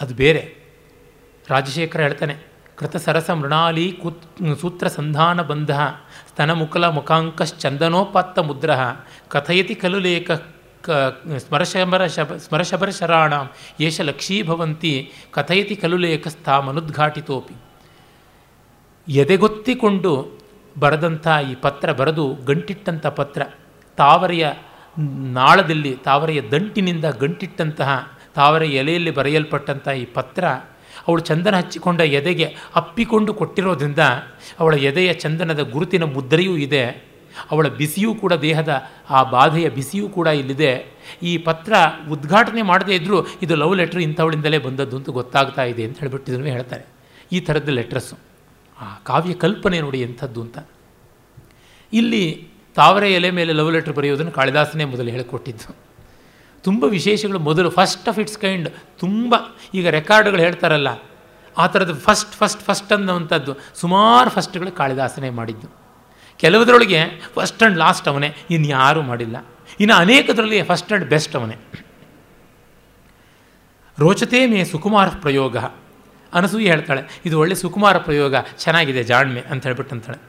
[0.00, 0.54] ಅದು ಬೇರೆ.
[1.48, 2.36] ರಾಜಶೇಖರ ಹೇಳ್ತಾನೆ
[2.76, 4.22] ಕೃತ ಸರಸ ಮೃಣಾಲಿ ಕೂತ್
[4.60, 5.70] ಸೂತ್ರ ಸಂಧಾನ ಬಂಧ
[6.38, 8.70] ಸ್ತನ ಮುಕಲ ಮುಖಾಂಕಶ್ಚಂದನೋಪಾತ್ತ ಮುದ್ರ
[9.28, 10.30] ಕಥಯತಿ ಖಲು ಲೇಖ
[11.38, 13.32] ಸ್ಮರಶಬರ ಶಬ, ಸ್ಮರಶಬರ ಶರಾಣ
[13.80, 14.92] ಏಷ ಲಕ್ಷೀಭವಂತಿ
[15.30, 17.56] ಕಥಯತಿ ಖಲು ಲೇಖಸ್ಥಾಮನುದ್ಘಾಟಿತೋಪಿ
[19.08, 20.12] ಎದೆಗೊತ್ತಿಕೊಂಡು
[20.78, 23.42] ಬರೆದಂಥ ಈ ಪತ್ರ ಬರೆದು ಗಂಟಿಟ್ಟಂಥ ಪತ್ರ,
[23.96, 24.52] ತಾವರೆಯ
[25.32, 30.44] ನಾಳದಲ್ಲಿ, ತಾವರೆಯ ದಂಟಿನಿಂದ ಗಂಟಿಟ್ಟಂತಹ ತಾವರೆ ಎಲೆಯಲ್ಲಿ ಬರೆಯಲ್ಪಟ್ಟಂಥ ಈ ಪತ್ರ
[31.08, 33.98] ಅವಳು ಚಂದನ ಹಚ್ಚಿಕೊಂಡ ಎದೆಗೆ ಅಪ್ಪಿಕೊಂಡು ಕೊಟ್ಟಿರೋದ್ರಿಂದ
[34.60, 37.08] ಅವಳ ಎದೆಯ ಚಂದನದ ಗುರುತಿನ ಮುದ್ರೆಯೂ ಇದೆ.
[37.50, 40.86] ಅವಳ ಬಿಸಿಯೂ ಕೂಡ ದೇಹದ, ಆ ಬಾಧೆಯ ಬಿಸಿಯೂ ಕೂಡ ಇಲ್ಲಿದೆ.
[41.22, 41.72] ಈ ಪತ್ರ
[42.10, 46.84] ಉದ್ಘಾಟನೆ ಮಾಡದೇ ಇದ್ದರೂ ಇದು ಲವ್ ಲೆಟ್ರ್ ಇಂಥವಳಿಂದಲೇ ಬಂದದ್ದು ಅಂತ ಗೊತ್ತಾಗ್ತಾ ಇದೆ ಅಂತ ಹೇಳಿಬಿಟ್ಟಿದ್ರು ಹೇಳ್ತಾರೆ.
[47.32, 48.16] ಈ ಥರದ ಲೆಟ್ರಸ್ಸು.
[48.80, 50.58] ಆ ಕಾವ್ಯ ಕಲ್ಪನೆ ನೋಡಿ ಎಂಥದ್ದು ಅಂತ.
[51.92, 55.87] ಇಲ್ಲಿ ತಾವರೆ ಎಲೆ ಮೇಲೆ ಲವ್ ಲೆಟ್ರ್ ಬರೆಯೋದನ್ನು ಕಾಳಿದಾಸನೇ ಮೊದಲು ಹೇಳಿಕೊಟ್ಟಿದ್ದು.
[56.66, 58.68] ತುಂಬ ವಿಶೇಷಗಳು ಮೊದಲು ಫಸ್ಟ್ ಆಫ್ ಇಟ್ಸ್ ಕೈಂಡ್
[59.02, 59.34] ತುಂಬ,
[59.78, 60.88] ಈಗ ರೆಕಾರ್ಡ್ಗಳು ಹೇಳ್ತಾರಲ್ಲ,
[61.56, 65.68] ಆ ಥರದ್ದು ಫಸ್ಟ್ ಫಸ್ಟ್ ಫಸ್ಟ್ ಅನ್ನೋವಂಥದ್ದು ಸುಮಾರು ಫಸ್ಟ್ಗಳು ಕಾಳಿದಾಸನೇ ಮಾಡಿದ್ದು.
[66.38, 67.00] ಕೆಲವುದರೊಳಗೆ
[67.34, 69.36] ಫಸ್ಟ್ ಆ್ಯಂಡ್ ಲಾಸ್ಟ್ ಅವನೇ ಇನ್ಯಾರೂ ಮಾಡಿಲ್ಲ.
[69.80, 71.56] ಇನ್ನು ಅನೇಕದರಲ್ಲಿ ಫಸ್ಟ್ ಆ್ಯಂಡ್ ಬೆಸ್ಟ್ ಅವನೇ.
[73.98, 75.56] ರೋಚತೆ ಮೇ ಸುಕುಮಾರ ಪ್ರಯೋಗ
[76.32, 80.20] ಅನಸೂಯಿ ಹೇಳ್ತಾಳೆ, ಇದು ಒಳ್ಳೆ ಸುಕುಮಾರ ಪ್ರಯೋಗ, ಚೆನ್ನಾಗಿದೆ ಜಾಣ್ಮೆ ಅಂತ ಹೇಳ್ಬಿಟ್ಟು ಅಂತಾಳೆ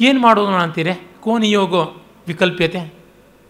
[0.00, 1.82] ಏನು ಮಾಡೋಣ ಅಂತೀರೆ ಕೋ ನಿಯೋಗೋ
[2.28, 2.99] ವಿಕಲ್ಪ್ಯತೆ?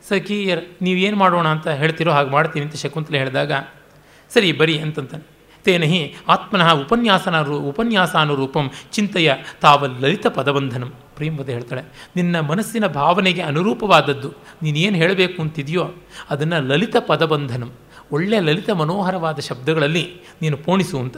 [0.08, 3.52] ಸಖಿಯರ್ ನೀವೇನು ಮಾಡೋಣ ಅಂತ ಹೇಳ್ತಿರೋ ಹಾಗೆ ಮಾಡ್ತೀನಿ ಅಂತ ಶಕುಂತಲೆ ಹೇಳಿದಾಗ,
[4.30, 5.24] ಸರಿ, ಬರಿ ಅಂತಂತಾನೆ.
[5.64, 9.30] ತೇನಹಿ ಆತ್ಮನಃ ಉಪನ್ಯಾಸನ ರೂ, ಉಪನ್ಯಾಸಾನುರೂಪಂ ಚಿಂತೆಯ
[9.60, 10.90] ತಾವ ಲಲಿತ ಪದಬಂಧನಂ.
[11.16, 11.82] ಪ್ರೇಮದ ಹೇಳ್ತಾಳೆ,
[12.16, 14.30] ನಿನ್ನ ಮನಸ್ಸಿನ ಭಾವನೆಗೆ ಅನುರೂಪವಾದದ್ದು
[14.62, 15.84] ನೀನೇನು ಹೇಳಬೇಕು ಅಂತಿದೆಯೋ
[16.30, 17.72] ಅದನ್ನು ಲಲಿತ ಪದಬಂಧನಂ.
[18.12, 20.04] ಒಳ್ಳೆಯ ಲಲಿತ ಮನೋಹರವಾದ ಶಬ್ದಗಳಲ್ಲಿ
[20.42, 21.16] ನೀನು ಪೋಣಿಸು ಅಂತ.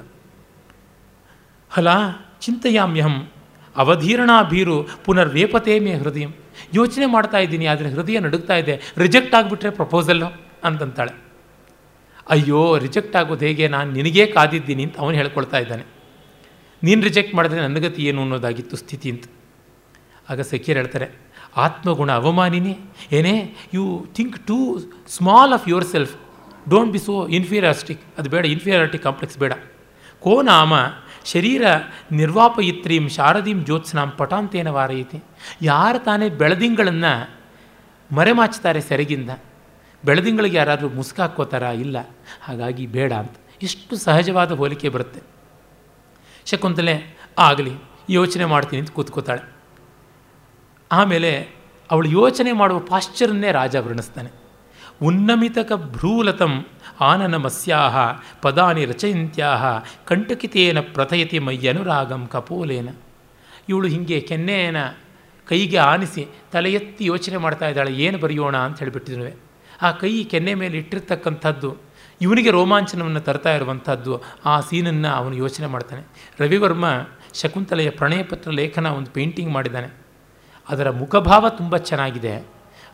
[1.71, 1.97] ಹಲಾ,
[2.41, 3.17] ಚಿಂತೆಯಾಮ್ಯಹಂ
[3.77, 6.27] ಅವಧೀರಣಾಭೀರು ಪುನರ್ವೇಪತೆ ಮೇ ಹೃದಯ.
[6.79, 8.75] ಯೋಚನೆ ಮಾಡ್ತಾ ಇದ್ದೀನಿ, ಆದರೆ ಹೃದಯ ನಡುಗ್ತಾ ಇದೆ.
[9.05, 10.29] ರಿಜೆಕ್ಟ್ ಆಗಿಬಿಟ್ರೆ ಪ್ರಪೋಸಲ್ಲು
[10.69, 11.15] ಅಂತಂತಾಳೆ.
[12.35, 13.67] ಅಯ್ಯೋ ರಿಜೆಕ್ಟ್ ಆಗೋದು ಹೇಗೆ?
[13.75, 15.85] ನಾನು ನಿನಗೇ ಕಾದಿದ್ದೀನಿ ಅಂತ ಅವನು ಹೇಳ್ಕೊಳ್ತಾ ಇದ್ದಾನೆ.
[16.83, 19.25] ನೀನು ರಿಜೆಕ್ಟ್ ಮಾಡಿದ್ರೆ ನನ್ನ ಗತಿ ಏನು ಅನ್ನೋದಾಗಿತ್ತು ಸ್ಥಿತಿ ಅಂತ.
[20.31, 21.07] ಆಗ ಸಖಿಯರು ಹೇಳ್ತಾರೆ,
[21.65, 22.75] ಆತ್ಮಗುಣ ಅವಮಾನಿನೇ.
[23.17, 23.35] ಏನೇ
[23.77, 23.85] you
[24.17, 24.59] think too
[25.17, 26.15] small of yourself
[26.73, 29.53] don't be so inferioristic ಅದು ಬೇಡ ಇನ್ಫೀರಿಯಾರಿಟಿ ಕಾಂಪ್ಲೆಕ್ಸ್ ಬೇಡ.
[30.23, 30.73] ಕೋ ನಾಮ
[31.25, 31.65] ಶರೀರ
[32.13, 35.19] ನಿರ್ವಾಪಯಿತ್ರೀಂ ಶಾರದೀಂ ಜ್ಯೋತ್ಸ್ನಾಂ ಪಟಾಂತೇನ ವಾರಯಿತಿ.
[35.63, 37.13] ಯಾರು ತಾನೇ ಬೆಳದಿಂಗಳನ್ನು
[38.11, 39.31] ಮರೆಮಾಚ್ತಾರೆ ಸೆರಗಿಂದ,
[40.05, 41.97] ಬೆಳದಿಂಗಳಿಗೆ ಯಾರಾದರೂ ಮುಸ್ಕಾಕೋತಾರ ಇಲ್ಲ,
[42.43, 43.37] ಹಾಗಾಗಿ ಬೇಡ ಅಂತ.
[43.63, 45.21] ಎಷ್ಟು ಸಹಜವಾದ ಹೋಲಿಕೆ ಬರುತ್ತೆ.
[46.47, 46.95] ಶಕುಂತಲೆ,
[47.39, 47.75] ಆಗಲಿ,
[48.11, 49.45] ಯೋಚನೆ ಮಾಡ್ತೀನಿ ಅಂತ ಕೂತ್ಕೋತಾಳೆ.
[50.93, 51.33] ಆಮೇಲೆ
[51.91, 54.31] ಅವಳು ಯೋಚನೆ ಮಾಡುವ ಪಾಶ್ಚರನ್ನೇ ರಾಜ ವರ್ಣಿಸ್ತಾನೆ.
[55.03, 56.53] ಉನ್ನಮಿತಕ ಭ್ರೂಲತಂ
[57.09, 57.97] ಆನನಮಸ್ಯಾಹ
[58.43, 59.65] ಪದಾನಿ ರಚಯಂತ್ಯಾಹ
[60.05, 62.91] ಕಂಟಕಿತೇನ ಪ್ರಥಯತಿ ಮಯ್ಯನುರಾಗಂ ಕಪೋಲೇನ
[63.69, 64.77] ಇವಳು ಹೀಗೆ ಕೆನ್ನೆಯನ
[65.49, 66.23] ಕೈಗೆ ಆನಿಸಿ
[66.53, 68.57] ತಲೆ ಎತ್ತಿ ಯೋಚನೆ ಮಾಡ್ತಾ ಇದ್ದಾಳೆ, ಏನು ಬರೆಯೋಣ?
[68.57, 69.33] ಅಂತ ಹೇಳಿಬಿಟ್ಟಿದ್ವಿ
[69.83, 71.71] ಆ ಕೈ ಕೆನ್ನೆ ಮೇಲೆ ಇಟ್ಟಿರ್ತಕ್ಕಂಥದ್ದು,
[72.21, 74.13] ಇವನಿಗೆ ರೋಮಾಂಚನವನ್ನು ತರ್ತಾ ಇರುವಂಥದ್ದು,
[74.45, 76.03] ಆ ಸೀನನ್ನು ಅವನು ಯೋಚನೆ ಮಾಡ್ತಾನೆ.
[76.41, 76.87] ರವಿವರ್ಮ
[77.35, 79.89] ಶಕುಂತಲೆಯ ಪ್ರಣಯಪತ್ರ ಲೇಖನ ಒಂದು ಪೇಂಟಿಂಗ್ ಮಾಡಿದ್ದಾನೆ.
[80.69, 82.35] ಅದರ ಮುಖಭಾವ ತುಂಬ ಚೆನ್ನಾಗಿದೆ.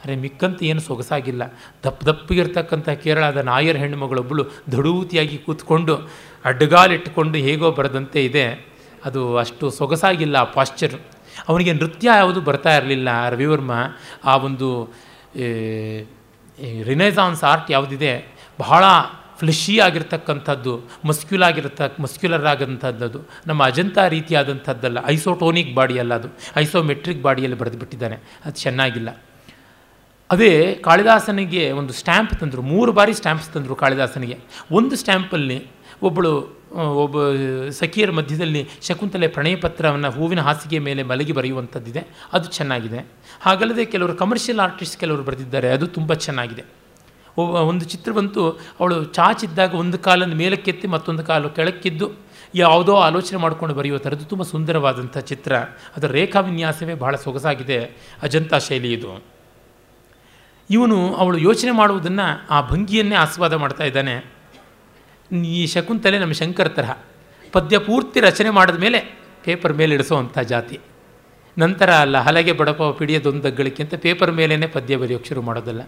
[0.04, 1.42] ಅರೆ ಮಿಕ್ಕಂತ ಏನು ಸೊಗಸಾಗಿಲ್ಲ.
[1.84, 6.10] ದಪ್ಪ ದಪ್ಪಗಿರ್ತಕ್ಕಂಥ ಕೇರಳದ ನಾಯರ್ ಹೆಣ್ಣುಮಗಳೊಬ್ಬಳು ದಡೂತಿಯಾಗಿ ಕೂತ್ಕೊಂಡು
[6.44, 8.66] ಅಡ್ಡಗಾಲಿಟ್ಟುಕೊಂಡು ಹೇಗೋ ಬರೆದಂತೆ ಇದೆ.
[9.04, 11.00] ಅದು ಅಷ್ಟು ಸೊಗಸಾಗಿಲ್ಲ ಆ ಪಾಶ್ಚರ್.
[11.48, 13.28] ಅವನಿಗೆ ನೃತ್ಯ ಯಾವುದು ಬರ್ತಾ ಇರಲಿಲ್ಲ.
[13.28, 13.72] ರವಿವರ್ಮ,
[14.24, 14.94] ಆ ಒಂದು
[16.82, 18.26] ರಿನೈಸಾನ್ಸ್ ಆರ್ಟ್ ಯಾವುದಿದೆ,
[18.60, 18.84] ಬಹಳ
[19.38, 24.98] ಫ್ಲಿಶಿ ಆಗಿರ್ತಕ್ಕಂಥದ್ದು ಮಸ್ಕ್ಯುಲ್ ಆಗಿರತ್ತ, ಮಸ್ಕ್ಯುಲರ್ ಆಗಂಥದ್ದು ನಮ್ಮ ಅಜಂತ ರೀತಿಯಾದಂಥದ್ದಲ್ಲ.
[25.06, 26.28] ಐಸೋಟೋನಿಕ್ ಬಾಡಿಯಲ್ಲ ಅದು.
[26.56, 27.86] ಐಸೋಮೆಟ್ರಿಕ್ ಬಾಡಿಯಲ್ಲಿ ಬರೆದು
[28.44, 29.08] ಅದು ಚೆನ್ನಾಗಿಲ್ಲ.
[30.30, 30.52] ಅದೇ
[30.86, 34.36] ಕಾಳಿದಾಸನಿಗೆ ಒಂದು ಸ್ಟ್ಯಾಂಪ್ ತಂದರು, ಮೂರು ಬಾರಿ ಸ್ಟ್ಯಾಂಪ್ಸ್ ತಂದರು ಕಾಳಿದಾಸನಿಗೆ.
[34.78, 35.58] ಒಂದು ಸ್ಟ್ಯಾಂಪಲ್ಲಿ
[36.08, 36.32] ಒಬ್ಬಳು
[37.02, 37.18] ಒಬ್ಬ
[37.80, 42.02] ಸಖಿಯರ ಮಧ್ಯದಲ್ಲಿ ಶಕುಂತಲೆ ಪ್ರಣಯ ಪತ್ರವನ್ನು ಹೂವಿನ ಹಾಸಿಗೆ ಮೇಲೆ ಮಲಗಿ ಬರೆಯುವಂಥದ್ದಿದೆ.
[42.32, 43.00] ಅದು ಚೆನ್ನಾಗಿದೆ.
[43.40, 46.64] ಹಾಗಲ್ಲದೆ ಕೆಲವರು ಕಮರ್ಷಿಯಲ್ ಆರ್ಟಿಸ್ಟ್ ಕೆಲವರು ಬರೆದಿದ್ದಾರೆ, ಅದು ತುಂಬ ಚೆನ್ನಾಗಿದೆ.
[47.70, 48.42] ಒಂದು ಚಿತ್ರವಂತೂ
[48.80, 52.06] ಅವಳು ಚಾಚಿದ್ದಾಗ ಒಂದು ಕಾಲನ್ನು ಮೇಲಕ್ಕೆತ್ತಿ ಮತ್ತೊಂದು ಕಾಲು ಕೆಳಕ್ಕಿದ್ದು
[52.54, 55.52] ಯಾವುದೋ ಆಲೋಚನೆ ಮಾಡಿಕೊಂಡು ಬರೆಯುವ ಥರದ್ದು, ತುಂಬ ಸುಂದರವಾದಂಥ ಚಿತ್ರ.
[55.96, 57.80] ಅದರ ರೇಖಾ ವಿನ್ಯಾಸವೇ ಬಹಳ ಸೊಗಸಾಗಿದೆ.
[58.22, 59.10] ಅಜಂತಾ ಶೈಲಿ ಇದು
[60.70, 64.32] ಇವನು ಅವಳು ಯೋಚನೆ ಮಾಡುವುದನ್ನು ಆ ಭಂಗಿಯನ್ನೇ ಆಸ್ವಾದ ಮಾಡ್ತಾ ಇದ್ದಾನೆ.
[65.32, 66.96] ಈ ಶಕುಂತಲೆ ನಮ್ಮ ಶಂಕರ ತರಹ,
[67.52, 70.78] ಪದ್ಯ ಪೂರ್ತಿ ರಚನೆ ಮಾಡಿದ ಮೇಲೆ ಪೇಪರ್ ಮೇಲೆ ಇಡಿಸೋವಂಥ ಜಾತಿ.
[71.58, 75.80] ನಂತರ ಅಲ್ಲ, ಹಲಗೆ ಬಡಪ ಪಿಡಿಯೋದೊಂದಗ್ಗಳಿಕೆ ಅಂತ ಪೇಪರ್ ಮೇಲೇ ಪದ್ಯ ಬರೆಯೋಕ್ಕೆ ಶುರು ಮಾಡೋದಲ್ಲ.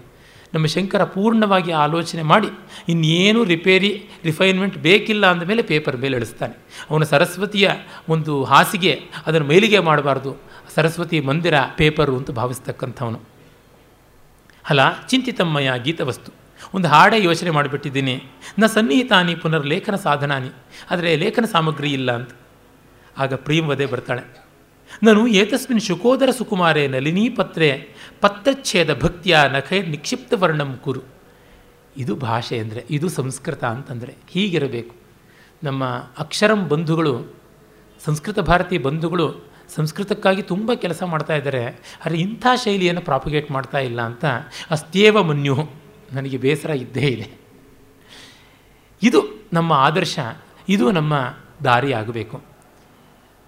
[0.54, 2.48] ನಮ್ಮ ಶಂಕರ ಪೂರ್ಣವಾಗಿ ಆಲೋಚನೆ ಮಾಡಿ,
[2.88, 6.58] ಇನ್ನೇನು ರಿಪೇರಿ, ರಿಫೈನ್ಮೆಂಟ್ ಬೇಕಿಲ್ಲ ಅಂದಮೇಲೆ ಪೇಪರ್ ಮೇಲೆ ಇಳಿಸ್ತಾನೆ
[6.90, 7.70] ಅವನ ಸರಸ್ವತಿಯ
[8.08, 10.36] ಒಂದು ಹಾಸಿಗೆ ಅದನ್ನು ಮೈಲಿಗೆ ಮಾಡಬಾರ್ದು.
[10.74, 13.39] ಸರಸ್ವತಿ ಮಂದಿರ ಪೇಪರು ಅಂತ ಭಾವಿಸ್ತಕ್ಕಂಥವನು.
[14.70, 16.32] ಅಲ್ಲ ಚಿಂತಿತಮ್ಮಯ ಗೀತವಸ್ತು.
[16.74, 18.22] ಒಂದು ಹಾಡೇ ಯೋಚನೆ ಮಾಡಿಬಿಟ್ಟಿದ್ದೀನಿ.
[18.58, 20.50] ನ ಸನ್ನಿಹಿತಾನಿ ಪುನರ್ ಲೇಖನ ಸಾಧನಾನಿ.
[20.90, 22.30] ಆದರೆ ಲೇಖನ ಸಾಮಗ್ರಿ ಇಲ್ಲ ಅಂತ.
[23.18, 24.50] ಆಗ ಪ್ರಿಯಂವದೆ ಬರ್ತಾಳೆ.
[25.02, 31.00] ನಾನು ಏತಸ್ಮಿನ್ ಶುಕೋದರ ಸುಕುಮಾರೇ ನಲಿನೀ ಪತ್ರೆ, ಪತ್ರಚ್ಛೇದ ಭಕ್ತಿಯ ನಖೈರ್ ನಿಕ್ಷಿಪ್ತ ವರ್ಣಂ ಕುರು.
[31.96, 34.96] ಇದು ಭಾಷೆ ಅಂದರೆ, ಇದು ಸಂಸ್ಕೃತ ಅಂತಂದರೆ, ಹೀಗಿರಬೇಕು.
[35.64, 35.84] ನಮ್ಮ
[36.18, 37.34] ಅಕ್ಷರಂ ಬಂಧುಗಳು,
[38.04, 41.64] ಸಂಸ್ಕೃತ ಭಾರತೀಯ ಬಂಧುಗಳು ಸಂಸ್ಕೃತಕ್ಕಾಗಿ ತುಂಬ ಕೆಲಸ ಮಾಡ್ತಾ ಇದ್ದಾರೆ.
[41.66, 44.24] ಆದರೆ ಇಂಥ ಶೈಲಿಯನ್ನು ಪ್ರಾಪಗೇಟ್ ಮಾಡ್ತಾ ಇಲ್ಲ ಅಂತ
[44.70, 45.70] ಅಸ್ತೇವ ಮನ್ಯು
[46.12, 47.40] ನನಗೆ ಬೇಸರ ಇದ್ದೇ ಇದೆ.
[49.02, 50.18] ಇದು ನಮ್ಮ ಆದರ್ಶ,
[50.68, 52.42] ಇದು ನಮ್ಮ ದಾರಿ ಆಗಬೇಕು.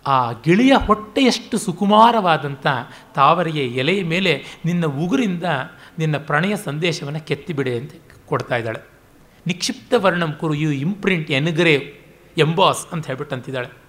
[0.07, 2.67] ಆ ಗಿಳಿಯ ಹೊಟ್ಟೆಯಷ್ಟು ಸುಕುಮಾರವಾದಂಥ
[3.15, 5.45] ತಾವರೆಯ ಎಲೆಯ ಮೇಲೆ ನಿನ್ನ ಉಗುರಿಂದ
[5.99, 7.93] ನಿನ್ನ ಪ್ರಣಯ ಸಂದೇಶವನ್ನು ಕೆತ್ತಿಬಿಡೆ ಅಂತ
[8.27, 8.81] ಕೊಡ್ತಾ ಇದ್ದಾಳೆ.
[9.47, 11.83] ನಿಕ್ಷಿಪ್ತ ವರ್ಣಂ ಕುರು ಯು ಇಂಪ್ರಿಂಟ್ ಎನ್ಗ್ರೇವ್
[12.39, 13.82] ಎಂಬಾಸ್ ಅಂತ ಹೇಳ್ಬಿಟ್ಟು ಅಂತಿದ್ದಾಳೆ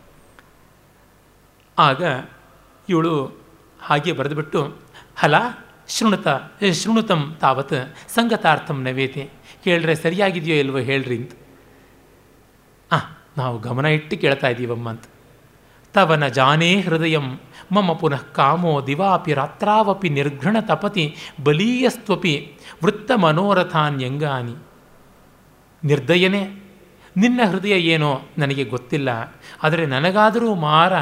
[1.78, 2.03] ಆಗ
[2.89, 3.26] ಇವಳು
[3.82, 4.76] ಹಾಗೆ ಬರೆದುಬಿಟ್ಟು
[5.15, 5.36] ಹಲ
[5.88, 6.28] ಶೃಣುತ
[6.71, 7.74] ಶೃಣುತಂ ತಾವತ್
[8.09, 9.30] ಸಂಗತಾರ್ಥಂ ನವೇತಿ.
[9.63, 11.32] ಕೇಳ್ರೆ ಸರಿಯಾಗಿದೆಯೋ ಇಲ್ವೋ ಹೇಳ್ರಿ ಅಂತ.
[12.91, 12.97] ಆ,
[13.38, 15.03] ನಾವು ಗಮನ ಇಟ್ಟು ಕೇಳ್ತಾ ಇದ್ದೀವಮ್ಮ ಅಂತ.
[15.93, 17.39] ತವನ ಜಾನೇ ಹೃದಯಂ,
[17.71, 22.51] ಮಮ ಪುನಃ ಕಾಮೋ ದಿವಾಪಿ ರಾತ್ರಾವಪಿ ನಿರ್ಘೃಣ ತಪತಿ ಬಲೀಯಸ್ತ್ವಪಿ
[22.84, 24.55] ವೃತ್ತ ಮನೋರಥಾನ್ಯಂಗಾನಿ
[25.84, 26.63] ನಿರ್ದಯನೇ,
[27.17, 30.93] ನಿನ್ನ ಹೃದಯ ಏನೋ ನನಗೆ ಗೊತ್ತಿಲ್ಲ, ಆದರೆ ನನಗಾದರೂ ಮಾರ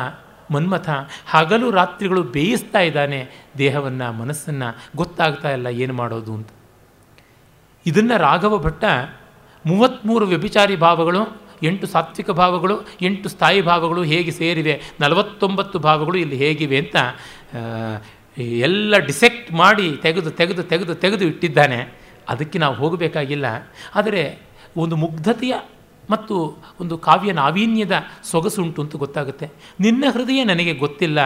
[0.52, 0.89] ಮನ್ಮಥ
[1.28, 6.49] ಹಗಲು ರಾತ್ರಿಗಳು ಬೇಯಿಸ್ತಾ ಇದ್ದಾನೆ ದೇಹವನ್ನು, ಮನಸ್ಸನ್ನು, ಗೊತ್ತಾಗ್ತಾ ಇಲ್ಲ ಏನು ಮಾಡೋದು ಅಂತ.
[7.86, 8.84] ಇದನ್ನು ರಾಘವ ಭಟ್ಟ
[9.66, 16.78] ಮೂವತ್ತ್ಮೂರು ವ್ಯಭಿಚಾರಿ ಭಾವಗಳು, ಎಂಟು ಸಾತ್ವಿಕ ಭಾವಗಳು, ಎಂಟು ಸ್ಥಾಯಿ ಭಾವಗಳು ಹೇಗೆ ಸೇರಿವೆ, ನಲವತ್ತೊಂಬತ್ತು ಭಾವಗಳು ಇಲ್ಲಿ ಹೇಗಿವೆ
[16.78, 16.95] ಅಂತ
[18.38, 21.80] ಎಲ್ಲ ಡಿಸೆಕ್ಟ್ ಮಾಡಿ ತೆಗೆದು ತೆಗೆದು ತೆಗೆದು ತೆಗೆದು ಇಟ್ಟಿದ್ದಾನೆ.
[22.30, 23.45] ಅದಕ್ಕೆ ನಾವು ಹೋಗಬೇಕಾಗಿಲ್ಲ.
[23.95, 24.39] ಆದರೆ
[24.78, 25.54] ಒಂದು ಮುಗ್ಧತೆಯ
[26.12, 27.91] ಮತ್ತು ಒಂದು ಕಾವ್ಯ ನಾವೀನ್ಯದ
[28.24, 29.49] ಸೊಗಸುಂಟು ಅಂತ ಗೊತ್ತಾಗುತ್ತೆ.
[29.80, 31.20] ನಿನ್ನ ಹೃದಯ ನನಗೆ ಗೊತ್ತಿಲ್ಲ.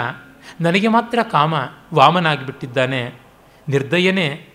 [0.62, 1.54] ನನಗೆ ಮಾತ್ರ ಕಾಮ
[1.94, 3.14] ವಾಮನಾಗಿಬಿಟ್ಟಿದ್ದಾನೆ.
[3.70, 4.50] ನಿರ್ದಯನೇ,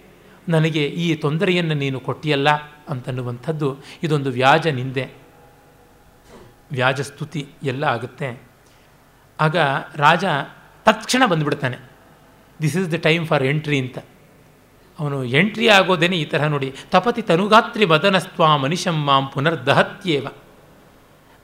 [0.49, 2.51] ನನಗೆ ಈ ತೊಂದರೆಯನ್ನು ನೀನು ಕೊಟ್ಟಿಯಲ್ಲ
[2.89, 5.11] ಅಂತನ್ನುವಂಥದ್ದು ಇದೊಂದು ವ್ಯಾಜ ನಿಂದೆ.
[6.72, 8.43] ವ್ಯಾಜ ಸ್ತುತಿ ಎಲ್ಲ ಆಗುತ್ತೆ.
[9.41, 9.57] ಆಗ
[9.97, 10.24] ರಾಜ
[10.85, 11.76] ತಕ್ಷಣ ಬಂದುಬಿಡ್ತಾನೆ.
[12.62, 13.99] This is the time for entry ಅಂತ.
[15.01, 20.26] ಅವನು ಎಂಟ್ರಿ ಆಗೋದೇನೆ ಈ ತರಹ ನೋಡಿ, ತಪತಿ ತನುಗಾತ್ರಿ ಮದನಸ್ತ್ವ ಮನುಷ್ಯಂ ಮಾಂ ಪುನರ್ದಹತ್ಯೇವ.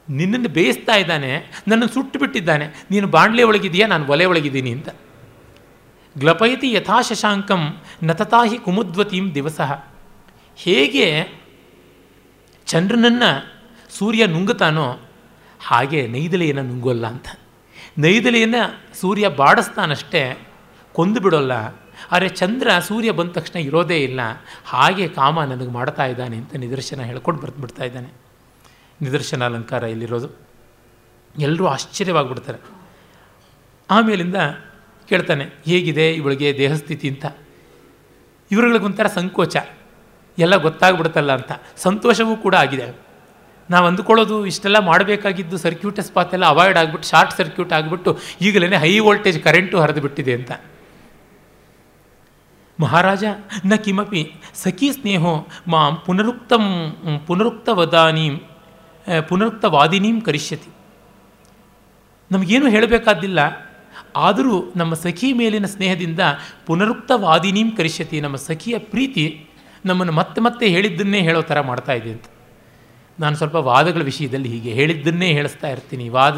[0.09, 1.30] ನಿನ್ನನ್ನು ಬೇಯಿಸ್ತಾ ಇದ್ದಾನೆ,
[1.68, 4.88] ನನ್ನನ್ನು ಸುಟ್ಟು ಬಿಟ್ಟಿದ್ದಾನೆ, ನೀನು ಬಾಣ್ಲೆ ಒಳಗಿದೆಯಾ ನಾನು ಒಲೆ ಒಳಗಿದ್ದೀನಿ ಅಂತ.
[6.18, 7.62] ಗ್ಲಪಯತಿ ಯಥಾ ಶಶಾಂಕಂ
[8.02, 9.61] ನತತಾಹಿ ಕುಮುದ್ವತೀಂ ದಿವಸ.
[10.57, 11.07] ಹೇಗೆ
[12.66, 13.30] ಚಂದ್ರನನ್ನು
[13.98, 14.86] ಸೂರ್ಯ ನುಂಗುತ್ತಾನೋ
[15.66, 17.28] ಹಾಗೆ ನೈದಲೆಯನ್ನು ನುಂಗೋಲ್ಲ ಅಂತ.
[17.98, 18.62] ನೈದಲೆಯನ್ನು
[19.00, 20.22] ಸೂರ್ಯ ಬಾಡಿಸ್ತಾನಷ್ಟೇ,
[20.92, 21.52] ಕೊಂದು ಬಿಡೋಲ್ಲ.
[22.12, 24.20] ಆದರೆ ಚಂದ್ರ ಸೂರ್ಯ ಬಂದ ತಕ್ಷಣ ಇರೋದೇ ಇಲ್ಲ.
[24.64, 28.09] ಹಾಗೆ ಕಾಮ ನನಗೆ ಮಾಡ್ತಾ ಇದ್ದಾನೆ ಅಂತ ನಿದರ್ಶನ ಹೇಳ್ಕೊಂಡು ಬರ್ತು ಬಿಡ್ತಾ ಇದ್ದಾನೆ.
[29.03, 30.28] ನಿದರ್ಶನ ಅಲಂಕಾರ ಇಲ್ಲಿರೋದು
[31.38, 32.59] ಎಲ್ಲರೂ ಆಶ್ಚರ್ಯವಾಗಿಬಿಡ್ತಾರೆ.
[33.90, 34.34] ಆಮೇಲಿಂದ
[35.09, 37.26] ಕೇಳ್ತಾನೆ, ಹೇಗಿದೆ ಇವಳಿಗೆ ದೇಹಸ್ಥಿತಿ ಅಂತ?
[38.51, 39.57] ಇವರುಗಳಿಗೊಂಥರ ಸಂಕೋಚ.
[40.38, 41.53] ಎಲ್ಲ ಗೊತ್ತಾಗ್ಬಿಡುತ್ತಲ್ಲ ಅಂತ.
[41.76, 43.07] ಸಂತೋಷವೂ ಕೂಡ ಆಗಿದೆ.
[43.70, 49.42] ನಾವು ಅಂದುಕೊಳ್ಳೋದು ಇಷ್ಟೆಲ್ಲ ಮಾಡಬೇಕಾಗಿದ್ದು ಸರ್ಕ್ಯೂಟಸ್ ಪಾತ್ ಎಲ್ಲ ಅವಾಯ್ಡ್ ಆಗಿಬಿಟ್ಟು ಶಾರ್ಟ್ ಸರ್ಕ್ಯೂಟ್ ಆಗಿಬಿಟ್ಟು ಈಗಲೇ ಹೈ ವೋಲ್ಟೇಜ್
[49.42, 50.53] ಕರೆಂಟು ಹರಿದು ಬಿಟ್ಟಿದೆ ಅಂತ.
[52.79, 53.24] ಮಹಾರಾಜ,
[53.70, 54.22] ನ ಕಿಮಪಿ
[54.62, 55.35] ಸಖಿ ಸ್ನೇಹೋ
[55.72, 56.64] ಮಾಂ ಪುನರುಕ್ತಂ,
[57.27, 58.35] ಪುನರುಕ್ತವದಾನೀಂ
[59.29, 60.70] ಪುನರುಕ್ತವಾದಿನೀಂ ಕರಿಷ್ಯತಿ.
[62.31, 63.41] ನಮಗೇನು ಹೇಳಬೇಕಾದಿಲ್ಲ
[64.29, 66.22] ಆದರೂ ನಮ್ಮ ಸಖಿ ಮೇಲಿನ ಸ್ನೇಹದಿಂದ
[66.66, 69.24] ಪುನರುಕ್ತವಾದಿನೀಂ ಕರಿಷ್ಯತಿ, ನಮ್ಮ ಸಖಿಯ ಪ್ರೀತಿ
[69.85, 72.27] ನಮ್ಮನ್ನು ಮತ್ತೆ ಮತ್ತೆ ಹೇಳಿದ್ದನ್ನೇ ಹೇಳೋ ಥರ ಮಾಡ್ತಾ ಇದೆ ಅಂತ.
[73.18, 76.37] ನಾನು ಸ್ವಲ್ಪ ವಾದಗಳ ವಿಷಯದಲ್ಲಿ ಹೀಗೆ ಹೇಳಿದ್ದನ್ನೇ ಹೇಳಿಸ್ತಾ ಇರ್ತೀನಿ ವಾದ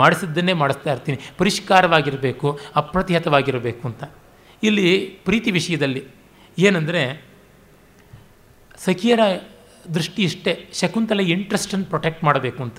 [0.00, 4.02] ಮಾಡಿಸಿದ್ದನ್ನೇ ಮಾಡಿಸ್ತಾ ಇರ್ತೀನಿ, ಪರಿಷ್ಕಾರವಾಗಿರಬೇಕು, ಅಪ್ರತಿಹತವಾಗಿರಬೇಕು ಅಂತ.
[4.62, 6.04] ಇಲ್ಲಿ ಪ್ರೀತಿ ವಿಷಯದಲ್ಲಿ
[6.58, 7.24] ಏನಂದರೆ
[8.78, 9.20] ಸಖಿಯರ
[9.94, 12.76] ದೃಷ್ಟಿ ಇಷ್ಟೇ, ಶಕುಂತಲ ಇಂಟ್ರೆಸ್ಟನ್ನು ಪ್ರೊಟೆಕ್ಟ್ ಮಾಡಬೇಕು ಅಂತ.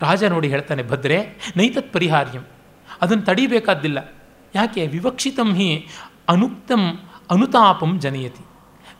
[0.00, 1.18] ರಾಜ ನೋಡಿ ಹೇಳ್ತಾನೆ, ಭದ್ರೆ,
[1.56, 2.42] ನೈತತ್ ಪರಿಹಾರ್ಯಂ.
[3.00, 4.14] ಅದನ್ನು ತಡೀಬೇಕಾದ್ದಿಲ್ಲ.
[4.54, 4.86] ಯಾಕೆ?
[4.86, 5.88] ವಿವಕ್ಷಿತಂ ಹಿ
[6.28, 7.00] ಅನುಕ್ತಂ
[7.30, 8.44] ಅನುತಾಪಂ ಜನಯತಿ.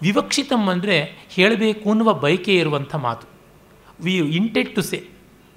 [0.02, 3.26] ವಿವಕ್ಷಿತಂ ಅಂದರೆ ಹೇಳಬೇಕು ಅನ್ನುವ ಬಯಕೆ ಇರುವಂಥ ಮಾತು.
[4.00, 5.08] ವಿ ಇಂಟೆಡ್ ಟು ಸೇ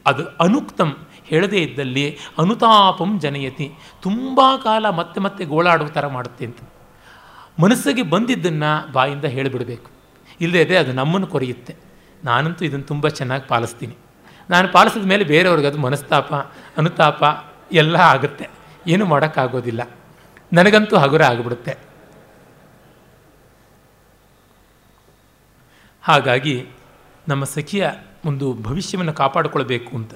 [0.06, 0.98] ಅದು ಅನುಕ್ತಂ.
[1.30, 3.72] ಹೇಳದೇ ಇದ್ದಲ್ಲಿ ಅನುತಾಪಂ ಜನಯತಿ.
[4.02, 6.58] ತುಂಬ ಕಾಲ ಮತ್ತೆ ಮತ್ತೆ ಗೋಳಾಡುವ ಥರ ಮಾಡುತ್ತೆ ಅಂತ.
[7.60, 9.92] ಮನಸ್ಸಿಗೆ ಬಂದಿದ್ದನ್ನು ಬಾಯಿಂದ ಹೇಳಿಬಿಡಬೇಕು.
[10.42, 11.76] ಇಲ್ಲದೇ ಅದು ನಮ್ಮನ್ನು ಕೊರೆಯುತ್ತೆ.
[12.24, 13.96] ನಾನಂತೂ ಇದನ್ನು ತುಂಬ ಚೆನ್ನಾಗಿ ಪಾಲಿಸ್ತೀನಿ.
[14.50, 16.34] ನಾನು ಪಾಲಿಸಿದ ಮೇಲೆ ಬೇರೆಯವ್ರಿಗೆ ಅದು ಮನಸ್ತಾಪ,
[16.78, 17.24] ಅನುತಾಪ
[17.72, 18.50] ಎಲ್ಲ ಆಗುತ್ತೆ.
[18.88, 19.90] ಏನು ಮಾಡೋಕ್ಕಾಗೋದಿಲ್ಲ.
[20.54, 21.78] ನನಗಂತೂ ಹಗುರ ಆಗಿಬಿಡುತ್ತೆ.
[26.02, 26.68] ಹಾಗಾಗಿ
[27.28, 27.90] ನಮ್ಮ ಸಖಿಯ
[28.26, 30.14] ಒಂದು ಭವಿಷ್ಯವನ್ನು ಕಾಪಾಡಿಕೊಳ್ಬೇಕು ಅಂತ.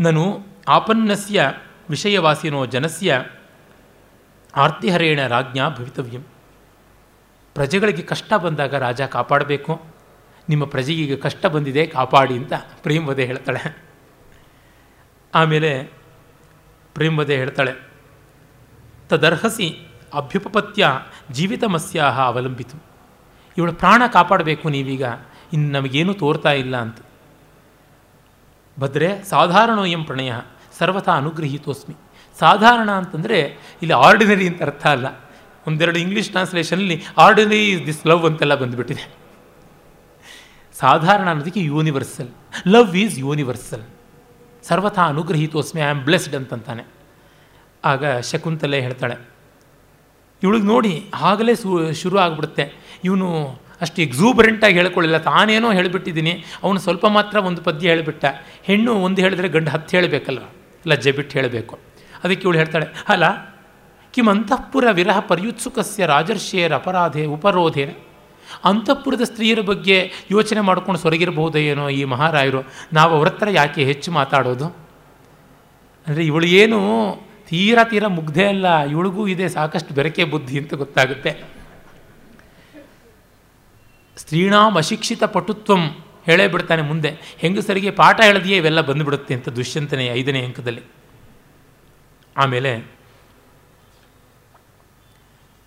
[0.00, 1.52] ನಾನು ಆಪನ್ನಸ್ಯ
[1.90, 3.24] ವಿಷಯವಾಸಿನೋ ಜನಸ್ಯ
[4.56, 6.22] ಆರ್ತಿಹರೇಣ ರಾಜ್ಞಾ ಭವಿತವ್ಯಂ.
[7.54, 9.82] ಪ್ರಜೆಗಳಿಗೆ ಕಷ್ಟ ಬಂದಾಗ ರಾಜ ಕಾಪಾಡಬೇಕು.
[10.48, 13.84] ನಿಮ್ಮ ಪ್ರಜೆಗೀಗ ಕಷ್ಟ ಬಂದಿದೆ ಕಾಪಾಡಿ ಅಂತ ಪ್ರೇಮವದೆ ಹೇಳ್ತಾಳೆ.
[15.34, 15.84] ಆಮೇಲೆ
[16.94, 17.72] ಪ್ರೇಮವದೆ ಹೇಳ್ತಾಳೆ.
[19.08, 20.88] ತದರ್ಹಸಿ ಅಭ್ಯುಪಪತ್ಯ
[21.32, 22.82] ಜೀವಿತಮಸ್ಯಾಹ ಅವಲಂಬಿತು.
[23.58, 25.02] ಇವಳ ಪ್ರಾಣ ಕಾಪಾಡಬೇಕು ನೀವೀಗ.
[25.52, 26.98] ಇನ್ನು ನಮಗೇನು ತೋರ್ತಾ ಇಲ್ಲ ಅಂತ.
[28.78, 30.32] ಭದ್ರೆ ಸಾಧಾರಣೋಯಂ ಪ್ರಣಯ,
[30.78, 31.94] ಸರ್ವಥಾ ಅನುಗ್ರಹೀತೋಸ್ಮಿ.
[32.38, 33.38] ಸಾಧಾರಣ ಅಂತಂದರೆ
[33.82, 35.06] ಇಲ್ಲಿ ಆರ್ಡಿನರಿ ಅಂತ ಅರ್ಥ ಅಲ್ಲ.
[35.66, 39.04] ಒಂದೆರಡು ಇಂಗ್ಲೀಷ್ ಟ್ರಾನ್ಸ್ಲೇಷನಲ್ಲಿ ಆರ್ಡಿನರಿ ಇಸ್ ದಿಸ್ ಲವ್ ಅಂತೆಲ್ಲ ಬಂದುಬಿಟ್ಟಿದೆ.
[40.76, 42.30] ಸಾಧಾರಣ ಅನ್ನೋದಕ್ಕೆ ಯೂನಿವರ್ಸಲ್
[42.66, 43.84] ಲವ್ ಈಸ್ ಯೂನಿವರ್ಸಲ್
[44.62, 46.84] ಸರ್ವಥಾ ಅನುಗ್ರಹೀತೋಸ್ಮಿ ಐ ಆಮ್ ಬ್ಲೆಸ್ಡ್ ಅಂತಂತಾನೆ.
[47.84, 49.16] ಆಗ ಶಕುಂತಲೆ ಹೇಳ್ತಾಳೆ,
[50.42, 51.54] ಇವಳಿಗೆ ನೋಡಿ ಆಗಲೇ
[51.94, 52.64] ಶುರು ಆಗಿಬಿಡುತ್ತೆ.
[53.04, 53.28] ಇವನು
[53.80, 55.18] ಅಷ್ಟು ಎಕ್ಸೂಬರೆಂಟಾಗಿ ಹೇಳ್ಕೊಳ್ಳಿಲ್ಲ.
[55.28, 56.32] ತಾನೇನೋ ಹೇಳಿಬಿಟ್ಟಿದ್ದೀನಿ.
[56.64, 58.24] ಅವನು ಸ್ವಲ್ಪ ಮಾತ್ರ ಒಂದು ಪದ್ಯ ಹೇಳಿಬಿಟ್ಟ.
[58.68, 60.44] ಹೆಣ್ಣು ಒಂದು ಹೇಳಿದ್ರೆ ಗಂಡು ಹತ್ತು ಹೇಳಬೇಕಲ್ವ
[60.84, 61.74] ಲಜ್ಜೆ ಬಿಟ್ಟು ಹೇಳಬೇಕು.
[62.24, 63.24] ಅದಕ್ಕೆ ಇವಳು ಹೇಳ್ತಾಳೆ, ಅಲ್ಲ
[64.14, 67.90] ಕಿಮ್ ಅಂತಃಪುರ ವಿರಹ ಪರ್ಯುತ್ಸುಕಸ್ಯ ರಾಜರ್ಷಿಯರ ಅಪರಾಧೆ ಉಪರೋಧೇನ
[68.64, 69.96] ಅಂತಃಪುರದ ಸ್ತ್ರೀಯರ ಬಗ್ಗೆ
[70.30, 72.60] ಯೋಚನೆ ಮಾಡ್ಕೊಂಡು ಸೊರಗಿರಬಹುದೇ ಏನೋ ಈ ಮಹಾರಾಯರು?
[72.92, 74.66] ನಾವು ಅವ್ರ ಹತ್ರ ಯಾಕೆ ಹೆಚ್ಚು ಮಾತಾಡೋದು?
[76.06, 76.78] ಅಂದರೆ ಇವಳು ಏನು
[77.50, 78.66] ತೀರಾ ತೀರಾ ಮುಗ್ಧೆ ಅಲ್ಲ.
[78.92, 81.32] ಇವಳಿಗೂ ಇದೆ ಸಾಕಷ್ಟು ಬೆರಕೆ ಬುದ್ಧಿ ಅಂತ ಗೊತ್ತಾಗುತ್ತೆ.
[84.18, 87.16] ಸ್ತ್ರೀಣಾಂ ಅಶಿಕ್ಷಿತ ಪಟುತ್ವಂ ಹೇಳೇ ಬಿಡ್ತಾನೆ ಮುಂದೆ.
[87.38, 90.82] ಹೆಂಗಸರಿಗೆ ಪಾಠ ಹೇಳದೆಯೇ ಇವೆಲ್ಲ ಬಂದುಬಿಡುತ್ತೆ ಅಂತ ದುಷ್ಯಂತನೇ ಐದನೇ ಅಂಕದಲ್ಲಿ.
[92.36, 92.90] ಆಮೇಲೆ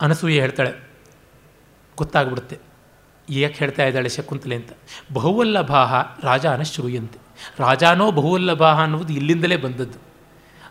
[0.02, 0.92] ಅನಸೂಯೆ ಹೇಳ್ತಾಳೆ.
[1.98, 2.58] ಗೊತ್ತಾಗ್ಬಿಡುತ್ತೆ.
[3.30, 4.70] ಯಾಕೆ ಹೇಳ್ತಾ ಇದ್ದಾಳೆ ಶಕುಂತಲೆ ಅಂತ.
[5.14, 5.94] ಬಹುವಲ್ಲಭಾಹ
[6.24, 7.20] ರಾಜ ಅನಶ್ರೂಯಂತೆ.
[7.60, 10.00] ರಾಜಾನೋ ಬಹುವಲ್ಲಭಾಹ ಅನ್ನುವುದು ಇಲ್ಲಿಂದಲೇ ಬಂದದ್ದು.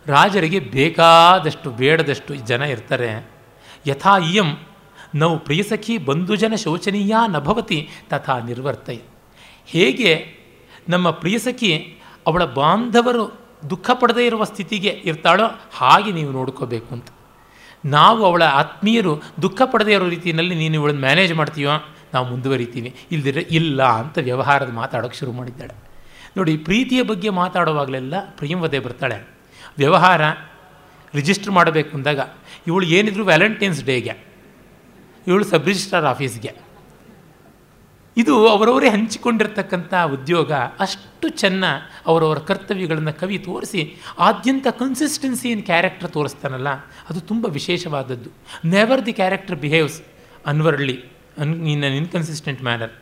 [0.07, 3.31] ರಾಜರಿಗೆ ಬೇಕಾದಷ್ಟು, ಬೇಡದಷ್ಟು ಜನ ಇರ್ತಾರೆ.
[3.87, 4.67] ಯಥಾ ಇಯಂ
[5.15, 8.99] ನಾವು ಪ್ರಿಯಸಖಿ ಬಂಧುಜನ ಶೋಚನೀಯ ನಭವತಿ ತಥಾ ನಿರ್ವರ್ತಯ
[9.65, 10.35] ಹೇಗೆ
[10.89, 15.43] ನಮ್ಮ ಪ್ರಿಯಸಖಿ ಅವಳ ಬಾಂಧವರು ದುಃಖ ಪಡದೇ ಇರುವ ಸ್ಥಿತಿಗೆ ಇರ್ತಾಳೋ
[15.73, 17.07] ಹಾಗೆ ನೀವು ನೋಡ್ಕೋಬೇಕು ಅಂತ.
[17.85, 21.71] ನಾವು ಅವಳ ಆತ್ಮೀಯರು ದುಃಖ ಪಡದೇ ಇರೋ ರೀತಿಯಲ್ಲಿ ನೀನು ಇವಳನ್ನು ಮ್ಯಾನೇಜ್ ಮಾಡ್ತೀವೋ
[22.13, 22.95] ನಾವು ಮುಂದುವರಿತೀವಿ.
[23.11, 25.73] ಇಲ್ದಿರ ಇಲ್ಲ ಅಂತ ವ್ಯವಹಾರದ ಮಾತಾಡೋಕ್ಕೆ ಶುರು ಮಾಡಿದ್ದಾಳೆ.
[26.37, 29.29] ನೋಡಿ, ಪ್ರೀತಿಯ ಬಗ್ಗೆ ಮಾತಾಡುವಾಗಲೆಲ್ಲ ಪ್ರಿಯಂವದೆ ಬರ್ತಾಳೆ.
[29.77, 30.21] ವ್ಯವಹಾರ
[31.15, 32.19] ರಿಜಿಸ್ಟರ್ ಮಾಡಬೇಕು ಅಂದಾಗ
[32.67, 34.30] ಇವಳು ಏನಿದ್ರು ವ್ಯಾಲೆಂಟೈನ್ಸ್ ಡೇಗೆ
[35.27, 36.51] ಇವಳು ಸಬ್ ರಿಜಿಸ್ಟ್ರಾರ್ ಆಫೀಸ್ಗೆ.
[38.17, 40.51] ಇದು ಅವರವರೇ ಹಂಚಿಕೊಂಡಿರ್ತಕ್ಕಂಥ ಉದ್ಯೋಗ,
[40.85, 41.65] ಅಷ್ಟು ಚೆನ್ನ
[42.09, 43.81] ಅವರವರ ಕರ್ತವ್ಯಗಳನ್ನು ಕವಿ ತೋರಿಸಿ,
[44.27, 46.69] ಆದ್ಯಂತ ಕನ್ಸಿಸ್ಟೆನ್ಸಿ ಇನ್ ಕ್ಯಾರೆಕ್ಟರ್ ತೋರಿಸ್ತಾನಲ್ಲ,
[47.09, 48.29] ಅದು ತುಂಬ ವಿಶೇಷವಾದದ್ದು.
[48.75, 49.99] Never the character behaves
[50.45, 50.97] untowardly
[51.41, 52.93] an in an inconsistent manner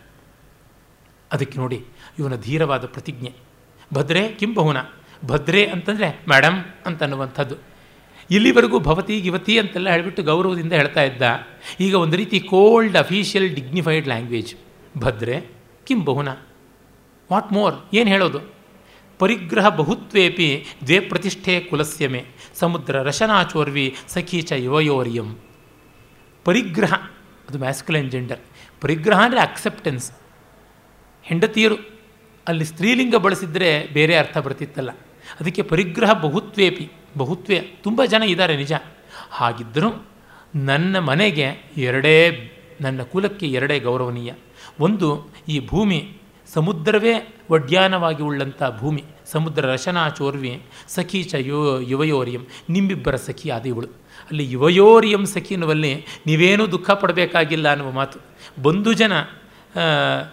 [1.32, 1.80] ಅದಕ್ಕೆ ನೋಡಿ,
[2.20, 3.32] ಇವನ ಧೀರವಾದ ಪ್ರತಿಜ್ಞೆ.
[3.94, 4.78] ಭದ್ರೆ ಕಿಂಬಹುನ
[5.26, 7.56] ಭದ್ರೆ ಅಂತಂದರೆ ಮೇಡಮ್ ಅಂತನ್ನುವಂಥದ್ದು.
[8.32, 11.22] ಇಲ್ಲಿವರೆಗೂ ಭವತಿ ಗಿವತಿ ಅಂತೆಲ್ಲ ಹೇಳಿಬಿಟ್ಟು ಗೌರವದಿಂದ ಹೇಳ್ತಾ ಇದ್ದ.
[11.80, 14.56] ಈಗ ಒಂದು ರೀತಿ ಕೋಲ್ಡ್ ಅಫೀಷಿಯಲ್ ಡಿಗ್ನಿಫೈಡ್ ಲ್ಯಾಂಗ್ವೇಜ್
[14.98, 15.42] ಭದ್ರೆ,
[15.86, 16.30] ಕಿಂ ಬಹುನ?
[17.32, 18.40] ವಾಟ್ ಮೋರ್ ಏನು ಹೇಳೋದು?
[19.20, 22.26] ಪರಿಗ್ರಹ ಬಹುತ್ವೇಪಿ ದ್ವೇ ಪ್ರತಿಷ್ಠೆ ಕುಲಸ್ಯಮೆ.
[22.56, 25.38] ಸಮುದ್ರ ರಶನಾಚೋರ್ವಿ ಸಖೀಚ ಯುವಯೋರ್ಯಂ.
[26.46, 26.94] ಪರಿಗ್ರಹ,
[27.50, 28.40] ಅದು ಮ್ಯಾಸ್ಕುಲೈನ್ ಜೆಂಡರ್
[28.82, 30.12] ಪರಿಗ್ರಹ ಅಂದರೆ ಅಕ್ಸೆಪ್ಟೆನ್ಸ್
[31.24, 31.76] ಹೆಂಡತಿಯರು,
[32.48, 34.90] ಅಲ್ಲಿ ಸ್ತ್ರೀಲಿಂಗ ಬಳಸಿದರೆ ಬೇರೆ ಅರ್ಥ ಬರ್ತಿತ್ತಲ್ಲ.
[35.40, 38.74] ಅದಕ್ಕೆ ಪರಿಗ್ರಹ ಬಹುತ್ವೇಪಿ, ಬಹುತ್ವೇ, ತುಂಬ ಜನ ಇದ್ದಾರೆ ನಿಜ.
[39.32, 40.06] ಹಾಗಿದ್ದರೂ
[40.56, 42.52] ನನ್ನ ಮನೆಗೆ ಎರಡೇ,
[42.82, 44.34] ನನ್ನ ಕುಲಕ್ಕೆ ಎರಡೇ ಗೌರವನೀಯ.
[44.80, 46.18] ಒಂದು, ಈ ಭೂಮಿ
[46.54, 53.88] ಸಮುದ್ರವೇ ಒಡ್ಯಾನವಾಗಿ ಉಳ್ಳಂಥ ಭೂಮಿ, ಸಮುದ್ರ ರಶನಾ ಚೋರ್ವಿ ಸಖೀಚ ಯೋ, ಯುವಯೋರಿಯಂ, ನಿಮ್ಮಿಬ್ಬರ ಸಖಿ ಆದ ಇವಳು
[54.30, 58.20] ಅಲ್ಲಿ ಯುವಯೋರಿಯಂ ಸಖಿ ಅನ್ನುವಲ್ಲಿ ನೀವೇನೂ ದುಃಖ ಪಡಬೇಕಾಗಿಲ್ಲ ಅನ್ನುವ ಮಾತು.
[58.62, 59.12] ಬಂಧು ಜನ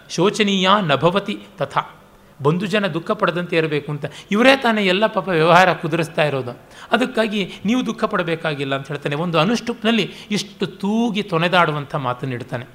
[0.09, 1.96] ಶೋಚನೀಯ ನಭವತಿ ತಥಾ.
[2.41, 4.05] ಬಂಧು ಜನ ದುಃಖ ಪಡದಂತೆ ಇರಬೇಕು ಅಂತ.
[4.31, 6.59] ಇವರೇ ತಾನೇ ಎಲ್ಲ ಪಾಪ ವ್ಯವಹಾರ ಕುದುರಿಸ್ತಾ ಇರೋದು.
[6.91, 9.15] ಅದಕ್ಕಾಗಿ ನೀವು ದುಃಖ ಪಡಬೇಕಾಗಿಲ್ಲ ಅಂತ ಹೇಳ್ತಾನೆ.
[9.15, 12.65] ಒಂದು ಅನುಷ್ಟುಪ್ನಲ್ಲಿ ಇಷ್ಟು ತೂಗಿ ತೊನೆದಾಡುವಂಥ ಮಾತನ್ನು ಇಡ್ತಾನೆ.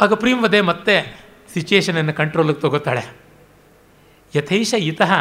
[0.00, 3.16] ಆಗ ಪ್ರೀಮವದೆ ಮತ್ತೆ ಸಿಚುಯೇಷನನ್ನು ಕಂಟ್ರೋಲಿಗೆ ತಗೋತಾಳೆ.
[4.36, 5.12] ಯಥೈಷ ಇತಃ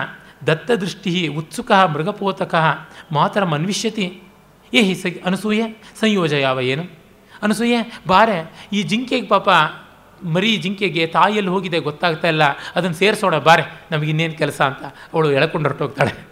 [0.47, 2.55] ದತ್ತದೃಷ್ಟಿ ಉತ್ಸುಕ ಮೃಗಪೋತಕ
[3.11, 4.21] ಮಾತರ ಮನ್ವಿಷ್ಯತಿ.
[4.73, 6.83] ಏ ಹಿ ಸ ಅನಸೂಯೆ, ಸಂಯೋಜ ಯಾವ ಏನು?
[7.41, 9.49] ಅನಸೂಯೆ, ಬಾರೆ, ಈ ಜಿಂಕೆಗೆ ಪಾಪ
[10.23, 12.43] ಮರಿ ಜಿಂಕೆಗೆ ತಾಯಿಯಲ್ಲಿ ಹೋಗಿದೆ ಗೊತ್ತಾಗ್ತಾ ಇಲ್ಲ.
[12.75, 14.83] ಅದನ್ನು ಸೇರಿಸೋಣ, ಬಾರೆ, ನಮಗೆ ಇನ್ನೇನು ಕೆಲಸ ಅಂತ.
[15.13, 16.27] ಅವಳು ಎಳ್ಕೊಂಡು ಹೊರಟೋಗ್ತಾಳೆ.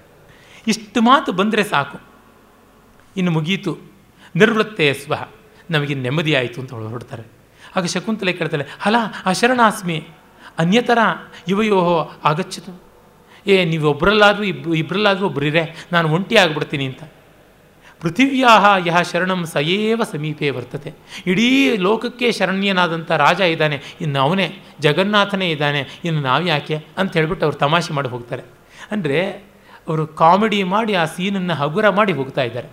[0.68, 2.02] ಇಷ್ಟು ಮಾತು ಬಂದರೆ ಸಾಕು.
[3.18, 3.78] ಇನ್ನು ಮುಗೀತು.
[4.36, 5.24] ನಿರ್ವೃತ್ತೇ ಸ್ವಹ
[5.70, 7.24] ನಮಗೆ ನೆಮ್ಮದಿ ಆಯಿತು ಅಂತ ಅವಳು ಹೊರಡ್ತಾರೆ.
[7.76, 10.08] ಆಗ ಶಕುಂತಲೆ ಕೇಳ್ತಾಳೆ ಹಲ ಅಶರಣಾಸ್ಮಿ
[10.58, 11.00] ಅನ್ಯತರ
[11.48, 12.88] ಯುವಯೋಹೋ ಆಗಚ್ಚಿತು
[13.48, 17.04] ಏ, ನೀವು ಒಬ್ಬರಲ್ಲಾದರೂ ಇಬ್ ಇಬ್ಬರಲ್ಲಾದರೂ ಒಬ್ಬರಿರೇ ನಾನು ಒಂಟಿ ಆಗಿಬಿಡ್ತೀನಿ ಅಂತ.
[18.02, 20.94] ಪೃಥಿವ್ಯಾ ಯಹ ಶರಣಂ ಸಯೇವ ಸಮೀಪೆ ವರ್ತತೆ.
[21.28, 24.48] ಇಡೀ ಲೋಕಕ್ಕೆ ಶರಣ್ಯನಾದಂಥ ರಾಜ ಇದ್ದಾನೆ, ಇನ್ನು ಅವನೇ
[24.80, 28.44] ಜಗನ್ನಾಥನೇ ಇದ್ದಾನೆ, ಇನ್ನು ನಾವು ಯಾಕೆ ಅಂತ ಹೇಳ್ಬಿಟ್ಟು ಅವ್ರು ತಮಾಷೆ ಮಾಡಿ ಹೋಗ್ತಾರೆ.
[28.92, 29.20] ಅಂದರೆ
[29.88, 32.70] ಅವರು ಕಾಮಿಡಿ ಮಾಡಿ ಆ ಸೀನನ್ನು ಹಗುರ ಮಾಡಿ ಹೋಗ್ತಾ ಇದ್ದಾರೆ.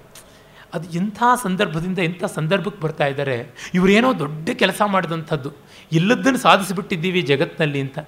[0.74, 3.36] ಅದು ಇಂಥ ಸಂದರ್ಭದಿಂದ ಇಂಥ ಸಂದರ್ಭಕ್ಕೆ ಬರ್ತಾ ಇದ್ದಾರೆ.
[3.74, 5.50] ಇವರೇನೋ ದೊಡ್ಡ ಕೆಲಸ ಮಾಡಿದಂಥದ್ದು.
[5.92, 7.98] ಇಲ್ಲದನ್ನು ಸಾಧಿಸಿಬಿಟ್ಟಿದ್ದೀವಿ ಜಗತ್ತಿನಲ್ಲಿ ಅಂತ.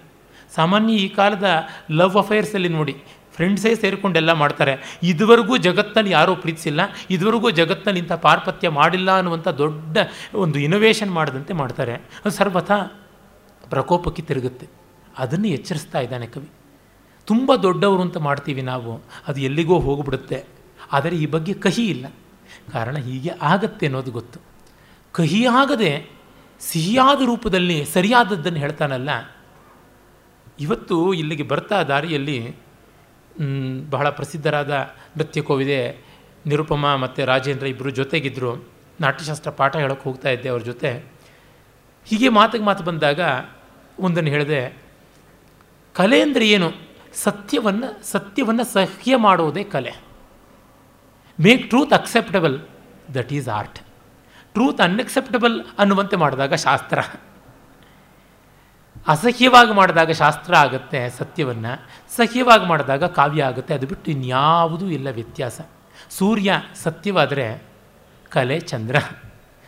[0.55, 1.47] ಸಾಮಾನ್ಯ ಈ ಕಾಲದ
[1.91, 2.97] ಲವ್ ಅಫೇರ್ಸಲ್ಲಿ ನೋಡಿ
[3.37, 5.01] ಫ್ರೆಂಡ್ಸೇ ಸೇರಿಕೊಂಡೆಲ್ಲ ಮಾಡ್ತಾರೆ.
[5.03, 6.81] ಇದುವರೆಗೂ ಜಗತ್ತಿನಲ್ಲಿ ಯಾರೂ ಪ್ರೀತಿಸಿಲ್ಲ,
[7.11, 9.99] ಇದುವರೆಗೂ ಜಗತ್ತಿನಲ್ಲಿ ಇಂಥ ಪಾರ್ಪತ್ಯ ಮಾಡಿಲ್ಲ ಅನ್ನುವಂಥ ದೊಡ್ಡ
[10.35, 11.95] ಒಂದು ಇನೋವೇಷನ್ ಮಾಡಿದಂತೆ ಮಾಡ್ತಾರೆ.
[11.95, 12.79] ಅದು ಸರ್ವಥಾ
[13.71, 14.67] ಪ್ರಕೋಪಕ್ಕೆ ತಿರುಗುತ್ತೆ.
[15.19, 16.49] ಅದನ್ನು ಎಚ್ಚರಿಸ್ತಾ ಇದ್ದಾನೆ ಕವಿ.
[17.27, 20.45] ತುಂಬ ದೊಡ್ಡವರು ಅಂತ ಮಾಡ್ತೀವಿ ನಾವು, ಅದು ಎಲ್ಲಿಗೋ ಹೋಗಿಬಿಡುತ್ತೆ.
[20.93, 22.07] ಆದರೆ ಈ ಬಗ್ಗೆ ಕಹಿ ಇಲ್ಲ.
[22.73, 24.39] ಕಾರಣ ಹೀಗೆ ಆಗತ್ತೆ ಅನ್ನೋದು ಗೊತ್ತು.
[25.13, 26.11] ಕಹಿಯಾಗದೆ
[26.61, 29.11] ಸಿಹಿಯಾದ ರೂಪದಲ್ಲಿ ಸರಿಯಾದದ್ದನ್ನು ಹೇಳ್ತಾನಲ್ಲ.
[30.61, 32.57] ಇವತ್ತು ಇಲ್ಲಿಗೆ ಬರ್ತಾ ದಾರಿಯಲ್ಲಿ
[33.91, 34.71] ಬಹಳ ಪ್ರಸಿದ್ಧರಾದ
[35.17, 36.07] ನೃತ್ಯ ಕೋವಿದೆ
[36.47, 38.69] ನಿರುಪಮ ಮತ್ತು ರಾಜೇಂದ್ರ ಇಬ್ಬರು ಜೊತೆಗಿದ್ದರು
[39.01, 41.05] ನಾಟ್ಯಶಾಸ್ತ್ರ ಪಾಠ ಹೇಳೋಕೆ ಹೋಗ್ತಾ ಇದ್ದೆ ಅವ್ರ ಜೊತೆ.
[42.05, 43.21] ಹೀಗೆ ಮಾತಿಗೆ ಮಾತು ಬಂದಾಗ
[43.99, 44.79] ಒಂದನ್ನು ಹೇಳಿದೆ
[45.95, 46.73] ಕಲೆ ಅಂದರೆ ಏನು?
[47.15, 49.93] ಸತ್ಯವನ್ನು ಸತ್ಯವನ್ನು ಸಹ್ಯ ಮಾಡೋದೇ ಕಲೆ.
[51.41, 52.61] Make truth acceptable
[53.15, 53.79] that is art
[54.53, 56.99] truth unacceptable ಅನ್ನುವಂತೆ ಮಾಡಿದಾಗ ಶಾಸ್ತ್ರ.
[59.09, 61.87] ಅಸಹ್ಯವಾಗಿ ಮಾಡಿದಾಗ ಶಾಸ್ತ್ರ ಆಗುತ್ತೆ, ಸತ್ಯವನ್ನು.
[62.17, 63.75] ಸಹ್ಯವಾಗಿ ಮಾಡಿದಾಗ ಕಾವ್ಯ ಆಗುತ್ತೆ.
[63.75, 65.61] ಅದು ಬಿಟ್ಟು ಇನ್ಯಾವುದೂ ಇಲ್ಲ ವ್ಯತ್ಯಾಸ.
[66.11, 67.63] ಸೂರ್ಯ ಸತ್ಯವಾದರೆ
[68.29, 68.97] ಕಲೆ ಚಂದ್ರ.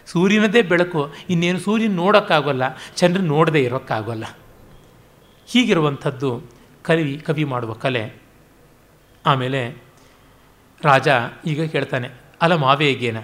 [0.07, 1.12] ಸೂರ್ಯನದೇ ಬೆಳಕು.
[1.30, 2.62] ಇನ್ನೇನು ಸೂರ್ಯನ ನೋಡೋಕ್ಕಾಗೋಲ್ಲ
[2.97, 4.24] ಚಂದ್ರ ನೋಡದೇ ಇರೋಕ್ಕಾಗೋಲ್ಲ.
[5.47, 6.43] ಹೀಗಿರುವಂಥದ್ದು
[6.82, 8.22] ಕವಿ ಕವಿ ಮಾಡುವ ಕಲೆ.
[9.26, 9.82] ಆಮೇಲೆ
[10.82, 11.09] ರಾಜ
[11.47, 12.09] ಈಗ ಕೇಳ್ತಾನೆ,
[12.43, 13.16] ಅಲ ಮಾವೇಗೇನ?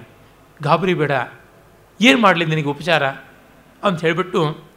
[0.62, 1.10] ಗಾಬರಿ ಬೇಡ.
[2.00, 3.06] ಏನು ಮಾಡಲಿ ನಿನಗೆ ಉಪಚಾರ?
[3.82, 4.73] ಅಂತ ಹೇಳಿಬಿಟ್ಟು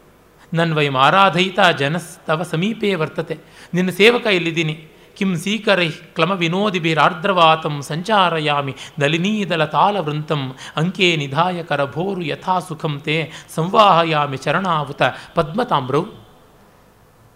[0.53, 3.37] ನನ್ನ ವೈ ಆರಾಧಯಿತ ಜನಸ್ತವ ಸಮೀಪೇ ವರ್ತತೆ.
[3.73, 4.87] ನಿನ್ನ ಸೇವಕ ಇಲ್ಲಿದ್ದೀನಿ
[5.17, 15.01] ಕಿಂ ಸೀಕರೈ ಕ್ಲಮ ವಿನೋದಿಭಿರಾರ್ದ್ರವಾತಂ ಸಂಚಾರಯಾಮಿ ನಲಿನೀದಲ ತಾಲವೃಂತಂ ಅಂಕೆ ನಿಧಾಯ ಕರಭೋರು ಯಥಾ ಸುಖಂ ತೇ ಸಂವಾಹಯಾಮಿ ಚರಣಾವುತ
[15.35, 16.03] ಪದ್ಮತಾಮ್ರೌ.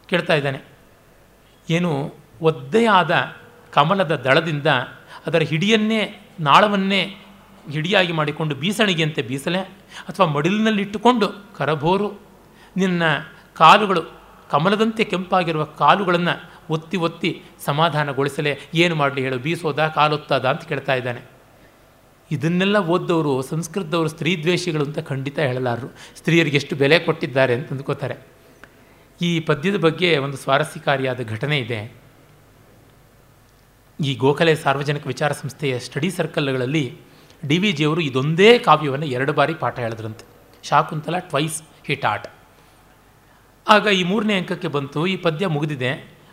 [0.05, 0.59] ಕೇಳ್ತಾ ಇದ್ದಾನೆ.
[1.69, 3.11] ಏನು ಒದ್ದೆಯಾದ
[3.71, 4.67] ಕಮಲದ ದಳದಿಂದ
[5.27, 7.15] ಅದರ ಹಿಡಿಯನ್ನೇ ನಾಳವನ್ನೇ
[7.71, 9.59] ಹಿಡಿಯಾಗಿ ಮಾಡಿಕೊಂಡು ಬೀಸಣಿಗೆಯಂತೆ ಬೀಸಲೆ
[10.09, 12.30] ಅಥವಾ ಮಡಿಲಿನಲ್ಲಿಟ್ಟುಕೊಂಡು ಕರಭೋರು
[12.77, 13.03] ನಿನ್ನ
[13.55, 14.01] ಕಾಲುಗಳು
[14.51, 21.21] ಕಮಲದಂತೆ ಕೆಂಪಾಗಿರುವ ಕಾಲುಗಳನ್ನು ಒತ್ತಿ ಒತ್ತಿ ಸಮಾಧಾನಗೊಳಿಸಲೇ ಏನು ಮಾಡಲಿ ಹೇಳು, ಬೀಸೋದ ಕಾಲೊತ್ತದ ಅಂತ ಕೇಳ್ತಾ ಇದ್ದಾನೆ.
[22.31, 25.87] ಇದನ್ನೆಲ್ಲ ಓದ್ದವರು, ಸಂಸ್ಕೃತದವರು, ಸ್ತ್ರೀ ದ್ವೇಷಿಗಳು ಅಂತ ಖಂಡಿತ ಹೇಳಲಾರರು.
[26.17, 28.15] ಸ್ತ್ರೀಯರಿಗೆ ಎಷ್ಟು ಬೆಲೆ ಕೊಟ್ಟಿದ್ದಾರೆ ಅಂತ ಅಂದ್ಕೋತಾರೆ.
[29.21, 31.95] ಈ ಪದ್ಯದ ಬಗ್ಗೆ ಒಂದು ಸ್ವಾರಸ್ಯಕಾರಿಯಾದ ಘಟನೆ ಇದೆ.
[34.03, 36.97] ಈ ಗೋಖಲೆ ಸಾರ್ವಜನಿಕ ವಿಚಾರ ಸಂಸ್ಥೆಯ ಸ್ಟಡಿ ಸರ್ಕಲ್ಗಳಲ್ಲಿ
[37.47, 40.25] ಡಿ ವಿ ಜಿಯವರು ಇದೊಂದೇ ಕಾವ್ಯವನ್ನು ಎರಡು ಬಾರಿ ಪಾಠ ಹೇಳಿದ್ರಂತೆ.
[40.63, 42.27] Shakuntala twice hit at.
[43.73, 45.91] ಆಗ ಈ ಮೂರನೇ ಅಂಕಕ್ಕೆ ಬಂತು, ಈ ಪದ್ಯ ಮುಗಿದಿದೆ.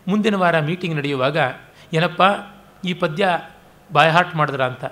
[0.09, 1.39] ಮುಂದಿನ ವಾರ ಮೀಟಿಂಗ್ ನಡೆಯುವಾಗ,
[1.93, 2.22] ಏನಪ್ಪ,
[2.84, 3.24] ಈ ಪದ್ಯ
[3.91, 4.84] ಬಾಯ್ಹಾಟ್ ಮಾಡಿದ್ರ ಅಂತ.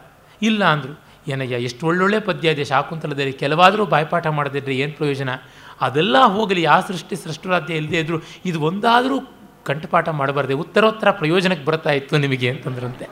[0.43, 0.95] ಇಲ್ಲ ಅಂದರು,
[1.29, 5.31] ಏನಯ್ಯ, ಎಷ್ಟು ಒಳ್ಳೊಳ್ಳೆ ಪದ್ಯ ಇದೆ, ಶಾಕುಂತಲದಲ್ಲಿ ಕೆಲವಾದರೂ ಬಾಯ್ಪಾಠ ಮಾಡದಿದ್ರೆ ಏನು ಪ್ರಯೋಜನ?
[5.81, 9.17] ಅದೆಲ್ಲ ಹೋಗಲಿ ಯಾವ ಸೃಷ್ಟಿ ಸೃಷ್ಟರಾಧ್ಯ ಇಲ್ಲದೆ ಇದ್ದರೂ ಇದು ಒಂದಾದರೂ
[9.65, 13.07] ಕಂಠಪಾಠ ಮಾಡಬಾರ್ದೆ, ಉತ್ತರೋತ್ತರ ಪ್ರಯೋಜನಕ್ಕೆ ಬರ್ತಾ ಇತ್ತು ನಿಮಗೆ ಅಂತಂದ್ರಂತೆ.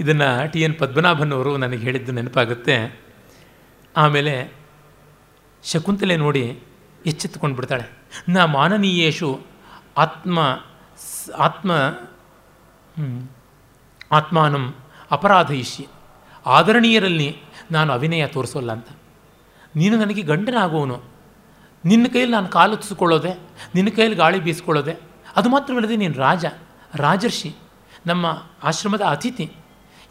[0.00, 2.76] ಇದನ್ನು ಟಿ ಎನ್ ಪದ್ಮನಾಭನ್ ಅವರು ನನಗೆ ಹೇಳಿದ್ದು ನೆನಪಾಗುತ್ತೆ.
[3.96, 4.34] ಆಮೇಲೆ
[5.64, 6.44] ಶಕುಂತಲೆ ನೋಡಿ
[7.06, 7.84] ಎಚ್ಚೆತ್ತುಕೊಂಡು ಬಿಡ್ತಾಳೆ
[8.28, 9.40] ನ ಮಾನನೀಯೇಶು
[9.98, 10.38] ಆತ್ಮ
[11.38, 11.72] ಆತ್ಮ
[14.12, 14.74] ಆತ್ಮಾನಂ
[15.10, 15.84] ಅಪರಾಧಯಿಷ್ಯ.
[16.46, 17.36] ಆದರಣೀಯರಲ್ಲಿ
[17.70, 18.88] ನಾನು ಅಭಿನಯ ತೋರಿಸೋಲ್ಲ ಅಂತ.
[19.76, 21.02] ನೀನು ನನಗೆ ಗಂಡನಾಗುವನು.
[21.84, 23.38] ನಿನ್ನ ಕೈಯಲ್ಲಿ ನಾನು ಕಾಲುತ್ಸಿಕೊಳ್ಳೋದೆ
[23.74, 24.94] ನಿನ್ನ ಕೈಯಲ್ಲಿ ಗಾಳಿ ಬೀಸ್ಕೊಳ್ಳೋದೆ,
[25.36, 26.46] ಅದು ಮಾತ್ರವಲ್ಲದೆ ನೀನು ರಾಜ,
[26.94, 27.54] ರಾಜರ್ಷಿ,
[28.06, 29.52] ನಮ್ಮ ಆಶ್ರಮದ ಅತಿಥಿ.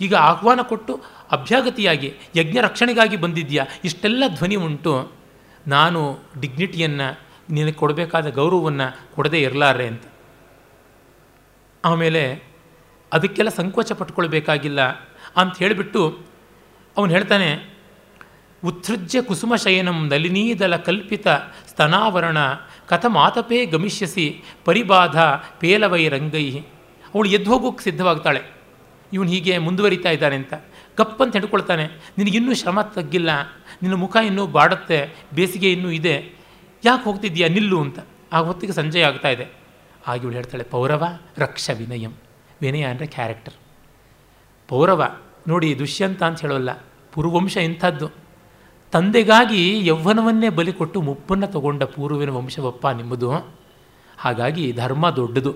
[0.02, 5.19] ಈಗ ಆಹ್ವಾನ ಕೊಟ್ಟು ಅಭ್ಯಾಗತಿಯಾಗಿ ಯಜ್ಞ ರಕ್ಷಣೆಗಾಗಿ ಬಂದಿದ್ಯಾ ಇಷ್ಟೆಲ್ಲ ಧ್ವನಿ ಉಂಟು.
[5.70, 6.02] ನಾನು
[6.42, 7.08] ಡಿಗ್ನಿಟಿಯನ್ನು
[7.54, 10.06] ನಿನಗೆ ಕೊಡಬೇಕಾದ ಗೌರವವನ್ನು ಕೊಡದೇ ಇರಲಾರೆ ಅಂತ.
[11.84, 12.24] ಆಮೇಲೆ
[13.12, 14.82] ಅದಕ್ಕೆಲ್ಲ ಸಂಕೋಚ ಪಟ್ಕೊಳ್ಬೇಕಾಗಿಲ್ಲ
[15.38, 16.02] ಅಂತ ಹೇಳಿಬಿಟ್ಟು
[16.98, 17.50] ಅವನು ಹೇಳ್ತಾನೆ,
[18.64, 21.28] ಉತ್ಸೃಜ್ಯ ಕುಸುಮಶಯನಂ ನಲಿನೀದಲ ಕಲ್ಪಿತ
[21.70, 22.38] ಸ್ತನಾವರಣ
[22.88, 24.26] ಕಥಮಾತಪೇ ಗಮಿಷ್ಯಸಿ
[24.66, 25.18] ಪರಿಬಾಧ
[25.60, 26.48] ಪೇಲವೈ ರಂಗೈ
[27.14, 28.42] ಅವಳು ಎದ್ದು ಹೋಗೋಕ್ಕೆ ಸಿದ್ಧವಾಗ್ತಾಳೆ.
[29.14, 30.54] ಇವನು ಹೀಗೆ ಮುಂದುವರಿತಾ ಇದ್ದಾನೆ ಅಂತ.
[31.00, 31.86] ಕಪ್ಪಂತ ಹಿಡ್ಕೊಳ್ತಾನೆ
[32.18, 33.32] ನಿನಗಿನ್ನೂ ಶ್ರಮ ತಗ್ಗಿಲ್ಲ,
[33.82, 35.00] ನಿನ್ನ ಮುಖ ಇನ್ನೂ ಬಾಡುತ್ತೆ,
[35.34, 36.16] ಬೇಸಿಗೆ ಇನ್ನೂ ಇದೆ,
[36.84, 38.00] ಯಾಕೆ ಹೋಗ್ತಿದ್ದೀಯಾ ನಿಲ್ಲು ಅಂತ.
[38.34, 39.46] ಆ ಹೊತ್ತಿಗೆ ಸಂಜೆ ಆಗ್ತಾ ಇದೆ.
[40.08, 41.04] ಆಗಿ ಇವಳು ಹೇಳ್ತಾಳೆ, ಪೌರವ,
[41.38, 42.14] ರಕ್ಷ ವಿನಯಂ,
[42.62, 43.58] ವಿನಯ ಅಂದರೆ ಕ್ಯಾರೆಕ್ಟರ್
[44.70, 45.02] ಪೌರವ,
[45.48, 46.72] ನೋಡಿ ದುಷ್ಯಂತ ಅಂತ ಹೇಳೋಲ್ಲ
[47.14, 48.08] ಪುರುವಂಶ ಇಂಥದ್ದು.
[48.94, 53.30] ತಂದೆಗಾಗಿ ಯೌವ್ವನವನ್ನೇ ಬಲಿ ಕೊಟ್ಟು ಮುಪ್ಪನ್ನು ತಗೊಂಡ ಪೂರ್ವಿನ ವಂಶವಪ್ಪ ನಿಮ್ಮದು.
[54.18, 55.52] ಹಾಗಾಗಿ ಧರ್ಮ ದೊಡ್ಡದು.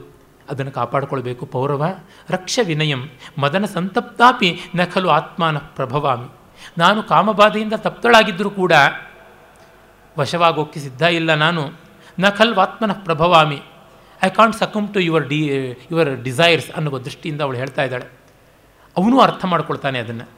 [0.50, 1.46] ಅದನ್ನು ಕಾಪಾಡಿಕೊಳ್ಬೇಕು.
[1.46, 1.86] ಪೌರವ,
[2.30, 6.30] ರಕ್ಷ ವಿನಯಂ, ಮದನ ಸಂತಪ್ತಾಪಿ ನಖಲು ಆತ್ಮಾನ ಪ್ರಭವಾಮಿ.
[6.78, 8.72] ನಾನು ಕಾಮಬಾಧೆಯಿಂದ ತಪ್ತಳಾಗಿದ್ದರೂ ಕೂಡ
[10.20, 11.72] ವಶವಾಗೋಕ್ಕೆ ಸಿದ್ಧ ಇಲ್ಲ ನಾನು.
[12.20, 13.62] ನಕಲ್ ಆತ್ಮನ ಪ್ರಭವಾಮಿ.
[14.24, 15.48] I can't succumb to your de
[15.92, 18.06] your desires ಅನ್ನುವ ದೃಷ್ಟಿಯಿಂದ ಅವಳು ಹೇಳ್ತಾ ಇದ್ದಾಳೆ.
[18.98, 20.30] ಅವನು ಅರ್ಥ ಮಾಡ್ಕೊಳ್ತಾನೆ ಅದನ್ನು.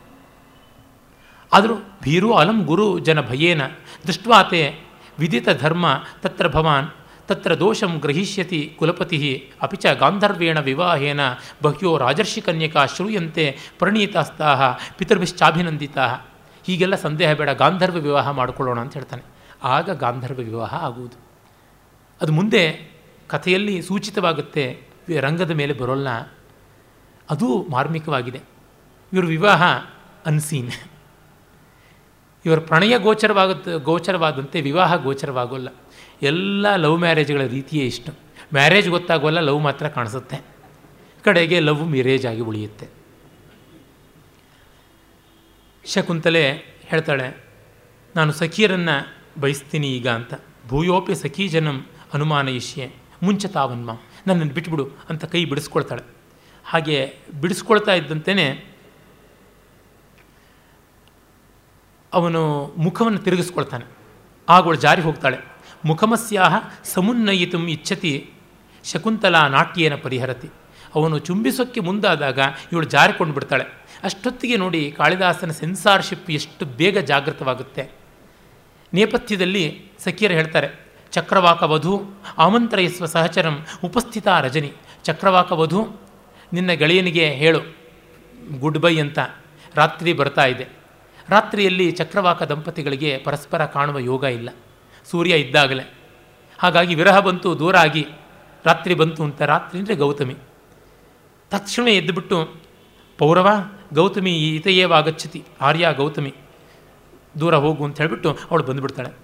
[1.54, 3.62] ಆದರೂ ಭೀರು ಅಲಂ ಗುರು ಜನ ಭಯೇನ,
[4.08, 4.80] ದೃಷ್ಟ್ವಾತೆ
[5.20, 6.88] ವಿದಿತ ಧರ್ಮ ತತ್ರ ಭವಾನ್.
[7.28, 11.20] ತತ್ರ ದೋಷಂ ಗ್ರಹಿಷ್ಯತಿ ಕುಲಪತಿ ಅಪಿಚ ಗಾಂಧರ್ವೇಣ ವಿವಾಹೇನ
[11.64, 16.18] ಬಹ್ಯೋ ರಾಜರ್ಷಿ ಕನ್ಯಕಾ ಶ್ರೂಯಂತೆ ಪ್ರಣೀತಾಸ್ತಾ ಪಿತೃಭಿಶ್ಚಾಭಿನಂದಿತಾ
[16.66, 19.24] ಹೀಗೆಲ್ಲ ಸಂದೇಹ ಬೇಡ, ಗಾಂಧರ್ವ ವಿವಾಹ ಮಾಡಿಕೊಳ್ಳೋಣ ಅಂತ ಹೇಳ್ತಾನೆ.
[19.64, 21.16] ಆಗ ಗಾಂಧರ್ವ ವಿವಾಹ ಆಗುವುದು.
[22.22, 22.92] ಅದು ಮುಂದೆ
[23.28, 24.82] ಕಥೆಯಲ್ಲಿ ಸೂಚಿತವಾಗುತ್ತೆ
[25.20, 26.10] ರಂಗದ ಮೇಲೆ ಬರೋಲ್ಲ.
[27.30, 28.42] ಅದು ಮಾರ್ಮಿಕವಾಗಿದೆ.
[29.14, 29.64] ಇವರು ವಿವಾಹ
[30.26, 30.72] ಅನ್ಸೀನ್
[32.46, 35.68] ಇವರ ಪ್ರಣಯ ಗೋಚರವಾಗ ಗೋಚರವಾದಂತೆ ವಿವಾಹ ಗೋಚರವಾಗೋಲ್ಲ.
[36.26, 38.12] ಎಲ್ಲ ಲವ್ ಮ್ಯಾರೇಜ್ಗಳ ರೀತಿಯೇ ಇಷ್ಟು.
[38.54, 40.38] ಮ್ಯಾರೇಜ್ ಗೊತ್ತಾಗೋಲ್ಲ ಲವ್ ಮಾತ್ರ ಕಾಣಿಸುತ್ತೆ.
[41.24, 42.88] ಕಡೆಗೆ ಲವ್ ಮಿರೇಜ್ ಆಗಿ ಉಳಿಯುತ್ತೆ.
[45.86, 46.44] ಶಕುಂತಲೆ
[46.90, 47.28] ಹೇಳ್ತಾಳೆ,
[48.16, 48.96] ನಾನು ಸಖಿಯರನ್ನು
[49.42, 50.34] ಬಯಸ್ತೀನಿ ಈಗ ಅಂತ.
[50.68, 51.78] ಭೂಯೋಪಿ ಸಖಿ ಜನಂ
[52.14, 52.86] ಅನುಮಾನ ಇಷ್ಯೆ.
[53.24, 53.92] ಮುಂಚೆ ತಾವನ್ಮ.
[54.28, 56.04] ನನ್ನನ್ನು ಬಿಟ್ಬಿಡು ಅಂತ ಕೈ ಬಿಡಿಸ್ಕೊಳ್ತಾಳೆ.
[56.66, 56.98] ಹಾಗೆ
[57.42, 58.48] ಬಿಡಿಸ್ಕೊಳ್ತಾ ಇದ್ದಂತೆಯೇ
[62.14, 62.42] ಅವನು
[62.78, 63.86] ಮುಖವನ್ನು ತಿರುಗಿಸ್ಕೊಳ್ತಾನೆ.
[64.50, 65.38] ಆಗೋಳು ಜಾರಿ ಹೋಗ್ತಾಳೆ.
[65.86, 68.30] ಮುಖಮಸ್ಯಾಹ ಸಮುನ್ನಯಿತು ಇಚ್ಛತಿ.
[68.84, 70.50] ಶಕುಂತಲಾ ನಾಟ್ಯೇನ ಪರಿಹರತಿ.
[70.96, 72.40] ಅವನು ಚುಂಬಿಸೋಕ್ಕೆ ಮುಂದಾದಾಗ
[72.72, 73.64] ಇವಳು ಜಾರಿಕೊಂಡು ಬಿಡ್ತಾಳೆ.
[74.04, 77.92] ಅಷ್ಟೊತ್ತಿಗೆ ನೋಡಿ ಕಾಳಿದಾಸನ ಸೆನ್ಸಾರ್ಶಿಪ್ ಎಷ್ಟು ಬೇಗ ಜಾಗೃತವಾಗುತ್ತೆ.
[78.94, 82.06] ನೇಪಥ್ಯದಲ್ಲಿ ಸಖಿಯರು ಹೇಳ್ತಾರೆ, ಚಕ್ರವಾಕ ವಧು,
[82.38, 84.74] ಆಮಂತ್ರಯಿಸುವ ಸಹಚರಂ, ಉಪಸ್ಥಿತ ರಜನಿ.
[85.04, 85.88] ಚಕ್ರವಾಕ ವಧು,
[86.54, 87.60] ನಿನ್ನ ಗೆಳೆಯನಿಗೆ ಹೇಳು.
[88.60, 89.20] ಗುಡ್ ಬೈ ಅಂತ
[89.76, 90.68] ರಾತ್ರಿ ಬರ್ತಾ ಇದೆ.
[91.30, 94.50] ರಾತ್ರಿಯಲ್ಲಿ ಚಕ್ರವಾಕ ದಂಪತಿಗಳಿಗೆ ಪರಸ್ಪರ ಕಾಣುವ ಯೋಗ ಇಲ್ಲ.
[95.10, 95.84] ಸೂರ್ಯ ಇದ್ದಾಗಲೇ.
[96.60, 98.06] ಹಾಗಾಗಿ ವಿರಹ ಬಂತು, ದೂರ ಆಗಿ.
[98.66, 100.36] ರಾತ್ರಿ ಬಂತು ಅಂತ ರಾತ್ರಿ ಅಂದರೆ ಗೌತಮಿ.
[101.52, 102.56] ತಕ್ಷಣ ಎದ್ದುಬಿಟ್ಟು
[103.18, 103.48] ಪೌರವ,
[103.94, 106.36] ಗೌತಮಿ ಈತೆಯೇವಾಗಚ್ಚತಿ ಆರ್ಯ ಗೌತಮಿ.
[107.40, 109.18] ದೂರ ಹೋಗು ಅಂತ ಹೇಳಿಬಿಟ್ಟು ಅವಳು ಬಂದುಬಿಡ್ತಾಳೆ.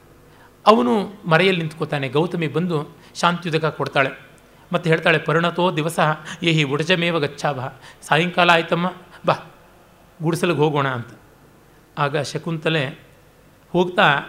[0.65, 2.09] ಅವನು ಮರೆಯಲ್ಲಿ ನಿಂತ್ಕೋತಾನೆ.
[2.09, 4.31] ಗೌತಮಿ ಬಂದು ಶಾಂತಿಯುದಕ ಕೊಡ್ತಾಳೆ.
[4.73, 5.99] ಮತ್ತು ಹೇಳ್ತಾಳೆ, ಪರಿಣತೋ ದಿವಸ,
[6.43, 7.71] ಏಹಿ ಉಡಜಮೇವ ಗಚ್ಚಾವ
[8.01, 8.93] ಸಾಯಂಕಾಲ ಆಯ್ತಮ್ಮ,
[9.25, 9.33] ಬಾ.
[10.21, 11.07] ಗುಡಿಸಲಿಗೆ ಹೋಗೋಣ ಅಂತ.
[11.97, 12.99] ಆಗ ಶಕುಂತಲೆ
[13.71, 14.19] ಹೋಗ್ತಾ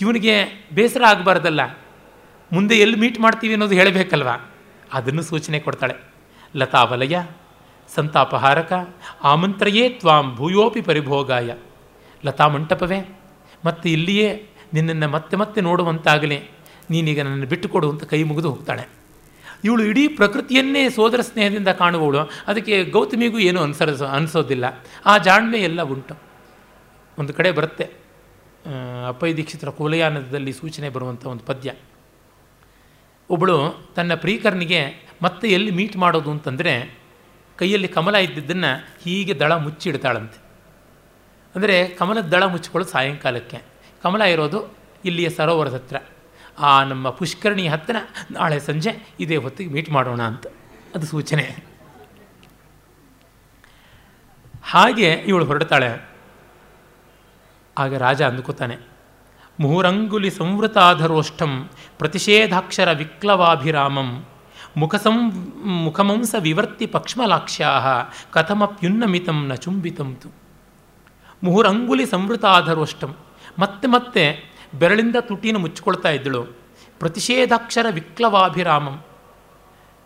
[0.00, 1.60] ಇವನಿಗೆ ಬೇಸರ ಆಗಬಾರ್ದಲ್ಲ.
[2.52, 4.28] ಮುಂದೆ ಎಲ್ಲಿ ಮೀಟ್ ಮಾಡ್ತೀವಿ ಅನ್ನೋದು ಹೇಳಬೇಕಲ್ವ?
[4.92, 5.94] ಅದನ್ನು ಸೂಚನೆ ಕೊಡ್ತಾಳೆ.
[6.56, 7.18] ಲತಾವಲಯ,
[7.94, 11.54] ಸಂತಾಪಹಾರಕ, ಆಮಂತ್ರಯೇ ತ್ವಾಂ ಭೂಯೋಪಿ ಪರಿಭೋಗಾಯ.
[12.26, 13.18] ಲತಾ ಮಂಟಪವೇ,
[13.64, 16.48] ಮತ್ತು ಇಲ್ಲಿಯೇ ನಿನ್ನನ್ನು ಮತ್ತೆ ಮತ್ತೆ ನೋಡುವಂತಾಗಲೇ.
[16.90, 18.88] ನೀನೀಗ ನನ್ನ ಬಿಟ್ಟುಕೊಡು ಅಂತ ಕೈ ಮುಗಿದು ಹೋಗ್ತಾಳೆ.
[19.64, 24.64] ಇವಳು ಇಡೀ ಪ್ರಕೃತಿಯನ್ನೇ ಸೋದರ ಸ್ನೇಹದಿಂದ ಕಾಣುವವಳು ಅದಕ್ಕೆ ಗೌತಮಿಗೂ ಏನೂ ಅನ್ಸರಿಸೋ ಅನಿಸೋದಿಲ್ಲ.
[25.06, 26.14] ಆ ಜಾಣ್ಮೆ ಎಲ್ಲ ಉಂಟು.
[27.18, 28.03] ಒಂದು ಕಡೆ ಬರುತ್ತೆ.
[29.08, 31.74] ಅಪ್ಪೈ ದೀಕ್ಷಿತರ ಕುಲಯಾನದಲ್ಲಿ ಸೂಚನೆ ಬರುವಂಥ ಒಂದು ಪದ್ಯ.
[33.30, 36.98] ಒಬ್ಬಳು ತನ್ನ ಪ್ರೀಕರ್ನಿಗೆ ಮತ್ತೆ ಎಲ್ಲಿ ಮೀಟ್ ಮಾಡೋದು ಅಂತಂದರೆ
[37.56, 40.42] ಕೈಯಲ್ಲಿ ಕಮಲ ಇದ್ದಿದ್ದನ್ನು ಹೀಗೆ ದಳ ಮುಚ್ಚಿಡ್ತಾಳಂತೆ.
[41.54, 43.62] ಅಂದರೆ ಕಮಲದ ದಳ ಮುಚ್ಚಿಕೊಳ್ಳೋದು ಸಾಯಂಕಾಲಕ್ಕೆ.
[44.02, 45.96] ಕಮಲ ಇರೋದು ಇಲ್ಲಿಯ ಸರೋವರದ ಹತ್ರ.
[46.58, 47.96] ಆ ನಮ್ಮ ಪುಷ್ಕರಣಿ ಹತ್ತಿರ
[48.30, 50.46] ನಾಳೆ ಸಂಜೆ ಇದೇ ಹೊತ್ತಿಗೆ ಮೀಟ್ ಮಾಡೋಣ ಅಂತ
[50.94, 51.64] ಅದು ಸೂಚನೆ.
[54.62, 56.13] ಹಾಗೆ ಇವಳು ಹೊರಡ್ತಾಳೆ.
[57.78, 58.76] ಆಗ ರಾಜ ಅಂದುಕೋತಾನೆ,
[59.58, 61.52] ಮುಹುರಂಗುಲಿ ಸಂವೃತಾಧರೋಷ್ಟಂ
[61.98, 64.10] ಪ್ರತಿಷೇಧಾಕ್ಷರ ವಿಕ್ಲವಾಭಿರಾಮಂ
[64.76, 65.16] ಮುಖಸಂ,
[65.84, 67.70] ಮುಖಮಂಸ ವಿವರ್ತಿ ಪಕ್ಷ್ಮಲಾಕ್ಷ್ಯಾ
[68.34, 70.28] ಕಥಮಪ್ಯುನ್ನಮಿತಂ ನ ಚುಂಬಿತಂ ತು.
[71.42, 73.12] ಮುಹುರಂಗುಲಿ ಸಂವೃತಾಧರೋಷ್ಟಂ
[73.58, 74.24] ಮತ್ತೆ ಮತ್ತೆ
[74.74, 76.42] ಬೆರಳಿಂದ ತುಟಿನ ಮುಚ್ಚಿಕೊಳ್ತಾ ಇದ್ದಳು,
[77.00, 78.96] ಪ್ರತಿಷೇಧಾಕ್ಷರ ವಿಕ್ಲವಾಭಿರಾಮಂ.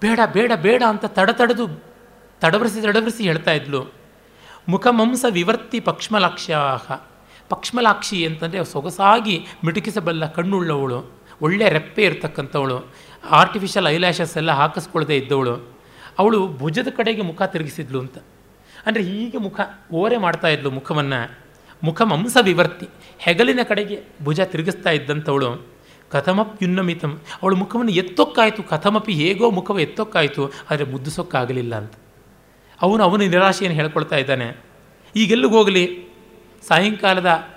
[0.02, 1.66] ಬೇಡ ಬೇಡ ಬೇಡ ಅಂತ ತಡತಡೆದು
[2.42, 3.80] ತಡವರಿಸಿ ತಡವರಿಸಿ ಹೇಳ್ತಾ ಇದ್ಲು
[4.68, 6.60] ಮುಖಮಂಸ ವಿವರ್ತಿ ಪಕ್ಷ್ಮಲಾಕ್ಷ್ಯಾ
[7.50, 10.98] ಪಕ್ಷ್ಮಲಾಕ್ಷಿ ಅಂತಂದರೆ ಸೊಗಸಾಗಿ ಮಿಟುಕಿಸಬಲ್ಲ ಕಣ್ಣುಳ್ಳವಳು,
[11.44, 12.76] ಒಳ್ಳೆ ರೆಪ್ಪೆ ಇರ್ತಕ್ಕಂಥವಳು
[13.40, 15.54] ಆರ್ಟಿಫಿಷಿಯಲ್ ಐಲ್ಯಾಶಸ್ ಎಲ್ಲ ಹಾಕಿಸ್ಕೊಳ್ಳದೆ ಇದ್ದವಳು.
[16.20, 18.18] ಅವಳು ಭುಜದ ಕಡೆಗೆ ಮುಖ ತಿರುಗಿಸಿದ್ಲು ಅಂತ.
[18.86, 19.60] ಅಂದರೆ ಹೀಗೆ ಮುಖ
[20.00, 21.20] ಓರೆ ಮಾಡ್ತಾ ಇದ್ಲು ಮುಖವನ್ನು.
[21.82, 22.86] ಮುಖ ಮಂಸ ವಿವರ್ತಿ,
[23.24, 23.96] ಹೆಗಲಿನ ಕಡೆಗೆ
[24.26, 25.50] ಭುಜ ತಿರುಗಿಸ್ತಾ ಇದ್ದಂಥವಳು.
[26.10, 31.94] ಕಥಮಪ್ಯುನ್ನಮಿತಂ ಅವಳು ಮುಖವನ್ನು ಎತ್ತೊಕ್ಕಾಯಿತು, ಕಥಮಪಿ ಹೇಗೋ ಮುಖವ ಎತ್ತೊಕ್ಕಾಯಿತು, ಆದರೆ ಮುದ್ದಿಸೋಕ್ಕಾಗಲಿಲ್ಲ ಅಂತ.
[32.80, 34.48] ಅವನು ಅವನ ನಿರಾಶೆಯನ್ನು ಹೇಳ್ಕೊಳ್ತಾ ಇದ್ದಾನೆ.
[35.14, 35.84] ಈಗೆಲ್ಲಿಗೆ ಹೋಗಲಿ
[36.68, 37.48] ಸಾಯಂಕಾಲದ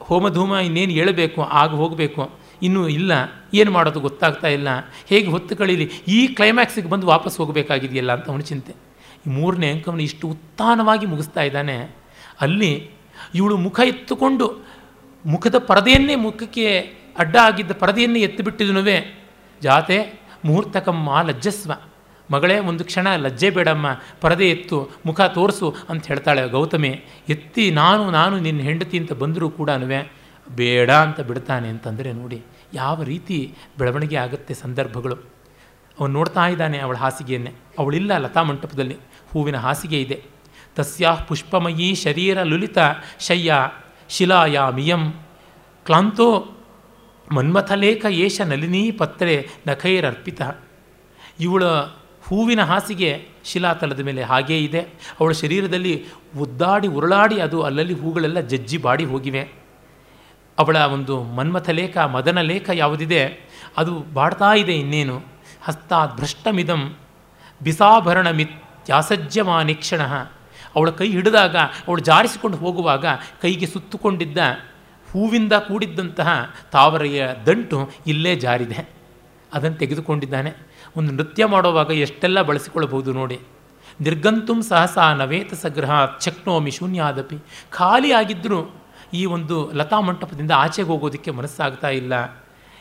[0.00, 2.30] ಹೋಮಧೂಮ ಇನ್ನೇನು ಹೇಳಬೇಕು, ಆಗ ಹೋಗಬೇಕು.
[2.62, 3.12] ಇನ್ನೂ ಇಲ್ಲ,
[3.54, 4.68] ಏನು ಮಾಡೋದು ಗೊತ್ತಾಗ್ತಾ ಇಲ್ಲ.
[5.06, 5.90] ಹೇಗೆ ಹೊತ್ತು ಕಳೀಲಿ?
[6.08, 8.72] ಈ ಕ್ಲೈಮ್ಯಾಕ್ಸಿಗೆ ಬಂದು ವಾಪಸ್ ಹೋಗಬೇಕಾಗಿದೆಯಲ್ಲ ಅಂತ ಅವನ ಚಿಂತೆ.
[9.26, 11.96] ಈ ಮೂರನೇ ಅಂಕವನ್ನು ಇಷ್ಟು ಉತ್ಥಾನವಾಗಿ ಮುಗಿಸ್ತಾ ಇದ್ದಾನೆ.
[12.40, 12.90] ಅಲ್ಲಿ
[13.34, 14.66] ಇವಳು ಮುಖ ಎತ್ತುಕೊಂಡು
[15.26, 16.80] ಮುಖದ ಪರದೆಯನ್ನೇ ಮುಖಕ್ಕೆ
[17.18, 19.26] ಅಡ್ಡ ಆಗಿದ್ದ ಪರದೆಯನ್ನೇ ಎತ್ತಿಬಿಟ್ಟಿದನುವೆ.
[19.62, 21.72] ಜಾತೆ ಮುಹೂರ್ತಕಮ್ಮ ಲಜ್ಜಸ್ವ.
[22.30, 23.86] ಮಗಳೇ, ಒಂದು ಕ್ಷಣ ಲಜ್ಜೆ ಬೇಡಮ್ಮ,
[24.20, 26.92] ಪರದೆ ಎತ್ತು, ಮುಖ ತೋರಿಸು ಅಂತ ಹೇಳ್ತಾಳೆ ಗೌತಮಿ.
[27.28, 29.70] ಎತ್ತಿ ನಾನು ನಾನು ನಿನ್ನ ಹೆಂಡತಿ ಅಂತ ಬಂದರೂ ಕೂಡ
[30.48, 32.40] ಬೇಡ ಅಂತ ಬಿಡ್ತಾನೆ ಅಂತಂದರೆ ನೋಡಿ,
[32.74, 33.38] ಯಾವ ರೀತಿ
[33.78, 35.16] ಬೆಳವಣಿಗೆ ಆಗುತ್ತೆ ಸಂದರ್ಭಗಳು.
[35.98, 37.52] ಅವನು ನೋಡ್ತಾ ಇದ್ದಾನೆ ಅವಳ ಹಾಸಿಗೆಯನ್ನೇ.
[37.78, 38.96] ಅವಳಿಲ್ಲ ಲತಾ ಮಂಟಪದಲ್ಲಿ,
[39.32, 40.18] ಹೂವಿನ ಹಾಸಿಗೆ ಇದೆ.
[40.76, 42.78] ತಸ್ಯಾ ಪುಷ್ಪಮಯಿ ಶರೀರ ಲುಲಿತ
[43.20, 43.54] ಶಯ್ಯ
[44.08, 45.02] ಶಿಲಾಯ ಮಿಯಂ
[45.86, 46.28] ಕ್ಲಾಂತೋ
[47.32, 49.34] ಮನ್ಮಥಲೇಖ ಏಷ ನಲಿನೀ ಪತ್ರೆ
[49.66, 50.42] ನಖೈರರ್ಪಿತ.
[51.40, 51.64] ಇವಳ
[52.28, 54.80] ಹೂವಿನ ಹಾಸಿಗೆ ಶಿಲಾತಲದ ಮೇಲೆ ಹಾಗೇ ಇದೆ.
[55.20, 56.04] ಅವಳ ಶರೀರದಲ್ಲಿ
[56.38, 59.40] ಉದ್ದಾಡಿ ಉರುಳಾಡಿ ಅದು ಅಲ್ಲಲ್ಲಿ ಹೂಗಳೆಲ್ಲ ಜಜ್ಜಿ ಬಾಡಿ ಹೋಗಿವೆ.
[60.58, 63.40] ಅವಳ ಒಂದು ಮನ್ಮಥ ಲೇಖ, ಮದನ ಲೇಖ ಯಾವುದಿದೆ?
[63.76, 65.22] ಅದು ಬಾಡ್ತಾ ಇದೆ ಇನ್ನೇನು?
[65.62, 66.96] ಹಸ್ತಾತ್ ಭ್ರಷ್ಟಮಿದಂ
[67.62, 70.02] ಬಿಸಾಭರಣ ಮಿತ್ಯಾಸಜ್ಯಮಾನಿಕ್ಷಣ
[70.76, 73.06] ಅವಳ ಕೈ ಹಿಡಿದಾಗ, ಅವಳು ಜಾರಿಸಿಕೊಂಡು ಹೋಗುವಾಗ
[73.42, 74.38] ಕೈಗೆ ಸುತ್ತುಕೊಂಡಿದ್ದ
[75.12, 78.90] ಹೂವಿಂದ ಕೂಡಿದ್ದಂತಹ ತಾವರೆಯ ದಂಟು ಇಲ್ಲೇ ಜಾರಿದೆ.
[79.52, 80.67] ಅದನ್ನು ತೆಗೆದುಕೊಂಡಿದ್ದಾನೆ.
[80.98, 83.38] ಒಂದು ನೃತ್ಯ ಮಾಡುವಾಗ ಎಷ್ಟೆಲ್ಲ ಬಳಸಿಕೊಳ್ಳಬಹುದು ನೋಡಿ.
[84.00, 87.38] ನಿರ್ಗಂತುಂ ಸಹಸಾ ನವೇತ ಸಗ್ರಹ ಚಕ್ನೋಮಿ ಶೂನ್ಯಾದಪಿ.
[87.70, 88.60] ಖಾಲಿ ಆಗಿದ್ದರೂ
[89.14, 92.14] ಈ ಒಂದು ಲತಾ ಮಂಟಪದಿಂದ ಆಚೆಗೆ ಹೋಗೋದಕ್ಕೆ ಮನಸ್ಸಾಗ್ತಾ ಇಲ್ಲ.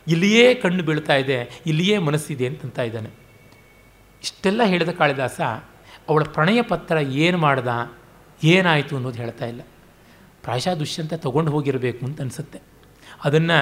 [0.08, 3.10] ಇಲ್ಲಿಯೇ ಕಣ್ಣು ಬೀಳ್ತಾ ಇದೆ, ಇಲ್ಲಿಯೇ ಮನಸ್ಸಿದೆ ಅಂತಂತ ಇದ್ದಾನೆ.
[4.22, 5.40] ಇಷ್ಟೆಲ್ಲ ಹೇಳಿದ ಕಾಳಿದಾಸ
[6.10, 7.68] ಅವಳ ಪ್ರಣಯ ಪತ್ರ ಏನು ಮಾಡ್ದ,
[8.44, 9.62] ಏನಾಯಿತು ಅನ್ನೋದು ಹೇಳ್ತಾ ಇಲ್ಲ.
[10.44, 12.60] ಪ್ರಾಯಶಃ ದುಷ್ಯಂತ ತೊಗೊಂಡು ಹೋಗಿರಬೇಕು ಅಂತ ಅನಿಸುತ್ತೆ.
[13.26, 13.58] ಅದನ್ನು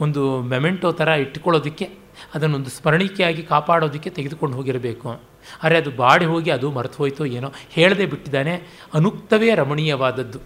[0.00, 1.86] ಒಂದು ಮೆಮೆಂಟೋ ಥರ ಇಟ್ಕೊಳ್ಳೋದಕ್ಕೆ
[2.34, 5.08] ಅದನ್ನೊಂದು ಸ್ಮರಣಿಕೆಯಾಗಿ ಕಾಪಾಡೋದಕ್ಕೆ ತೆಗೆದುಕೊಂಡು ಹೋಗಿರಬೇಕು.
[5.62, 8.54] ಆದರೆ ಅದು ಬಾಡಿ ಹೋಗಿ ಅದು ಮರೆತು ಹೋಯ್ತೋ ಏನೋ ಹೇಳದೆ ಬಿಟ್ಟಿದ್ದಾನೆ.
[8.94, 10.38] ಅನುಕ್ತವೇ ರಮಣೀಯವಾದದ್ದು.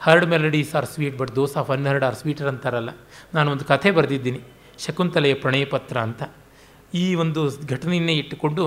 [0.00, 2.90] Heard melodies are sweet, but those of ಹನ್ನೆರಡು ಆರ್ ಸ್ವೀಟರ್ ಅಂತಾರಲ್ಲ.
[3.34, 4.40] ನಾನು ಒಂದು ಕಥೆ ಬರೆದಿದ್ದೀನಿ.
[4.78, 6.22] ಶಕುಂತಲೆಯ ಪ್ರಣಯ ಪತ್ರ ಅಂತ.
[6.94, 8.64] ಈ ಒಂದು ಘಟನೆಯನ್ನೇ ಇಟ್ಟುಕೊಂಡು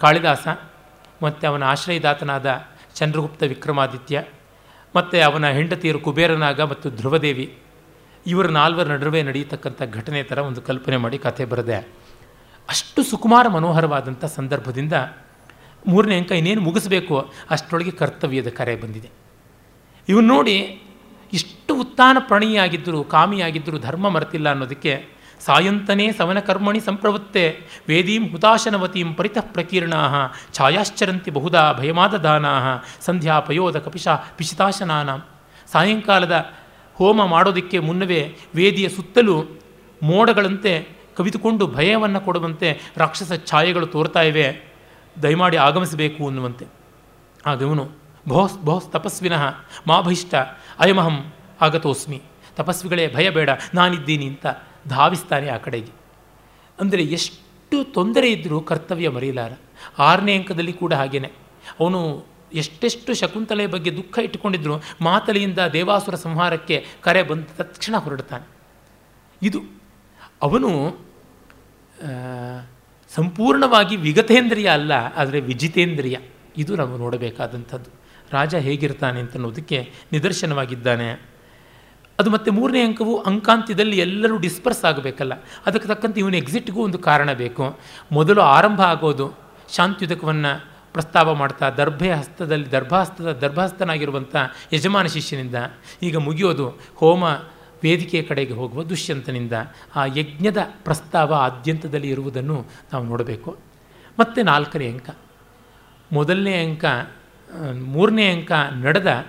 [0.00, 0.46] ಕಾಳಿದಾಸ
[1.22, 2.48] ಮತ್ತು ಅವನ ಆಶ್ರಯದಾತನಾದ
[2.94, 4.24] ಚಂದ್ರಗುಪ್ತ ವಿಕ್ರಮಾದಿತ್ಯ
[4.96, 7.46] ಮತ್ತು ಅವನ ಹೆಂಡತಿಯರು ಕುಬೇರನಾಗ ಮತ್ತು ಧ್ರುವದೇವಿ
[8.26, 11.88] ಇವರ ನಾಲ್ವರ ನಡುವೆ ನಡೆಯತಕ್ಕಂಥ ಘಟನೆ ಥರ ಒಂದು ಕಲ್ಪನೆ ಮಾಡಿ ಕಥೆ ಬರೆದೆ
[12.68, 14.92] ಅಷ್ಟು ಸುಕುಮಾರ ಮನೋಹರವಾದಂಥ ಸಂದರ್ಭದಿಂದ
[15.86, 17.32] ಮೂರನೇ ಅಂಕ ಇನ್ನೇನು ಮುಗಿಸ್ಬೇಕು?
[17.50, 19.10] ಅಷ್ಟರೊಳಗೆ ಕರ್ತವ್ಯದ ಕರೆ ಬಂದಿದೆ.
[20.08, 20.82] ಇವನು ನೋಡಿ
[21.32, 25.06] ಇಷ್ಟು ಉತ್ಥಾನ ಪ್ರಣೀಯಾಗಿದ್ದರು, ಕಾಮಿಯಾಗಿದ್ದರು ಧರ್ಮ ಮರೆತಿಲ್ಲ ಅನ್ನೋದಕ್ಕೆ
[25.40, 35.16] ಸಾಯಂತನೇ ಸವನ ಕರ್ಮಣಿ ಸಂಪ್ರವೃತ್ತೆ ವೇದೀಂ ಹುತಾಶನವತೀಂ ಪರಿತಃ ಪ್ರಕೀರ್ಣಾ ಛಾಯಾಶ್ಚರಂತಿ ಬಹುಧಾ ಭಯಮಾದದಾನಾ ಸಂಧ್ಯಾ ಪಯೋಧ ಕಪಿಶ ಪಿಶಿತಾಶನಾನ.
[35.72, 36.52] ಸಾಯಂಕಾಲದ
[36.94, 39.44] ಹೋಮ ಮಾಡೋದಕ್ಕೆ ಮುನ್ನವೇ ವೇದಿಯ ಸುತ್ತಲೂ
[40.02, 44.74] ಮೋಡಗಳಂತೆ ಕವಿದುಕೊಂಡು ಭಯವನ್ನು ಕೊಡುವಂತೆ ರಾಕ್ಷಸ ಛಾಯೆಗಳು ತೋರ್ತಾ ಇವೆ.
[45.22, 46.66] ದಯಮಾಡಿ ಆಗಮಿಸಬೇಕು ಅನ್ನುವಂತೆ.
[47.46, 47.88] ಆಗ ಇವನು
[48.28, 49.42] ಬಹುಸ್ ಬಹುಸ್ ತಪಸ್ವಿನಃ
[49.86, 50.34] ಮಾ ಬಹಿಷ್ಠ
[50.78, 52.22] ಅಯಮಹಂ ಆಗತೋಸ್ಮಿ.
[52.56, 54.46] ತಪಸ್ವಿಗಳೇ ಭಯ ಬೇಡ, ನಾನಿದ್ದೀನಿ ಅಂತ
[54.88, 55.92] ಧಾವಿಸ್ತಾನೆ ಆ ಕಡೆಗೆ.
[56.80, 59.52] ಅಂದರೆ ಎಷ್ಟು ತೊಂದರೆ ಇದ್ದರೂ ಕರ್ತವ್ಯ ಮರೆಯಲಾರ.
[59.98, 61.32] ಆರನೇ ಅಂಕದಲ್ಲಿ ಕೂಡ ಹಾಗೇನೆ.
[61.80, 62.24] ಅವನು
[62.54, 68.46] ಎಷ್ಟೆಷ್ಟು ಶಕುಂತಲೆಯ ಬಗ್ಗೆ ದುಃಖ ಇಟ್ಟುಕೊಂಡಿದ್ರು, ಮಾತಲೆಯಿಂದ ದೇವಾಸುರ ಸಂಹಾರಕ್ಕೆ ಕರೆ ಬಂದ ತಕ್ಷಣ ಹೊರಡ್ತಾನೆ
[69.42, 69.60] ಇದು
[70.42, 70.70] ಅವನು
[73.10, 76.16] ಸಂಪೂರ್ಣವಾಗಿ ವಿಗತೇಂದ್ರಿಯ ಅಲ್ಲ, ಆದರೆ ವಿಜಿತೇಂದ್ರಿಯ.
[76.56, 77.90] ಇದು ನಾವು ನೋಡಬೇಕಾದಂಥದ್ದು.
[78.32, 79.78] ರಾಜ ಹೇಗಿರ್ತಾನೆ ಅಂತ ಅನ್ನೋದಕ್ಕೆ
[80.12, 81.08] ನಿದರ್ಶನವಾಗಿದ್ದಾನೆ.
[82.18, 85.34] ಅದು ಮತ್ತು ಮೂರನೇ ಅಂಕವು ಅಂಕಾಂತ್ಯದಲ್ಲಿ ಎಲ್ಲರೂ ಡಿಸ್ಪರ್ಸ್ ಆಗಬೇಕಲ್ಲ.
[85.66, 87.64] ಅದಕ್ಕೆ ತಕ್ಕಂತೆ ಇವನು ಎಕ್ಸಿಟ್ಗೂ ಒಂದು ಕಾರಣ ಬೇಕು.
[88.12, 89.26] ಮೊದಲು ಆರಂಭ ಆಗೋದು,
[89.72, 90.52] ಶಾಂತ್ಯುದಕವನ್ನು
[90.94, 94.36] ಪ್ರಸ್ತಾವ ಮಾಡ್ತಾ, ದರ್ಭೆ ಹಸ್ತದಲ್ಲಿ, ದರ್ಭಾಸ್ತದ ದರ್ಭಾಸ್ತನಾಗಿರುವಂಥ
[94.72, 95.54] ಯಜಮಾನ ಶಿಷ್ಯನಿಂದ
[96.02, 97.22] ಈಗ ಮುಗಿಯೋದು ಹೋಮ
[97.82, 99.52] ವೇದಿಕೆಯ ಕಡೆಗೆ ಹೋಗುವ ದುಷ್ಯಂತನಿಂದ.
[99.96, 103.58] ಆ ಯಜ್ಞದ ಪ್ರಸ್ತಾವ ಆದ್ಯಂತದಲ್ಲಿ ಇರುವುದನ್ನು ನಾವು ನೋಡಬೇಕು.
[104.20, 105.10] ಮತ್ತು ನಾಲ್ಕನೇ ಅಂಕ.
[106.12, 106.84] ಮೊದಲನೇ ಅಂಕ
[107.86, 109.26] ಮೂರನೇ ಅಂಕ ನಡೆದ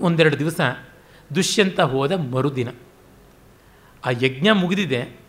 [0.00, 0.60] ಒಂದೆರಡು ದಿವಸ
[1.34, 2.68] ದುಷ್ಯಂತ ಹೋದ ಮರುದಿನ.
[4.06, 5.20] ಆ ಯಜ್ಞ ಮುಗಿದಿದೆ.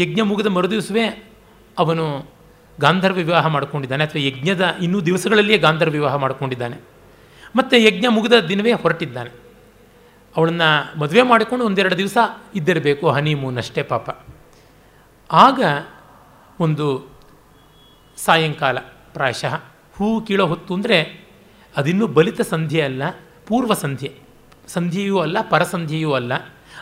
[0.00, 1.32] ಯಜ್ಞ ಮುಗಿದ ಮರುದಿವಸವೇ
[1.78, 2.33] ಅವನು
[2.80, 6.76] ಗಾಂಧರ್ವ ವಿವಾಹ ಮಾಡಿಕೊಂಡಿದ್ದಾನೆ ಅಥವಾ ಯಜ್ಞದ ಇನ್ನೂ ದಿವಸಗಳಲ್ಲಿಯೇ ಗಾಂಧರ್ವ ವಿವಾಹ ಮಾಡಿಕೊಂಡಿದ್ದಾನೆ.
[7.56, 9.30] ಮತ್ತು ಯಜ್ಞ ಮುಗಿದ ದಿನವೇ ಹೊರಟಿದ್ದಾನೆ.
[10.36, 12.18] ಅವಳನ್ನು ಮದುವೆ ಮಾಡಿಕೊಂಡು ಒಂದೆರಡು ದಿವಸ
[12.54, 14.24] ಇದ್ದಿರಬೇಕು, ಹನಿಮೂನ್ ಅಷ್ಟೇ ಪಾಪ.
[15.32, 15.62] ಆಗ
[16.60, 17.06] ಒಂದು
[18.16, 18.78] ಸಾಯಂಕಾಲ
[19.12, 19.54] ಪ್ರಾಯಶಃ
[19.96, 21.24] ಹೂ ಕೀಳೋ ಹೊತ್ತು ಅಂದರೆ
[21.76, 23.02] ಅದಿನ್ನೂ ಬಲಿತ ಸಂಧ್ಯೆ ಅಲ್ಲ,
[23.46, 24.18] ಪೂರ್ವ ಸಂಧ್ಯೆ.
[24.66, 26.32] ಸಂಧ್ಯೆಯೂ ಅಲ್ಲ, ಪರಸಂಧ್ಯೆಯೂ ಅಲ್ಲ.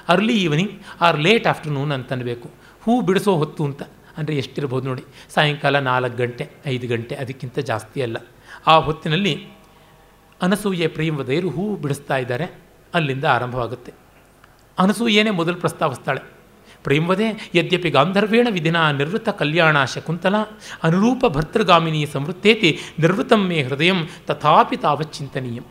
[0.09, 2.51] Early evening or late afternoon ಅಂತನಬೇಕು.
[2.83, 3.83] ಹೂ ಬಿಡಿಸೋ ಹೊತ್ತು ಅಂತ.
[4.19, 5.05] ಅಂದರೆ ಎಷ್ಟಿರ್ಬೋದು ನೋಡಿ.
[5.35, 8.17] ಸಾಯಂಕಾಲ ನಾಲ್ಕು ಗಂಟೆ, ಐದು ಗಂಟೆ ಅದಕ್ಕಿಂತ ಜಾಸ್ತಿ ಅಲ್ಲ.
[8.67, 9.35] ಆ ಹೊತ್ತಿನಲ್ಲಿ
[10.43, 12.47] ಅನಸೂಯೆ ಪ್ರೇಮವದೆಯರು ಹೂ ಬಿಡಿಸ್ತಾ ಇದ್ದಾರೆ,
[12.95, 13.93] ಅಲ್ಲಿಂದ ಆರಂಭವಾಗುತ್ತೆ.
[14.79, 16.23] ಅನಸೂಯೇನೇ ಮೊದಲು ಪ್ರಸ್ತಾವಿಸ್ತಾಳೆ.
[16.85, 20.37] ಪ್ರೇಮವದೆ ಯದ್ಯಪಿ ಗಾಂಧರ್ವೇಣ ವಿಧಿನ ನಿರ್ವೃತ ಕಲ್ಯಾಣ ಶಕುಂತಲ
[20.83, 23.93] ಅನುರೂಪ ಭರ್ತೃಗಾಮಿನಿ ಸಂವೃತ್ತೇತಿ ನಿರ್ವೃತಂ ಮೇ ಹೃದಯ
[24.27, 25.67] ತಥಾಪಿ ತಾವಚ್ಚಿಂತನೀಯಂ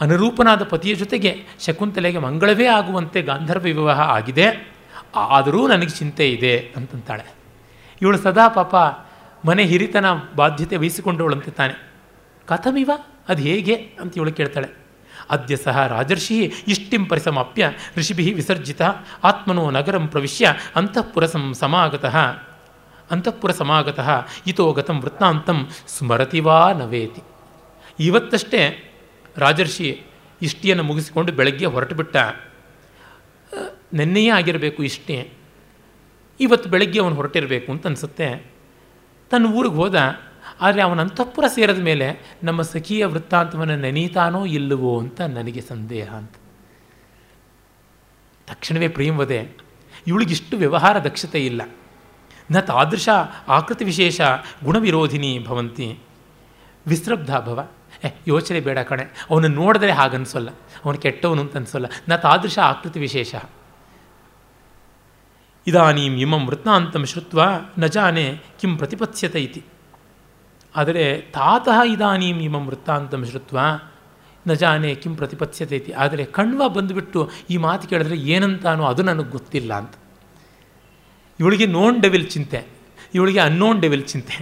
[0.00, 4.46] ಅನುರೂಪನಾದ ಪತಿಯ ಜೊತೆಗೆ ಶಕುಂತಲೆಗೆ ಮಂಗಳವೇ ಆಗುವಂತೆ ಗಾಂಧರ್ವ ವಿವಾಹ ಆಗಿದೆ.
[5.16, 7.26] ಆದರೂ ನನಗೆ ಚಿಂತೆ ಇದೆ ಅಂತಂತಾಳೆ.
[8.02, 8.74] ಇವಳು ಸದಾ ಪಾಪ
[9.46, 10.04] ಮನೆ ಹಿರಿತನ
[10.36, 11.90] ಬಾಧ್ಯತೆ ವಹಿಸಿಕೊಂಡವಳಂತೆ ತಾನೆ
[12.46, 12.90] ಕಥಮಿವ?
[13.28, 13.74] ಅದು ಹೇಗೆ?
[13.74, 14.68] ಅಂತ ಇವಳು ಕೇಳ್ತಾಳೆ.
[15.30, 18.82] ಅದ್ಯ ಸಹ ರಾಜರ್ಷಿ ಇಷ್ಟಿಂ ಪರಿಸಮಾಪ್ಯ ಋಷಿಭಿ ವಿಸರ್ಜಿತ
[19.24, 22.16] ಆತ್ಮನೋ ನಗರಂ ಪ್ರವಿಶ್ಯ ಅಂತಃಪುರ ಸಮಾಗತಃ.
[23.10, 27.22] ಅಂತಃಪುರ ಸಮಾಗತಃ ಇತೋ ಗತಂ ವೃತ್ತಾಂತಂ ಸ್ಮರತಿ ವಾ ನವೇತಿ.
[28.00, 28.92] ಇವತ್ತಷ್ಟೇ
[29.36, 30.02] ರಾಜರ್ಷಿ
[30.42, 32.16] ಇಷ್ಟಿಯನ್ನು ಮುಗಿಸಿಕೊಂಡು ಬೆಳಗ್ಗೆ ಹೊರಟು ಬಿಟ್ಟ
[33.94, 35.30] ನೆನ್ನೆಯೇ ಆಗಿರಬೇಕು ಇಷ್ಟೇ.
[36.40, 38.28] ಇವತ್ತು ಬೆಳಗ್ಗೆ ಅವನು ಹೊರಟಿರಬೇಕು ಅಂತ ಅನಿಸುತ್ತೆ.
[39.30, 39.96] ತನ್ನ ಊರಿಗೆ ಹೋದ,
[40.60, 46.34] ಆದರೆ ಅವನ ಅಂತಃಪುರ ಸೇರಿದ ಮೇಲೆ ನಮ್ಮ ಸಖಿಯ ವೃತ್ತಾಂತವನ್ನು ನೆನೀತಾನೋ ಇಲ್ಲವೋ ಅಂತ ನನಗೆ ಸಂದೇಹ ಅಂತ.
[48.46, 49.48] ತಕ್ಷಣವೇ ಪ್ರೇಮವದೆ
[50.06, 51.62] ಇವಳಿಗಿಷ್ಟು ವ್ಯವಹಾರ ದಕ್ಷತೆ ಇಲ್ಲ.
[52.50, 53.08] ನ ತಾದೃಶ
[53.48, 54.20] ಆಕೃತಿ ವಿಶೇಷ
[54.64, 55.98] ಗುಣವಿರೋಧಿನಿ ಭವಂತಿ.
[56.86, 57.68] ವಿಸ್ರಬ್ಧ ಭವ.
[58.04, 60.50] ಏ, ಯೋಚನೆ ಬೇಡ ಕಣೆ ಅವನು ನೋಡಿದ್ರೆ ಹಾಗನ್ಸೋಲ್ಲ,
[60.84, 61.86] ಅವನು ಕೆಟ್ಟವನು ಅಂತ ಅನ್ಸೋಲ್ಲ.
[62.08, 63.34] ನ ತಾದೃಶ ಆಕೃತಿ ವಿಶೇಷ.
[65.66, 67.40] ಇದಾನೀಂ ಇಮಂ ವೃತ್ತಾಂತಂ ಶ್ರುತ್ವ
[67.78, 68.26] ನ ಜಾನೆ
[68.60, 69.62] ಕಿಂ ಪ್ರತಿಪತ್ಸ್ಯತೆ ಇತಿ.
[70.74, 71.04] ಆದರೆ
[71.36, 73.58] ತಾತಃ ಇದಾನೀಂ ಇಮಂ ವೃತ್ತಾಂತಂ ಶ್ರುತ್ವ
[74.46, 75.92] ನ ಜಾನೆ ಕಿಂ ಪ್ರತಿಪತ್ಸ್ಯತೆ ಇತಿ.
[76.02, 77.20] ಆದರೆ ಕಣ್ವ ಬಂದುಬಿಟ್ಟು
[77.50, 79.94] ಈ ಮಾತು ಕೇಳಿದ್ರೆ ಏನಂತಾನೋ ಅದು ನನಗೆ ಗೊತ್ತಿಲ್ಲ ಅಂತ.
[81.38, 82.60] ಇವಳಿಗೆ ನೋನ್ ಡೆವಿಲ್ ಚಿಂತೆ,
[83.14, 84.36] ಇವಳಿಗೆ ಅನ್ನೋನ್ ಡೆವಿಲ್ ಚಿಂತೆ.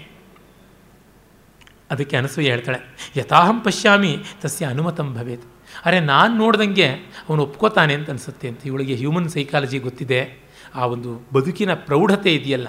[1.92, 2.80] ಅದಕ್ಕೆ ಅನಸೂಯ ಹೇಳ್ತಾಳೆ,
[3.16, 4.12] ಯಥಾಹಂ ಪಶ್ಯಾಮಿ,
[4.42, 5.46] ತಸ್ಯ ಅನುಮತಂ ಭವೇತ್.
[5.86, 6.88] ಅರೆ ನಾನು ನೋಡ್ದಂಗೆ
[7.28, 8.60] ಅವನು ಒಪ್ಕೋತಾನೆ ಅಂತ ಅನಿಸುತ್ತೆ ಅಂತ.
[8.70, 10.20] ಇವಳಿಗೆ ಹ್ಯೂಮನ್ ಸೈಕಾಲಜಿ ಗೊತ್ತಿದೆ.
[10.74, 12.68] ಆ ಒಂದು ಬದುಕಿನ ಪ್ರೌಢತೆ ಇದೆಯಲ್ಲ.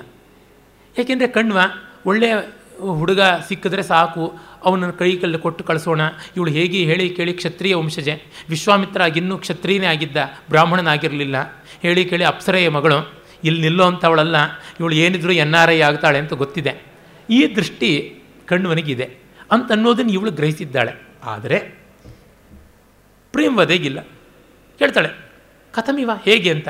[1.00, 1.60] ಏಕೆಂದರೆ ಕಣ್ವ
[2.06, 2.34] ಒಳ್ಳೆಯ
[2.80, 6.02] ಹುಡುಗ ಸಿಕ್ಕಿದ್ರೆ ಸಾಕು, ಅವನನ್ನು ಕೈ ಕಲ್ಲು ಕೊಟ್ಟು ಕಳಿಸೋಣ.
[6.36, 8.14] ಇವಳು ಹೇಗೆ ಹೇಳಿ ಕೇಳಿ ಕ್ಷತ್ರಿಯ ವಂಶಜೆ.
[8.50, 10.18] ವಿಶ್ವಾಮಿತ್ರ ಆಗಿನ್ನೂ ಕ್ಷತ್ರಿಯನೇ ಆಗಿದ್ದ
[10.50, 11.36] ಬ್ರಾಹ್ಮಣನಾಗಿರಲಿಲ್ಲ.
[11.82, 13.24] ಹೇಳಿ ಕೇಳಿ ಅಪ್ಸರೆಯ ಮಗಳು.
[13.44, 14.36] ಇಲ್ಲಿ ನಿಲ್ಲೋ ಅಂಥವಳಲ್ಲ
[14.80, 16.74] ಇವಳು ಏನಿದ್ರು ಎನ್ ಆರ್ ಐ ಆಗ್ತಾಳೆ ಅಂತ ಗೊತ್ತಿದೆ.
[17.30, 19.18] ಈ ದೃಷ್ಟಿ ಕಣ್ವನಿಗಿದೆ.
[19.52, 20.94] ಅಂತ ಅನ್ನೋದನ್ನು ಇವಳು ಗ್ರಹಿಸಿದ್ದಾಳೆ.
[21.24, 21.60] ಆದರೆ
[23.32, 24.00] ಪ್ರೇಮವದೆಗಿಲ್ಲ
[24.80, 25.10] ಹೇಳ್ತಾಳೆ,
[25.72, 26.68] ಕಥಮಿವ, ಹೇಗೆ ಅಂತ?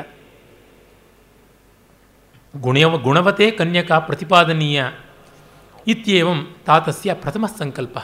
[2.54, 4.80] ಗುಣವ ಗುಣವತೆ ಕನ್ಯಕ ಪ್ರತಿಪಾದನೀಯ
[5.86, 7.98] ಇತ್ಯೇವಂ ತಾತಸ್ಯ ಪ್ರಥಮ ಸಂಕಲ್ಪ.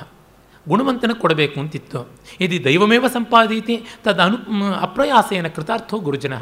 [0.69, 2.01] ಗುಣವಂತನ ಕೊಡಬೇಕು ಅಂತಿತ್ತು.
[2.41, 6.35] ಇದು ದೈವಮೇವ ಸಂಪಾದಿತಿ ತದ ಅನು ಅಪ್ರಯಾಸೇನ ಕೃತಾರ್ಥೋ ಗುರುಜನ.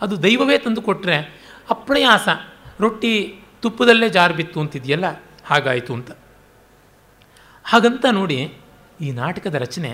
[0.00, 1.16] ಅದು ದೈವವೇ ತಂದು ಕೊಟ್ಟರೆ
[1.70, 2.28] ಅಪ್ರಯಾಸ
[2.80, 3.12] ರೊಟ್ಟಿ
[3.62, 5.06] ತುಪ್ಪದಲ್ಲೇ ಜಾರು ಬಿತ್ತು ಅಂತಿದೆಯಲ್ಲ,
[5.46, 6.10] ಹಾಗಾಯಿತು ಅಂತ.
[7.64, 8.38] ಹಾಗಂತ ನೋಡಿ
[9.00, 9.90] ಈ ನಾಟಕದ ರಚನೆ.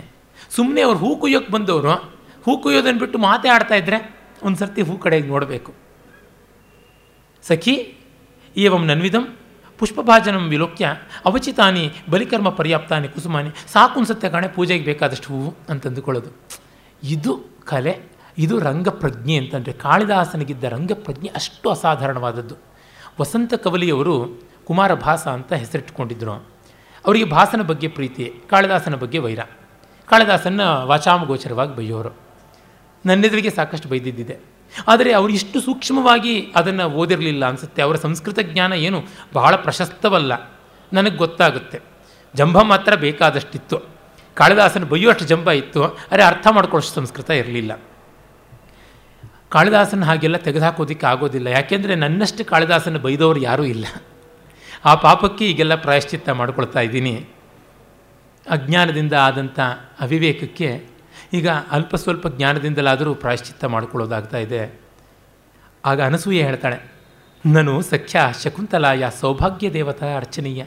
[0.50, 1.94] ಸುಮ್ಮನೆ ಅವ್ರು ಹೂ ಕುಯ್ಯೋಕ್ಕೆ ಬಂದವರು,
[2.44, 3.98] ಹೂ ಕುಯ್ಯೋದನ್ನು ಬಿಟ್ಟು ಮಾತೇ ಆಡ್ತಾ ಇದ್ದರೆ
[4.42, 5.72] ಒಂದು ಸರ್ತಿ ಹೂ ಕಡೆಗೆ ನೋಡಬೇಕು.
[7.42, 7.96] ಸಖಿ,
[8.56, 9.36] ಏವಂ ನನ್ವಿಧಂ,
[9.78, 10.88] ಪುಷ್ಪಭಾಜನಂ ವಿಲೋಕ್ಯ,
[11.24, 16.30] ಅವಚಿತಾನಿ ಬಲಿಕರ್ಮ ಪರ್ಯಾಪ್ತಾನಿ ಕುಸುಮಾನಿ ಸಾಕು ಅನ್ಸುತ್ತೆ ಕಾಣೆ ಪೂಜೆಗೆ ಬೇಕಾದಷ್ಟು ಹೂವು ಅಂತಂದುಕೊಳ್ಳೋದು.
[17.02, 17.98] ಇದು ಕಲೆ,
[18.38, 22.54] ಇದು ರಂಗಪ್ರಜ್ಞೆ ಅಂತಂದರೆ ಕಾಳಿದಾಸನಿಗಿದ್ದ ರಂಗಪ್ರಜ್ಞೆ ಅಷ್ಟು ಅಸಾಧಾರಣವಾದದ್ದು.
[23.20, 26.46] ವಸಂತ ಕವಲಿಯವರು ಕುಮಾರ ಭಾಸ ಅಂತ ಹೆಸರಿಟ್ಟುಕೊಂಡಿದ್ದರು
[27.06, 29.40] ಅವರಿಗೆ ಭಾಸನ ಬಗ್ಗೆ ಪ್ರೀತಿ, ಕಾಳಿದಾಸನ ಬಗ್ಗೆ ವೈರ.
[30.06, 32.16] ಕಾಳಿದಾಸನ ವಾಚಾಮಗೋಚರವಾಗಿ ಬೈಯೋರು
[33.06, 34.51] ನನ್ನೆದುರಿಗೆ ಸಾಕಷ್ಟು ಬೈದಿದ್ದಿದೆ.
[34.88, 37.82] ಆದರೆ ಅವರು ಇಷ್ಟು ಸೂಕ್ಷ್ಮವಾಗಿ ಅದನ್ನು ಓದಿರಲಿಲ್ಲ ಅನಿಸುತ್ತೆ.
[37.82, 39.02] ಅವರ ಸಂಸ್ಕೃತ ಜ್ಞಾನ ಏನು?
[39.32, 40.50] ಬಹಳ ಪ್ರಶಸ್ತವಲ್ಲ.
[40.92, 41.80] ನನಗೆ ಗೊತ್ತಾಗುತ್ತೆ.
[42.34, 43.78] ಜಂಭ ಮಾತ್ರ ಬೇಕಾದಷ್ಟಿತ್ತು.
[44.34, 45.84] ಕಾಳಿದಾಸನ ಬೈಯುವಷ್ಟು ಜಂಬ ಇತ್ತು.
[45.84, 47.80] ಅರೆ ಅರ್ಥ ಮಾಡ್ಕೊಳ್ಳೋಷ್ಟು ಸಂಸ್ಕೃತ ಇರಲಿಲ್ಲ.
[49.48, 51.46] ಕಾಳಿದಾಸನ ಹಾಗೆಲ್ಲ ತೆಗೆದುಹಾಕೋದಕ್ಕೆ ಆಗೋದಿಲ್ಲ.
[51.46, 53.86] ಯಾಕೆಂದರೆ ನನ್ನಷ್ಟು ಕಾಳಿದಾಸನ ಬೈದವರು ಯಾರೂ ಇಲ್ಲ.
[54.84, 57.26] ಆ ಪಾಪಕ್ಕೆ ಈಗೆಲ್ಲ ಪ್ರಾಯಶ್ಚಿತ್ತ ಮಾಡ್ಕೊಳ್ತಾ ಇದ್ದೀನಿ.
[58.50, 59.60] ಅಜ್ಞಾನದಿಂದ ಆದಂಥ
[60.00, 60.91] ಅವಿವೇಕಕ್ಕೆ
[61.32, 64.80] ಈಗ ಅಲ್ಪ ಸ್ವಲ್ಪ ಜ್ಞಾನದಿಂದಲಾದರೂ ಪ್ರಾಯಶ್ಚಿತ್ತ ಮಾಡಿಕೊಳ್ಳೋದಾಗ್ತಾ ಇದೆ.
[65.84, 66.78] ಆಗ ಅನಸೂಯೆ ಹೇಳ್ತಾಳೆ,
[67.44, 70.64] ನಾನು ಸಖ್ಯ ಶಕುಂತಲಾಯ ಸೌಭಾಗ್ಯ ದೇವತಾ ಅರ್ಚನೀಯ.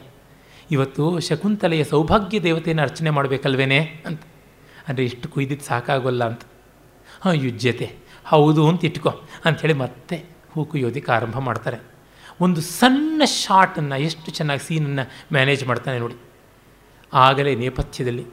[0.70, 3.78] ಇವತ್ತು ಶಕುಂತಲೆಯ ಸೌಭಾಗ್ಯ ದೇವತೆಯನ್ನು ಅರ್ಚನೆ ಮಾಡಬೇಕಲ್ವೇನೆ?
[4.06, 4.22] ಅಂತ.
[4.88, 6.42] ಅಂದರೆ ಇಷ್ಟು ಕುಯ್ದಿದ್ದು ಸಾಕಾಗೋಲ್ಲ ಅಂತ.
[7.20, 7.86] ಹಾಂ, ಯುಜ್ಯತೆ.
[8.24, 9.10] ಹೌದು ಅಂತ ಇಟ್ಕೊ.
[9.44, 10.16] ಅಂಥೇಳಿ ಮತ್ತೆ
[10.50, 11.78] ಹೂ ಕುಯ್ಯೋದಕ್ಕೆ ಆರಂಭ ಮಾಡ್ತಾರೆ.
[12.40, 16.16] ಒಂದು ಸಣ್ಣ ಶಾಟನ್ನು, ಎಷ್ಟು ಚೆನ್ನಾಗಿ ಸೀನನ್ನು ಮ್ಯಾನೇಜ್ ಮಾಡ್ತಾನೆ ನೋಡಿ.
[17.12, 18.26] ಆಗಲೇ ನೇಪಥ್ಯದಲ್ಲಿ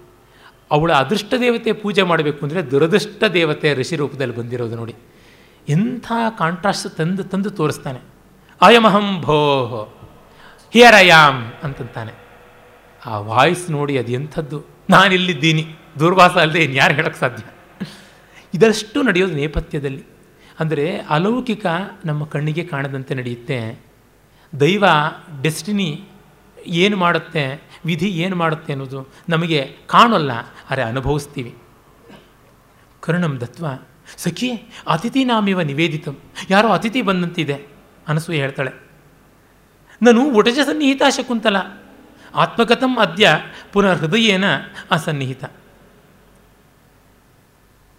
[0.74, 4.96] ಅವಳ ಅದೃಷ್ಟ ದೇವತೆ ಪೂಜೆ ಮಾಡಬೇಕು ಅಂದರೆ ದುರದೃಷ್ಟ ದೇವತೆ ಋಷಿ ರೂಪದಲ್ಲಿ ಬಂದಿರೋದು ನೋಡಿ.
[5.70, 8.00] ಎಂಥ ಕಾಂಟ್ರಾಸ್ಟ್ ತಂದು ತಂದು ತೋರಿಸ್ತಾನೆ.
[8.62, 9.36] ಅಯಮಹಂ ಭೋ
[10.74, 12.12] ಹಿಯರ್ ಅಯಾಮ್ ಅಂತಂತಾನೆ.
[13.06, 14.64] ಆ ವಾಯ್ಸ್ ನೋಡಿ ಅದು ಎಂಥದ್ದು?
[14.90, 15.76] ನಾನಿಲ್ಲಿದ್ದೀನಿ.
[16.00, 17.44] ದುರ್ವಾಸ ಅಲ್ಲದೆ ಇನ್ಯಾರು ಹೇಳೋಕ್ಕೆ ಸಾಧ್ಯ?
[18.54, 20.04] ಇದಷ್ಟು ನಡೆಯೋದು ನೇಪಥ್ಯದಲ್ಲಿ.
[20.60, 21.66] ಅಂದರೆ ಅಲೌಕಿಕ
[22.06, 23.80] ನಮ್ಮ ಕಣ್ಣಿಗೆ ಕಾಣದಂತೆ ನಡೆಯುತ್ತೆ.
[24.60, 24.86] ದೈವ
[25.42, 26.04] ಡೆಸ್ಟಿನಿ
[26.66, 27.62] ಏನು ಮಾಡುತ್ತೆ?
[27.86, 30.32] ವಿಧಿ ಏನು ಮಾಡುತ್ತೆ ಅನ್ನೋದು ನಮಗೆ ಕಾಣೋಲ್ಲ.
[30.70, 31.56] ಅರೆ ಅನುಭವಿಸ್ತೀವಿ.
[33.00, 33.66] ಕರುಣಂ ದತ್ವ,
[34.18, 34.52] ಸಖಿ,
[34.88, 36.18] ಅತಿಥಿ ನಾಮಿವ ನಿವೇದಿತಂ.
[36.50, 37.66] ಯಾರೋ ಅತಿಥಿ ಬಂದಂತಿದೆ,
[38.08, 38.72] ಅನಸು ಹೇಳ್ತಾಳೆ.
[40.02, 41.58] ನಾನು ಒಟಜ ಸನ್ನಿಹಿತ ಶಕುಂತಲ.
[42.36, 43.40] ಆತ್ಮಗತಂ ಅದ್ಯ
[43.74, 44.44] ಪುನಃ ಹೃದಯೇನ
[44.92, 45.44] ಅಸನ್ನಿಹಿತ.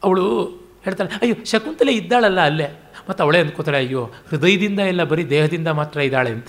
[0.04, 0.44] ಅವಳು
[0.84, 2.82] ಹೇಳ್ತಾಳೆ, ಅಯ್ಯೋ, ಶಕುಂತಲೆ ಇದ್ದಾಳಲ್ಲ ಅಲ್ಲೇ.
[3.08, 6.48] ಮತ್ತು ಅವಳೇ ಅಂದ್ಕೋತಾಳೆ, ಅಯ್ಯೋ, ಹೃದಯದಿಂದ ಇಲ್ಲ, ಬರೀ ದೇಹದಿಂದ ಮಾತ್ರ ಇದ್ದಾಳೆ ಅಂತ.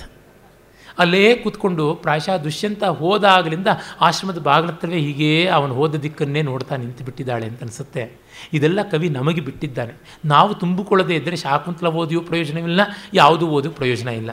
[0.99, 3.69] ಅಲ್ಲೇ ಕೂತ್ಕೊಂಡು ಪ್ರಾಯಶಃ ದುಷ್ಯಂತ ಹೋದಾಗಲಿಂದ
[4.01, 8.03] ಆಶ್ರಮದ ಬಾಗಿಲತ್ರವೇ ಹೀಗೆ ಅವನು ಹೋದ ದಿಕ್ಕನ್ನೇ ನೋಡ್ತಾ ನಿಂತು ಬಿಟ್ಟಿದ್ದಾಳೆ ಅಂತ ಅನಿಸುತ್ತೆ.
[8.53, 9.93] ಇದೆಲ್ಲ ಕವಿ ನಮಗೆ ಬಿಟ್ಟಿದ್ದಾನೆ.
[10.25, 12.81] ನಾವು ತುಂಬಿಕೊಳ್ಳದೇ ಇದ್ದರೆ ಶಾಕುಂತಲ ಓದಿಯೂ ಪ್ರಯೋಜನವಿಲ್ಲ,
[13.13, 14.31] ಯಾವುದು ಓದು ಪ್ರಯೋಜನ ಇಲ್ಲ.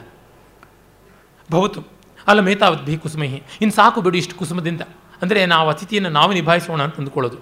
[1.51, 1.81] ಬಹುತು
[2.27, 4.81] ಅಲ್ಲ ಮೇತಾವದ್ಭಿ ಕುಸುಮಹಿ ಇನ್ನು ಸಾಕು ಬಿಡು ಇಷ್ಟು ಕುಸುಮದಿಂದ.
[5.21, 7.39] ಅಂದರೆ ನಾವು ಅತಿಥಿಯನ್ನು ನಾವು ನಿಭಾಯಿಸೋಣ ಅಂತ ಅಂದ್ಕೊಳ್ಳೋದು.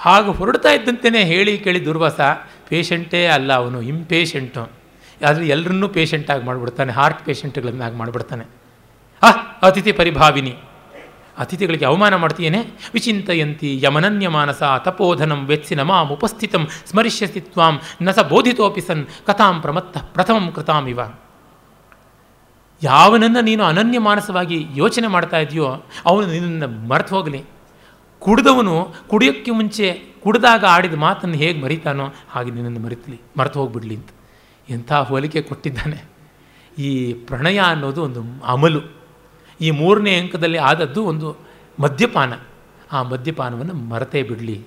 [0.00, 2.20] ಹಾಗೆ ಹೊರಡ್ತಾ ಇದ್ದಂತೆಯೇ ಹೇಳಿ ಕೇಳಿ ದುರ್ವಾಸ,
[2.68, 4.77] ಪೇಷಂಟೇ ಅಲ್ಲ ಅವನು ಇಂಪೇಷಂಟು
[5.26, 8.44] ಆದರೆ ಎಲ್ಲರನ್ನೂ ಪೇಷಂಟಾಗಿ ಮಾಡಿಬಿಡ್ತಾನೆ ಹಾರ್ಟ್ ಪೇಷಂಟ್ಗಳನ್ನಾಗಿ ಮಾಡಿಬಿಡ್ತಾನೆ.
[9.22, 9.30] ಆ,
[9.62, 10.56] ಅತಿಥಿ ಪರಿಭಾವಿನಿ.
[11.38, 12.62] ಅತಿಥಿಗಳಿಗೆ ಅವಮಾನ ಮಾಡ್ತೀಯೇನೆ?
[12.94, 19.98] ವಿಚಿಂತಯಂತಿ ಯಮನನ್ಯ ಮಾನಸ ತಪೋಧನಂ ವೆತ್ಸಿ ನಮಾಂ ಉಪಸ್ಥಿತಂ ಸ್ಮರಿಷ್ಯಸಿ ತ್ವಾಂ ನ ಸ ಬೋಧಿತೋಪಿ ಸನ್ ಕಥಾಂ ಪ್ರಮತ್ತ
[19.98, 21.00] ಪ್ರಥಮಂ ಕೃತಾಂ ಇವ.
[22.82, 25.66] ಯಾವನನ್ನು ನೀನು ಅನನ್ಯ ಮಾನಸವಾಗಿ ಯೋಚನೆ ಮಾಡ್ತಾ ಇದೆಯೋ,
[26.06, 27.44] ಅವನು ನಿನ್ನ ಮರೆತು ಹೋಗಲಿ.
[28.18, 29.92] ಕುಡಿದವನು ಕುಡಿಯೋಕ್ಕೆ ಮುಂಚೆ
[30.22, 34.08] ಕುಡಿದಾಗ ಆಡಿದ ಮಾತನ್ನು ಹೇಗೆ ಮರಿತಾನೋ ಹಾಗೆ ನಿನ್ನನ್ನು ಮರಿತಲಿ, ಮರೆತು ಹೋಗ್ಬಿಡ್ಲಿ ಅಂತ.
[34.70, 36.04] ಎಂಥ ಹೋಲಿಕೆ ಕೊಟ್ಟಿದ್ದಾನೆ?
[36.78, 38.80] ಈ ಪ್ರಣಯ ಅನ್ನೋದು ಒಂದು ಅಮಲು.
[39.60, 41.36] ಈ ಮೂರನೇ ಅಂಕದಲ್ಲಿ ಆದದ್ದು ಒಂದು
[41.80, 42.32] ಮದ್ಯಪಾನ.
[42.92, 44.66] ಆ ಮದ್ಯಪಾನವನ್ನು ಮರತೇ ಬಿಡಲಿ.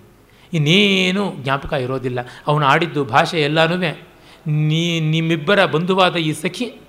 [0.53, 2.19] ಇನ್ನೇನು ಜ್ಞಾಪಕ ಇರೋದಿಲ್ಲ.
[2.48, 3.76] ಅವನು ಆಡಿದ್ದು ಭಾಷೆ ಎಲ್ಲನೂ
[4.48, 6.82] ನೀ, ನಿಮ್ಮಿಬ್ಬರ ಬಂಧುವಾದ ಈ ಸಖಿ,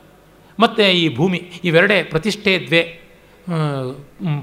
[0.60, 3.02] ಮತ್ತು ಈ ಭೂಮಿ, ಇವೆರಡೇ ಪ್ರತಿಷ್ಠೆ ದ್ವೆ.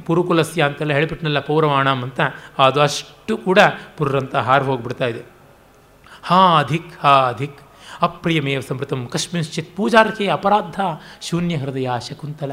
[0.05, 2.19] ಪುರುಕುಲಸ್ಯ ಅಂತೆಲ್ಲ ಹೇಳಿಬಿಟ್ನಲ್ಲ ಪೌರವಾಣಂ ಅಂತ.
[2.57, 3.59] ಅದು ಅಷ್ಟು ಕೂಡ
[3.97, 5.21] ಪುರ್ರಂತ ಹಾರು ಹೋಗ್ಬಿಡ್ತಾ ಇದೆ.
[6.23, 7.57] ಹಾ ಅಧಿಕ್ ಹಾ ಅಧಿಕ್
[8.01, 10.79] ಅಪ್ರಿಯಮೇವ ಸಮೃತಂ ಕಸ್ಮಿಂಶ್ಚಿತ್ ಪೂಜಾರ್ಹೆ ಅಪರಾಧ,
[11.21, 12.51] ಶೂನ್ಯ ಹೃದಯ ಶಕುಂತಲ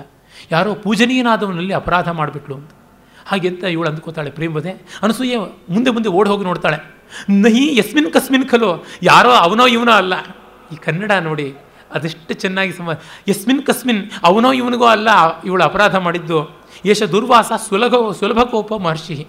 [0.53, 2.71] ಯಾರೋ ಪೂಜನೀಯನಾದವನಲ್ಲಿ ಅಪರಾಧ ಮಾಡಿಬಿಟ್ಲು ಅಂತ.
[3.27, 4.71] ಹಾಗೆ ಅಂತ ಇವಳು ಅಂದ್ಕೋತಾಳೆ ಪ್ರೇಮದೆ
[5.03, 5.37] ಅನಸೂಯ
[5.71, 6.79] ಮುಂದೆ ಮುಂದೆ ಓಡಿ ಹೋಗಿ ನೋಡ್ತಾಳೆ.
[7.31, 10.15] ನಹಿ ಯಸ್ಮಿನ್ ಕಸ್ಮಿನ್ ಖಲೋ, ಯಾರೋ ಅವನೋ ಇವನೋ ಅಲ್ಲ.
[10.73, 11.55] ಈ ಕನ್ನಡ ನೋಡಿ
[11.91, 12.91] ಅದೆಷ್ಟು ಚೆನ್ನಾಗಿ ಸಮ,
[13.29, 15.09] ಯಸ್ಮಿನ್ ಕಸ್ಮಿನ್, ಅವನೋ ಇವನಿಗೋ ಅಲ್ಲ,
[15.43, 16.39] ಇವಳು ಅಪರಾಧ ಮಾಡಿದ್ದು.
[16.85, 19.27] ಯಶ ದುರ್ವಾಸ ಸುಲಭ ಕೋಪ ಮಹರ್ಷಿ.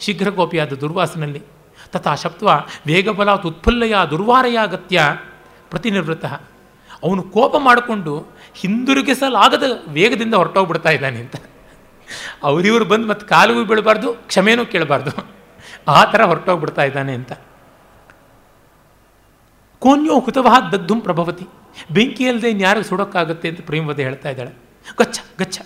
[0.00, 1.42] ಶೀಘ್ರಕೋಪಿಯಾದ ದುರ್ವಾಸನಲ್ಲಿ.
[1.92, 2.50] ತಥಾ ಶಪ್ತ್ವ,
[2.86, 5.02] ವೇಗಬಲಾತ್ ಉತ್ಫುಲ್ಲಯ ದುರ್ವಾರಯಾಗತ್ಯ.
[5.70, 6.24] ಪ್ರತಿನಿವೃತ್ತ.
[7.02, 11.36] ಅವನು ಕೋಪ ಮಾಡಿಕೊಂಡು ಹಿಂದಿರುಗಿಸಲಾಗದ ವೇಗದಿಂದ ಹೊರಟೋಗ್ಬಿಡ್ತಾ ಇದ್ದಾನೆ ಅಂತ.
[12.42, 15.26] ಅವರಿವರು ಬಂದು ಮತ್ತೆ ಕಾಲಿಗೂ ಬೀಳಬಾರ್ದು, ಕ್ಷಮೆನೂ ಕೇಳಬಾರ್ದು.
[15.88, 17.32] ಆ ಥರ ಹೊರಟೋಗ್ಬಿಡ್ತಾ ಇದ್ದಾನೆ ಅಂತ.
[19.78, 21.46] ಕೋನ್ಯೋ ಹುತವಹ ದಗ್ಧುಂ ಪ್ರಭವತಿ.
[21.90, 24.50] ಬೆಂಕಿಯಲ್ಲದೆ ಇನ್ಯಾರಿಗೆ ಸುಡೋಕ್ಕಾಗುತ್ತೆ ಅಂತ ಪ್ರೇಮವದೆ ಹೇಳ್ತಾ ಇದ್ದಾಳೆ.
[24.98, 25.60] ಗಚ್ಚ ಗಚ್ಚ.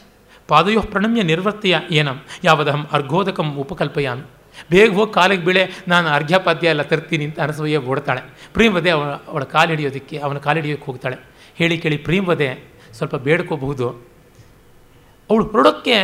[0.49, 4.23] ಪಾದಯೋ ಪ್ರಣಮ್ಯ ನಿರ್ವರ್ತಿಯ ಏನಂ, ಯಾವದಹಂ ಅರ್ಘೋದಕಂ ಉಪಕಲ್ಪಯಾಮಿ.
[4.71, 8.21] ಬೇಗ ಹೋಗಿ ಕಾಲಿಗೆ ಬೀಳೆ, ನಾನು ಅರ್ಘ್ಯಪಾದ್ಯ ಎಲ್ಲ ತರ್ತೀನಿ ಅಂತ ಅನಸೂಯ ಓಡ್ತಾಳೆ.
[8.55, 11.17] ಪ್ರೇಮವದೆ ಅವಳ ಅವಳ ಕಾಲು ಹಿಡಿಯೋದಕ್ಕೆ, ಅವನ ಕಾಲು ಹಿಡಿಯೋಕ್ಕೆ ಹೋಗ್ತಾಳೆ.
[11.57, 12.49] ಹೇಳಿ ಕೇಳಿ ಪ್ರೇಮವದೆ
[12.93, 13.87] ಸ್ವಲ್ಪ ಬೇಡ್ಕೋಬಹುದು.
[15.31, 15.97] ಅವಳು ಹೊರಡೋಕ್ಕೆ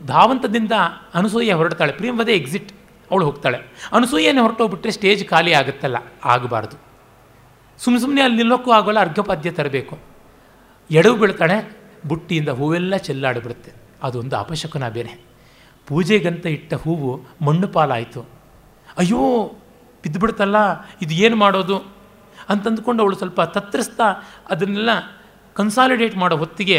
[0.00, 0.72] ಧಾವಂತದಿಂದ
[1.14, 1.92] ಅನಸೂಯ ಹೊರಡ್ತಾಳೆ.
[1.92, 2.72] ಪ್ರೇಮವದೆ ಎಕ್ಸಿಟ್
[3.10, 3.58] ಅವಳು ಹೋಗ್ತಾಳೆ.
[3.92, 6.76] ಅನಸೂಯನೇ ಹೊರಟೋಗ್ಬಿಟ್ರೆ ಸ್ಟೇಜ್ ಖಾಲಿ ಆಗುತ್ತಲ್ಲ, ಆಗಬಾರ್ದು.
[7.78, 9.98] ಸುಮ್ಮನೆ ಸುಮ್ಮನೆ ಅಲ್ಲಿ ನಿಲ್ಲೋಕ್ಕೂ ಆಗೋಲ್ಲ ಅರ್ಘಪಾದ್ಯ ತರಬೇಕು.
[10.90, 11.56] ಎಡವು ಬೀಳ್ತಾಳೆ,
[12.06, 13.72] ಬುಟ್ಟಿಯಿಂದ ಹೂವೆಲ್ಲ ಚೆಲ್ಲಾಡಿಬಿಡುತ್ತೆ.
[14.02, 15.12] ಅದೊಂದು ಅಪಶಕುನ ಬೇರೆ
[15.86, 17.10] ಪೂಜೆಗಂತ ಇಟ್ಟ ಹೂವು
[17.44, 18.20] ಮಣ್ಣು ಪಾಲಾಯಿತು.
[18.98, 19.20] ಅಯ್ಯೋ
[20.04, 20.56] ಬಿದ್ದುಬಿಡ್ತಲ್ಲ,
[21.02, 21.76] ಇದು ಏನು ಮಾಡೋದು?
[22.52, 24.06] ಅಂತಂದುಕೊಂಡು ಅವಳು ಸ್ವಲ್ಪ ತತ್ತರಿಸ್ತಾ
[24.50, 24.90] ಅದನ್ನೆಲ್ಲ
[25.56, 26.78] ಕನ್ಸಾಲಿಡೇಟ್ ಮಾಡೋ ಹೊತ್ತಿಗೆ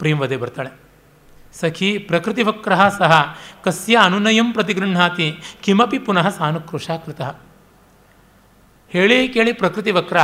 [0.00, 0.70] ಪ್ರೇಮವದೆ ಬರ್ತಾಳೆ.
[1.60, 3.12] ಸಖಿ ಪ್ರಕೃತಿ ವಕ್ರಃ ಸಹ
[3.64, 5.26] ಕಸ್ಯ ಅನುನಯಂ ಪ್ರತಿಗೃಹಾತಿ
[5.64, 7.22] ಕಿಮಪಿ ಪುನಃ ಸಾನುಕೃಶ ಕೃತ
[8.90, 10.18] ಹೇಳಿ ಕೇಳಿ ಪ್ರಕೃತಿ ವಕ್ರ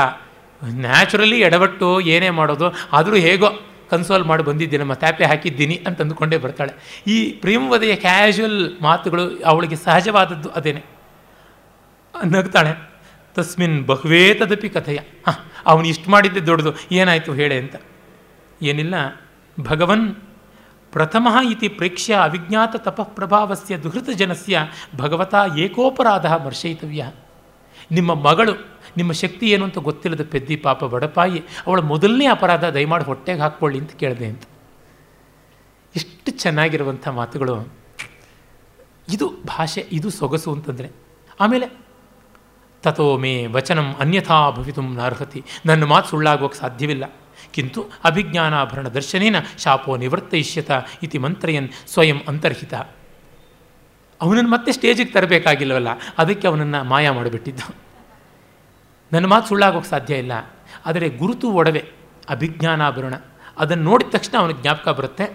[0.62, 3.48] ನ್ಯಾಚುರಲಿ ಎಡವಟ್ಟು ಏನೇ ಮಾಡೋದು, ಆದರೂ ಹೇಗೋ
[3.90, 6.72] ಕನ್ಸೋಲ್ ಮಾಡಿ ಬಂದಿದ್ದೀನಿ ನಮ್ಮ ತ್ಯಾಪೆ ಹಾಕಿದ್ದೀನಿ ಅಂತ ಅಂದುಕೊಂಡೇ ಬರ್ತಾಳೆ.
[7.06, 10.82] ಈ ಪ್ರೇಮವದೆಯ ಕ್ಯಾಶುವಲ್ ಮಾತುಗಳು ಅವಳಿಗೆ ಸಹಜವಾದದ್ದು ಅದೇನೆ.
[12.24, 12.90] ನಗ್ತಾಳೆ.
[13.34, 14.98] ತಸ್ಮಿನ್ ಬಹುವೇ ತದಪಿ ಕಥೆಯ.
[15.26, 15.34] ಹಾಂ,
[15.66, 16.72] ಅವನು ಇಷ್ಟು ಮಾಡಿದ್ದೆ ದೊಡ್ಡದು.
[16.92, 17.76] ಏನಾಯಿತು ಹೇಳೆ ಅಂತ.
[18.62, 18.94] ಏನಿಲ್ಲ.
[19.60, 20.14] ಭಗವನ್
[20.92, 24.58] ಪ್ರಥಮ ಇತಿ ಪ್ರೇಕ್ಷ್ಯ ಅವಿಜ್ಞಾತ ತಪಃಪ್ರಭಾವಸ್ಯ ದುಹೃತ ಜನಸ್ಯ
[24.96, 27.12] ಭಗವತಾ ಏಕೋಪರಾಧ ಮರ್ಶಯಿತವ್ಯ
[27.90, 33.40] ನಿಮ್ಮ ಮಗಳು, ನಿಮ್ಮ ಶಕ್ತಿ ಏನು ಅಂತ ಗೊತ್ತಿಲ್ಲದ ಪೆದ್ದಿ ಪಾಪ ಬಡಪಾಯಿ, ಅವಳ ಮೊದಲನೇ ಅಪರಾಧ ದಯಮಾಡಿ ಹೊಟ್ಟೆಗೆ
[33.40, 34.42] ಹಾಕ್ಕೊಳ್ಳಿ ಅಂತ ಕೇಳಿದೆ ಅಂತ.
[35.96, 37.72] ಎಷ್ಟು ಚೆನ್ನಾಗಿರುವಂಥ ಮಾತುಗಳು.
[39.08, 40.90] ಇದು ಭಾಷೆ, ಇದು ಸೊಗಸು ಅಂತಂದರೆ.
[41.40, 41.89] ಆಮೇಲೆ
[42.82, 45.44] ತಥೋ ಮೇ ವಚನಂ ಅನ್ಯಥಾ ಭವಿತು ನಾರ್ಹತಿ.
[45.66, 47.04] ನನ್ನ ಮಾತು ಸುಳ್ಳಾಗೋಕ್ಕೆ ಸಾಧ್ಯವಿಲ್ಲ.
[47.52, 50.70] ಕಿಂತು ಅಭಿಜ್ಞಾನಾಭರಣ ದರ್ಶನೇನ ಶಾಪೋ ನಿವರ್ತಯಿಷ್ಯತ
[51.02, 52.74] ಇತಿ ಮಂತ್ರಯನ್ ಸ್ವಯಂ ಅಂತರ್ಹಿತ.
[54.20, 55.88] ಅವನನ್ನು ಮತ್ತೆ ಸ್ಟೇಜಿಗೆ ತರಬೇಕಾಗಿಲ್ಲವಲ್ಲ,
[56.18, 57.60] ಅದಕ್ಕೆ ಅವನನ್ನು ಮಾಯ ಮಾಡಿಬಿಟ್ಟಿದ್ದ.
[59.12, 60.32] ನನ್ನ ಮಾತು ಸುಳ್ಳಾಗೋಕ್ಕೆ ಸಾಧ್ಯ ಇಲ್ಲ.
[60.86, 61.84] ಆದರೆ ಗುರುತು ಒಡವೆ,
[62.28, 63.14] ಅಭಿಜ್ಞಾನಾಭರಣ,
[63.58, 65.26] ಅದನ್ನು ನೋಡಿದ ತಕ್ಷಣ ಅವನಿಗೆ ಜ್ಞಾಪಕ ಬರುತ್ತೆ.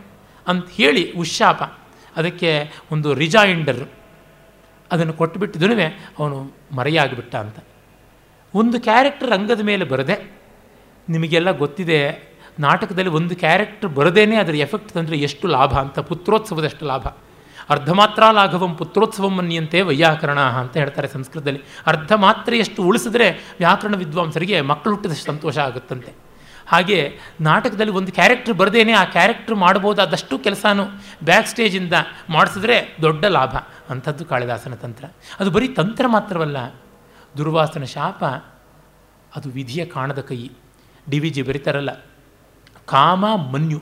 [0.47, 1.63] ಅಂತ ಹೇಳಿ ಉಶಾಪ
[2.15, 3.83] ಅದಕ್ಕೆ ಒಂದು ರಿಜಾಯಿಂಡರ್
[4.91, 5.67] ಅದನ್ನು ಕೊಟ್ಟುಬಿಟ್ಟಿದ್ದೂ
[6.19, 6.37] ಅವನು
[6.75, 7.57] ಮರೆಯಾಗಿಬಿಟ್ಟ ಅಂತ
[8.53, 10.15] ಒಂದು ಕ್ಯಾರೆಕ್ಟರ್ ರಂಗದ ಮೇಲೆ ಬರದೆ,
[11.09, 11.99] ನಿಮಗೆಲ್ಲ ಗೊತ್ತಿದೆ,
[12.59, 17.07] ನಾಟಕದಲ್ಲಿ ಒಂದು ಕ್ಯಾರೆಕ್ಟರ್ ಬರದೇನೆ ಅದರ ಎಫೆಕ್ಟ್ ತಂದರೆ ಎಷ್ಟು ಲಾಭ ಅಂತ, ಪುತ್ರೋತ್ಸವದಷ್ಟು ಲಾಭ.
[17.69, 21.61] ಅರ್ಧ ಮಾತ್ರ ಲಾಘವಂ ಪುತ್ರೋತ್ಸವಂ ಅನ್ನಿಯಂತೆ ವೈಯಾಕರಣ ಅಂತ ಹೇಳ್ತಾರೆ ಸಂಸ್ಕೃತದಲ್ಲಿ.
[21.85, 26.11] ಅರ್ಧ ಮಾತ್ರೆಯಷ್ಟು ಉಳಿಸಿದ್ರೆ ವ್ಯಾಕರಣ ವಿದ್ವಾಂಸರಿಗೆ ಮಕ್ಕಳು ಹುಟ್ಟಿದಷ್ಟು ಸಂತೋಷ ಆಗುತ್ತಂತೆ.
[26.67, 30.83] ಹಾಗೆ ನಾಟಕದಲ್ಲಿ ಒಂದು ಕ್ಯಾರೆಕ್ಟರ್ ಬರದೇನೆ ಆ ಕ್ಯಾರೆಕ್ಟರ್ ಮಾಡ್ಬೋದಾದಷ್ಟು ಕೆಲಸನೂ
[31.23, 31.93] ಬ್ಯಾಕ್ ಸ್ಟೇಜಿಂದ
[32.29, 33.55] ಮಾಡಿಸಿದ್ರೆ ದೊಡ್ಡ ಲಾಭ.
[33.89, 35.05] ಅಂಥದ್ದು ಕಾಳಿದಾಸನ ತಂತ್ರ.
[35.39, 36.57] ಅದು ಬರೀ ತಂತ್ರ ಮಾತ್ರವಲ್ಲ,
[37.37, 38.23] ದುರ್ವಾಸನ ಶಾಪ,
[39.35, 40.49] ಅದು ವಿಧಿಯ ಕಾಣದ ಕೈ.
[41.09, 41.91] ಡಿ ವಿ ಜಿ ಬರೀತಾರಲ್ಲ,
[42.85, 43.81] ಕಾಮ ಮನ್ಯು.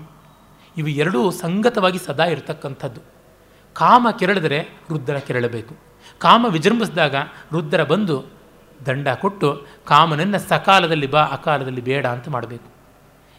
[0.77, 3.01] ಇವು ಎರಡೂ ಸಂಗತವಾಗಿ ಸದಾ ಇರತಕ್ಕಂಥದ್ದು.
[3.73, 4.59] ಕಾಮ ಕೆರಳಿದರೆ
[4.89, 5.75] ರುದ್ರ ಕೆರಳಬೇಕು.
[6.19, 7.15] ಕಾಮ ವಿಜೃಂಭಿಸಿದಾಗ
[7.51, 8.25] ರುದ್ರ ಬಂದು
[8.85, 12.69] ದಂಡ ಕೊಟ್ಟು ಕಾಮನನ್ನು ಸಕಾಲದಲ್ಲಿ ಬಾ, ಅಕಾಲದಲ್ಲಿ ಬೇಡ ಅಂತ ಮಾಡಬೇಕು.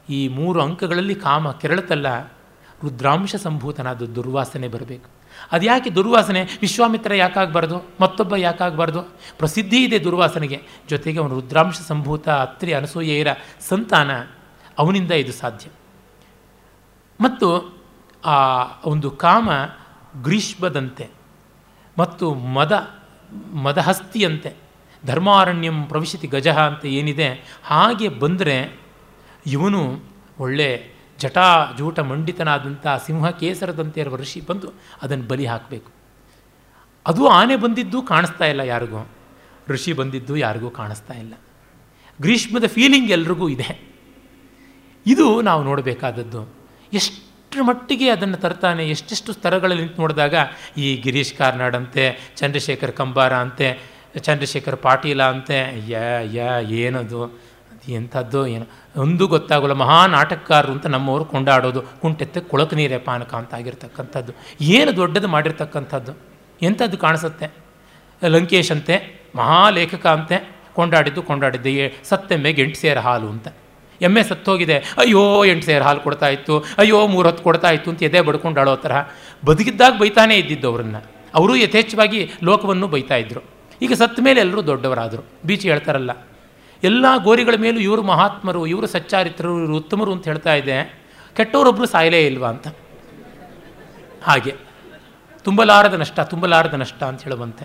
[0.09, 2.23] ಈ ಮೂರು ಅಂಕಗಳಲ್ಲಿ ಕಾಮ ಕೆರಳತಲ್ಲ,
[2.83, 5.14] ರುದ್ರಾಂಶ ಸಂಭೂತನಾದ ದುರ್ವಾಸನೆ ಬರಬೇಕು.
[5.55, 6.43] ಅದ್ಯಾಕೆ ದುರ್ವಾಸನೆ?
[6.61, 7.91] ವಿಶ್ವಾಮಿತ್ರ ಯಾಕಾಗಬಾರ್ದು?
[8.01, 9.03] ಮತ್ತೊಬ್ಬ ಯಾಕಾಗಬಾರ್ದು?
[9.39, 10.63] ಪ್ರಸಿದ್ಧಿ ಇದೆ ದುರ್ವಾಸನೆಗೆ.
[10.89, 13.27] ಜೊತೆಗೆ ಅವನು ರುದ್ರಾಂಶ ಸಂಭೂತ ಅತ್ರಿ ಅನಸೂಯೆಯರ
[13.69, 14.11] ಸಂತಾನ.
[14.79, 15.69] ಅವನಿಂದ ಇದು ಸಾಧ್ಯ.
[17.21, 17.79] ಮತ್ತು
[18.25, 19.51] ಆ ಒಂದು ಕಾಮ
[20.23, 21.09] ಗ್ರೀಷ್ಮದಂತೆ
[21.99, 22.91] ಮತ್ತು ಮದ,
[23.55, 24.57] ಮದಹಸ್ತಿಯಂತೆ.
[25.07, 28.81] ಧರ್ಮಾರಣ್ಯಂ ಪ್ರವಿಶತಿ ಗಜ ಅಂತ ಏನಿದೆ, ಹಾಗೆ ಬಂದರೆ
[29.47, 30.01] ಇವನು
[30.39, 30.94] ಒಳ್ಳೆ
[31.25, 34.69] ಜಟಾ ಜೂಟ ಮಂಡಿತನಾದಂಥ ಸಿಂಹ ಕೇಸರದಂತೆ ಇರುವ ಋಷಿ ಬಂದು
[35.03, 35.91] ಅದನ್ನು ಬಲಿ ಹಾಕಬೇಕು.
[37.07, 39.09] ಅದು ಆನೆ ಬಂದಿದ್ದು ಕಾಣಿಸ್ತಾ ಇಲ್ಲ ಯಾರಿಗೂ.
[39.69, 41.35] ಋಷಿ ಬಂದಿದ್ದು ಯಾರಿಗೂ ಕಾಣಿಸ್ತಾ ಇಲ್ಲ.
[42.21, 43.95] ಗ್ರೀಷ್ಮದ ಫೀಲಿಂಗ್ ಎಲ್ರಿಗೂ ಇದೆ.
[45.07, 46.55] ಇದು ನಾವು ನೋಡಬೇಕಾದದ್ದು.
[46.93, 50.35] ಎಷ್ಟರ ಮಟ್ಟಿಗೆ ಅದನ್ನು ತರ್ತಾನೆ, ಎಷ್ಟೆಷ್ಟು ಸ್ತರಗಳಲ್ಲಿ ನಿಂತು ನೋಡಿದಾಗ,
[50.77, 56.43] ಈ ಗಿರೀಶ್ ಕಾರ್ನಾಡ್ ಅಂತೆ, ಚಂದ್ರಶೇಖರ್ ಕಂಬಾರ ಅಂತೆ, ಚಂದ್ರಶೇಖರ್ ಪಾಟೀಲ ಅಂತೆ, ಯ ಯ,
[56.75, 57.41] ಏನದು?
[57.89, 58.67] ಎಂಥದ್ದು ಏನು.
[58.97, 64.33] ಒಂದು ಗೊತ್ತಾಗಲ್ಲ ಮಹಾ ನಾಟಕಕಾರರು ಅಂತ ನಮ್ಮವರು ಕೊಂಡಾಡೋದು, ಕುಂಟೆತ್ತೆ ಕೊಳಕು ನೀರೇ ಪಾನಕ ಅಂತ ಆಗಿರ್ತಕ್ಕಂಥದ್ದು.
[64.61, 66.13] ಏನು ದೊಡ್ಡದು ಮಾಡಿರ್ತಕ್ಕಂಥದ್ದು?
[66.63, 67.55] ಎಂಥದ್ದು ಕಾಣಿಸುತ್ತೆ?
[68.27, 73.49] ಲಂಕೇಶ್ ಅಂತೆ, ಮಹಾಲೇಖಕ ಅಂತೆ, ಕೊಂಡಾಡಿದ್ದು ಕೊಂಡಾಡಿದ್ದೆ ಸತ್ತೆಮ್ಮೆಗೆ ಎಂಟು ಸೇರ ಹಾಲು ಅಂತ.
[74.01, 78.21] ಎಮ್ಮೆ ಸತ್ತೋಗಿದೆ, ಅಯ್ಯೋ, ಎಂಟು ಸೇರು ಹಾಲು ಕೊಡ್ತಾ ಇತ್ತು, ಅಯ್ಯೋ, ಮೂರು ಹೊತ್ತು ಕೊಡ್ತಾ ಇತ್ತು ಅಂತ ಎದೆ
[78.21, 78.93] ಬಡ್ಕೊಂಡು ಥರ
[79.47, 81.05] ಬದುಕಿದ್ದಾಗ ಬೈತಾನೇ ಇದ್ದಿದ್ದು ಅವರನ್ನು.
[81.35, 83.45] ಅವರು ಯಥೇಚ್ಛವಾಗಿ ಲೋಕವನ್ನು ಬೈತಾ ಇದ್ದರು
[83.83, 85.27] ಈಗ ಸತ್ತ ಮೇಲೆ ಎಲ್ಲರೂ ದೊಡ್ಡವರಾದರು.
[85.47, 86.11] ಬೀಚಿ ಹೇಳ್ತಾರಲ್ಲ
[86.85, 91.03] ಎಲ್ಲ ಗೋರಿಗಳ ಮೇಲೂ ಇವರು ಮಹಾತ್ಮರು, ಇವರು ಸಚ್ಚಾರಿತ್ರರು ಇವರು ಉತ್ತಮರು ಅಂತ ಹೇಳ್ತಾ ಇದೆ
[91.37, 92.69] ಕೆಟ್ಟವರೊಬ್ಬರು ಸಾಯಲೇ ಇಲ್ವಾ ಅಂತ.
[94.23, 94.57] ಹಾಗೆ.
[95.45, 97.65] ತುಂಬಲಾರದ ನಷ್ಟ ತುಂಬಲಾರದ ನಷ್ಟ ಅಂತ ಹೇಳುವಂತೆ.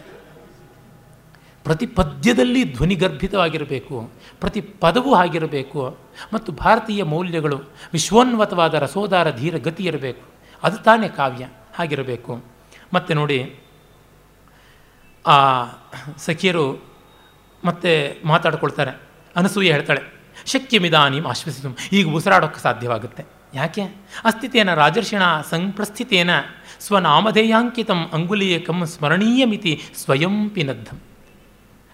[1.64, 5.98] ಪ್ರತಿ ಪದ್ಯದಲ್ಲಿ ಧ್ವನಿಗರ್ಭಿತವಾಗಿರಬೇಕು ಪ್ರತಿ ಪದವೂ ಆಗಿರಬೇಕು
[6.34, 7.62] ಮತ್ತು ಭಾರತೀಯ ಮೌಲ್ಯಗಳು,
[7.94, 10.22] ವಿಶ್ವೋನ್ವತವಾದ ರಸೋದಾರ ಧೀರ ಗತಿ ಇರಬೇಕು.
[10.64, 11.48] ಅದು ತಾನೇ ಕಾವ್ಯ
[11.80, 12.44] ಆಗಿರಬೇಕು
[12.94, 13.56] ಮತ್ತು ನೋಡಿ,
[15.28, 15.66] ಆ,
[16.18, 16.84] ಸಖಿಯರು
[17.66, 19.09] ಮತ್ತೆ ಮಾತಾಡ್ಕೊಳ್ತಾರೆ.
[19.36, 20.02] ಅನಸೂಯೆ ಹೇಳ್ತಾಳೆ,
[20.46, 21.70] ಶಕ್ಯಮಿದಾನೀಂ ಆಶ್ವಸಿತು.
[21.94, 23.24] ಈಗ ಉಸಿರಾಡೋಕ್ಕೆ ಸಾಧ್ಯವಾಗುತ್ತೆ.
[23.54, 23.84] ಯಾಕೆ?
[24.24, 26.32] ಅಸ್ಥಿತೇನ ರಾಜರ್ಷಿಣ ಸಂಪ್ರಸ್ಥಿತೇನ
[26.80, 31.00] ಸ್ವನಾಮಧೇಯಾಂಕಿತಂ ಅಂಗುಲೀಯಕಂ ಸ್ಮರಣೀಯಮಿತಿ ಸ್ವಯಂ ಪಿನದ್ಧಂ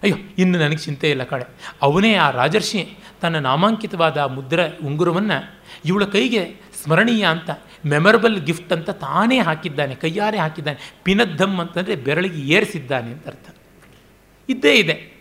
[0.02, 1.44] ಅಯ್ಯೋ, ಇನ್ನು ನನಗೆ ಚಿಂತೆ ಇಲ್ಲ ಕಡೆ
[1.82, 5.38] ಅವನೇ ಆ ರಾಜರ್ಷಿ, ತನ್ನ ನಾಮಾಂಕಿತವಾದ ಮುದ್ರ ಉಂಗುರವನ್ನು
[5.84, 6.42] ಇವಳ ಕೈಗೆ
[6.82, 7.50] ಸ್ಮರಣೀಯ ಅಂತ,
[7.86, 13.48] ಮೆಮೊರಬಲ್ ಗಿಫ್ಟ್ ಅಂತ ತಾನೇ ಹಾಕಿದ್ದಾನೆ, ಕೈಯಾರೆ ಹಾಕಿದ್ದಾನೆ ಪಿನದ್ಧಮ್ ಅಂತಂದರೆ ಬೆರಳಿಗೆ ಏರಿಸಿದ್ದಾನೆ ಅಂತ ಅರ್ಥ.
[14.48, 15.15] ಇದ್ದೇ ಇದೆ.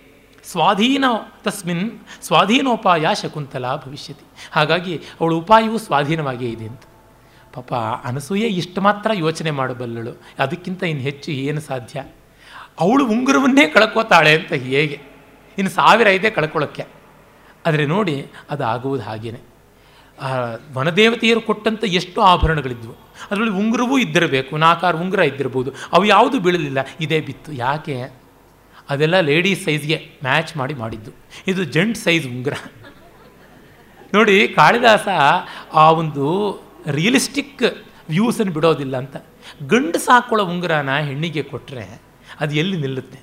[0.51, 1.05] ಸ್ವಾಧೀನ
[1.43, 1.85] ತಸ್ಮಿನ್
[2.21, 4.25] ಸ್ವಾಧೀನೋಪಾಯ ಶಕುಂತಲಾ ಭವಿಷ್ಯತಿ.
[4.51, 6.83] ಹಾಗಾಗಿ ಅವಳ ಉಪಾಯವು ಸ್ವಾಧೀನವಾಗಿಯೇ ಇದೆ ಅಂತ.
[7.55, 7.73] ಪಾಪ
[8.07, 10.13] ಅನಸೂಯೆ ಇಷ್ಟು ಮಾತ್ರ ಯೋಚನೆ ಮಾಡಬಲ್ಲಳು.
[10.39, 12.03] ಅದಕ್ಕಿಂತ ಇನ್ನು ಹೆಚ್ಚು ಏನು ಸಾಧ್ಯ?
[12.79, 14.97] ಅವಳು ಉಂಗುರವನ್ನೇ ಕಳ್ಕೋತಾಳೆ ಅಂತ ಹೇಗೆ?
[15.57, 16.85] ಇನ್ನು ಸಾವಿರ ಐದೇ ಕಳ್ಕೊಳ್ಳೋಕ್ಕೆ
[17.65, 18.15] ಆದರೆ ನೋಡಿ
[18.49, 19.41] ಅದು ಆಗುವುದು ಹಾಗೇನೆ
[20.75, 22.93] ವನದೇವತೆಯರು ಕೊಟ್ಟಂಥ ಎಷ್ಟು ಆಭರಣಗಳಿದ್ವು.
[23.31, 27.51] ಅದರಲ್ಲಿ ಉಂಗುರವೂ ಇದ್ದಿರಬೇಕು ನಾಲ್ಕಾರು ಉಂಗುರ ಇದ್ದಿರ್ಬೋದು ಅವು ಯಾವುದು ಬೀಳಲಿಲ್ಲ, ಇದೇ ಬಿತ್ತು.
[27.51, 27.97] ಯಾಕೆ?
[28.89, 31.11] ಅದೆಲ್ಲ ಲೇಡೀಸ್ ಸೈಜ್ಗೆ ಮ್ಯಾಚ್ ಮಾಡಿ ಮಾಡಿದ್ದು.
[31.47, 32.53] ಇದು ಜೆಂಟ್ ಸೈಜ್ ಉಂಗುರ.
[34.13, 35.07] ನೋಡಿ, ಕಾಳಿದಾಸ
[35.73, 36.59] ಆ ಒಂದು
[36.91, 37.63] ರಿಯಲಿಸ್ಟಿಕ್
[38.09, 39.17] ವ್ಯೂಸನ್ನು ಬಿಡೋದಿಲ್ಲ ಅಂತ.
[39.67, 42.01] ಗಂಡು ಸಾಕೊಳ್ಳೋ ಉಂಗುರನ ಹೆಣ್ಣಿಗೆ ಕೊಟ್ಟರೆ
[42.39, 43.19] ಅದು ಎಲ್ಲಿ ನಿಲ್ಲುತ್ತೆ?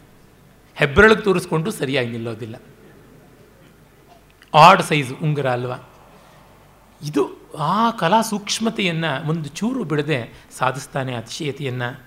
[0.75, 2.57] ಹೆಬ್ಬೆರಳಿಗೆ ತೋರಿಸ್ಕೊಂಡು ಸರಿಯಾಗಿ ನಿಲ್ಲೋದಿಲ್ಲ.
[4.55, 5.77] ಆಡ್ ಸೈಜ್ ಉಂಗುರ ಅಲ್ವಾ?
[7.09, 12.03] ಇದು ಆ ಕಲಾ ಸೂಕ್ಷ್ಮತೆಯನ್ನು ಒಂದು ಚೂರು ಬಿಡದೆ ಸಾಧಿಸ್ತಾನೆ, ಅತಿಶಯತೆಯನ್ನು.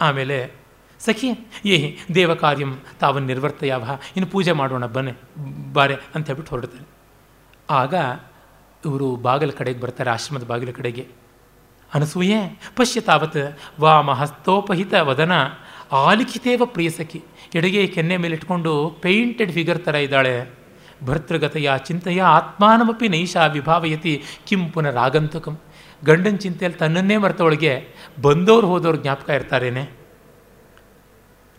[0.00, 0.59] ಆಮೇಲೆ
[1.06, 1.30] ಸಖಿ
[1.64, 3.80] ಏಹಿ ದೇವ ಕಾರ್ಯಂ ತಾವನ್ನು ನಿರ್ವರ್ತಯಾವ.
[4.16, 5.12] ಇನ್ನು ಪೂಜೆ ಮಾಡೋಣ, ಬನ್ನೆ,
[5.72, 6.88] ಬಾರೆ ಅಂತ ಹೇಳ್ಬಿಟ್ಟು ಹೊರಡ್ತಾರೆ.
[7.70, 7.94] ಆಗ
[8.84, 11.06] ಇವರು ಬಾಗಿಲ ಕಡೆಗೆ ಬರ್ತಾರೆ, ಆಶ್ರಮದ ಬಾಗಿಲ ಕಡೆಗೆ.
[11.94, 15.32] ಅನಸೂಯೆ ಪಶ್ಯ ತಾವತ್ ವಾಮ ಹಸ್ತೋಪಹಿತ ವದನ.
[15.92, 17.22] ಆಲಿಖಿತೇವ ಪ್ರಿಯಸಖಿ
[17.54, 20.50] ಎಡಗೆ ಕೆನ್ನೆ ಮೇಲೆ ಇಟ್ಕೊಂಡು ಪೇಂಟೆಡ್ ಫಿಗರ್ ಥರ ಇದ್ದಾಳೆ.
[21.04, 25.58] ಭರ್ತೃಗತೆಯ ಚಿಂತೆಯ ಆತ್ಮಾನಮಪಿ ನೈಷಾ ವಿಭಾವಯತಿ ಕಿಂ ಪುನರಾಗಂತಕಂ.
[26.04, 27.88] ಗಂಡನ ಚಿಂತೆಯಲ್ಲಿ ತನ್ನನ್ನೇ ಮರೆತವಳಿಗೆ
[28.22, 29.99] ಬಂದವರು ಹೋದವ್ರು ಜ್ಞಾಪಕ ಇರ್ತಾರೇನೆ.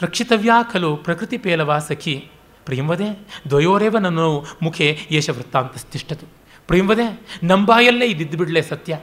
[0.02, 2.32] ರಕ್ಷಿತವ್ಯಾ ಖಲು ಪ್ರಕೃತಿ ಪೇಲವ ಸಖಿ.
[2.65, 4.19] ಪ್ರಿಯಂವದೆ ದ್ವಯೋರೇವ ನನ್ನ
[4.64, 6.28] ಮುಖೆ ಯೇಷ ವೃತ್ತಾಂತಸ್ತಿಷ್ಠತು
[6.68, 8.99] ಪ್ರಿಯಂವದೆ, ನಂಬಾಯಲ್ಲೇ ಇದ್ದಿದ್ದು ಬಿಡಲೆ ಸತ್ಯ.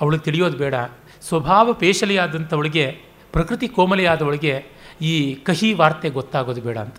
[0.00, 0.74] ಅವಳು ತಿಳಿಯೋದು ಬೇಡ.
[1.22, 2.98] ಸ್ವಭಾವ ಪೇಶಲಿಯಾದಂಥವಳಿಗೆ
[3.32, 4.64] ಪ್ರಕೃತಿ ಕೋಮಲೆಯಾದವಳಿಗೆ
[5.02, 6.96] ಈ ಕಹಿ ವಾರ್ತೆ ಗೊತ್ತಾಗೋದು ಬೇಡ ಅಂತ.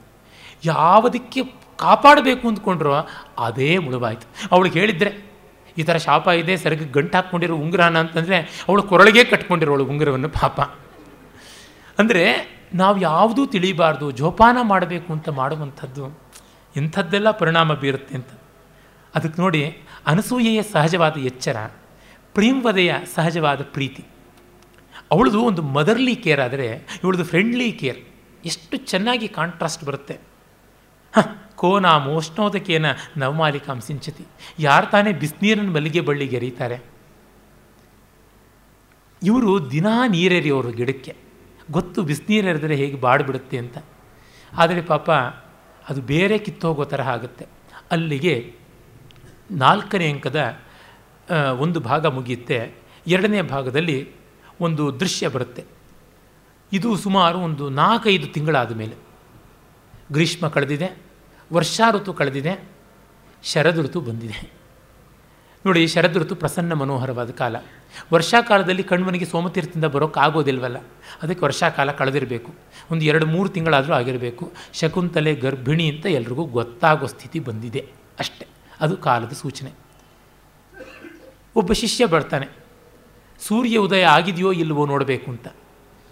[0.66, 1.44] ಯಾವುದಕ್ಕೆ
[1.78, 2.94] ಕಾಪಾಡಬೇಕು ಅಂದ್ಕೊಂಡ್ರೋ
[3.40, 4.48] ಅದೇ ಮುಳುವಾಯಿತು.
[4.52, 5.26] ಅವಳಿಗೆ ಹೇಳಿದ್ರೆ,
[5.78, 10.62] ಈ ಥರ ಶಾಪ ಇದೆ, ಸರಿಗೆ ಗಂಟು ಹಾಕ್ಕೊಂಡಿರೋ ಉಂಗುರನ ಅಂತಂದರೆ ಅವಳು ಕೊರಳಿಗೆ ಕಟ್ಕೊಂಡಿರೋಳು ಉಂಗುರವನ್ನು ಪಾಪ.
[12.00, 16.20] ಅಂದರೆ ನಾವು ಯಾವುದೂ ತಿಳಿಬಾರ್ದು, ಜೋಪಾನ ಮಾಡಬೇಕು ಅಂತ ಮಾಡುವಂಥದ್ದು,
[16.76, 18.28] ಇಂಥದ್ದೆಲ್ಲ ಪರಿಣಾಮ ಬೀರುತ್ತೆ ಅಂತ.
[19.16, 21.70] ಅದಕ್ಕೆ ನೋಡಿ, ಅನಸೂಯೆಯ ಸಹಜವಾದ ಎಚ್ಚರ
[22.34, 24.06] ಪ್ರೇಮ್ವದೆಯ ಸಹಜವಾದ ಪ್ರೀತಿ.
[25.12, 26.68] ಅವಳದು ಒಂದು ಮದರ್ಲಿ ಕೇರ್ ಆದರೆ,
[27.04, 28.06] ಇವಳದು ಫ್ರೆಂಡ್ಲಿ ಕೇರ್
[28.46, 30.14] ಎಷ್ಟು ಚೆನ್ನಾಗಿ ಕಾಂಟ್ರಾಸ್ಟ್ ಬರುತ್ತೆ.
[31.16, 32.86] ಹಾಂ ಕೋನ ಮೋಷ್ಣೋದಕೇನ
[33.18, 34.26] ನವಮಾಲಿಕಾಂ ಸಿಂಚತಿ.
[34.60, 36.80] ಯಾರು ತಾನೇ ಬಿಸಿನೀರನ್ನು ಮಲ್ಲಿಗೆ ಬಳ್ಳಿಗೆ ಎರೀತಾರೆ.
[39.24, 41.25] ಇವರು ದಿನಾ ನೀರೆರಿಯೋರು ಗಿಡಕ್ಕೆ.
[41.72, 43.78] ಗೊತ್ತು ಬಿಸಿನೀರು ಎರೆದರೆ ಹೇಗೆ ಬಾಡಿಬಿಡುತ್ತೆ ಅಂತ.
[44.54, 45.12] ಆದರೆ ಪಾಪ
[45.90, 47.46] ಅದು ಬೇರೆ ಕಿತ್ತೋಗೋ ಥರ ಆಗುತ್ತೆ.
[47.92, 48.54] ಅಲ್ಲಿಗೆ
[49.52, 50.58] ನಾಲ್ಕನೇ ಅಂಕದ
[51.60, 52.74] ಒಂದು ಭಾಗ ಮುಗಿಯುತ್ತೆ.
[53.08, 54.12] ಎರಡನೇ ಭಾಗದಲ್ಲಿ
[54.62, 55.64] ಒಂದು ದೃಶ್ಯ ಬರುತ್ತೆ.
[56.74, 58.96] ಇದು ಸುಮಾರು ಒಂದು ನಾಲ್ಕೈದು ತಿಂಗಳಾದ ಮೇಲೆ
[60.12, 60.98] ಗ್ರೀಷ್ಮ ಕಳೆದಿದೆ
[61.54, 62.54] ವರ್ಷಾ ಋತು ಕಳೆದಿದೆ
[63.44, 64.65] ಶರದ್ ಋತು ಬಂದಿದೆ.
[65.66, 67.56] ನೋಡಿ ಶರದ್ ಋತು ಪ್ರಸನ್ನ ಮನೋಹರವಾದ ಕಾಲ.
[68.14, 70.78] ವರ್ಷಾಕಾಲದಲ್ಲಿ ಕಣ್ಮನಿಗೆ ಸೋಮತೀರ್ಥದಿಂದ ಬರೋಕ್ಕಾಗೋದಿಲ್ವಲ್ಲ
[71.24, 72.54] ಅದಕ್ಕೆ ವರ್ಷಾಕಾಲ ಕಳೆದಿರಬೇಕು.
[72.92, 74.54] ಒಂದು ಎರಡು ಮೂರು ತಿಂಗಳಾದರೂ ಆಗಿರಬೇಕು.
[74.74, 77.90] ಶಕುಂತಲೆ, ಗರ್ಭಿಣಿ ಅಂತ ಎಲ್ರಿಗೂ ಗೊತ್ತಾಗೋ ಸ್ಥಿತಿ ಬಂದಿದೆ
[78.20, 78.48] ಅಷ್ಟೆ.
[78.82, 79.72] ಅದು ಕಾಲದ ಸೂಚನೆ.
[81.56, 82.48] ಒಬ್ಬ ಶಿಷ್ಯ ಬರ್ತಾನೆ.
[83.48, 85.48] ಸೂರ್ಯ ಉದಯ ಆಗಿದೆಯೋ ಇಲ್ಲವೋ ನೋಡಬೇಕು ಅಂತ.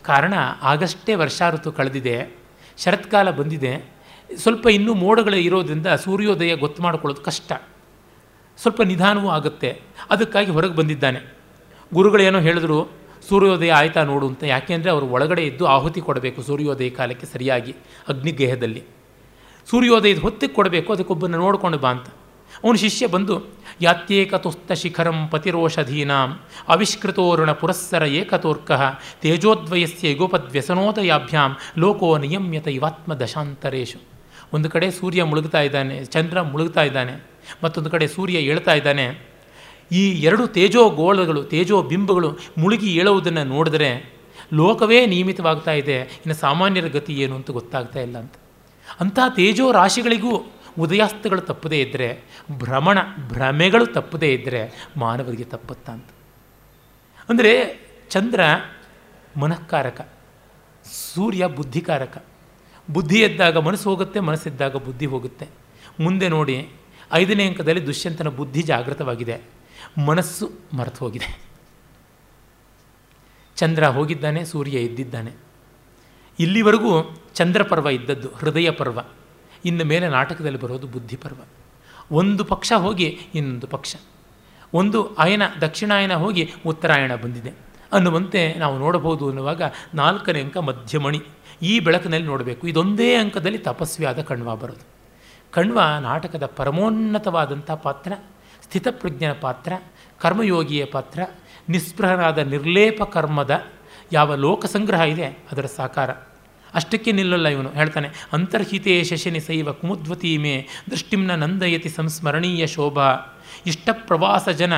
[0.03, 2.37] ಕಾರಣ, ಆಗಷ್ಟೇ ವರ್ಷಾ ಋತು ಕಳೆದಿದೆ.
[2.77, 3.85] ಶರತ್ಕಾಲ ಬಂದಿದೆ.
[4.35, 7.51] ಸ್ವಲ್ಪ ಇನ್ನೂ ಮೋಡಗಳು ಇರೋದ್ರಿಂದ ಸೂರ್ಯೋದಯ ಗೊತ್ತು ಮಾಡ್ಕೊಳ್ಳೋದು ಕಷ್ಟ.
[8.57, 9.81] ಸ್ವಲ್ಪ ನಿಧಾನವೂ ಆಗುತ್ತೆ.
[10.09, 11.19] ಅದಕ್ಕಾಗಿ ಹೊರಗೆ ಬಂದಿದ್ದಾನೆ.
[11.93, 12.89] ಗುರುಗಳೇನೋ ಹೇಳಿದ್ರು,
[13.29, 14.43] ಸೂರ್ಯೋದಯ ಆಯ್ತಾ ನೋಡು ಅಂತ.
[14.43, 17.75] ಯಾಕೆಂದರೆ ಅವರು ಒಳಗಡೆ ಇದ್ದು ಆಹುತಿ ಕೊಡಬೇಕು ಸೂರ್ಯೋದಯ ಕಾಲಕ್ಕೆ ಸರಿಯಾಗಿ
[18.07, 18.83] ಅಗ್ನಿಗೇಹದಲ್ಲಿ
[19.69, 22.07] ಸೂರ್ಯೋದಯದ ಹೊತ್ತಿಗೆ ಕೊಡಬೇಕು ಅದಕ್ಕೊಬ್ಬನ ನೋಡ್ಕೊಂಡು ಬಾ ಅಂತ.
[22.63, 23.35] ಅವನು ಶಿಷ್ಯ ಬಂದು,
[23.81, 28.71] ಯಾತ್ಯೇಕತುಸ್ತ ಶಿಖರಂ ಪತಿರೋಷಧೀನಾಂ ಅವಿಷ್ಕೃತೋರುಣ ಪುರಸ್ಸರ ಏಕತೋರ್ಕ
[29.21, 33.99] ತೇಜೋದ್ವಯಸ್ಯ ಯುಗೋಪದ್ವ್ಯಸನೋದಯಾಭ್ಯಾಂ ಲೋಕೋ ನಿಯಮ್ಯತ ಇವಾತ್ಮ ದಶಾಂತರೇಶು
[34.53, 37.32] ಒಂದು ಕಡೆ ಸೂರ್ಯ ಮುಳುಗ್ತಾ ಇದ್ದಾನೆ, ಚಂದ್ರ ಮುಳುಗ್ತಾ ಇದ್ದಾನೆ.
[37.63, 39.05] ಮತ್ತೊಂದು ಕಡೆ ಸೂರ್ಯ ಏಳ್ತಾ ಇದ್ದಾನೆ.
[39.91, 43.89] ಈ ಎರಡು ತೇಜೋ ಗೋಳಗಳು ತೇಜೋ ಬಿಂಬಗಳು ಮುಳುಗಿ ಏಳುವುದನ್ನು ನೋಡಿದ್ರೆ
[44.53, 45.97] ಲೋಕವೇ ನಿಯಮಿತವಾಗ್ತಾ ಇದೆ.
[46.01, 48.35] ಇನ್ನು ಸಾಮಾನ್ಯರ ಗತಿ ಏನು ಅಂತ ಗೊತ್ತಾಗ್ತಾ ಇಲ್ಲ ಅಂತ.
[48.99, 50.33] ಅಂಥ ತೇಜೋ ರಾಶಿಗಳಿಗೂ
[50.79, 52.07] ಉದಯಾಸ್ತಗಳು ತಪ್ಪದೇ ಇದ್ದರೆ
[52.51, 52.97] ಭ್ರಮಣ,
[53.27, 54.61] ಭ್ರಮೆಗಳು ತಪ್ಪದೇ ಇದ್ದರೆ
[54.97, 56.09] ಮಾನವರಿಗೆ ತಪ್ಪುತ್ತಾ ಅಂತ.
[57.29, 57.53] ಅಂದರೆ
[58.09, 58.41] ಚಂದ್ರ
[59.37, 60.01] ಮನಃಕಾರಕ,
[61.13, 62.25] ಸೂರ್ಯ ಬುದ್ಧಿಕಾರಕ.
[62.91, 65.45] ಬುದ್ಧಿ ಎದ್ದಾಗ ಮನಸ್ಸು ಹೋಗುತ್ತೆ ಮನಸ್ಸಿದ್ದಾಗ ಬುದ್ಧಿ ಹೋಗುತ್ತೆ.
[65.99, 66.57] ಮುಂದೆ ನೋಡಿ
[67.13, 69.41] ಐದನೇ ಅಂಕದಲ್ಲಿ ದುಷ್ಯಂತನ ಬುದ್ಧಿ ಜಾಗೃತವಾಗಿದೆ.
[70.05, 71.43] ಮನಸ್ಸು ಮರೆತು ಹೋಗಿದೆ.
[73.55, 75.31] ಚಂದ್ರ ಹೋಗಿದ್ದಾನೆ, ಸೂರ್ಯ ಇದ್ದಿದ್ದಾನೆ
[76.39, 78.99] ಇಲ್ಲಿವರೆಗೂ ಚಂದ್ರ ಪರ್ವ ಇದ್ದದ್ದು ಹೃದಯ ಪರ್ವ.
[79.65, 81.37] ಇನ್ನು ಮೇಲೆ ನಾಟಕದಲ್ಲಿ ಬರೋದು ಬುದ್ಧಿ ಪರ್ವ.
[82.11, 83.95] ಒಂದು ಪಕ್ಷ ಹೋಗಿ ಇನ್ನೊಂದು ಪಕ್ಷ.
[84.73, 87.53] ಒಂದು ಅಯನ ದಕ್ಷಿಣಾಯನ ಹೋಗಿ ಉತ್ತರಾಯಣ ಬಂದಿದೆ.
[87.93, 89.61] ಅನ್ನುವಂತೆ ನಾವು ನೋಡಬಹುದು ಅನ್ನುವಾಗ
[89.93, 91.21] ನಾಲ್ಕನೇ ಅಂಕ ಮಧ್ಯಮಣಿ.
[91.61, 92.67] ಈ ಬೆಳಕಿನಲ್ಲಿ ನೋಡಬೇಕು.
[92.67, 94.92] ಇದೊಂದೇ ಅಂಕದಲ್ಲಿ ತಪಸ್ವಿಯಾದ ಕಣ್ವ ಬರೋದು.
[95.53, 98.13] ಕಣ್ವ ನಾಟಕದ ಪರಮೋನ್ನತವಾದಂಥ ಪಾತ್ರ,
[98.63, 99.73] ಸ್ಥಿತಪ್ರಜ್ಞನ ಪಾತ್ರ,
[100.21, 101.19] ಕರ್ಮಯೋಗಿಯ ಪಾತ್ರ,
[101.69, 103.65] ನಿಸ್ಪೃಹನಾದ ನಿರ್ಲೇಪ ಕರ್ಮದ
[104.11, 106.11] ಯಾವ ಲೋಕ ಸಂಗ್ರಹ ಇದೆ ಅದರ ಸಾಕಾರ.
[106.73, 113.39] ಅಷ್ಟಕ್ಕೆ ನಿಲ್ಲಲ್ಲ ಇವನು, ಹೇಳ್ತಾನೆ, ಅಂತರ್ಹಿತೇ ಶಶನಿ ಸೈವ ಕುಮುದ್ವತಿ ಮೇ, ದೃಷ್ಟಿಂನ ನಂದಯತಿ ಸಂಸ್ಮರಣೀಯ ಶೋಭಾ.
[113.65, 114.73] ಇಷ್ಟ ಪ್ರವಾಸ ಜನ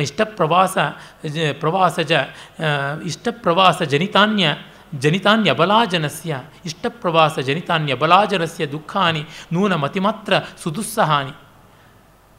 [0.00, 0.78] ಇಷ್ಟ ಪ್ರವಾಸ
[1.60, 2.12] ಪ್ರವಾಸಜ
[3.04, 4.48] ಇಷ್ಟ ಪ್ರವಾಸ ಜನಿತಾನ್ಯ
[4.94, 11.30] ಜನಿತಾನ್ಯಬಲಾಜನಸ್ಯ ಇಷ್ಟಪ್ರವಾಸ ಜನಿತಾನ್ಯಬಲಾಜನಸ್ಯ ದುಃಖಾನಿ ನೂನ ಮತಿಮಾತ್ರ ಸುದುಸ್ಸಹಾನಿ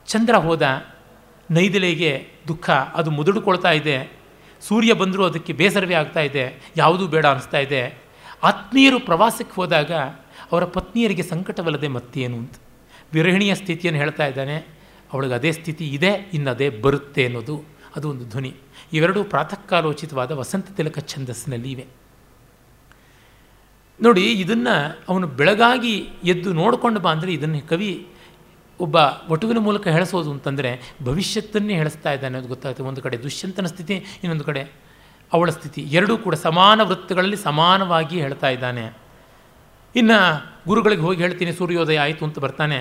[0.08, 0.86] ಚಂದ್ರ ಹೋದ,
[1.52, 4.20] ನೈದಿಲೆಗೆ ದುಃಖ, ಅದು ಮುದುಡುಕೊಳ್ತಾ ಇದೆ.
[4.62, 6.62] ಸೂರ್ಯ ಬಂದರೂ ಅದಕ್ಕೆ ಬೇಸರವೇ ಆಗ್ತಾ ಇದೆ.
[6.78, 8.02] ಯಾವುದೂ ಬೇಡ ಅನಿಸ್ತಾ ಇದೆ.
[8.44, 9.92] ಆತ್ಮೀಯರು ಪ್ರವಾಸಕ್ಕೆ ಹೋದಾಗ,
[10.52, 12.54] ಅವರ ಪತ್ನಿಯರಿಗೆ ಸಂಕಟವಲ್ಲದೆ ಮತ್ತೇನು ಅಂತ.
[13.14, 14.56] ವಿರಹಿಣಿಯ ಸ್ಥಿತಿಯನ್ನು ಹೇಳ್ತಾ ಇದ್ದಾನೆ.
[15.14, 17.64] ಅವಳಿಗೆ ಅದೇ ಸ್ಥಿತಿ ಇದೆ, ಇನ್ನದೇ ಬರುತ್ತೆ ಅನ್ನೋದು.
[17.96, 18.56] ಅದು ಒಂದು ಧ್ವನಿ.
[18.94, 21.99] ಇವೆರಡೂ ಪ್ರಾತಃಕಾಲೋಚಿತವಾದ ವಸಂತ ತಿಲಕ ಛಂದಸ್ಸಿನಲ್ಲಿ ಇವೆ.
[24.06, 24.76] ನೋಡಿ, ಇದನ್ನು
[25.12, 25.96] ಅವನು ಬೆಳಗಾಗಿ
[26.34, 27.92] ಎದ್ದು ನೋಡಿಕೊಂಡು ಬಾ ಅಂದರೆ ಇದನ್ನು ಕವಿ
[28.86, 28.98] ಒಬ್ಬ
[29.36, 30.70] ಒಟುವಿನ ಮೂಲಕ ಹೇಳಿಸೋದು ಅಂತಂದರೆ
[31.08, 32.84] ಭವಿಷ್ಯತ್ತನ್ನೇ ಹೇಳಿಸ್ತಾ ಇದ್ದಾನೆ ಅದು ಗೊತ್ತಾಗುತ್ತೆ.
[32.92, 34.62] ಒಂದು ಕಡೆ ದುಷ್ಯಂತನ ಸ್ಥಿತಿ, ಇನ್ನೊಂದು ಕಡೆ
[35.34, 35.82] ಅವಳ ಸ್ಥಿತಿ.
[35.98, 38.86] ಎರಡೂ ಕೂಡ ಸಮಾನ ವೃತ್ತಗಳಲ್ಲಿ ಸಮಾನವಾಗಿ ಹೇಳ್ತಾ ಇದ್ದಾನೆ.
[39.96, 40.20] ಇನ್ನು
[40.70, 42.80] ಗುರುಗಳಿಗೆ ಹೋಗಿ ಹೇಳ್ತೀನಿ, ಸೂರ್ಯೋದಯ ಆಯಿತು ಅಂತ ಬರ್ತಾನೆ.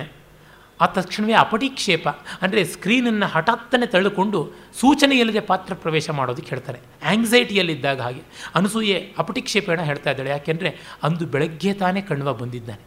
[0.81, 2.09] ಆ ತಕ್ಷಣವೇ ಅಪಟಿಕ್ಷೇಪ,
[2.43, 6.79] ಅಂದರೆ ಸ್ಕ್ರೀನನ್ನು ಹಠಾತ್ತನೆ ತಳ್ಳಿಕೊಂಡು ಸೂಚನೆ ಇಲ್ಲದೆ ಪಾತ್ರ ಪ್ರವೇಶ ಮಾಡೋದಕ್ಕೆ ಹೇಳ್ತಾರೆ.
[7.05, 8.23] ಆ್ಯಂಗ್ಸೈಟಿಯಲ್ಲಿದ್ದಾಗ ಹಾಗೆ.
[8.55, 10.31] ಅನಸೂಯೆ ಅಪಟಿಕ್ಷೇಪಣ ಹೇಳ್ತಾ ಇದ್ದಾಳೆ.
[10.31, 12.81] ಯಾಕೆಂದರೆ ಅಂದು ಬೆಳಗ್ಗೆ ತಾನೇ ಕಣ್ವ ಬಂದಿದ್ದಾನೆ.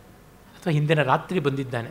[0.57, 1.89] ಅಥವಾ ಹಿಂದಿನ ರಾತ್ರಿ ಬಂದಿದ್ದಾನೆ.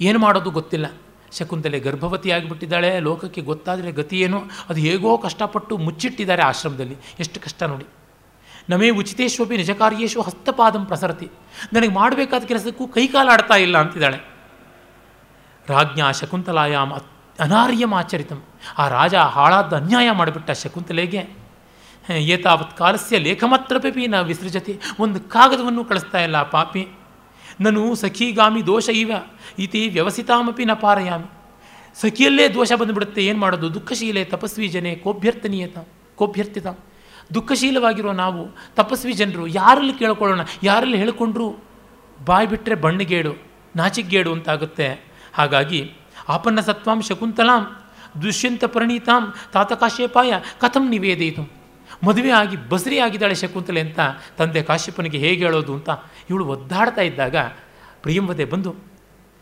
[0.00, 0.86] ಏನು ಮಾಡೋದು ಗೊತ್ತಿಲ್ಲ.
[1.32, 4.42] ಶಕುಂತಲೆ ಗರ್ಭವತಿ ಆಗಿಬಿಟ್ಟಿದ್ದಾಳೆ ಲೋಕಕ್ಕೆ ಗೊತ್ತಾದರೆ ಗತಿ ಏನು?
[4.68, 6.96] ಅದು ಹೇಗೋ ಕಷ್ಟಪಟ್ಟು ಮುಚ್ಚಿಟ್ಟಿದ್ದಾರೆ ಆಶ್ರಮದಲ್ಲಿ.
[7.18, 7.84] ಎಷ್ಟು ಕಷ್ಟ ನೋಡಿ.
[8.68, 11.28] ನಮೇ ಉಚಿತೇಶ್ವಪಿ ನಿಜಕಾರ್ಯೇಶು ಹಸ್ತಪಾದಂ ಪ್ರಸರತಿ.
[11.72, 14.18] ನನಗೆ ಮಾಡಬೇಕಾದ ಕೆಲಸಕ್ಕೂ ಕೈಕಾಲಾಡ್ತಾ ಇಲ್ಲ ಅಂತಿದ್ದಾಳೆ.
[15.68, 16.92] ರಾಜ್ಞಾ ಶಕುಂತಲಾಯಾಮ್
[17.40, 18.42] ಅನಾರ್ಯಂ ಆಚರಿತಂ.
[18.78, 21.28] ಆ ರಾಜ ಹಾಳಾದ ಅನ್ಯಾಯ ಮಾಡಿಬಿಟ್ಟ ಶಕುಂತಲೆಗೆ
[22.10, 24.80] ಏತಾವತ್ ಕಾಲಸ್ಯ ಲೇಖಮತ್ರಪಿ ನ ವಿಸೃಜತಿ.
[25.00, 26.88] ಒಂದು ಕಾಗದವನ್ನು ಕಳಿಸ್ತಾ ಇಲ್ಲ ಪಾಪಿ.
[27.60, 29.12] ನಾನು ಸಖೀಗಾಮಿ ದೋಷ ಇವ.
[29.58, 31.30] ಇತಿ ವ್ಯವಸಿತಾಮಪಿ ನ ಪಾರಯಾಮಿ.
[32.00, 33.24] ಸಖಿಯಲ್ಲೇ ದೋಷ ಬಂದುಬಿಡುತ್ತೆ.
[33.24, 33.74] ಏನು ಮಾಡೋದು?
[33.74, 35.78] ದುಃಖಶೀಲೆ ತಪಸ್ವಿ ಜನೆ ಕೋಭ್ಯರ್ಥನೀಯತ,
[36.16, 36.66] ಕೋಭ್ಯರ್ಥಿತ.
[37.34, 40.40] ದುಃಖಶೀಲವಾಗಿರೋ ನಾವು, ತಪಸ್ವಿ ಜನರು, ಯಾರಲ್ಲಿ ಕೇಳ್ಕೊಳ್ಳೋಣ?
[40.62, 41.56] ಯಾರಲ್ಲಿ ಹೇಳ್ಕೊಂಡ್ರು?
[42.24, 43.34] ಬಾಯಿ ಬಿಟ್ಟರೆ ಬಣ್ಣಗೇಡು
[43.76, 45.12] ನಾಚಿಗೇಡು ಅಂತಾಗುತ್ತೆ.
[45.34, 45.92] ಹಾಗಾಗಿ,
[46.28, 47.76] ಆಪನ್ನ ಸತ್ವಾಂ ಶಕುಂತಲಾಂ,
[48.22, 51.62] ದುಷ್ಯಂತ ಪರಿಣೀತಾಂ ತಾತಕಾಶ್ಯಪಾಯ ಕಥಂ ನಿವೇದಿತು
[52.06, 54.00] ಮದುವೆ ಆಗಿ ಬಸರಿ ಆಗಿದ್ದಾಳೆ ಶಕುಂತಲೆ ಅಂತ
[54.38, 55.90] ತಂದೆ ಕಾಶ್ಯಪನಿಗೆ ಹೇಗೆ ಹೇಳೋದು ಅಂತ
[56.30, 57.36] ಇವಳು ಒದ್ದಾಡ್ತಾ ಇದ್ದಾಗ
[58.02, 58.74] ಪ್ರಿಯಂವದೆ ಬಂದು,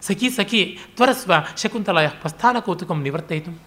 [0.02, 3.62] ಸಖಿ ಸಖಿ, ತ್ವರಸ್ವ, ಶಕುಂತಲಾಯ, ಪ್ರಸ್ಥಾನ ಕೌತುಕಂ ನಿವರ್ತಯಿತು.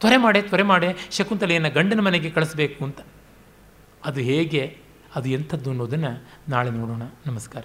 [0.00, 2.98] ತ್ವರೆ ಮಾಡೆ ತ್ವರೆ ಮಾಡೆ, ಶಕುಂತಲೆಯನ್ನು ಗಂಡನ ಮನೆಗೆ ಕಳಿಸ್ಬೇಕು ಅಂತ.
[4.04, 4.78] ಅದು ಹೇಗೆ
[5.14, 7.02] ಅದು ಎಂಥದ್ದು ಅನ್ನೋದನ್ನು ನಾಳೆ ನೋಡೋಣ.
[7.26, 7.64] ನಮಸ್ಕಾರ.